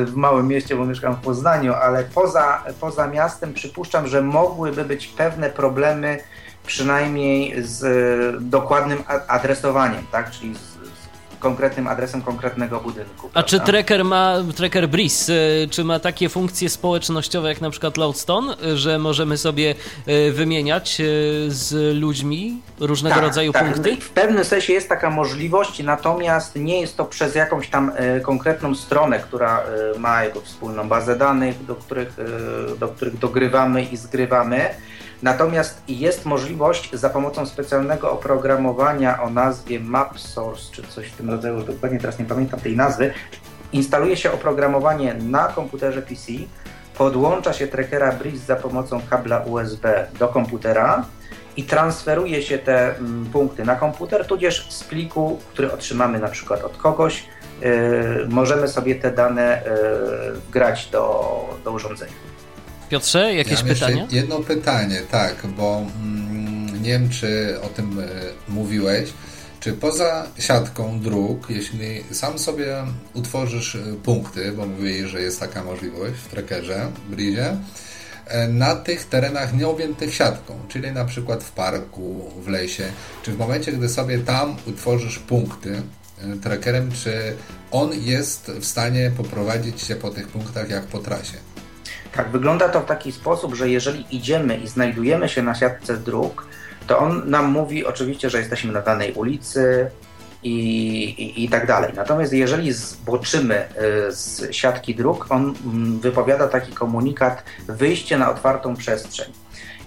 w 0.07 0.15
małym 0.15 0.47
mieście, 0.47 0.75
bo 0.75 0.85
mieszkam 0.85 1.15
w 1.15 1.19
Poznaniu, 1.19 1.73
ale 1.73 2.03
poza, 2.03 2.63
poza 2.79 3.07
miastem 3.07 3.53
przypuszczam, 3.53 4.07
że 4.07 4.21
mogłyby 4.21 4.85
być 4.85 5.07
pewne 5.07 5.49
problemy, 5.49 6.19
przynajmniej 6.65 7.63
z 7.63 8.43
dokładnym 8.43 9.03
adresowaniem, 9.27 10.05
tak? 10.11 10.31
Czyli 10.31 10.55
z 10.55 10.74
konkretnym 11.39 11.87
adresem 11.87 12.21
konkretnego 12.21 12.79
budynku. 12.79 13.29
A 13.33 13.43
czy 13.43 13.55
prawda? 13.55 13.71
Tracker 13.71 14.05
ma, 14.05 14.35
Tracker 14.55 14.89
Breeze, 14.89 15.33
y, 15.33 15.67
czy 15.71 15.83
ma 15.83 15.99
takie 15.99 16.29
funkcje 16.29 16.69
społecznościowe 16.69 17.49
jak 17.49 17.61
na 17.61 17.69
przykład 17.69 17.97
Loadstone, 17.97 18.55
y, 18.65 18.77
że 18.77 18.99
możemy 18.99 19.37
sobie 19.37 19.75
y, 20.07 20.31
wymieniać 20.31 21.01
y, 21.01 21.03
z 21.47 21.95
ludźmi 21.95 22.61
różnego 22.79 23.21
rodzaju 23.21 23.53
punkty? 23.53 23.97
W 23.97 24.09
pewnym 24.09 24.45
sensie 24.45 24.73
jest 24.73 24.89
taka 24.89 25.09
możliwość, 25.09 25.83
natomiast 25.83 26.55
nie 26.55 26.81
jest 26.81 26.97
to 26.97 27.05
przez 27.05 27.35
jakąś 27.35 27.69
tam 27.69 27.91
e, 27.95 28.19
konkretną 28.19 28.75
stronę, 28.75 29.19
która 29.19 29.63
e, 29.95 29.99
ma 29.99 30.23
jego 30.23 30.41
wspólną 30.41 30.87
bazę 30.87 31.15
danych, 31.15 31.65
do 31.65 31.75
których, 31.75 32.19
e, 32.19 32.75
do 32.77 32.87
których 32.87 33.19
dogrywamy 33.19 33.83
i 33.83 33.97
zgrywamy. 33.97 34.69
Natomiast 35.25 35.81
jest 35.87 36.25
możliwość 36.25 36.89
za 36.93 37.09
pomocą 37.09 37.45
specjalnego 37.45 38.11
oprogramowania 38.11 39.21
o 39.21 39.29
nazwie 39.29 39.79
MapSource, 39.79 40.71
czy 40.71 40.83
coś 40.83 41.07
w 41.07 41.17
tym 41.17 41.29
rodzaju, 41.29 41.61
dokładnie 41.61 41.99
teraz 41.99 42.19
nie 42.19 42.25
pamiętam 42.25 42.59
tej 42.59 42.75
nazwy, 42.75 43.13
instaluje 43.73 44.17
się 44.17 44.31
oprogramowanie 44.31 45.13
na 45.13 45.47
komputerze 45.47 46.01
PC, 46.01 46.31
podłącza 46.97 47.53
się 47.53 47.67
trackera 47.67 48.11
Breeze 48.11 48.45
za 48.45 48.55
pomocą 48.55 49.01
kabla 49.09 49.39
USB 49.39 50.07
do 50.19 50.27
komputera 50.27 51.05
i 51.57 51.63
transferuje 51.63 52.41
się 52.41 52.57
te 52.57 52.97
mm, 52.97 53.25
punkty 53.25 53.65
na 53.65 53.75
komputer, 53.75 54.27
tudzież 54.27 54.71
z 54.71 54.83
pliku, 54.83 55.39
który 55.49 55.71
otrzymamy 55.71 56.19
na 56.19 56.27
przykład 56.27 56.63
od 56.63 56.77
kogoś, 56.77 57.25
yy, 57.61 58.27
możemy 58.29 58.67
sobie 58.67 58.95
te 58.95 59.11
dane 59.11 59.61
yy, 59.65 60.31
wgrać 60.33 60.89
do, 60.91 61.59
do 61.63 61.71
urządzenia. 61.71 62.34
Piotrze, 62.89 63.33
jakieś 63.33 63.59
ja 63.59 63.65
pytania? 63.65 64.07
Jedno 64.11 64.39
pytanie, 64.39 65.01
tak, 65.11 65.47
bo 65.57 65.85
mm, 66.01 66.83
nie 66.83 66.89
wiem, 66.89 67.09
czy 67.09 67.55
o 67.61 67.67
tym 67.67 67.99
e, 67.99 68.03
mówiłeś. 68.47 69.09
Czy 69.59 69.73
poza 69.73 70.27
siatką 70.39 70.99
dróg, 70.99 71.49
jeśli 71.49 72.03
sam 72.11 72.39
sobie 72.39 72.75
utworzysz 73.13 73.75
e, 73.75 73.79
punkty, 74.03 74.51
bo 74.51 74.65
mówili, 74.65 75.07
że 75.07 75.21
jest 75.21 75.39
taka 75.39 75.63
możliwość 75.63 76.13
w 76.13 76.27
trackerze, 76.27 76.91
w 76.95 77.15
Breezie, 77.15 77.57
e, 78.27 78.47
na 78.47 78.75
tych 78.75 79.05
terenach 79.05 79.53
nieobjętych 79.53 80.15
siatką, 80.15 80.59
czyli 80.67 80.91
na 80.91 81.05
przykład 81.05 81.43
w 81.43 81.51
parku, 81.51 82.31
w 82.41 82.47
lesie, 82.47 82.83
czy 83.23 83.31
w 83.31 83.37
momencie, 83.37 83.71
gdy 83.71 83.89
sobie 83.89 84.19
tam 84.19 84.55
utworzysz 84.67 85.19
punkty 85.19 85.81
trackerem, 86.41 86.91
czy 86.91 87.35
on 87.71 87.91
jest 87.93 88.51
w 88.51 88.65
stanie 88.65 89.11
poprowadzić 89.17 89.81
się 89.81 89.95
po 89.95 90.09
tych 90.09 90.27
punktach 90.27 90.69
jak 90.69 90.83
po 90.83 90.99
trasie? 90.99 91.37
Tak, 92.15 92.29
wygląda 92.29 92.69
to 92.69 92.81
w 92.81 92.85
taki 92.85 93.11
sposób, 93.11 93.55
że 93.55 93.69
jeżeli 93.69 94.05
idziemy 94.11 94.57
i 94.57 94.67
znajdujemy 94.67 95.29
się 95.29 95.43
na 95.43 95.55
siatce 95.55 95.97
dróg, 95.97 96.47
to 96.87 96.99
on 96.99 97.29
nam 97.29 97.51
mówi 97.51 97.85
oczywiście, 97.85 98.29
że 98.29 98.37
jesteśmy 98.39 98.71
na 98.71 98.81
danej 98.81 99.13
ulicy 99.13 99.89
i, 100.43 100.53
i, 101.03 101.43
i 101.43 101.49
tak 101.49 101.67
dalej. 101.67 101.91
Natomiast 101.95 102.33
jeżeli 102.33 102.73
zboczymy 102.73 103.67
y, 104.09 104.15
z 104.15 104.51
siatki 104.51 104.95
dróg, 104.95 105.25
on 105.29 105.53
mm, 105.65 105.99
wypowiada 105.99 106.47
taki 106.47 106.71
komunikat 106.71 107.43
wyjście 107.67 108.17
na 108.17 108.31
otwartą 108.31 108.75
przestrzeń. 108.75 109.31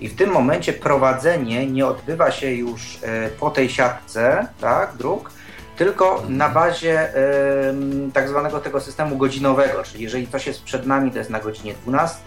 I 0.00 0.08
w 0.08 0.16
tym 0.16 0.30
momencie 0.30 0.72
prowadzenie 0.72 1.66
nie 1.66 1.86
odbywa 1.86 2.30
się 2.30 2.52
już 2.52 2.94
y, 2.94 2.98
po 3.40 3.50
tej 3.50 3.68
siatce 3.68 4.46
tak, 4.60 4.96
dróg, 4.96 5.30
tylko 5.78 6.22
na 6.28 6.48
bazie 6.48 7.08
ym, 7.68 8.10
tak 8.14 8.28
zwanego 8.28 8.60
tego 8.60 8.80
systemu 8.80 9.16
godzinowego, 9.16 9.82
czyli 9.82 10.04
jeżeli 10.04 10.28
coś 10.28 10.46
jest 10.46 10.62
przed 10.62 10.86
nami, 10.86 11.10
to 11.10 11.18
jest 11.18 11.30
na 11.30 11.40
godzinie 11.40 11.74
12, 11.82 12.18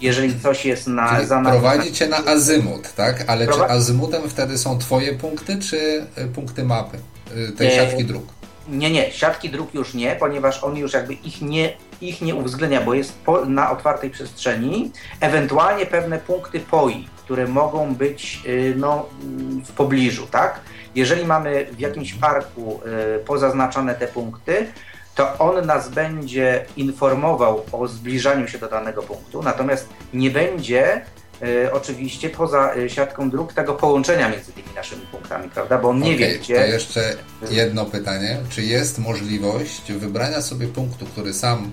jeżeli 0.00 0.40
coś 0.40 0.64
jest 0.64 0.86
na, 0.86 1.14
Czyli 1.14 1.26
za 1.26 1.40
nami... 1.40 1.60
prowadzi 1.60 1.92
cię 1.92 2.08
na 2.08 2.16
azymut, 2.16 2.92
tak? 2.96 3.24
Ale 3.26 3.48
czy 3.48 3.64
azymutem 3.64 4.22
wtedy 4.28 4.58
są 4.58 4.78
twoje 4.78 5.14
punkty, 5.14 5.58
czy 5.58 6.06
y, 6.18 6.28
punkty 6.34 6.64
mapy 6.64 6.98
y, 7.36 7.52
tej 7.52 7.68
Nie. 7.68 7.74
siatki 7.74 8.04
dróg? 8.04 8.24
Nie, 8.68 8.90
nie, 8.90 9.12
siatki 9.12 9.50
dróg 9.50 9.74
już 9.74 9.94
nie, 9.94 10.16
ponieważ 10.16 10.64
on 10.64 10.76
już 10.76 10.92
jakby 10.92 11.12
ich 11.12 11.42
nie, 11.42 11.76
ich 12.00 12.22
nie 12.22 12.34
uwzględnia, 12.34 12.80
bo 12.80 12.94
jest 12.94 13.18
po, 13.18 13.44
na 13.44 13.70
otwartej 13.70 14.10
przestrzeni. 14.10 14.92
Ewentualnie 15.20 15.86
pewne 15.86 16.18
punkty 16.18 16.60
POI, 16.60 17.08
które 17.24 17.46
mogą 17.46 17.94
być 17.94 18.42
y, 18.46 18.74
no, 18.76 19.06
mm, 19.22 19.64
w 19.64 19.72
pobliżu, 19.72 20.26
tak? 20.26 20.60
Jeżeli 20.94 21.24
mamy 21.24 21.66
w 21.72 21.80
jakimś 21.80 22.14
parku 22.14 22.80
y, 23.16 23.24
pozaznaczone 23.24 23.94
te 23.94 24.06
punkty, 24.06 24.66
to 25.14 25.38
on 25.38 25.66
nas 25.66 25.88
będzie 25.88 26.64
informował 26.76 27.64
o 27.72 27.88
zbliżaniu 27.88 28.48
się 28.48 28.58
do 28.58 28.68
danego 28.68 29.02
punktu, 29.02 29.42
natomiast 29.42 29.88
nie 30.14 30.30
będzie 30.30 31.00
y, 31.42 31.72
oczywiście 31.72 32.30
poza 32.30 32.74
y, 32.76 32.90
siatką 32.90 33.30
dróg 33.30 33.52
tego 33.52 33.74
połączenia 33.74 34.28
między 34.28 34.52
tymi 34.52 34.68
naszymi 34.74 35.02
punktami, 35.06 35.48
prawda? 35.50 35.78
Bo 35.78 35.88
on 35.88 35.98
nie 36.00 36.14
Okej, 36.14 36.18
wie, 36.18 36.34
To 36.34 36.40
gdzie. 36.40 36.54
jeszcze 36.54 37.16
jedno 37.50 37.84
pytanie. 37.86 38.36
Czy 38.50 38.62
jest 38.62 38.98
możliwość 38.98 39.92
wybrania 39.92 40.42
sobie 40.42 40.66
punktu, 40.66 41.06
który 41.06 41.34
sam 41.34 41.72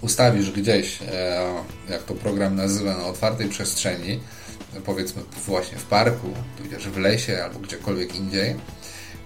ustawisz 0.00 0.50
gdzieś, 0.50 1.02
e, 1.02 1.54
jak 1.88 2.02
to 2.02 2.14
program 2.14 2.56
nazywa, 2.56 2.96
na 2.96 3.06
otwartej 3.06 3.48
przestrzeni, 3.48 4.20
powiedzmy 4.80 5.22
właśnie 5.46 5.78
w 5.78 5.84
parku, 5.84 6.28
tudzież 6.58 6.88
w 6.88 6.98
lesie 6.98 7.44
albo 7.44 7.58
gdziekolwiek 7.58 8.16
indziej. 8.16 8.56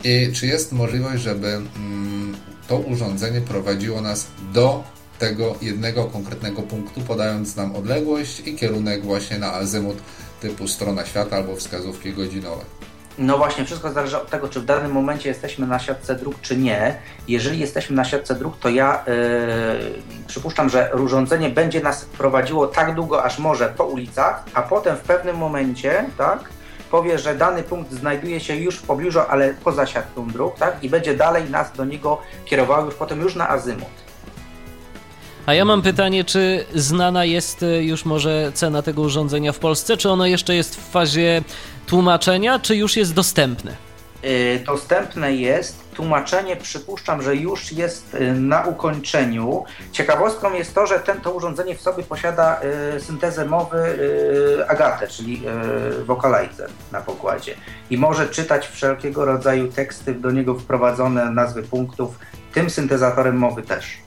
I 0.04 0.32
czy 0.32 0.46
jest 0.46 0.72
możliwość, 0.72 1.22
żeby 1.22 1.48
mm, 1.48 2.36
to 2.68 2.78
urządzenie 2.78 3.40
prowadziło 3.40 4.00
nas 4.00 4.26
do 4.52 4.84
tego 5.18 5.56
jednego 5.62 6.04
konkretnego 6.04 6.62
punktu, 6.62 7.00
podając 7.00 7.56
nam 7.56 7.76
odległość 7.76 8.42
i 8.46 8.54
kierunek 8.54 9.04
właśnie 9.04 9.38
na 9.38 9.52
azymut 9.52 9.96
typu 10.40 10.68
strona 10.68 11.06
świata 11.06 11.36
albo 11.36 11.56
wskazówki 11.56 12.12
godzinowe. 12.12 12.64
No 13.18 13.38
właśnie, 13.38 13.64
wszystko 13.64 13.92
zależy 13.92 14.16
od 14.16 14.30
tego, 14.30 14.48
czy 14.48 14.60
w 14.60 14.64
danym 14.64 14.92
momencie 14.92 15.28
jesteśmy 15.28 15.66
na 15.66 15.78
siatce 15.78 16.14
dróg, 16.14 16.34
czy 16.42 16.56
nie. 16.56 16.94
Jeżeli 17.28 17.58
jesteśmy 17.58 17.96
na 17.96 18.04
siatce 18.04 18.34
dróg, 18.34 18.58
to 18.60 18.68
ja 18.68 19.04
yy, 19.06 20.26
przypuszczam, 20.26 20.68
że 20.68 20.90
urządzenie 20.94 21.50
będzie 21.50 21.80
nas 21.80 22.04
prowadziło 22.04 22.66
tak 22.66 22.94
długo, 22.94 23.24
aż 23.24 23.38
może 23.38 23.68
po 23.76 23.84
ulicach, 23.84 24.44
a 24.54 24.62
potem 24.62 24.96
w 24.96 25.00
pewnym 25.00 25.36
momencie, 25.36 26.04
tak, 26.18 26.38
powie, 26.90 27.18
że 27.18 27.34
dany 27.34 27.62
punkt 27.62 27.92
znajduje 27.92 28.40
się 28.40 28.56
już 28.56 28.76
w 28.76 28.82
pobliżu, 28.82 29.20
ale 29.28 29.54
poza 29.64 29.86
siatką 29.86 30.28
dróg, 30.28 30.58
tak, 30.58 30.84
i 30.84 30.90
będzie 30.90 31.16
dalej 31.16 31.50
nas 31.50 31.72
do 31.72 31.84
niego 31.84 32.18
kierowało 32.44 32.84
już 32.84 32.94
potem 32.94 33.20
już 33.20 33.34
na 33.34 33.48
azymut. 33.48 34.05
A 35.46 35.54
ja 35.54 35.64
mam 35.64 35.82
pytanie, 35.82 36.24
czy 36.24 36.64
znana 36.74 37.24
jest 37.24 37.62
y, 37.62 37.82
już 37.82 38.04
może 38.04 38.50
cena 38.54 38.82
tego 38.82 39.02
urządzenia 39.02 39.52
w 39.52 39.58
Polsce? 39.58 39.96
Czy 39.96 40.10
ono 40.10 40.26
jeszcze 40.26 40.54
jest 40.54 40.76
w 40.76 40.90
fazie 40.90 41.42
tłumaczenia, 41.86 42.58
czy 42.58 42.76
już 42.76 42.96
jest 42.96 43.14
dostępne? 43.14 43.76
Y, 44.24 44.62
Dostępne 44.66 45.34
jest. 45.34 45.94
Tłumaczenie 45.94 46.56
przypuszczam, 46.56 47.22
że 47.22 47.36
już 47.36 47.72
jest 47.72 48.14
y, 48.14 48.32
na 48.32 48.64
ukończeniu. 48.64 49.64
Ciekawostką 49.92 50.54
jest 50.54 50.74
to, 50.74 50.86
że 50.86 51.00
ten, 51.00 51.20
to 51.20 51.30
urządzenie 51.30 51.74
w 51.74 51.80
sobie 51.80 52.02
posiada 52.02 52.60
syntezę 52.98 53.44
mowy 53.44 53.98
Agatę, 54.68 55.08
czyli 55.08 55.42
vocalizer 56.06 56.70
na 56.92 57.00
pokładzie. 57.00 57.54
I 57.90 57.98
może 57.98 58.28
czytać 58.28 58.68
wszelkiego 58.68 59.24
rodzaju 59.24 59.68
teksty 59.72 60.14
do 60.14 60.30
niego 60.30 60.54
wprowadzone, 60.54 61.30
nazwy 61.30 61.62
punktów, 61.62 62.18
tym 62.54 62.70
syntezatorem 62.70 63.36
mowy 63.36 63.62
też. 63.62 64.05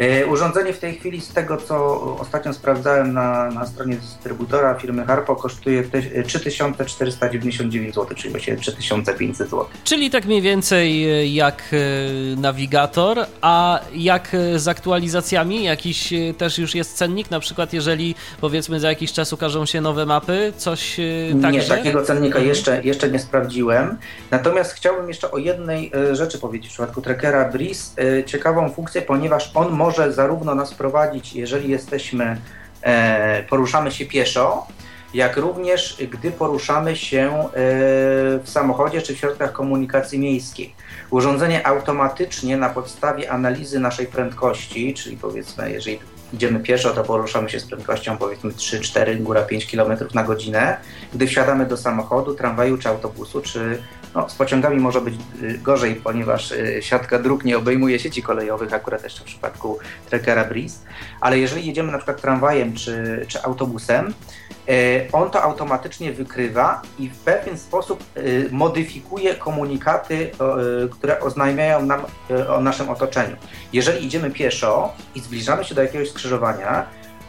Y, 0.00 0.26
Urządzenie 0.26 0.72
w 0.72 0.78
tej 0.78 0.94
chwili, 0.94 1.20
z 1.20 1.28
tego 1.28 1.56
co 1.56 2.00
ostatnio 2.20 2.52
sprawdzałem 2.52 3.12
na, 3.12 3.50
na 3.50 3.66
stronie 3.66 3.96
dystrybutora 3.96 4.74
firmy 4.74 5.04
Harpo, 5.06 5.36
kosztuje 5.36 5.82
te, 5.82 6.02
3499 6.22 7.94
zł, 7.94 8.16
czyli 8.16 8.30
właściwie 8.30 8.56
3500 8.56 9.50
zł. 9.50 9.66
Czyli 9.84 10.10
tak 10.10 10.24
mniej 10.24 10.42
więcej 10.42 11.20
y, 11.22 11.26
jak 11.28 11.62
nawigator, 12.36 13.18
a 13.40 13.80
jak 13.94 14.36
z 14.56 14.68
aktualizacjami? 14.68 15.64
Jakiś 15.64 16.12
też 16.38 16.58
już 16.58 16.74
jest 16.74 16.96
cennik? 16.96 17.30
Na 17.30 17.40
przykład 17.40 17.72
jeżeli 17.72 18.14
powiedzmy 18.40 18.80
za 18.80 18.88
jakiś 18.88 19.12
czas 19.12 19.32
ukażą 19.32 19.66
się 19.66 19.80
nowe 19.80 20.06
mapy, 20.06 20.52
coś 20.56 20.98
y, 21.00 21.32
Nie, 21.52 21.62
takiego 21.62 22.02
cennika 22.02 22.34
Mhm. 22.38 22.48
jeszcze, 22.48 22.82
jeszcze 22.84 23.10
nie 23.10 23.18
sprawdziłem. 23.18 23.96
Natomiast 24.30 24.72
chciałbym 24.72 25.08
jeszcze 25.08 25.30
o 25.30 25.38
jednej 25.38 25.90
e, 26.10 26.16
rzeczy 26.16 26.38
powiedzieć 26.38 26.70
w 26.70 26.72
przypadku 26.72 27.02
trackera 27.02 27.48
Breeze. 27.52 28.02
E, 28.18 28.24
Ciekawą 28.24 28.70
funkcję, 28.72 29.02
ponieważ 29.02 29.50
on 29.54 29.72
może 29.72 29.83
zarówno 29.90 30.54
nas 30.54 30.74
prowadzić, 30.74 31.34
jeżeli 31.34 31.70
jesteśmy, 31.70 32.40
e, 32.82 33.42
poruszamy 33.42 33.90
się 33.90 34.06
pieszo, 34.06 34.66
jak 35.14 35.36
również 35.36 35.96
gdy 36.10 36.30
poruszamy 36.30 36.96
się 36.96 37.30
e, 37.30 37.50
w 38.38 38.44
samochodzie 38.44 39.02
czy 39.02 39.14
w 39.14 39.18
środkach 39.18 39.52
komunikacji 39.52 40.18
miejskiej. 40.18 40.74
Urządzenie 41.10 41.66
automatycznie 41.66 42.56
na 42.56 42.68
podstawie 42.68 43.30
analizy 43.30 43.80
naszej 43.80 44.06
prędkości, 44.06 44.94
czyli 44.94 45.16
powiedzmy, 45.16 45.72
jeżeli 45.72 45.98
idziemy 46.32 46.60
pieszo, 46.60 46.90
to 46.90 47.04
poruszamy 47.04 47.50
się 47.50 47.60
z 47.60 47.64
prędkością 47.64 48.18
powiedzmy 48.18 48.50
3-4, 48.50 49.22
góra 49.22 49.42
5 49.42 49.70
km 49.70 49.98
na 50.14 50.24
godzinę. 50.24 50.76
Gdy 51.14 51.26
wsiadamy 51.26 51.66
do 51.66 51.76
samochodu, 51.76 52.34
tramwaju 52.34 52.78
czy 52.78 52.88
autobusu, 52.88 53.40
czy 53.40 53.82
no, 54.14 54.28
z 54.28 54.34
pociągami 54.34 54.80
może 54.80 55.00
być 55.00 55.14
y, 55.42 55.58
gorzej, 55.58 55.94
ponieważ 55.94 56.52
y, 56.52 56.80
siatka 56.82 57.18
dróg 57.18 57.44
nie 57.44 57.58
obejmuje 57.58 57.98
sieci 57.98 58.22
kolejowych, 58.22 58.74
akurat 58.74 59.04
jeszcze 59.04 59.20
w 59.20 59.24
przypadku 59.24 59.78
Trekkera 60.08 60.44
Breeze, 60.44 60.78
ale 61.20 61.38
jeżeli 61.38 61.66
jedziemy 61.66 61.92
na 61.92 61.98
przykład 61.98 62.20
tramwajem 62.20 62.74
czy, 62.74 63.24
czy 63.28 63.42
autobusem, 63.42 64.14
y, 64.68 65.08
on 65.12 65.30
to 65.30 65.42
automatycznie 65.42 66.12
wykrywa 66.12 66.82
i 66.98 67.08
w 67.08 67.18
pewien 67.18 67.58
sposób 67.58 68.04
modyfikuje 68.50 69.34
komunikaty, 69.34 70.30
które 70.90 71.20
oznajmiają 71.20 71.86
nam 71.86 72.00
o 72.48 72.60
naszym 72.60 72.90
otoczeniu. 72.90 73.36
Jeżeli 73.72 74.06
idziemy 74.06 74.30
pieszo 74.30 74.92
i 75.14 75.20
zbliżamy 75.20 75.64
się 75.64 75.74
do 75.74 75.82
jakiegoś 75.82 76.10
skrzyżowania, 76.10 76.86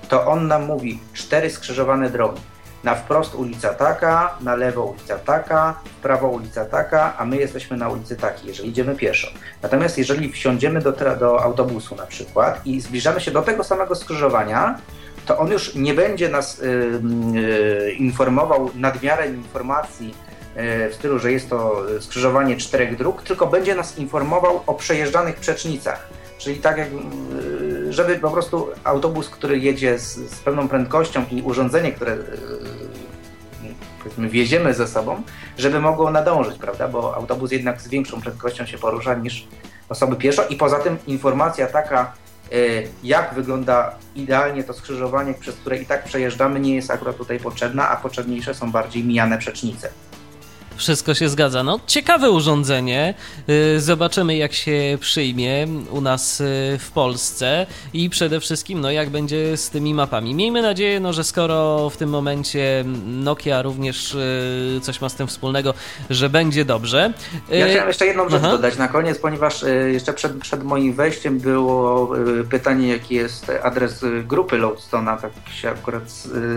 to 0.09 0.25
on 0.25 0.47
nam 0.47 0.65
mówi 0.65 0.99
cztery 1.13 1.49
skrzyżowane 1.49 2.09
drogi. 2.09 2.41
Na 2.85 2.95
wprost 2.95 3.35
ulica 3.35 3.73
taka, 3.73 4.37
na 4.41 4.55
lewo 4.55 4.83
ulica 4.83 5.19
taka, 5.19 5.79
w 5.85 6.01
prawo 6.01 6.27
ulica 6.27 6.65
taka, 6.65 7.17
a 7.17 7.25
my 7.25 7.37
jesteśmy 7.37 7.77
na 7.77 7.89
ulicy 7.89 8.15
takiej, 8.15 8.47
jeżeli 8.47 8.69
idziemy 8.69 8.95
pieszo. 8.95 9.27
Natomiast 9.61 9.97
jeżeli 9.97 10.31
wsiądziemy 10.31 10.81
do, 10.81 10.91
do 11.19 11.43
autobusu 11.43 11.95
na 11.95 12.05
przykład 12.05 12.65
i 12.65 12.81
zbliżamy 12.81 13.21
się 13.21 13.31
do 13.31 13.41
tego 13.41 13.63
samego 13.63 13.95
skrzyżowania, 13.95 14.79
to 15.25 15.37
on 15.37 15.51
już 15.51 15.75
nie 15.75 15.93
będzie 15.93 16.29
nas 16.29 16.59
y, 16.59 17.01
y, 17.35 17.91
informował 17.91 18.71
nadmiarem 18.75 19.35
informacji 19.35 20.15
y, 20.57 20.89
w 20.89 20.95
stylu, 20.95 21.19
że 21.19 21.31
jest 21.31 21.49
to 21.49 21.83
skrzyżowanie 21.99 22.57
czterech 22.57 22.97
dróg, 22.97 23.23
tylko 23.23 23.47
będzie 23.47 23.75
nas 23.75 23.97
informował 23.97 24.63
o 24.67 24.73
przejeżdżanych 24.73 25.35
przecznicach. 25.35 26.09
Czyli 26.37 26.57
tak 26.57 26.77
jak, 26.77 26.87
y, 26.87 27.93
żeby 27.93 28.15
po 28.15 28.31
prostu 28.31 28.67
autobus, 28.83 29.29
który 29.29 29.59
jedzie 29.59 29.99
z, 29.99 30.15
z 30.15 30.39
pewną 30.39 30.67
prędkością 30.67 31.25
i 31.31 31.41
urządzenie, 31.41 31.91
które 31.91 32.13
y, 32.13 32.19
powiedzmy 33.99 34.29
wieziemy 34.29 34.73
ze 34.73 34.87
sobą, 34.87 35.23
żeby 35.57 35.79
mogło 35.79 36.11
nadążyć, 36.11 36.57
prawda? 36.57 36.87
Bo 36.87 37.15
autobus 37.15 37.51
jednak 37.51 37.81
z 37.81 37.87
większą 37.87 38.21
prędkością 38.21 38.65
się 38.65 38.77
porusza 38.77 39.13
niż 39.13 39.47
osoby 39.89 40.15
pieszo 40.15 40.47
i 40.47 40.55
poza 40.55 40.79
tym 40.79 40.97
informacja 41.07 41.67
taka, 41.67 42.13
y, 42.53 42.87
jak 43.03 43.33
wygląda 43.33 43.95
idealnie 44.15 44.63
to 44.63 44.73
skrzyżowanie, 44.73 45.33
przez 45.33 45.55
które 45.55 45.77
i 45.77 45.85
tak 45.85 46.03
przejeżdżamy, 46.03 46.59
nie 46.59 46.75
jest 46.75 46.91
akurat 46.91 47.17
tutaj 47.17 47.39
potrzebna, 47.39 47.89
a 47.89 47.95
potrzebniejsze 47.95 48.53
są 48.53 48.71
bardziej 48.71 49.03
mijane 49.03 49.37
przecznice. 49.37 49.89
Wszystko 50.77 51.13
się 51.13 51.29
zgadza. 51.29 51.63
No, 51.63 51.79
ciekawe 51.87 52.31
urządzenie. 52.31 53.13
Y, 53.49 53.81
Zobaczymy, 53.81 54.35
jak 54.35 54.53
się 54.53 54.97
przyjmie 54.99 55.67
u 55.91 56.01
nas 56.01 56.41
y, 56.41 56.43
w 56.79 56.91
Polsce 56.93 57.65
i 57.93 58.09
przede 58.09 58.39
wszystkim, 58.39 58.81
no, 58.81 58.91
jak 58.91 59.09
będzie 59.09 59.57
z 59.57 59.69
tymi 59.69 59.93
mapami. 59.93 60.35
Miejmy 60.35 60.61
nadzieję, 60.61 60.99
no, 60.99 61.13
że 61.13 61.23
skoro 61.23 61.89
w 61.89 61.97
tym 61.97 62.09
momencie 62.09 62.83
Nokia 63.05 63.61
również 63.61 64.15
y, 64.15 64.79
coś 64.81 65.01
ma 65.01 65.09
z 65.09 65.15
tym 65.15 65.27
wspólnego, 65.27 65.73
że 66.09 66.29
będzie 66.29 66.65
dobrze. 66.65 67.13
Ja 67.49 67.67
chciałem 67.67 67.87
jeszcze 67.87 68.05
jedną 68.05 68.29
rzecz 68.29 68.41
aha. 68.43 68.51
dodać 68.51 68.77
na 68.77 68.87
koniec, 68.87 69.19
ponieważ 69.19 69.65
jeszcze 69.91 70.13
przed, 70.13 70.37
przed 70.37 70.63
moim 70.63 70.93
wejściem 70.93 71.39
było 71.39 72.11
pytanie, 72.49 72.87
jaki 72.87 73.15
jest 73.15 73.51
adres 73.63 74.05
grupy 74.23 74.57
Loadstone'a. 74.57 75.21
Tak 75.21 75.31
się 75.53 75.69
akurat 75.69 76.03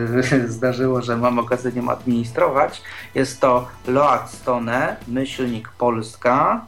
zdarzyło, 0.56 1.02
że 1.02 1.16
mam 1.16 1.38
okazję 1.38 1.72
nią 1.72 1.90
administrować. 1.90 2.82
Jest 3.14 3.40
to 3.40 3.66
loadstone, 4.12 4.96
myślnik 5.08 5.68
polska, 5.68 6.64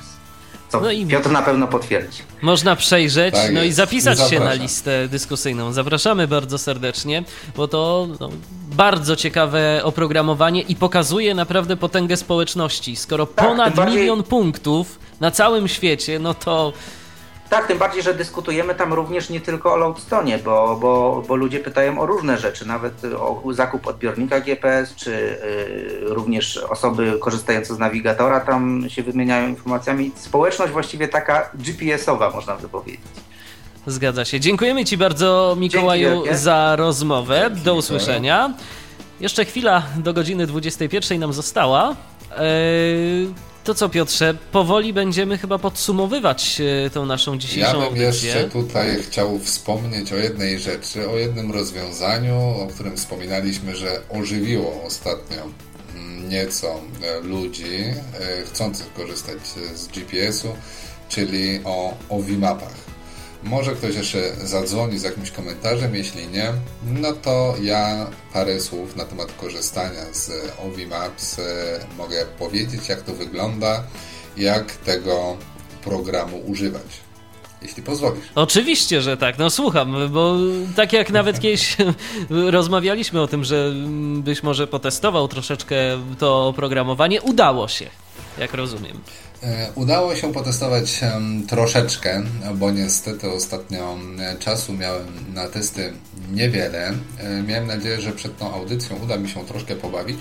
Co 0.70 0.82
No 0.82 0.92
i- 0.92 1.06
Piotr 1.06 1.32
na 1.32 1.42
pewno 1.42 1.68
potwierdzi. 1.68 2.22
Można 2.42 2.76
przejrzeć, 2.76 3.36
Tak 3.36 3.54
no 3.54 3.64
i 3.64 3.72
zapisać 3.72 4.18
się 4.18 4.24
na 4.24 4.30
Zapraszam. 4.30 4.62
listę 4.62 5.08
dyskusyjną. 5.08 5.74
Zapraszamy 5.74 6.28
bardzo 6.28 6.58
serdecznie, 6.58 7.24
bo 7.56 7.68
to 7.68 8.08
no, 8.20 8.30
bardzo 8.74 9.16
ciekawe 9.16 9.82
oprogramowanie 9.84 10.62
i 10.62 10.76
pokazuje 10.76 11.36
naprawdę 11.36 11.78
potęgę 11.78 12.18
społeczności. 12.18 12.96
Skoro 12.96 13.26
ponad 13.26 13.58
Tak, 13.58 13.66
tym 13.76 13.84
bardziej- 13.84 14.00
milion 14.00 14.24
punktów 14.24 15.00
na 15.20 15.32
całym 15.32 15.68
świecie, 15.68 16.20
no 16.20 16.34
to 16.34 16.74
Tak, 17.50 17.68
tym 17.68 17.78
bardziej, 17.78 18.04
że 18.04 18.14
dyskutujemy 18.14 18.76
tam 18.76 18.94
również 18.94 19.30
nie 19.30 19.42
tylko 19.42 19.74
o 19.74 19.78
Loadstone, 19.78 20.38
bo, 20.38 20.78
bo, 20.82 21.24
bo 21.28 21.36
ludzie 21.36 21.60
pytają 21.60 22.00
o 22.00 22.06
różne 22.06 22.38
rzeczy, 22.38 22.68
nawet 22.68 22.94
o 23.20 23.42
zakup 23.52 23.88
odbiornika 23.88 24.40
GPS, 24.40 24.96
czy 24.96 25.12
y, 25.12 26.00
również 26.02 26.58
osoby 26.58 27.18
korzystające 27.22 27.76
z 27.76 27.80
nawigatora 27.80 28.40
tam 28.40 28.86
się 28.90 29.04
wymieniają 29.04 29.50
informacjami. 29.50 30.12
Społeczność 30.16 30.72
właściwie 30.74 31.08
taka 31.08 31.50
GPS-owa, 31.56 32.30
można 32.30 32.56
by 32.56 32.70
powiedzieć. 32.70 33.02
Zgadza 33.88 34.26
się. 34.26 34.40
Dziękujemy 34.40 34.86
Ci 34.86 34.98
bardzo, 34.98 35.56
Mikołaju, 35.60 36.24
za 36.32 36.76
rozmowę. 36.76 37.40
Dzięki, 37.42 37.56
Do 37.56 37.60
Mikołaj. 37.60 37.80
usłyszenia. 37.80 38.54
Jeszcze 39.20 39.46
chwila 39.46 39.84
do 39.98 40.14
godziny 40.14 40.48
21 40.48 41.20
nam 41.20 41.34
została. 41.34 41.96
Eee, 42.38 43.34
To 43.64 43.74
co, 43.74 43.90
Piotrze, 43.90 44.34
powoli 44.52 44.94
będziemy 44.94 45.38
chyba 45.38 45.58
podsumowywać 45.60 46.62
e, 46.86 46.90
tą 46.90 47.06
naszą 47.06 47.32
Ja 47.34 47.38
dzisiejszą 47.40 47.72
bym 47.72 47.82
audycję. 47.84 48.06
jeszcze 48.30 48.50
tutaj 48.50 49.04
chciał 49.04 49.40
wspomnieć 49.40 50.14
o 50.14 50.16
jednej 50.16 50.60
rzeczy, 50.60 51.10
o 51.10 51.18
jednym 51.18 51.52
rozwiązaniu, 51.52 52.36
o 52.40 52.68
którym 52.74 52.98
wspominaliśmy, 52.98 53.76
że 53.76 54.02
ożywiło 54.10 54.84
ostatnio 54.84 55.42
nieco 56.30 56.68
e, 56.68 57.20
ludzi 57.28 57.76
e, 57.76 57.94
chcących 58.46 58.94
korzystać 58.94 59.38
e, 59.74 59.78
z 59.78 59.88
GPS-u, 59.88 60.48
czyli 61.10 61.60
o 61.66 61.94
OVMapach. 62.10 62.74
Może 63.44 63.72
ktoś 63.72 63.96
jeszcze 63.96 64.36
zadzwoni 64.44 65.00
z 65.00 65.04
jakimś 65.04 65.32
komentarzem, 65.32 65.96
jeśli 65.96 66.28
nie, 66.28 66.54
no 66.86 67.14
to 67.14 67.56
ja 67.62 68.08
parę 68.34 68.60
słów 68.60 68.96
na 68.96 69.06
temat 69.06 69.32
korzystania 69.32 70.14
z 70.14 70.32
OVMaps 70.60 71.40
e, 71.40 71.44
mogę 71.98 72.26
powiedzieć, 72.40 72.90
jak 72.90 73.02
to 73.02 73.14
wygląda, 73.14 73.84
jak 74.38 74.72
tego 74.72 75.38
programu 75.84 76.42
używać. 76.46 77.04
Jeśli 77.62 77.84
pozwolisz. 77.84 78.26
Oczywiście, 78.36 79.02
że 79.02 79.18
tak. 79.18 79.38
No 79.38 79.50
słucham, 79.50 79.96
bo 80.12 80.36
tak 80.76 80.94
jak 80.94 81.12
nawet 81.12 81.40
kiedyś 81.42 81.78
rozmawialiśmy 82.30 83.22
o 83.22 83.28
tym, 83.28 83.44
że 83.44 83.74
byś 84.18 84.44
może 84.44 84.68
potestował 84.68 85.28
troszeczkę 85.28 85.76
to 86.20 86.48
oprogramowanie, 86.48 87.22
udało 87.22 87.68
się. 87.68 87.90
jak 88.38 88.54
rozumiem. 88.54 89.00
E, 89.44 89.72
Udało 89.76 90.16
się 90.16 90.34
potestować 90.34 91.00
troszeczkę, 91.48 92.24
bo 92.56 92.72
niestety 92.72 93.32
ostatnio 93.32 93.98
e, 94.20 94.36
czasu 94.40 94.74
miałem 94.74 95.34
na 95.34 95.48
testy 95.48 95.94
niewiele. 96.32 96.94
E, 97.20 97.44
Miałem 97.48 97.68
nadzieję, 97.68 98.02
że 98.02 98.12
przed 98.12 98.38
tą 98.38 98.54
audycją 98.54 98.98
uda 99.04 99.18
mi 99.18 99.30
się 99.30 99.46
troszkę 99.46 99.76
pobawić. 99.76 100.20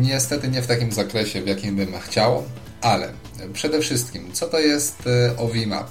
Niestety 0.00 0.48
nie 0.48 0.62
w 0.62 0.66
takim 0.66 0.92
zakresie, 0.92 1.42
w 1.42 1.46
jakim 1.46 1.76
bym 1.76 2.00
chciał, 2.00 2.42
ale 2.80 3.12
przede 3.52 3.80
wszystkim, 3.80 4.32
co 4.32 4.46
to 4.46 4.58
jest 4.58 5.02
OVMap? 5.36 5.90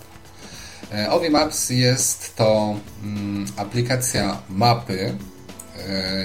E, 0.93 1.11
OV 1.11 1.29
Maps 1.29 1.69
jest 1.69 2.35
to 2.35 2.75
mm, 3.03 3.45
aplikacja 3.57 4.41
mapy. 4.49 5.13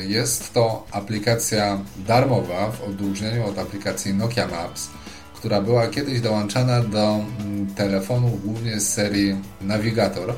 Jest 0.06 0.52
to 0.52 0.86
aplikacja 0.90 1.78
darmowa 1.96 2.70
w 2.70 2.82
odróżnieniu 2.82 3.46
od 3.46 3.58
aplikacji 3.58 4.14
Nokia 4.14 4.48
Maps, 4.48 4.88
która 5.44 5.60
była 5.60 5.86
kiedyś 5.86 6.20
dołączana 6.20 6.80
do 6.80 7.20
mm, 7.40 7.74
telefonów 7.74 8.44
głównie 8.44 8.80
z 8.80 8.92
serii 8.92 9.36
Navigator. 9.60 10.34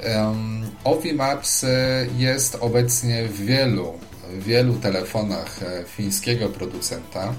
Em, 0.00 0.66
OV 0.84 1.04
Maps 1.14 1.64
e, 1.64 2.06
jest 2.18 2.56
obecnie 2.60 3.28
w 3.28 3.44
wielu, 3.44 3.92
wielu 4.38 4.74
telefonach 4.74 5.62
e, 5.62 5.84
fińskiego 5.84 6.48
producenta 6.48 7.34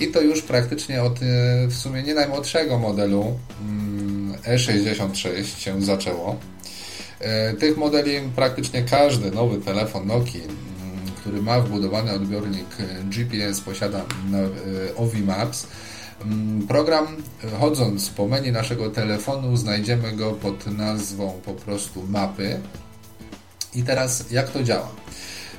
i 0.00 0.08
to 0.08 0.20
już 0.20 0.42
praktycznie 0.42 1.02
od 1.02 1.22
e, 1.22 1.66
w 1.66 1.74
sumie 1.74 2.02
nie 2.02 2.14
najmłodszego 2.14 2.78
modelu 2.78 3.38
mm, 3.60 4.32
E66 4.32 5.58
się 5.58 5.82
zaczęło. 5.82 6.36
Tych 7.58 7.76
modeli 7.76 8.12
praktycznie 8.36 8.82
każdy 8.82 9.30
nowy 9.30 9.60
telefon 9.60 10.06
Nokii, 10.06 10.42
mm, 10.42 10.56
który 11.20 11.42
ma 11.42 11.60
wbudowany 11.60 12.12
odbiornik 12.12 12.76
GPS, 13.04 13.60
posiada 13.60 14.04
OVI 14.96 15.22
Maps. 15.22 15.66
Mm, 16.24 16.66
Program, 16.66 17.06
e, 17.44 17.50
chodząc 17.60 18.10
po 18.10 18.28
menu 18.28 18.52
naszego 18.52 18.90
telefonu, 18.90 19.56
znajdziemy 19.56 20.12
go 20.12 20.32
pod 20.32 20.66
nazwą 20.66 21.40
po 21.44 21.52
prostu 21.54 22.06
mapy. 22.08 22.60
I 23.74 23.82
teraz 23.82 24.30
jak 24.30 24.50
to 24.50 24.62
działa? 24.62 24.88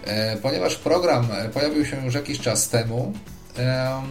E, 0.05 0.37
Ponieważ 0.37 0.75
program 0.75 1.27
e, 1.31 1.49
pojawił 1.49 1.85
się 1.85 2.05
już 2.05 2.13
jakiś 2.13 2.39
czas 2.39 2.69
temu, 2.69 3.13
em, 3.57 4.03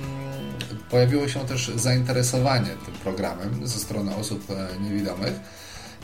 pojawiło 0.90 1.28
się 1.28 1.40
też 1.40 1.72
zainteresowanie 1.76 2.70
tym 2.86 2.94
programem 2.94 3.66
ze 3.66 3.78
strony 3.78 4.16
osób 4.16 4.46
niewidomych 4.80 5.32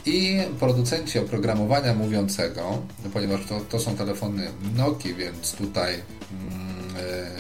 i 0.07 0.39
producenci 0.61 1.19
oprogramowania 1.19 1.95
mówiącego, 1.95 2.83
ponieważ 3.13 3.41
to, 3.49 3.61
to 3.61 3.79
są 3.79 3.97
telefony 3.97 4.49
Nokia, 4.77 5.15
więc 5.15 5.53
tutaj 5.53 5.95
mm, 5.95 7.31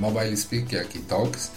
Mobile 0.00 0.36
Speak, 0.36 0.72
jak 0.72 0.96
i 0.96 0.98
Talks, 0.98 1.50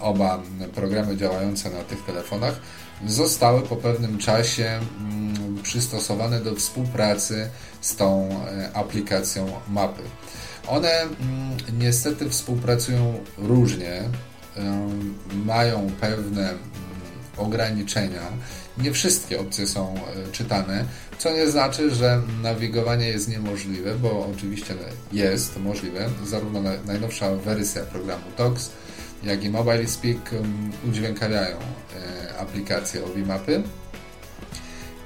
oba 0.00 0.42
programy 0.74 1.16
działające 1.16 1.70
na 1.70 1.84
tych 1.84 2.04
telefonach, 2.04 2.60
zostały 3.06 3.62
po 3.62 3.76
pewnym 3.76 4.18
czasie 4.18 4.80
mm, 5.00 5.62
przystosowane 5.62 6.40
do 6.40 6.54
współpracy 6.54 7.48
z 7.80 7.96
tą 7.96 8.28
e, 8.46 8.70
aplikacją 8.76 9.46
mapy. 9.68 10.02
One 10.68 10.90
mm, 10.90 11.10
niestety 11.78 12.30
współpracują 12.30 13.14
różnie, 13.38 14.02
em, 14.56 15.14
mają 15.44 15.90
pewne 16.00 16.42
mm, 16.50 16.60
ograniczenia. 17.36 18.20
Nie 18.78 18.92
wszystkie 18.92 19.40
opcje 19.40 19.66
są 19.66 19.94
e, 19.94 20.32
czytane, 20.32 20.84
co 21.18 21.32
nie 21.32 21.50
znaczy, 21.50 21.94
że 21.94 22.22
nawigowanie 22.42 23.06
jest 23.08 23.28
niemożliwe, 23.28 23.94
bo 23.94 24.28
oczywiście 24.36 24.74
jest 25.12 25.56
możliwe. 25.56 26.08
Zarówno 26.26 26.62
na- 26.62 26.82
najnowsza 26.86 27.30
wersja 27.36 27.82
programu 27.82 28.24
TOX, 28.36 28.70
jak 29.26 29.44
i 29.44 29.50
Mobile 29.50 29.88
Speak 29.88 30.32
em, 30.32 30.72
udźwiękawiają 30.88 31.56
e, 31.56 32.38
aplikację 32.38 33.04
OVI 33.04 33.22
Mapy. 33.22 33.62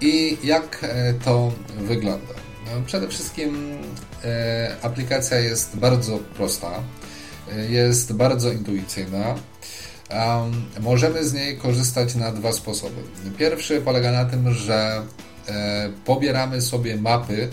I 0.00 0.38
jak 0.44 0.78
e, 0.82 1.14
to 1.14 1.52
wygląda? 1.76 2.34
No, 2.66 2.82
przede 2.86 3.08
wszystkim 3.08 3.78
e, 4.24 4.76
aplikacja 4.82 5.38
jest 5.38 5.76
bardzo 5.76 6.18
prosta, 6.18 6.70
e, 7.52 7.70
jest 7.70 8.12
bardzo 8.12 8.52
intuicyjna. 8.52 9.34
Um, 10.10 10.64
możemy 10.80 11.24
z 11.24 11.32
niej 11.32 11.58
korzystać 11.58 12.14
na 12.14 12.32
dwa 12.32 12.52
sposoby. 12.52 13.02
Pierwszy 13.38 13.80
polega 13.80 14.12
na 14.12 14.24
tym, 14.24 14.52
że 14.54 15.02
pobieramy 16.04 16.62
sobie 16.62 16.96
mapy 16.96 17.48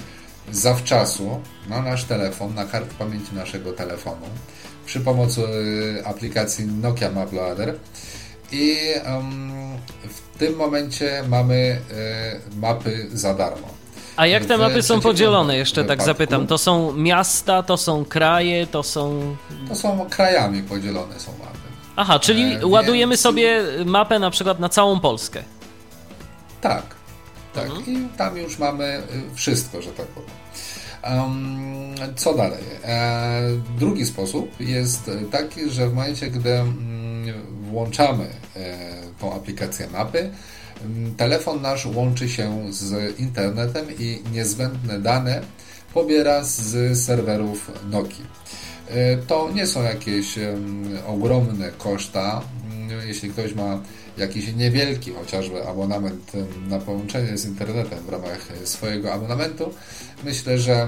zawczasu 0.52 1.42
na 1.70 1.82
nasz 1.82 2.04
telefon, 2.04 2.54
na 2.56 2.66
kartę 2.66 2.96
pamięci 3.00 3.36
naszego 3.36 3.74
telefonu 3.74 4.26
przy 4.86 5.00
pomocy 5.00 5.42
e, 6.00 6.08
aplikacji 6.08 6.66
Nokia 6.66 7.12
Map 7.12 7.34
Loader 7.34 7.76
i 8.52 8.78
w 10.04 10.38
tym 10.40 10.56
momencie 10.56 11.24
mamy 11.28 11.82
e, 12.56 12.58
mapy 12.60 13.08
za 13.14 13.34
darmo. 13.34 13.68
A 14.16 14.28
jak 14.28 14.46
te 14.46 14.58
mapy 14.58 14.82
są 14.84 15.02
podzielone, 15.02 15.58
jeszcze 15.58 15.86
tak 15.86 16.00
wypadku- 16.00 16.06
zapytam? 16.06 16.48
To 16.48 16.58
są 16.58 16.94
miasta, 16.94 17.64
to 17.64 17.78
są 17.78 18.06
kraje, 18.06 18.68
to 18.68 18.84
są. 18.84 19.36
To 19.70 19.76
są 19.76 20.06
krajami 20.10 20.64
podzielone 20.64 21.20
są 21.20 21.32
mapy. 21.32 21.56
Aha, 21.96 22.20
czyli 22.20 22.54
E, 22.54 22.66
ładujemy 22.68 23.12
więc- 23.12 23.22
sobie 23.22 23.64
mapę 23.86 24.20
na 24.20 24.30
przykład 24.32 24.60
na 24.60 24.70
całą 24.70 25.00
Polskę. 25.00 25.44
Tak, 26.62 26.84
tak. 27.54 27.70
I 27.88 28.08
tam 28.18 28.38
już 28.38 28.60
mamy 28.60 29.02
y, 29.32 29.36
wszystko, 29.36 29.82
że 29.82 29.90
tak 29.92 30.06
powiem. 30.08 30.30
Co 32.16 32.34
dalej? 32.34 32.64
E, 32.84 33.42
drugi 33.80 34.06
sposób 34.06 34.60
jest 34.60 35.12
taki, 35.32 35.70
że 35.70 35.90
w 35.90 35.94
momencie, 35.94 36.28
gdy 36.30 36.54
mm, 36.54 37.34
włączamy 37.72 38.26
e, 38.56 38.78
tą 39.20 39.34
aplikację 39.34 39.88
mapy, 39.88 40.30
mm, 40.86 41.16
telefon 41.16 41.62
nasz 41.62 41.86
łączy 41.86 42.30
się 42.30 42.74
z 42.74 43.20
internetem 43.20 43.86
i 44.00 44.22
niezbędne 44.32 45.00
dane 45.00 45.42
pobiera 45.94 46.44
z 46.44 46.98
serwerów 47.06 47.72
Nokii. 47.92 48.26
E, 48.90 49.18
To 49.18 49.52
nie 49.54 49.68
są 49.68 49.84
jakieś 49.84 50.36
ogromne 51.08 51.72
koszta. 51.72 52.42
Mm, 52.72 53.08
Jeśli 53.08 53.30
ktoś 53.30 53.54
ma 53.54 53.80
jakiś 54.18 54.54
niewielki 54.54 55.14
chociażby 55.14 55.68
abonament 55.68 56.32
na 56.68 56.80
połączenie 56.80 57.38
z 57.38 57.46
internetem 57.46 58.00
w 58.00 58.10
ramach 58.10 58.52
e, 58.52 58.68
swojego 58.68 59.14
abonamentu, 59.14 59.74
myślę, 60.24 60.60
że 60.60 60.88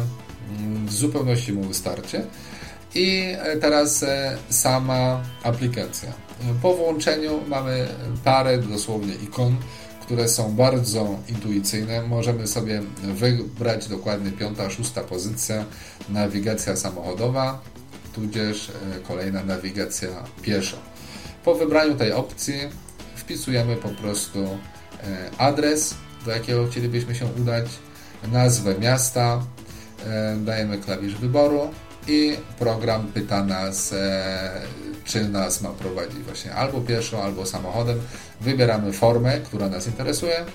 mm, 0.60 0.88
w 0.88 0.94
zupełności 0.94 1.54
mu 1.54 1.64
wystarczy. 1.64 2.24
I 2.96 3.24
e, 3.40 3.58
teraz 3.58 4.04
e, 4.04 4.38
sama 4.50 5.24
aplikacja. 5.44 6.14
Po 6.62 6.74
włączeniu 6.74 7.40
mamy 7.48 7.88
parę 8.24 8.58
dosłownie 8.58 9.14
ikon, 9.16 9.56
które 10.02 10.28
są 10.28 10.56
bardzo 10.56 11.20
intuicyjne. 11.30 12.02
Możemy 12.02 12.48
sobie 12.48 12.82
wybrać 13.04 13.88
dokładnie 13.88 14.32
piąta, 14.32 14.70
szósta 14.70 15.02
pozycja, 15.02 15.66
nawigacja 16.10 16.76
samochodowa, 16.76 17.62
tudzież 18.16 18.72
kolejna 19.08 19.44
nawigacja 19.44 20.10
pieszo. 20.42 20.78
Po 21.44 21.56
wybraniu 21.56 21.96
tej 21.96 22.12
opcji 22.12 22.54
wpisujemy 23.18 23.76
po 23.76 23.90
prostu 23.90 24.40
e, 25.04 25.32
adres, 25.38 25.96
do 26.26 26.32
jakiego 26.32 26.68
chcielibyśmy 26.68 27.16
się 27.16 27.26
udać, 27.42 27.66
nazwę 28.32 28.76
miasta, 28.80 29.44
e, 30.06 30.38
dajemy 30.38 30.78
klawisz 30.78 31.16
wyboru 31.16 31.70
i 32.08 32.38
program 32.60 33.08
pyta 33.14 33.44
nas, 33.44 33.94
e, 33.94 34.62
czy 35.06 35.30
nas 35.30 35.62
ma 35.62 35.70
prowadzić 35.70 36.20
właśnie 36.20 36.54
albo 36.54 36.82
pieszo, 36.82 37.24
albo 37.24 37.46
samochodem. 37.46 38.00
Wybieramy 38.42 38.94
formę, 38.94 39.40
która 39.40 39.70
nas 39.70 39.88
interesuje 39.88 40.46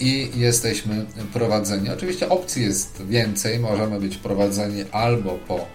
i 0.00 0.30
jesteśmy 0.34 1.06
prowadzeni. 1.32 1.90
Oczywiście 1.90 2.28
opcji 2.28 2.62
jest 2.62 3.02
więcej. 3.02 3.58
Możemy 3.58 4.00
być 4.00 4.16
prowadzeni 4.16 4.84
albo 4.92 5.30
po 5.30 5.66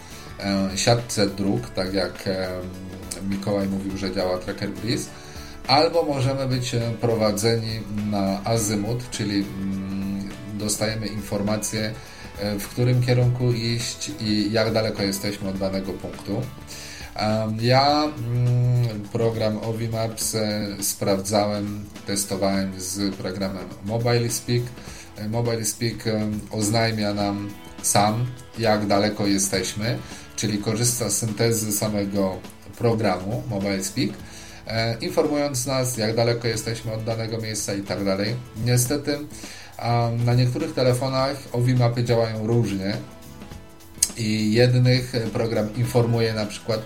siatce 0.76 1.30
dróg, 1.30 1.70
tak 1.70 1.94
jak 1.94 2.30
Mikołaj 3.30 3.68
mówił, 3.68 3.98
że 3.98 4.12
działa 4.12 4.38
Tracker 4.38 4.70
Breeze, 4.70 5.10
albo 5.68 6.04
możemy 6.04 6.48
być 6.48 6.76
e, 6.76 6.92
prowadzeni 7.02 7.80
na 8.12 8.44
azymut, 8.44 9.10
czyli 9.10 9.36
mm, 9.36 10.30
dostajemy 10.54 11.08
informację, 11.08 11.94
e, 12.40 12.60
w 12.60 12.68
którym 12.68 13.02
kierunku 13.02 13.52
iść 13.52 14.12
i 14.20 14.52
jak 14.52 14.74
daleko 14.74 15.04
jesteśmy 15.04 15.50
od 15.50 15.58
danego 15.58 15.94
punktu. 15.94 16.42
Ja 17.62 18.04
mm, 18.04 19.02
program 19.12 19.58
Ovi 19.58 19.90
Maps 19.90 20.36
e, 20.36 20.68
sprawdzałem, 20.82 21.86
testowałem 22.08 22.72
z 22.78 23.16
programem 23.16 23.68
Mobile 23.86 24.30
Speak. 24.30 24.64
Mobile 25.30 25.66
Speak 25.66 25.96
oznajmia 26.52 27.14
nam 27.14 27.50
sam, 27.82 28.26
jak 28.60 28.88
daleko 28.88 29.28
jesteśmy, 29.28 29.98
czyli 30.36 30.58
korzysta 30.58 31.10
z 31.10 31.18
syntezy 31.18 31.72
samego 31.72 32.38
programu 32.78 33.44
Mobile 33.50 33.84
Speak, 33.84 34.10
informując 35.02 35.66
nas, 35.66 35.98
jak 35.98 36.16
daleko 36.16 36.48
jesteśmy 36.48 36.94
od 36.94 37.04
danego 37.04 37.38
miejsca 37.38 37.74
i 37.74 37.82
tak 37.82 38.06
dalej. 38.06 38.36
Niestety 38.66 39.18
na 40.26 40.34
niektórych 40.34 40.74
telefonach 40.74 41.38
Ovi 41.52 41.76
mapy 41.76 42.04
działają 42.04 42.48
różnie 42.48 42.98
i 44.18 44.54
jednych 44.54 45.14
program 45.34 45.76
informuje 45.76 46.34
na 46.34 46.46
przykład 46.46 46.82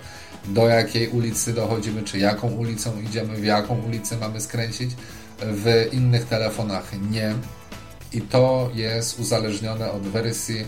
do 0.47 0.67
jakiej 0.67 1.07
ulicy 1.07 1.53
dochodzimy, 1.53 2.03
czy 2.03 2.19
jaką 2.19 2.51
ulicą 2.51 3.01
idziemy, 3.01 3.35
w 3.35 3.45
jaką 3.45 3.81
ulicę 3.87 4.17
mamy 4.17 4.41
skręcić. 4.41 4.91
W 5.39 5.87
innych 5.91 6.25
telefonach 6.25 6.91
nie. 7.11 7.33
I 8.13 8.21
to 8.21 8.69
jest 8.73 9.19
uzależnione 9.19 9.91
od 9.91 10.01
wersji 10.01 10.65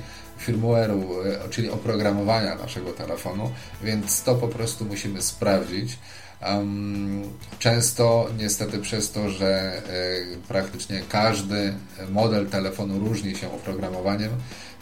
firmware'u, 0.48 1.26
e, 1.26 1.50
czyli 1.50 1.70
oprogramowania 1.70 2.56
naszego 2.56 2.92
telefonu, 2.92 3.52
więc 3.84 4.24
to 4.24 4.36
po 4.36 4.48
prostu 4.48 4.86
musimy 4.86 5.22
sprawdzić. 5.22 5.98
Często 7.60 8.30
niestety 8.38 8.80
przez 8.80 9.12
to, 9.12 9.30
że 9.30 9.82
y, 10.34 10.38
praktycznie 10.48 11.02
każdy 11.10 11.74
model 12.10 12.48
telefonu 12.48 13.00
różni 13.00 13.36
się 13.36 13.52
oprogramowaniem, 13.52 14.32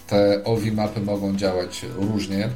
te 0.08 0.44
OVI 0.44 0.72
mapy 0.72 1.02
mogą 1.02 1.36
działać 1.36 1.86
różnie. 1.96 2.50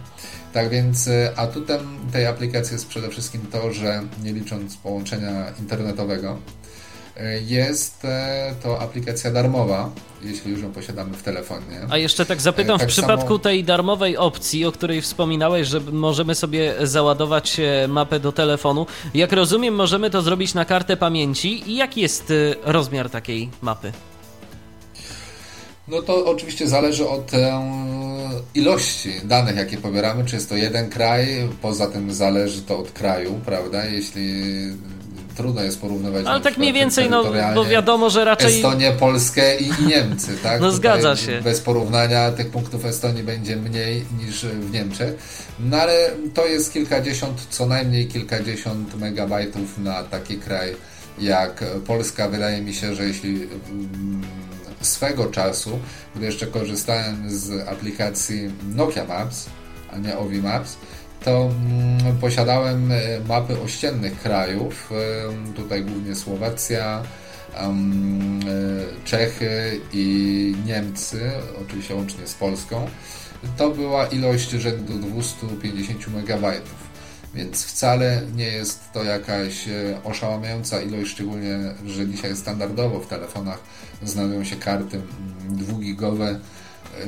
Tak 0.54 0.70
więc 0.70 1.08
y, 1.08 1.30
atutem 1.36 1.80
tej 2.12 2.26
aplikacji 2.26 2.74
jest 2.74 2.88
przede 2.88 3.10
wszystkim 3.10 3.42
to, 3.52 3.74
że 3.74 4.02
nie 4.24 4.34
licząc 4.34 4.78
połączenia 4.78 5.46
internetowego, 5.60 6.38
jest 7.48 8.08
to 8.64 8.82
aplikacja 8.82 9.32
darmowa, 9.32 9.90
jeśli 10.24 10.52
już 10.52 10.62
ją 10.62 10.72
posiadamy 10.72 11.18
w 11.18 11.24
telefonie. 11.24 11.82
A 11.90 11.98
jeszcze 11.98 12.26
tak 12.26 12.42
zapytam, 12.42 12.80
tak 12.80 12.88
w 12.88 12.92
przypadku 12.92 13.28
samo... 13.28 13.40
tej 13.40 13.64
darmowej 13.64 14.18
opcji, 14.18 14.66
o 14.66 14.72
której 14.72 15.02
wspominałeś, 15.02 15.68
że 15.68 15.80
możemy 15.80 16.36
sobie 16.36 16.74
załadować 16.84 17.60
e, 17.60 17.88
mapę 17.88 18.20
do 18.20 18.32
telefonu, 18.32 18.86
jak 19.14 19.32
rozumiem, 19.32 19.76
możemy 19.76 20.10
to 20.10 20.22
zrobić 20.22 20.54
na 20.54 20.66
kartę 20.66 20.98
pamięci. 20.98 21.72
I 21.72 21.76
jaki 21.76 22.02
jest 22.02 22.32
e, 22.32 22.34
rozmiar 22.64 23.10
takiej 23.10 23.50
mapy? 23.62 23.92
No 25.88 26.02
to 26.02 26.26
oczywiście 26.26 26.68
zależy 26.68 27.08
od 27.08 27.34
e, 27.34 27.62
ilości 28.56 29.12
danych, 29.24 29.56
jakie 29.56 29.78
pobieramy. 29.78 30.26
Czy 30.26 30.36
jest 30.36 30.50
to 30.50 30.56
jeden 30.56 30.90
kraj, 30.90 31.50
poza 31.62 31.88
tym 31.88 32.14
zależy 32.14 32.62
to 32.62 32.80
od 32.80 32.92
kraju, 32.92 33.40
prawda? 33.46 33.86
Jeśli 33.86 34.44
trudno 35.36 35.64
jest 35.64 35.82
porównywać. 35.82 36.26
Ale 36.26 36.42
tak 36.42 36.58
mniej 36.58 36.74
więcej, 36.74 37.10
no 37.10 37.24
bo 37.56 37.66
wiadomo, 37.66 38.10
że 38.10 38.26
raczej. 38.26 38.56
Estonię, 38.56 38.92
Polskę 38.92 39.58
i, 39.58 39.68
i 39.68 39.86
Niemcy, 39.88 40.38
tak? 40.44 40.62
No 40.62 40.72
zgadza 40.72 41.16
się. 41.16 41.42
Bez 41.42 41.62
porównania 41.62 42.32
tych 42.32 42.50
punktów 42.50 42.86
Estonii 42.86 43.24
będzie 43.24 43.56
mniej 43.56 44.06
niż 44.20 44.46
w 44.46 44.72
Niemczech. 44.72 45.14
No 45.60 45.78
ale 45.78 46.10
to 46.34 46.46
jest 46.46 46.74
kilkadziesiąt, 46.74 47.48
co 47.50 47.66
najmniej 47.66 48.08
kilkadziesiąt 48.08 49.00
megabajtów 49.00 49.78
na 49.78 50.04
taki 50.04 50.38
kraj 50.38 50.76
jak 51.20 51.64
Polska. 51.88 52.30
Wydaje 52.30 52.62
mi 52.62 52.74
się, 52.74 52.96
że 52.96 53.04
jeśli 53.04 53.30
mm, 53.30 54.22
swego 54.82 55.26
czasu, 55.26 55.80
gdy 56.16 56.26
jeszcze 56.26 56.48
korzystałem 56.48 57.24
z 57.28 57.68
aplikacji 57.68 58.52
Nokia 58.76 59.06
Maps, 59.06 59.46
a 59.92 59.98
nie 59.98 60.18
Ovi 60.18 60.42
Maps, 60.42 60.78
to 61.24 61.50
mm, 61.50 62.18
posiadałem 62.18 62.92
e, 62.92 62.98
mapy 63.28 63.62
ościennych 63.62 64.20
krajów, 64.20 64.92
e, 64.92 65.54
tutaj 65.54 65.84
głównie 65.84 66.16
Słowacja, 66.16 67.04
e, 67.54 67.64
Czechy 69.06 69.82
i 69.94 70.56
Niemcy, 70.66 71.32
oczywiście 71.66 71.96
łącznie 71.96 72.28
z 72.28 72.34
Polską. 72.34 72.88
To 73.58 73.70
była 73.70 74.06
ilość 74.06 74.50
rzędu 74.50 74.94
250 74.94 76.08
MB, 76.08 76.62
więc 77.34 77.66
wcale 77.66 78.22
nie 78.36 78.46
jest 78.46 78.80
to 78.94 79.04
jakaś 79.04 79.66
oszałamiająca 80.04 80.82
ilość, 80.82 81.12
szczególnie, 81.12 81.60
że 81.86 82.08
dzisiaj 82.08 82.36
standardowo 82.36 83.00
w 83.00 83.08
telefonach 83.08 83.60
znajdują 84.04 84.44
się 84.44 84.56
karty 84.56 85.02
2-gigowe 85.50 86.28
mm, 86.28 86.42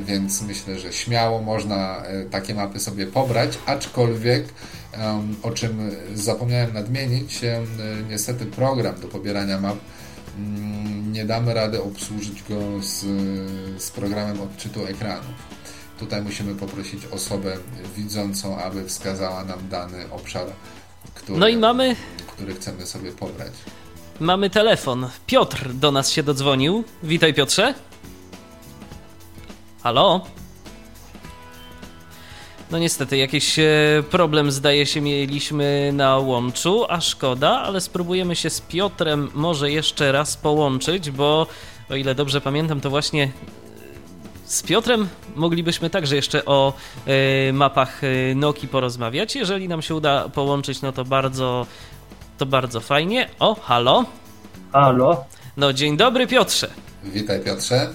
więc 0.06 0.42
myślę, 0.42 0.80
że 0.80 0.94
śmiało 0.94 1.42
można 1.42 1.98
e, 1.98 2.26
takie 2.26 2.56
mapy 2.56 2.80
sobie 2.80 3.08
pobrać, 3.08 3.58
aczkolwiek 3.66 4.46
o 5.44 5.52
czym 5.52 5.92
zapomniałem 6.14 6.74
nadmienić, 6.74 7.44
e, 7.44 7.62
niestety 8.10 8.46
program 8.46 9.00
do 9.02 9.08
pobierania 9.08 9.60
map 9.62 9.78
mm, 10.38 11.12
nie 11.12 11.26
damy 11.26 11.54
rady 11.54 11.84
obsłużyć 11.84 12.44
go 12.50 12.60
z, 12.82 13.06
z 13.84 13.92
programem 13.92 14.42
odczytu 14.42 14.86
ekranów. 14.86 15.54
Tutaj 16.00 16.22
musimy 16.22 16.56
poprosić 16.56 17.06
osobę 17.06 17.58
widzącą, 17.96 18.58
aby 18.58 18.86
wskazała 18.86 19.44
nam 19.46 19.70
dany 19.70 20.12
obszar, 20.12 20.48
który, 21.14 21.40
no 21.40 21.48
i 21.48 21.58
mamy... 21.58 21.96
który 22.28 22.56
chcemy 22.56 22.86
sobie 22.86 23.12
pobrać. 23.12 23.54
Mamy 24.20 24.50
telefon. 24.50 25.10
Piotr 25.28 25.74
do 25.74 25.92
nas 25.92 26.10
się 26.10 26.24
dodzwonił. 26.24 26.84
Witaj 27.04 27.34
Piotrze. 27.34 27.74
Halo? 29.84 30.22
No 32.72 32.80
niestety, 32.80 33.18
jakiś 33.18 33.60
e, 33.60 33.64
problem 34.12 34.52
zdaje 34.52 34.86
się 34.86 35.02
mieliśmy 35.02 35.92
na 35.94 36.18
łączu, 36.18 36.86
a 36.90 37.02
szkoda, 37.02 37.50
ale 37.50 37.82
spróbujemy 37.82 38.36
się 38.36 38.50
z 38.50 38.62
Piotrem 38.62 39.30
może 39.34 39.72
jeszcze 39.72 40.12
raz 40.12 40.38
połączyć, 40.38 41.12
bo 41.12 41.48
o 41.90 41.96
ile 41.96 42.16
dobrze 42.16 42.42
pamiętam, 42.42 42.82
to 42.82 42.90
właśnie 42.90 43.24
e, 43.24 43.30
z 44.46 44.64
Piotrem 44.64 45.08
moglibyśmy 45.36 45.90
także 45.90 46.16
jeszcze 46.16 46.46
o 46.46 46.74
y, 47.50 47.54
mapach 47.54 48.02
Noki 48.36 48.68
porozmawiać. 48.68 49.36
Jeżeli 49.36 49.68
nam 49.68 49.82
się 49.82 49.96
uda 49.96 50.30
połączyć, 50.30 50.82
no 50.82 50.92
to 50.92 51.06
bardzo, 51.06 51.66
to 52.38 52.46
bardzo 52.46 52.80
fajnie. 52.80 53.30
O, 53.40 53.56
halo? 53.56 54.06
Halo? 54.74 55.26
No 55.58 55.74
dzień 55.74 55.98
dobry 55.98 56.28
Piotrze. 56.28 56.70
Witaj 57.04 57.40
Piotrze. 57.40 57.94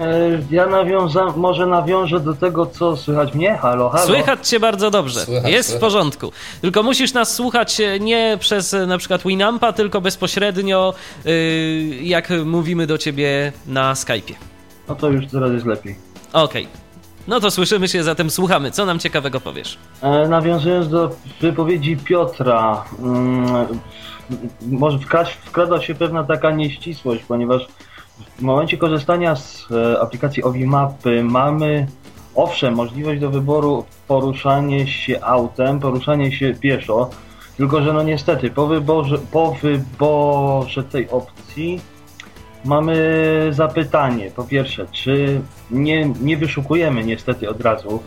E, 0.00 0.38
ja 0.50 0.66
nawiążę, 0.66 1.20
może 1.36 1.66
nawiążę 1.66 2.20
do 2.20 2.34
tego, 2.34 2.66
co 2.66 2.96
słychać 2.96 3.34
mnie. 3.34 3.56
Halo, 3.56 3.90
halo. 3.90 4.06
Słychać 4.06 4.48
cię 4.48 4.60
bardzo 4.60 4.90
dobrze. 4.90 5.20
Słychać, 5.20 5.52
Jest 5.52 5.68
słychać. 5.68 5.80
w 5.80 5.80
porządku. 5.80 6.32
Tylko 6.60 6.82
musisz 6.82 7.12
nas 7.12 7.34
słuchać 7.34 7.80
e, 7.80 8.00
nie 8.00 8.36
przez 8.40 8.74
e, 8.74 8.86
na 8.86 8.98
przykład 8.98 9.22
Winampa, 9.22 9.72
tylko 9.72 10.00
bezpośrednio, 10.00 10.94
yy, 11.24 11.32
jak 12.02 12.28
mówimy 12.44 12.86
do 12.86 12.98
ciebie 12.98 13.52
na 13.66 13.94
Skype'ie. 13.94 14.34
No 14.88 14.94
to 14.94 15.08
już 15.10 15.26
teraz 15.26 15.52
jest 15.52 15.66
lepiej. 15.66 15.96
Okej. 16.32 16.68
No 17.28 17.40
to 17.40 17.50
słyszymy 17.50 17.88
się, 17.88 18.02
zatem 18.02 18.30
słuchamy. 18.30 18.70
Co 18.70 18.86
nam 18.86 18.98
ciekawego 18.98 19.40
powiesz? 19.40 19.78
E, 20.02 20.28
nawiązując 20.28 20.88
do 20.88 21.10
wypowiedzi 21.40 21.96
Piotra, 21.96 22.84
mm, 22.98 23.66
może 24.66 24.98
wkrada 25.46 25.80
się 25.82 25.94
pewna 25.94 26.24
taka 26.24 26.50
nieścisłość, 26.50 27.24
ponieważ 27.28 27.66
w 28.38 28.42
momencie 28.42 28.76
korzystania 28.76 29.36
z 29.36 29.66
e, 29.70 30.00
aplikacji 30.00 30.42
Ovi 30.42 30.66
Mapy 30.66 31.24
mamy 31.24 31.86
owszem 32.34 32.74
możliwość 32.74 33.20
do 33.20 33.30
wyboru 33.30 33.84
poruszanie 34.08 34.86
się 34.86 35.20
autem, 35.20 35.80
poruszanie 35.80 36.32
się 36.32 36.54
pieszo, 36.54 37.10
tylko 37.56 37.82
że 37.82 37.92
no 37.92 38.02
niestety 38.02 38.50
po 38.50 38.66
wyborze, 38.66 39.18
po 39.18 39.50
wyborze 39.62 40.84
tej 40.84 41.10
opcji 41.10 41.80
mamy 42.64 42.96
zapytanie. 43.50 44.30
Po 44.30 44.44
pierwsze, 44.44 44.86
czy 44.92 45.40
nie, 45.70 46.08
nie 46.20 46.36
wyszukujemy 46.36 47.04
niestety 47.04 47.50
od 47.50 47.60
razu, 47.60 48.02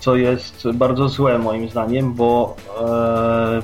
co 0.00 0.16
jest 0.16 0.64
bardzo 0.74 1.08
złe 1.08 1.38
moim 1.38 1.68
zdaniem, 1.68 2.14
bo 2.14 2.56
e, 2.80 3.62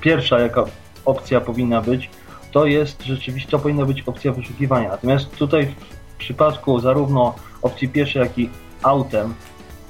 pierwsza 0.00 0.40
jaka 0.40 0.64
opcja 1.04 1.40
powinna 1.40 1.82
być, 1.82 2.10
to 2.52 2.66
jest 2.66 3.02
rzeczywiście, 3.02 3.50
to 3.50 3.58
powinna 3.58 3.84
być 3.84 4.02
opcja 4.06 4.32
wyszukiwania. 4.32 4.88
Natomiast 4.88 5.30
tutaj 5.36 5.66
w 6.14 6.16
przypadku 6.18 6.80
zarówno 6.80 7.34
opcji 7.62 7.88
pieszej, 7.88 8.22
jak 8.22 8.38
i 8.38 8.50
autem 8.82 9.34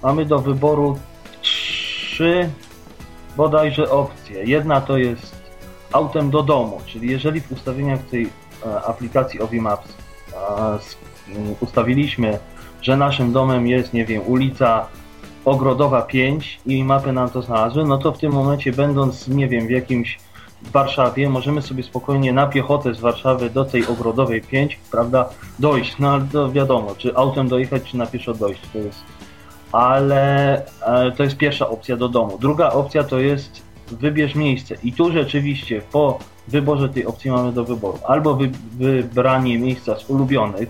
mamy 0.03 0.25
do 0.25 0.39
wyboru 0.39 0.99
trzy 1.43 2.51
bodajże 3.37 3.91
opcje. 3.91 4.45
Jedna 4.45 4.81
to 4.81 4.99
jest 4.99 5.37
autem 5.93 6.31
do 6.31 6.43
domu, 6.43 6.81
czyli 6.87 7.11
jeżeli 7.11 7.41
w 7.41 7.53
ustawieniach 7.53 8.03
tej 8.03 8.29
e, 8.67 8.83
aplikacji 8.83 9.41
Ovi 9.41 9.61
Maps 9.61 9.89
e, 9.89 10.75
s- 10.75 10.97
m, 11.29 11.55
ustawiliśmy, 11.61 12.39
że 12.83 12.97
naszym 12.97 13.33
domem 13.33 13.67
jest, 13.67 13.93
nie 13.93 14.05
wiem, 14.05 14.23
ulica 14.27 14.87
Ogrodowa 15.45 16.03
5 16.03 16.61
i 16.67 16.85
mapy 16.85 17.13
nam 17.13 17.31
to 17.31 17.43
znalazły, 17.43 17.85
no 17.85 17.99
to 17.99 18.13
w 18.13 18.19
tym 18.19 18.33
momencie 18.33 18.73
będąc, 18.73 19.29
nie 19.29 19.49
wiem, 19.49 19.67
w 19.67 19.71
jakimś 19.71 20.19
w 20.63 20.71
Warszawie, 20.71 21.29
możemy 21.29 21.63
sobie 21.63 21.83
spokojnie 21.83 22.33
na 22.33 22.47
piechotę 22.47 22.95
z 22.95 23.01
Warszawy 23.01 23.51
do 23.51 23.65
tej 23.65 23.87
Ogrodowej 23.87 24.43
5, 24.43 24.79
prawda, 24.91 25.29
dojść, 25.59 25.99
no 25.99 26.11
ale 26.11 26.53
wiadomo, 26.53 26.95
czy 26.95 27.17
autem 27.17 27.49
dojechać, 27.49 27.83
czy 27.83 27.97
na 27.97 28.07
pieszo 28.07 28.35
dojść, 28.35 28.61
to 28.73 28.79
jest 28.79 29.05
ale 29.73 30.57
e, 30.81 31.13
to 31.13 31.23
jest 31.23 31.37
pierwsza 31.37 31.69
opcja 31.69 31.97
do 31.97 32.09
domu. 32.09 32.39
Druga 32.41 32.71
opcja 32.71 33.05
to 33.05 33.19
jest 33.19 33.63
wybierz 33.87 34.35
miejsce. 34.35 34.75
I 34.83 34.93
tu 34.93 35.13
rzeczywiście 35.13 35.83
po 35.93 36.19
wyborze 36.49 36.89
tej 36.89 37.07
opcji 37.07 37.31
mamy 37.31 37.53
do 37.53 37.65
wyboru 37.65 37.99
albo 38.07 38.35
wy, 38.35 38.51
wybranie 38.79 39.59
miejsca 39.59 39.97
z 39.97 40.11
ulubionych, 40.11 40.69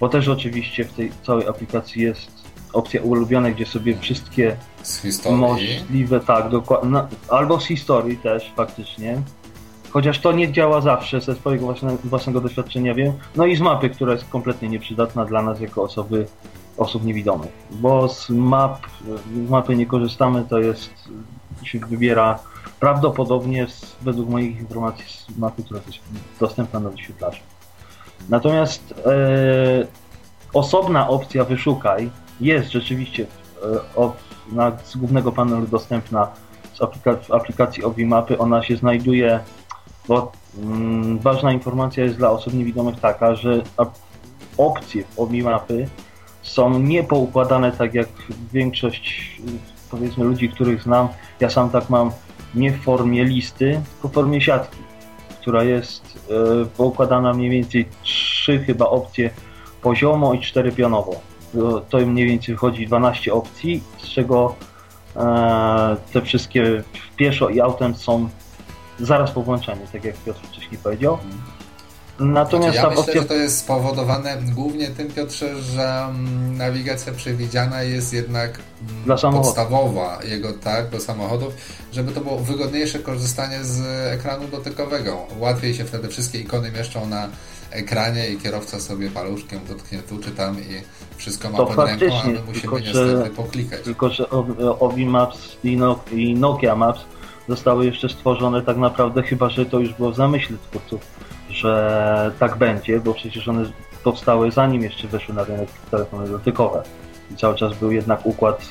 bo 0.00 0.08
też 0.08 0.28
oczywiście 0.28 0.84
w 0.84 0.92
tej 0.92 1.12
całej 1.22 1.48
aplikacji 1.48 2.02
jest 2.02 2.37
opcja 2.72 3.02
ulubione, 3.02 3.52
gdzie 3.52 3.66
sobie 3.66 3.98
wszystkie 3.98 4.56
Z 4.82 5.02
historii. 5.02 5.38
możliwe, 5.38 6.20
tak, 6.20 6.48
dokładnie, 6.48 6.90
no, 6.90 7.06
albo 7.28 7.60
z 7.60 7.66
historii 7.66 8.16
też 8.16 8.52
faktycznie. 8.56 9.22
Chociaż 9.90 10.18
to 10.20 10.32
nie 10.32 10.52
działa 10.52 10.80
zawsze, 10.80 11.20
ze 11.20 11.34
swojego 11.34 11.66
własne, 11.66 11.96
własnego 12.04 12.40
doświadczenia 12.40 12.94
wiem. 12.94 13.12
No 13.36 13.46
i 13.46 13.56
z 13.56 13.60
mapy, 13.60 13.90
która 13.90 14.12
jest 14.12 14.28
kompletnie 14.28 14.68
nieprzydatna 14.68 15.24
dla 15.24 15.42
nas 15.42 15.60
jako 15.60 15.82
osoby, 15.82 16.26
osób 16.76 17.04
niewidomych. 17.04 17.50
Bo 17.70 18.08
z 18.08 18.30
map, 18.30 18.78
z 19.46 19.50
mapy 19.50 19.76
nie 19.76 19.86
korzystamy, 19.86 20.44
to 20.50 20.58
jest 20.58 20.90
się 21.62 21.78
wybiera 21.78 22.38
prawdopodobnie 22.80 23.66
z, 23.68 23.96
według 24.02 24.28
moich 24.28 24.60
informacji 24.60 25.04
z 25.04 25.38
mapy, 25.38 25.62
która 25.62 25.80
jest 25.86 25.98
dostępna 26.40 26.80
na 26.80 26.90
wyświetlarzu. 26.90 27.40
Natomiast 28.28 28.94
e, 29.06 29.86
osobna 30.52 31.08
opcja 31.08 31.44
wyszukaj 31.44 32.10
jest 32.40 32.70
rzeczywiście 32.70 33.26
e, 33.62 33.96
o, 33.96 34.16
na, 34.52 34.72
z 34.84 34.96
głównego 34.96 35.32
panelu 35.32 35.66
dostępna 35.66 36.28
z 36.74 36.82
aplika 36.82 37.16
w 37.16 37.30
aplikacji 37.30 37.84
OBI-mapy. 37.84 38.38
Ona 38.38 38.62
się 38.62 38.76
znajduje, 38.76 39.40
bo 40.08 40.32
mm, 40.62 41.18
ważna 41.18 41.52
informacja 41.52 42.04
jest 42.04 42.16
dla 42.16 42.30
osób 42.30 42.54
niewidomych 42.54 43.00
taka, 43.00 43.34
że 43.34 43.62
opcje 44.56 45.04
w 45.04 45.18
OBI-mapy 45.18 45.88
są 46.42 46.78
niepoukładane 46.78 47.72
tak 47.72 47.94
jak 47.94 48.08
większość 48.52 49.36
powiedzmy 49.90 50.24
ludzi, 50.24 50.48
których 50.48 50.82
znam. 50.82 51.08
Ja 51.40 51.50
sam 51.50 51.70
tak 51.70 51.90
mam 51.90 52.10
nie 52.54 52.72
w 52.72 52.82
formie 52.82 53.24
listy, 53.24 53.80
tylko 53.92 54.08
w 54.08 54.12
formie 54.12 54.40
siatki, 54.40 54.78
która 55.40 55.64
jest 55.64 56.28
e, 56.30 56.66
poukładana 56.76 57.32
mniej 57.32 57.50
więcej 57.50 57.88
trzy 58.02 58.58
chyba 58.58 58.86
opcje 58.86 59.30
poziomo 59.82 60.34
i 60.34 60.40
cztery 60.40 60.72
pionowo. 60.72 61.27
To, 61.52 61.80
to 61.80 61.98
mniej 61.98 62.26
więcej 62.26 62.54
wychodzi 62.54 62.86
12 62.86 63.34
opcji, 63.34 63.82
z 63.98 64.08
czego 64.08 64.54
e, 65.16 65.96
te 66.12 66.22
wszystkie 66.22 66.82
pieszo 67.16 67.48
i 67.48 67.60
autem 67.60 67.94
są 67.94 68.28
zaraz 69.00 69.30
po 69.30 69.42
włączeniu, 69.42 69.82
tak 69.92 70.04
jak 70.04 70.16
Piotr 70.16 70.40
wcześniej 70.40 70.80
powiedział. 70.82 71.18
Natomiast 72.20 72.78
znaczy, 72.78 72.86
ja 72.86 72.88
myślę, 72.88 73.00
opcja... 73.00 73.22
że 73.22 73.28
to 73.28 73.34
jest 73.34 73.58
spowodowane 73.58 74.38
głównie 74.54 74.86
tym, 74.88 75.08
Piotrze, 75.08 75.62
że 75.62 76.04
mm, 76.04 76.56
nawigacja 76.56 77.12
przewidziana 77.12 77.82
jest 77.82 78.12
jednak 78.12 78.60
mm, 78.90 79.04
Dla 79.04 79.16
podstawowa 79.32 80.18
jego, 80.24 80.52
tak, 80.52 80.90
do 80.90 81.00
samochodów, 81.00 81.54
żeby 81.92 82.12
to 82.12 82.20
było 82.20 82.38
wygodniejsze 82.38 82.98
korzystanie 82.98 83.64
z 83.64 83.80
ekranu 84.12 84.48
dotykowego. 84.48 85.26
Łatwiej 85.38 85.74
się 85.74 85.84
wtedy 85.84 86.08
wszystkie 86.08 86.38
ikony 86.38 86.70
mieszczą 86.72 87.06
na 87.06 87.28
ekranie 87.70 88.28
i 88.28 88.36
kierowca 88.36 88.80
sobie 88.80 89.10
paluszkiem 89.10 89.60
dotknie 89.68 89.98
tu 89.98 90.18
czy 90.18 90.30
tam 90.30 90.60
i 90.60 90.82
wszystko 91.16 91.50
ma 91.50 91.58
To 91.58 91.66
pod 91.66 91.86
ręką, 91.86 92.06
a 92.22 92.26
my 92.26 92.32
musimy 92.32 92.60
tylko, 92.60 92.78
niestety 92.78 93.24
że- 93.24 93.30
poklikać. 93.30 93.82
Tylko, 93.82 94.10
że 94.10 94.30
Ovi 94.78 95.06
Maps 95.06 95.38
i, 95.64 95.76
no, 95.76 96.00
i 96.12 96.34
Nokia 96.34 96.76
Maps 96.76 97.00
zostały 97.48 97.86
jeszcze 97.86 98.08
stworzone 98.08 98.62
tak 98.62 98.76
naprawdę, 98.76 99.22
chyba 99.22 99.50
że 99.50 99.66
to 99.66 99.78
już 99.78 99.92
było 99.94 100.10
w 100.10 100.16
zamyśle 100.16 100.56
twórców, 100.70 101.00
że 101.58 102.32
tak 102.38 102.56
będzie, 102.56 103.00
bo 103.00 103.14
przecież 103.14 103.48
one 103.48 103.64
powstały 104.04 104.50
zanim 104.50 104.82
jeszcze 104.82 105.08
weszły 105.08 105.34
na 105.34 105.44
rynek 105.44 105.68
telefony 105.90 106.28
dotykowe. 106.28 106.82
I 107.30 107.36
cały 107.36 107.54
czas 107.54 107.78
był 107.78 107.92
jednak 107.92 108.26
układ 108.26 108.68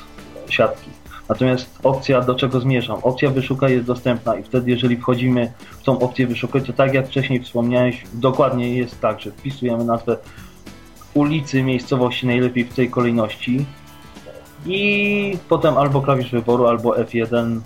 siatki. 0.50 0.90
Natomiast 1.28 1.78
opcja, 1.82 2.20
do 2.20 2.34
czego 2.34 2.60
zmierzam? 2.60 2.98
Opcja 3.02 3.30
wyszukaj 3.30 3.72
jest 3.72 3.86
dostępna 3.86 4.36
i 4.36 4.42
wtedy, 4.42 4.70
jeżeli 4.70 4.96
wchodzimy 4.96 5.52
w 5.70 5.82
tą 5.82 5.98
opcję 5.98 6.26
wyszukaj, 6.26 6.62
to 6.62 6.72
tak 6.72 6.94
jak 6.94 7.06
wcześniej 7.06 7.42
wspomniałeś, 7.42 8.04
dokładnie 8.14 8.74
jest 8.74 9.00
tak, 9.00 9.20
że 9.20 9.30
wpisujemy 9.30 9.84
nazwę 9.84 10.16
ulicy, 11.14 11.62
miejscowości, 11.62 12.26
najlepiej 12.26 12.64
w 12.64 12.74
tej 12.74 12.90
kolejności 12.90 13.66
i 14.66 15.38
potem 15.48 15.78
albo 15.78 16.00
klawisz 16.00 16.30
wyboru, 16.30 16.66
albo 16.66 16.90
F1 16.90 17.60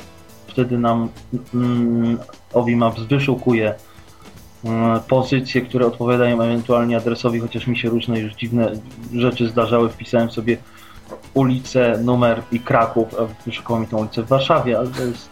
wtedy 0.47 0.79
nam 0.79 1.09
mm, 1.55 2.19
Ovi 2.53 2.77
Maps 2.77 3.03
wyszukuje 3.03 3.75
pozycje, 5.09 5.61
które 5.61 5.87
odpowiadają 5.87 6.43
ewentualnie 6.43 6.97
adresowi, 6.97 7.41
chociaż 7.41 7.67
mi 7.67 7.79
się 7.79 7.89
różne 7.89 8.21
już 8.21 8.35
dziwne 8.35 8.73
rzeczy 9.15 9.49
zdarzały. 9.49 9.89
Wpisałem 9.89 10.31
sobie 10.31 10.57
ulicę, 11.35 11.99
numer 12.05 12.43
i 12.53 12.61
Kraków, 12.61 13.09
a 13.21 13.45
wyszukało 13.47 13.81
mi 13.81 13.87
tą 13.87 13.99
ulicę 13.99 14.23
w 14.23 14.29
Warszawie, 14.29 14.79
ale 14.79 14.89
to 14.89 15.03
jest 15.03 15.29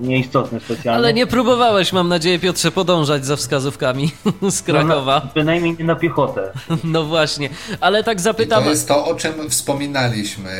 nieistotne 0.00 0.60
specjalnie. 0.60 0.98
Ale 0.98 1.12
nie 1.12 1.26
próbowałeś, 1.26 1.92
mam 1.92 2.08
nadzieję, 2.08 2.38
Piotrze, 2.38 2.70
podążać 2.72 3.26
za 3.26 3.36
wskazówkami 3.36 4.10
z 4.50 4.62
Krakowa. 4.62 5.20
No, 5.20 5.26
na, 5.26 5.32
bynajmniej 5.34 5.76
nie 5.78 5.84
na 5.84 5.94
piechotę. 5.96 6.52
No 6.84 7.04
właśnie, 7.04 7.48
ale 7.80 8.04
tak 8.04 8.18
I 8.18 8.22
zapytam. 8.22 8.64
to 8.64 8.70
jest 8.70 8.88
to, 8.88 9.06
o 9.06 9.14
czym 9.14 9.32
wspominaliśmy. 9.50 10.50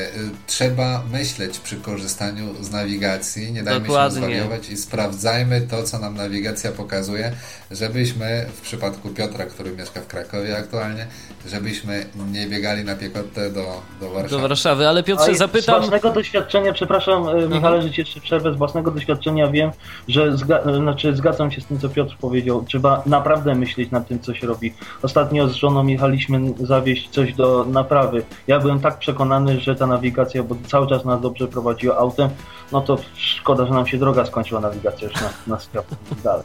Trzeba 0.47 1.03
myśleć 1.13 1.59
przy 1.59 1.77
korzystaniu 1.77 2.45
z 2.65 2.71
nawigacji, 2.71 3.53
nie 3.53 3.63
dajmy 3.63 3.87
Dokładnie. 3.87 4.21
się 4.21 4.27
zwariować 4.27 4.69
i 4.69 4.77
sprawdzajmy 4.77 5.61
to, 5.61 5.83
co 5.83 5.99
nam 5.99 6.15
nawigacja 6.17 6.73
pokazuje, 6.73 7.33
żebyśmy 7.71 8.47
w 8.57 8.61
przypadku 8.61 9.09
Piotra, 9.09 9.45
który 9.45 9.71
mieszka 9.77 10.01
w 10.01 10.07
Krakowie 10.07 10.57
aktualnie, 10.59 11.07
żebyśmy 11.47 12.07
nie 12.33 12.47
biegali 12.47 12.85
na 12.85 12.95
piechotę 12.97 13.51
do, 13.51 13.83
do 14.01 14.11
Warszawy. 14.11 14.29
Do 14.43 14.49
Warszawy, 14.49 14.89
ale 14.89 15.03
Piotrze, 15.03 15.31
A 15.31 15.35
z 15.35 15.39
zapytam. 15.39 15.81
własnego 15.81 16.11
doświadczenia, 16.11 16.73
przepraszam 16.73 17.29
e, 17.29 17.49
Michale, 17.49 17.83
że 17.83 17.91
ci 17.91 18.01
jeszcze 18.01 18.21
przerwę, 18.21 18.53
z 18.55 18.57
własnego 18.57 18.91
doświadczenia 18.91 19.26
wiem, 19.35 19.71
że 20.09 20.33
zga- 20.33 20.77
znaczy, 20.83 21.17
zgadzam 21.17 21.51
się 21.51 21.61
z 21.61 21.67
tym, 21.67 21.79
co 21.81 21.89
Piotr 21.89 22.17
powiedział. 22.21 22.65
Trzeba 22.69 23.03
naprawdę 23.07 23.55
myśleć 23.55 23.91
nad 23.91 24.09
tym, 24.09 24.21
co 24.21 24.35
się 24.35 24.47
robi. 24.47 24.75
Ostatnio 25.03 25.49
z 25.49 25.55
żoną 25.55 25.87
jechaliśmy 25.87 26.41
zawieźć 26.61 27.09
coś 27.11 27.35
do 27.35 27.65
naprawy. 27.65 28.23
Ja 28.47 28.61
byłem 28.61 28.81
tak 28.81 28.99
przekonany, 28.99 29.61
że 29.61 29.77
ta 29.77 29.87
nawigacja, 29.87 30.43
bo 30.43 30.57
cały 30.69 30.87
czas 30.89 31.05
nas 31.05 31.21
dobrze 31.21 31.49
prowadziła 31.49 31.97
autem, 31.97 32.29
no 32.73 32.81
to 32.81 32.99
szkoda, 33.17 33.67
że 33.67 33.73
nam 33.73 33.87
się 33.87 33.99
droga 33.99 34.25
skończyła, 34.27 34.61
nawigacja 34.61 35.09
już 35.09 35.17
na, 35.21 35.31
na 35.47 35.61
sklep 35.61 35.87
dalej. 36.25 36.45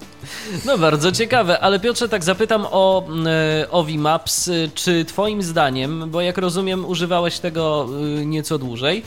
No 0.65 0.77
bardzo 0.77 1.11
ciekawe, 1.11 1.59
ale 1.59 1.79
Piotrze, 1.79 2.09
tak 2.09 2.23
zapytam 2.23 2.65
o 2.71 3.03
e, 3.25 3.71
Ovi 3.71 3.97
Maps. 3.97 4.47
E, 4.47 4.51
Czy 4.75 5.05
twoim 5.05 5.41
zdaniem, 5.41 6.09
bo 6.09 6.21
jak 6.21 6.37
rozumiem 6.37 6.85
używałeś 6.85 7.39
tego 7.39 7.87
e, 8.21 8.25
nieco 8.25 8.57
dłużej, 8.57 9.03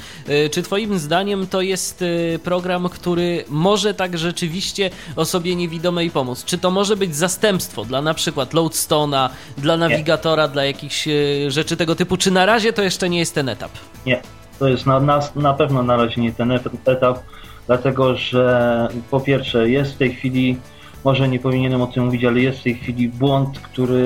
czy 0.51 0.63
twoim 0.63 0.99
zdaniem 0.99 1.47
to 1.47 1.61
jest 1.61 2.05
program, 2.45 2.89
który 2.89 3.45
może 3.65 3.95
tak 3.95 4.19
rzeczywiście 4.19 4.91
osobie 5.17 5.57
niewidomej 5.57 6.11
pomóc? 6.11 6.45
Czy 6.45 6.59
to 6.59 6.71
może 6.71 6.97
być 6.97 7.17
zastępstwo 7.17 7.85
dla 7.85 8.03
na 8.03 8.15
przykład 8.15 8.55
Loadstone'a, 8.55 9.29
dla 9.59 9.77
nawigatora, 9.77 10.49
dla 10.49 10.65
jakichś 10.65 11.09
e, 11.09 11.13
rzeczy 11.51 11.77
tego 11.77 11.95
typu, 11.95 12.17
czy 12.17 12.31
na 12.31 12.47
razie 12.47 12.73
to 12.73 12.83
jeszcze 12.83 13.09
nie 13.09 13.19
jest 13.19 13.35
ten 13.35 13.49
etap? 13.49 13.71
Nie, 14.07 14.21
to 14.59 14.69
jest 14.69 14.87
na, 14.87 15.01
na, 15.01 15.21
na 15.37 15.55
pewno 15.55 15.83
na 15.83 15.97
razie 15.97 16.21
nie 16.21 16.33
ten 16.33 16.53
et- 16.53 16.89
etap, 16.89 17.19
dlatego 17.67 18.17
że 18.17 18.89
po 19.11 19.21
pierwsze 19.21 19.71
jest 19.71 19.95
w 19.95 19.97
tej 19.97 20.15
chwili, 20.15 20.57
może 21.05 21.29
nie 21.29 21.39
powinienem 21.39 21.83
o 21.83 21.87
tym 21.87 22.05
mówić, 22.05 22.25
ale 22.25 22.41
jest 22.41 22.59
w 22.61 22.63
tej 22.63 22.75
chwili 22.75 23.09
błąd, 23.09 23.59
który 23.59 24.03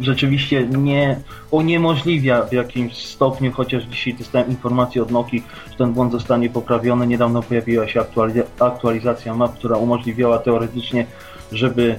rzeczywiście 0.00 0.66
nie 0.66 1.20
uniemożliwia 1.50 2.42
w 2.42 2.52
jakimś 2.52 3.06
stopniu, 3.06 3.52
chociaż 3.52 3.84
dzisiaj 3.84 4.14
dostałem 4.14 4.48
informację 4.48 5.02
od 5.02 5.10
Nokii, 5.10 5.42
że 5.70 5.76
ten 5.76 5.92
błąd 5.92 6.12
zostanie 6.12 6.50
poprawiony. 6.50 7.06
Niedawno 7.06 7.42
pojawiła 7.42 7.88
się 7.88 8.00
aktualiz- 8.00 8.46
aktualizacja 8.60 9.34
map, 9.34 9.54
która 9.54 9.76
umożliwiała 9.76 10.38
teoretycznie, 10.38 11.06
żeby 11.52 11.98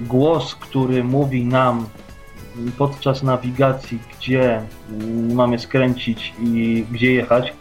głos, 0.00 0.54
który 0.54 1.04
mówi 1.04 1.44
nam 1.44 1.86
podczas 2.78 3.22
nawigacji, 3.22 3.98
gdzie 4.18 4.62
mm, 4.90 5.34
mamy 5.34 5.58
skręcić 5.58 6.34
i 6.40 6.84
gdzie 6.92 7.12
jechać, 7.12 7.52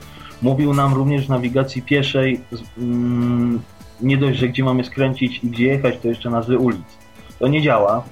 mówił 0.42 0.74
nam 0.74 0.94
również 0.94 1.26
w 1.26 1.30
nawigacji 1.30 1.82
pieszej 1.82 2.42
mm, 2.78 3.62
nie 4.02 4.18
dość, 4.18 4.40
że 4.40 4.48
gdzie 4.48 4.64
mamy 4.64 4.84
skręcić 4.84 5.44
i 5.44 5.48
gdzie 5.48 5.66
jechać, 5.66 5.96
to 6.02 6.08
jeszcze 6.08 6.30
nazwy 6.30 6.58
ulic. 6.58 6.98
To 7.40 7.48
nie 7.48 7.62
działa. 7.62 8.04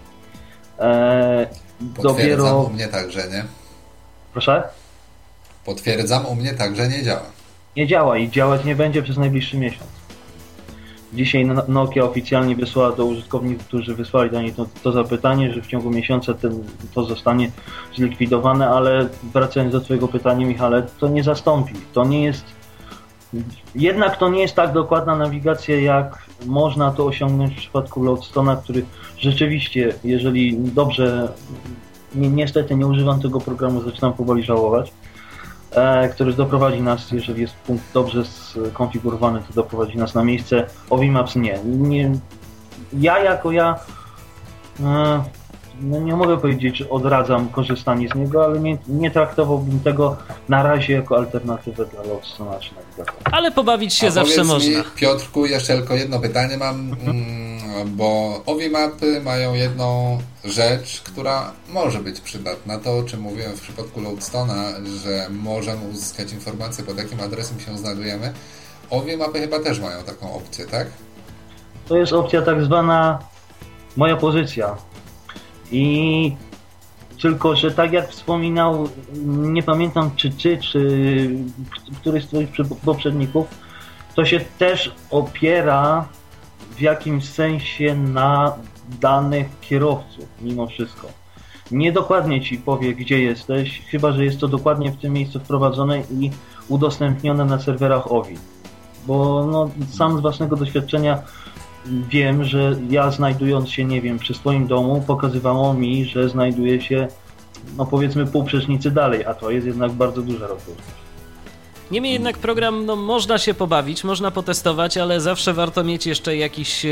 E, 0.79 1.47
Potwierdzam, 1.95 2.15
dopiero... 2.15 2.61
u 2.61 2.69
mnie 2.69 2.87
także 2.87 3.27
nie. 3.29 3.45
Proszę? 4.33 4.63
Potwierdzam, 5.65 6.25
u 6.25 6.35
mnie 6.35 6.53
także 6.53 6.87
nie 6.87 7.03
działa. 7.03 7.25
Nie 7.75 7.87
działa 7.87 8.17
i 8.17 8.29
działać 8.29 8.63
nie 8.65 8.75
będzie 8.75 9.03
przez 9.03 9.17
najbliższy 9.17 9.57
miesiąc. 9.57 9.89
Dzisiaj 11.13 11.45
No- 11.45 11.63
Nokia 11.67 12.03
oficjalnie 12.03 12.55
wysłała 12.55 12.91
do 12.95 13.05
użytkowników, 13.05 13.67
którzy 13.67 13.95
wysłali 13.95 14.31
do 14.31 14.41
niej 14.41 14.53
to, 14.53 14.65
to 14.83 14.91
zapytanie, 14.91 15.53
że 15.53 15.61
w 15.61 15.67
ciągu 15.67 15.89
miesiąca 15.91 16.33
ten, 16.33 16.63
to 16.93 17.03
zostanie 17.03 17.51
zlikwidowane, 17.95 18.69
ale 18.69 19.09
wracając 19.33 19.71
do 19.73 19.81
Twojego 19.81 20.07
pytania, 20.07 20.45
Michale, 20.47 20.83
to 20.99 21.07
nie 21.07 21.23
zastąpi. 21.23 21.73
To 21.93 22.05
nie 22.05 22.23
jest. 22.23 22.45
Jednak 23.75 24.17
to 24.17 24.29
nie 24.29 24.41
jest 24.41 24.55
tak 24.55 24.73
dokładna 24.73 25.15
nawigacja, 25.15 25.79
jak 25.81 26.24
można 26.45 26.91
to 26.91 27.05
osiągnąć 27.05 27.53
w 27.53 27.57
przypadku 27.57 28.03
Loadstone'a, 28.03 28.57
który 28.63 28.85
rzeczywiście, 29.17 29.93
jeżeli 30.03 30.57
dobrze, 30.57 31.33
ni- 32.15 32.29
niestety 32.29 32.75
nie 32.75 32.87
używam 32.87 33.21
tego 33.21 33.39
programu, 33.41 33.81
zaczynam 33.81 34.13
powoli 34.13 34.43
żałować, 34.43 34.91
e, 35.71 36.09
który 36.09 36.33
doprowadzi 36.33 36.81
nas, 36.81 37.11
jeżeli 37.11 37.41
jest 37.41 37.53
punkt 37.53 37.93
dobrze 37.93 38.23
skonfigurowany, 38.25 39.41
to 39.47 39.53
doprowadzi 39.53 39.97
nas 39.97 40.15
na 40.15 40.23
miejsce. 40.23 40.67
Ovimaps 40.89 41.35
nie. 41.35 41.59
nie 41.65 42.11
ja 42.93 43.19
jako 43.23 43.51
ja 43.51 43.79
e, 44.83 45.23
no 45.81 45.99
nie 45.99 46.15
mogę 46.15 46.37
powiedzieć, 46.37 46.77
że 46.77 46.89
odradzam 46.89 47.49
korzystanie 47.49 48.09
z 48.09 48.15
niego, 48.15 48.45
ale 48.45 48.59
nie, 48.59 48.77
nie 48.87 49.11
traktowałbym 49.11 49.79
tego 49.79 50.17
na 50.49 50.63
razie 50.63 50.93
jako 50.93 51.17
alternatywę 51.17 51.85
dla 51.85 52.01
nawigatora. 52.01 53.31
Ale 53.31 53.51
pobawić 53.51 53.93
się 53.93 54.07
A 54.07 54.11
zawsze 54.11 54.43
można. 54.43 54.79
Mi, 54.79 54.83
Piotrku, 54.95 55.45
jeszcze 55.45 55.77
tylko 55.77 55.93
jedno 55.95 56.19
pytanie 56.19 56.57
mam, 56.57 56.75
mm, 56.75 57.95
bo 57.95 58.41
owi 58.45 58.69
mapy 58.69 59.21
mają 59.21 59.53
jedną 59.53 60.17
rzecz, 60.43 61.01
która 61.01 61.51
może 61.69 61.99
być 61.99 62.21
przydatna. 62.21 62.79
To, 62.79 62.97
o 62.97 63.03
czym 63.03 63.21
mówiłem 63.21 63.51
w 63.51 63.61
przypadku 63.61 64.01
Loadstone'a, 64.01 64.85
że 65.03 65.27
możemy 65.29 65.87
uzyskać 65.87 66.33
informacje, 66.33 66.83
pod 66.83 66.97
jakim 66.97 67.21
adresem 67.21 67.59
się 67.59 67.77
znajdujemy. 67.77 68.33
Owie 68.89 69.17
mapy 69.17 69.39
chyba 69.39 69.59
też 69.59 69.79
mają 69.79 70.03
taką 70.03 70.33
opcję, 70.33 70.65
tak? 70.65 70.87
To 71.87 71.97
jest 71.97 72.13
opcja 72.13 72.41
tak 72.41 72.63
zwana 72.63 73.19
moja 73.97 74.17
pozycja. 74.17 74.75
I 75.71 76.35
tylko, 77.21 77.55
że 77.55 77.71
tak 77.71 77.93
jak 77.93 78.09
wspominał, 78.09 78.89
nie 79.25 79.63
pamiętam 79.63 80.11
czy 80.15 80.29
ty, 80.29 80.57
czy 80.57 81.29
któryś 82.01 82.23
z 82.23 82.27
twoich 82.27 82.49
poprzedników, 82.85 83.47
to 84.15 84.25
się 84.25 84.39
też 84.39 84.95
opiera 85.11 86.07
w 86.71 86.81
jakimś 86.81 87.29
sensie 87.29 87.95
na 87.95 88.55
danych 89.01 89.47
kierowców, 89.61 90.25
mimo 90.41 90.67
wszystko. 90.67 91.07
Niedokładnie 91.71 92.41
ci 92.41 92.57
powie, 92.57 92.95
gdzie 92.95 93.21
jesteś, 93.21 93.81
chyba 93.89 94.11
że 94.11 94.25
jest 94.25 94.39
to 94.39 94.47
dokładnie 94.47 94.91
w 94.91 94.97
tym 94.97 95.13
miejscu 95.13 95.39
wprowadzone 95.39 96.01
i 96.01 96.31
udostępnione 96.67 97.45
na 97.45 97.59
serwerach 97.59 98.11
OVI. 98.11 98.37
Bo 99.07 99.45
no, 99.51 99.69
sam 99.91 100.17
z 100.17 100.21
własnego 100.21 100.55
doświadczenia 100.55 101.21
wiem, 102.09 102.43
że 102.43 102.75
ja 102.89 103.11
znajdując 103.11 103.69
się, 103.69 103.85
nie 103.85 104.01
wiem, 104.01 104.19
przy 104.19 104.33
swoim 104.33 104.67
domu, 104.67 105.03
pokazywało 105.07 105.73
mi, 105.73 106.05
że 106.05 106.29
znajduję 106.29 106.81
się, 106.81 107.07
no 107.77 107.85
powiedzmy, 107.85 108.25
pół 108.25 108.43
dalej, 108.91 109.25
a 109.25 109.33
to 109.33 109.51
jest 109.51 109.67
jednak 109.67 109.91
bardzo 109.91 110.21
duża 110.21 110.47
rozdzielczość. 110.47 111.04
Niemniej 111.91 112.13
jednak 112.13 112.37
program, 112.37 112.85
no 112.85 112.95
można 112.95 113.37
się 113.37 113.53
pobawić, 113.53 114.03
można 114.03 114.31
potestować, 114.31 114.97
ale 114.97 115.21
zawsze 115.21 115.53
warto 115.53 115.83
mieć 115.83 116.05
jeszcze 116.05 116.37
jakiś 116.37 116.85
e, 116.85 116.89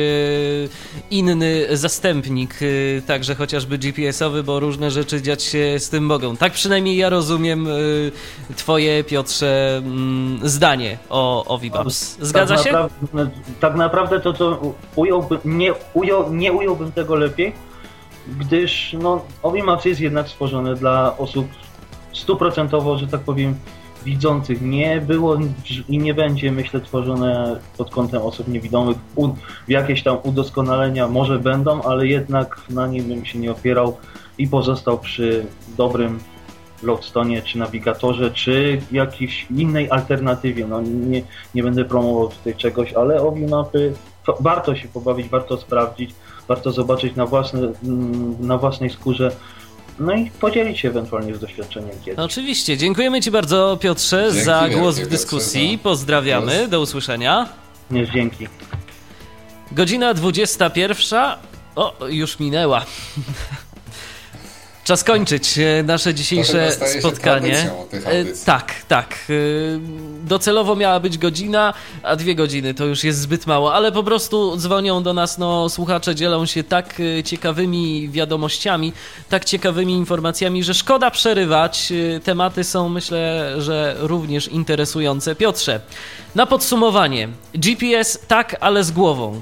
inny 1.11 1.77
zastępnik, 1.77 2.55
e, 2.97 3.01
także 3.01 3.35
chociażby 3.35 3.77
GPS-owy, 3.77 4.43
bo 4.43 4.59
różne 4.59 4.91
rzeczy 4.91 5.21
dziać 5.21 5.43
się 5.43 5.79
z 5.79 5.89
tym 5.89 6.05
mogą. 6.05 6.37
Tak 6.37 6.53
przynajmniej 6.53 6.97
ja 6.97 7.09
rozumiem 7.09 7.67
e, 7.67 7.71
twoje, 8.55 9.03
Piotrze, 9.03 9.77
mm, 9.77 10.39
zdanie 10.43 10.97
o, 11.09 11.45
o 11.45 11.57
VBAPS. 11.57 12.17
Zgadza 12.21 12.55
tak 12.55 12.63
się? 12.63 12.71
Naprawdę, 12.71 13.29
tak 13.59 13.75
naprawdę 13.75 14.19
to, 14.19 14.33
co 14.33 14.73
ująłby, 14.95 15.39
nie, 15.45 15.73
ujął, 15.93 16.33
nie 16.33 16.53
ująłbym 16.53 16.91
tego 16.91 17.15
lepiej, 17.15 17.53
gdyż 18.39 18.95
no, 18.99 19.25
Obimaps 19.43 19.85
jest 19.85 20.01
jednak 20.01 20.29
stworzone 20.29 20.75
dla 20.75 21.17
osób 21.17 21.47
stuprocentowo, 22.13 22.97
że 22.97 23.07
tak 23.07 23.21
powiem, 23.21 23.55
widzących. 24.03 24.61
Nie 24.61 25.01
było 25.01 25.37
i 25.89 25.97
nie 25.97 26.13
będzie, 26.13 26.51
myślę, 26.51 26.81
tworzone 26.81 27.59
pod 27.77 27.89
kątem 27.89 28.21
osób 28.21 28.47
niewidomych. 28.47 28.97
U, 29.15 29.29
jakieś 29.67 30.03
tam 30.03 30.17
udoskonalenia 30.23 31.07
może 31.07 31.39
będą, 31.39 31.81
ale 31.81 32.07
jednak 32.07 32.61
na 32.69 32.87
nim 32.87 33.03
bym 33.03 33.25
się 33.25 33.39
nie 33.39 33.51
opierał 33.51 33.97
i 34.37 34.47
pozostał 34.47 34.99
przy 34.99 35.45
dobrym 35.77 36.19
Loadstone, 36.83 37.41
czy 37.41 37.57
nawigatorze, 37.57 38.31
czy 38.31 38.81
jakiejś 38.91 39.47
innej 39.51 39.89
alternatywie. 39.91 40.67
No 40.67 40.81
nie, 40.81 41.21
nie 41.55 41.63
będę 41.63 41.85
promował 41.85 42.27
tutaj 42.27 42.55
czegoś, 42.55 42.93
ale 42.93 43.21
obi 43.21 43.45
mapy 43.45 43.93
to 44.25 44.37
warto 44.39 44.75
się 44.75 44.87
pobawić, 44.87 45.29
warto 45.29 45.57
sprawdzić, 45.57 46.15
warto 46.47 46.71
zobaczyć 46.71 47.15
na, 47.15 47.25
własne, 47.25 47.59
mm, 47.83 48.35
na 48.39 48.57
własnej 48.57 48.89
skórze. 48.89 49.35
No 49.99 50.13
i 50.13 50.31
podzielić 50.31 50.79
się 50.79 50.87
ewentualnie 50.89 51.35
z 51.35 51.39
doświadczeniem 51.39 51.89
kiedyś. 52.05 52.19
Oczywiście. 52.25 52.77
Dziękujemy 52.77 53.21
Ci 53.21 53.31
bardzo, 53.31 53.77
Piotrze, 53.81 54.25
Dzięki 54.29 54.45
za 54.45 54.61
wielkie, 54.61 54.77
głos 54.77 54.99
w 54.99 55.07
dyskusji. 55.07 55.71
za 55.77 55.83
Pozdrawiamy, 55.83 56.57
głos. 56.57 56.69
do 56.69 56.81
usłyszenia. 56.81 57.49
Nie, 57.91 58.07
dzięki. 58.11 58.47
Godzina 59.71 60.13
21. 60.13 61.23
O, 61.75 61.93
już 62.09 62.39
minęła. 62.39 62.85
Czas 64.83 65.03
kończyć 65.03 65.57
e, 65.57 65.83
nasze 65.83 66.13
dzisiejsze 66.13 66.71
spotkanie. 66.99 67.71
E. 67.91 68.25
Tak, 68.45 68.73
tak. 68.87 69.15
E, 69.29 69.33
Docelowo 70.23 70.75
miała 70.75 70.99
być 70.99 71.17
godzina, 71.17 71.73
a 72.03 72.15
dwie 72.15 72.35
godziny 72.35 72.73
to 72.73 72.85
już 72.85 73.03
jest 73.03 73.19
zbyt 73.19 73.47
mało, 73.47 73.73
ale 73.73 73.91
po 73.91 74.03
prostu 74.03 74.57
dzwonią 74.57 75.03
do 75.03 75.13
nas 75.13 75.37
no, 75.37 75.69
słuchacze, 75.69 76.15
dzielą 76.15 76.45
się 76.45 76.63
tak 76.63 77.01
ciekawymi 77.25 78.09
wiadomościami, 78.09 78.93
tak 79.29 79.45
ciekawymi 79.45 79.93
informacjami, 79.93 80.63
że 80.63 80.73
szkoda 80.73 81.11
przerywać. 81.11 81.93
Tematy 82.23 82.63
są, 82.63 82.89
myślę, 82.89 83.53
że 83.57 83.95
również 83.99 84.47
interesujące. 84.47 85.35
Piotrze, 85.35 85.79
na 86.35 86.45
podsumowanie. 86.45 87.29
GPS 87.53 88.19
tak, 88.27 88.55
ale 88.59 88.83
z 88.83 88.91
głową. 88.91 89.41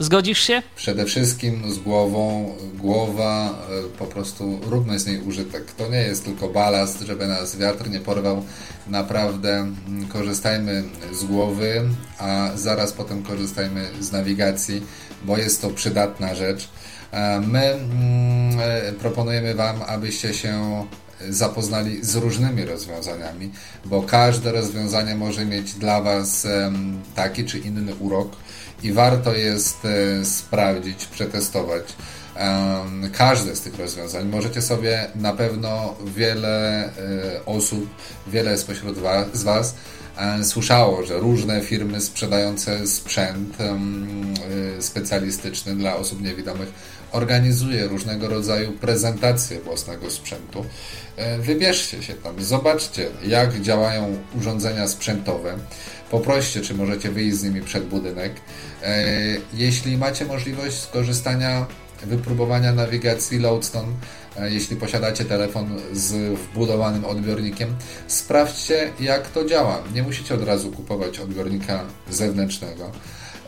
Zgodzisz 0.00 0.40
się? 0.40 0.62
Przede 0.76 1.04
wszystkim 1.04 1.72
z 1.72 1.78
głową, 1.78 2.54
głowa, 2.74 3.58
e, 3.70 3.98
po 3.98 4.06
prostu 4.06 4.60
róbmy 4.66 4.98
z 4.98 5.06
niej 5.06 5.20
użytek. 5.20 5.72
To 5.72 5.88
nie 5.88 5.98
jest 5.98 6.24
tylko 6.24 6.48
balast, 6.48 7.00
żeby 7.00 7.26
nas 7.26 7.56
wiatr 7.56 7.90
nie 7.90 8.00
porwał. 8.00 8.44
Naprawdę 8.86 9.50
mm, 9.56 10.08
korzystajmy 10.08 10.84
z 11.12 11.24
głowy, 11.24 11.82
a 12.18 12.50
zaraz 12.54 12.92
potem 12.92 13.22
korzystajmy 13.22 13.88
z 14.00 14.12
nawigacji, 14.12 14.82
bo 15.24 15.38
jest 15.38 15.62
to 15.62 15.70
przydatna 15.70 16.34
rzecz. 16.34 16.68
E, 17.12 17.40
My 17.40 17.64
mm, 17.64 18.58
e, 18.60 18.92
proponujemy 18.92 19.54
Wam, 19.54 19.82
abyście 19.86 20.34
się 20.34 20.84
zapoznali 21.28 22.04
z 22.04 22.16
różnymi 22.16 22.64
rozwiązaniami, 22.64 23.50
bo 23.84 24.02
każde 24.02 24.52
rozwiązanie 24.52 25.14
może 25.14 25.46
mieć 25.46 25.72
dla 25.72 26.02
Was 26.02 26.46
taki 27.14 27.44
czy 27.44 27.58
inny 27.58 27.94
urok 27.94 28.36
i 28.82 28.92
warto 28.92 29.34
jest 29.34 29.76
e, 29.84 30.24
sprawdzić, 30.24 31.06
przetestować 31.06 31.82
każde 33.12 33.56
z 33.56 33.60
tych 33.60 33.78
rozwiązań. 33.78 34.28
Możecie 34.28 34.62
sobie 34.62 35.06
na 35.14 35.32
pewno 35.32 35.96
wiele 36.16 36.84
e, 36.84 36.90
osób, 37.46 37.86
wiele 38.26 38.58
spośród 38.58 38.98
wa- 38.98 39.24
z 39.32 39.42
Was 39.42 39.74
e, 40.16 40.44
słyszało, 40.44 41.04
że 41.06 41.18
różne 41.18 41.60
firmy 41.60 42.00
sprzedające 42.00 42.86
sprzęt 42.86 43.56
specjalistyczny 44.80 45.76
dla 45.76 45.96
osób 45.96 46.22
niewidomych 46.22 46.68
organizuje 47.12 47.88
różnego 47.88 48.28
rodzaju 48.28 48.72
prezentacje 48.72 49.60
własnego 49.60 50.10
sprzętu. 50.10 50.64
Wybierzcie 51.38 52.02
się 52.02 52.14
tam, 52.14 52.44
zobaczcie 52.44 53.08
jak 53.26 53.60
działają 53.60 54.16
urządzenia 54.38 54.88
sprzętowe. 54.88 55.54
Poproście, 56.10 56.60
czy 56.60 56.74
możecie 56.74 57.10
wyjść 57.10 57.36
z 57.36 57.44
nimi 57.44 57.62
przed 57.62 57.84
budynek. 57.86 58.32
E, 58.82 59.04
Jeśli 59.54 59.98
macie 59.98 60.24
możliwość 60.24 60.78
skorzystania, 60.78 61.66
wypróbowania 62.02 62.72
nawigacji 62.72 63.38
Loadstone, 63.38 63.92
e, 64.36 64.50
jeśli 64.50 64.76
posiadacie 64.76 65.24
telefon 65.24 65.78
z 65.92 66.38
wbudowanym 66.38 67.04
odbiornikiem, 67.04 67.76
sprawdźcie 68.06 68.92
jak 69.00 69.28
to 69.30 69.44
działa. 69.44 69.82
Nie 69.94 70.02
musicie 70.02 70.34
od 70.34 70.44
razu 70.44 70.72
kupować 70.72 71.18
odbiornika 71.18 71.84
zewnętrznego 72.10 72.90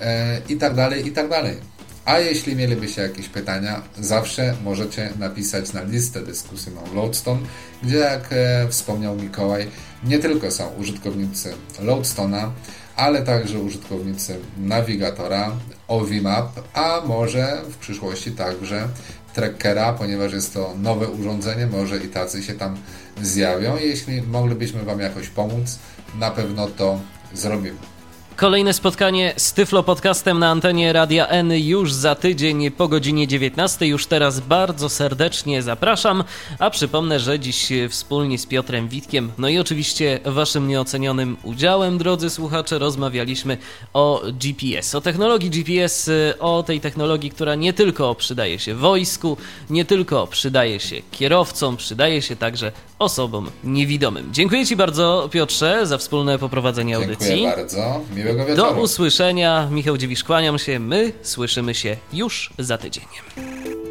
e, 0.00 0.40
i 0.48 0.56
tak 0.56 0.74
dalej, 0.74 1.06
i 1.06 1.12
tak 1.12 1.28
dalej. 1.28 1.56
A 2.04 2.18
jeśli 2.18 2.56
mielibyście 2.56 3.02
jakieś 3.02 3.28
pytania, 3.28 3.82
zawsze 4.00 4.56
możecie 4.64 5.12
napisać 5.18 5.72
na 5.72 5.82
listę 5.82 6.22
dyskusyjną 6.22 6.80
Loadstone, 6.94 7.40
gdzie 7.82 7.96
jak 7.96 8.28
e, 8.30 8.68
wspomniał 8.68 9.16
Mikołaj, 9.16 9.66
nie 10.04 10.18
tylko 10.18 10.50
są 10.50 10.68
użytkownicy 10.68 11.54
Loadstone'a, 11.80 12.50
ale 12.96 13.22
także 13.22 13.58
użytkownicy 13.58 14.38
nawigatora 14.58 15.52
Ovimap, 15.88 16.60
a 16.74 17.02
może 17.06 17.62
w 17.70 17.76
przyszłości 17.76 18.30
także 18.30 18.88
Trackera, 19.34 19.92
ponieważ 19.92 20.32
jest 20.32 20.54
to 20.54 20.74
nowe 20.82 21.08
urządzenie, 21.08 21.66
może 21.66 21.98
i 21.98 22.08
tacy 22.08 22.42
się 22.42 22.54
tam 22.54 22.76
zjawią. 23.22 23.76
Jeśli 23.76 24.22
moglibyśmy 24.22 24.82
Wam 24.82 25.00
jakoś 25.00 25.28
pomóc, 25.28 25.78
na 26.18 26.30
pewno 26.30 26.66
to 26.66 27.00
zrobimy. 27.34 27.91
Kolejne 28.36 28.72
spotkanie 28.72 29.34
z 29.36 29.52
Tyflo 29.52 29.82
Podcastem 29.82 30.38
na 30.38 30.50
antenie 30.50 30.92
Radia 30.92 31.28
N 31.28 31.52
już 31.52 31.92
za 31.92 32.14
tydzień 32.14 32.70
po 32.70 32.88
godzinie 32.88 33.28
19. 33.28 33.86
Już 33.86 34.06
teraz 34.06 34.40
bardzo 34.40 34.88
serdecznie 34.88 35.62
zapraszam, 35.62 36.24
a 36.58 36.70
przypomnę, 36.70 37.20
że 37.20 37.38
dziś 37.38 37.72
wspólnie 37.88 38.38
z 38.38 38.46
Piotrem 38.46 38.88
Witkiem, 38.88 39.32
no 39.38 39.48
i 39.48 39.58
oczywiście 39.58 40.20
waszym 40.24 40.68
nieocenionym 40.68 41.36
udziałem, 41.42 41.98
drodzy 41.98 42.30
słuchacze, 42.30 42.78
rozmawialiśmy 42.78 43.58
o 43.92 44.22
GPS, 44.32 44.94
o 44.94 45.00
technologii 45.00 45.50
GPS, 45.50 46.10
o 46.40 46.62
tej 46.62 46.80
technologii, 46.80 47.30
która 47.30 47.54
nie 47.54 47.72
tylko 47.72 48.14
przydaje 48.14 48.58
się 48.58 48.74
wojsku, 48.74 49.36
nie 49.70 49.84
tylko 49.84 50.26
przydaje 50.26 50.80
się 50.80 50.96
kierowcom, 51.10 51.76
przydaje 51.76 52.22
się 52.22 52.36
także 52.36 52.72
osobom 52.98 53.50
niewidomym. 53.64 54.28
Dziękuję 54.32 54.66
Ci 54.66 54.76
bardzo, 54.76 55.28
Piotrze, 55.32 55.86
za 55.86 55.98
wspólne 55.98 56.38
poprowadzenie 56.38 56.96
audycji. 56.96 57.26
Dziękuję 57.26 57.56
bardzo. 57.56 58.00
Miłego 58.22 58.38
Do 58.44 58.46
wieczoru. 58.46 58.82
usłyszenia. 58.82 59.68
Michał 59.70 59.96
Dziwisz, 59.96 60.24
kłaniam 60.24 60.58
się. 60.58 60.78
My 60.78 61.12
słyszymy 61.22 61.74
się 61.74 61.96
już 62.12 62.52
za 62.58 62.78
tydzień. 62.78 63.04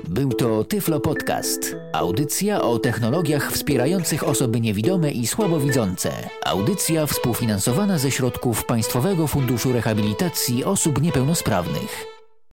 Był 0.08 0.34
to 0.34 0.64
Tyflo 0.64 1.00
Podcast. 1.00 1.76
Audycja 1.94 2.62
o 2.62 2.80
technologiach 2.80 3.52
wspierających 3.52 4.28
osoby 4.28 4.62
niewidome 4.62 5.12
i 5.12 5.28
słabowidzące. 5.28 6.12
Audycja 6.46 7.06
współfinansowana 7.06 7.98
ze 7.98 8.12
środków 8.12 8.66
Państwowego 8.66 9.28
Funduszu 9.28 9.74
Rehabilitacji 9.74 10.64
Osób 10.64 11.02
Niepełnosprawnych. 11.02 12.11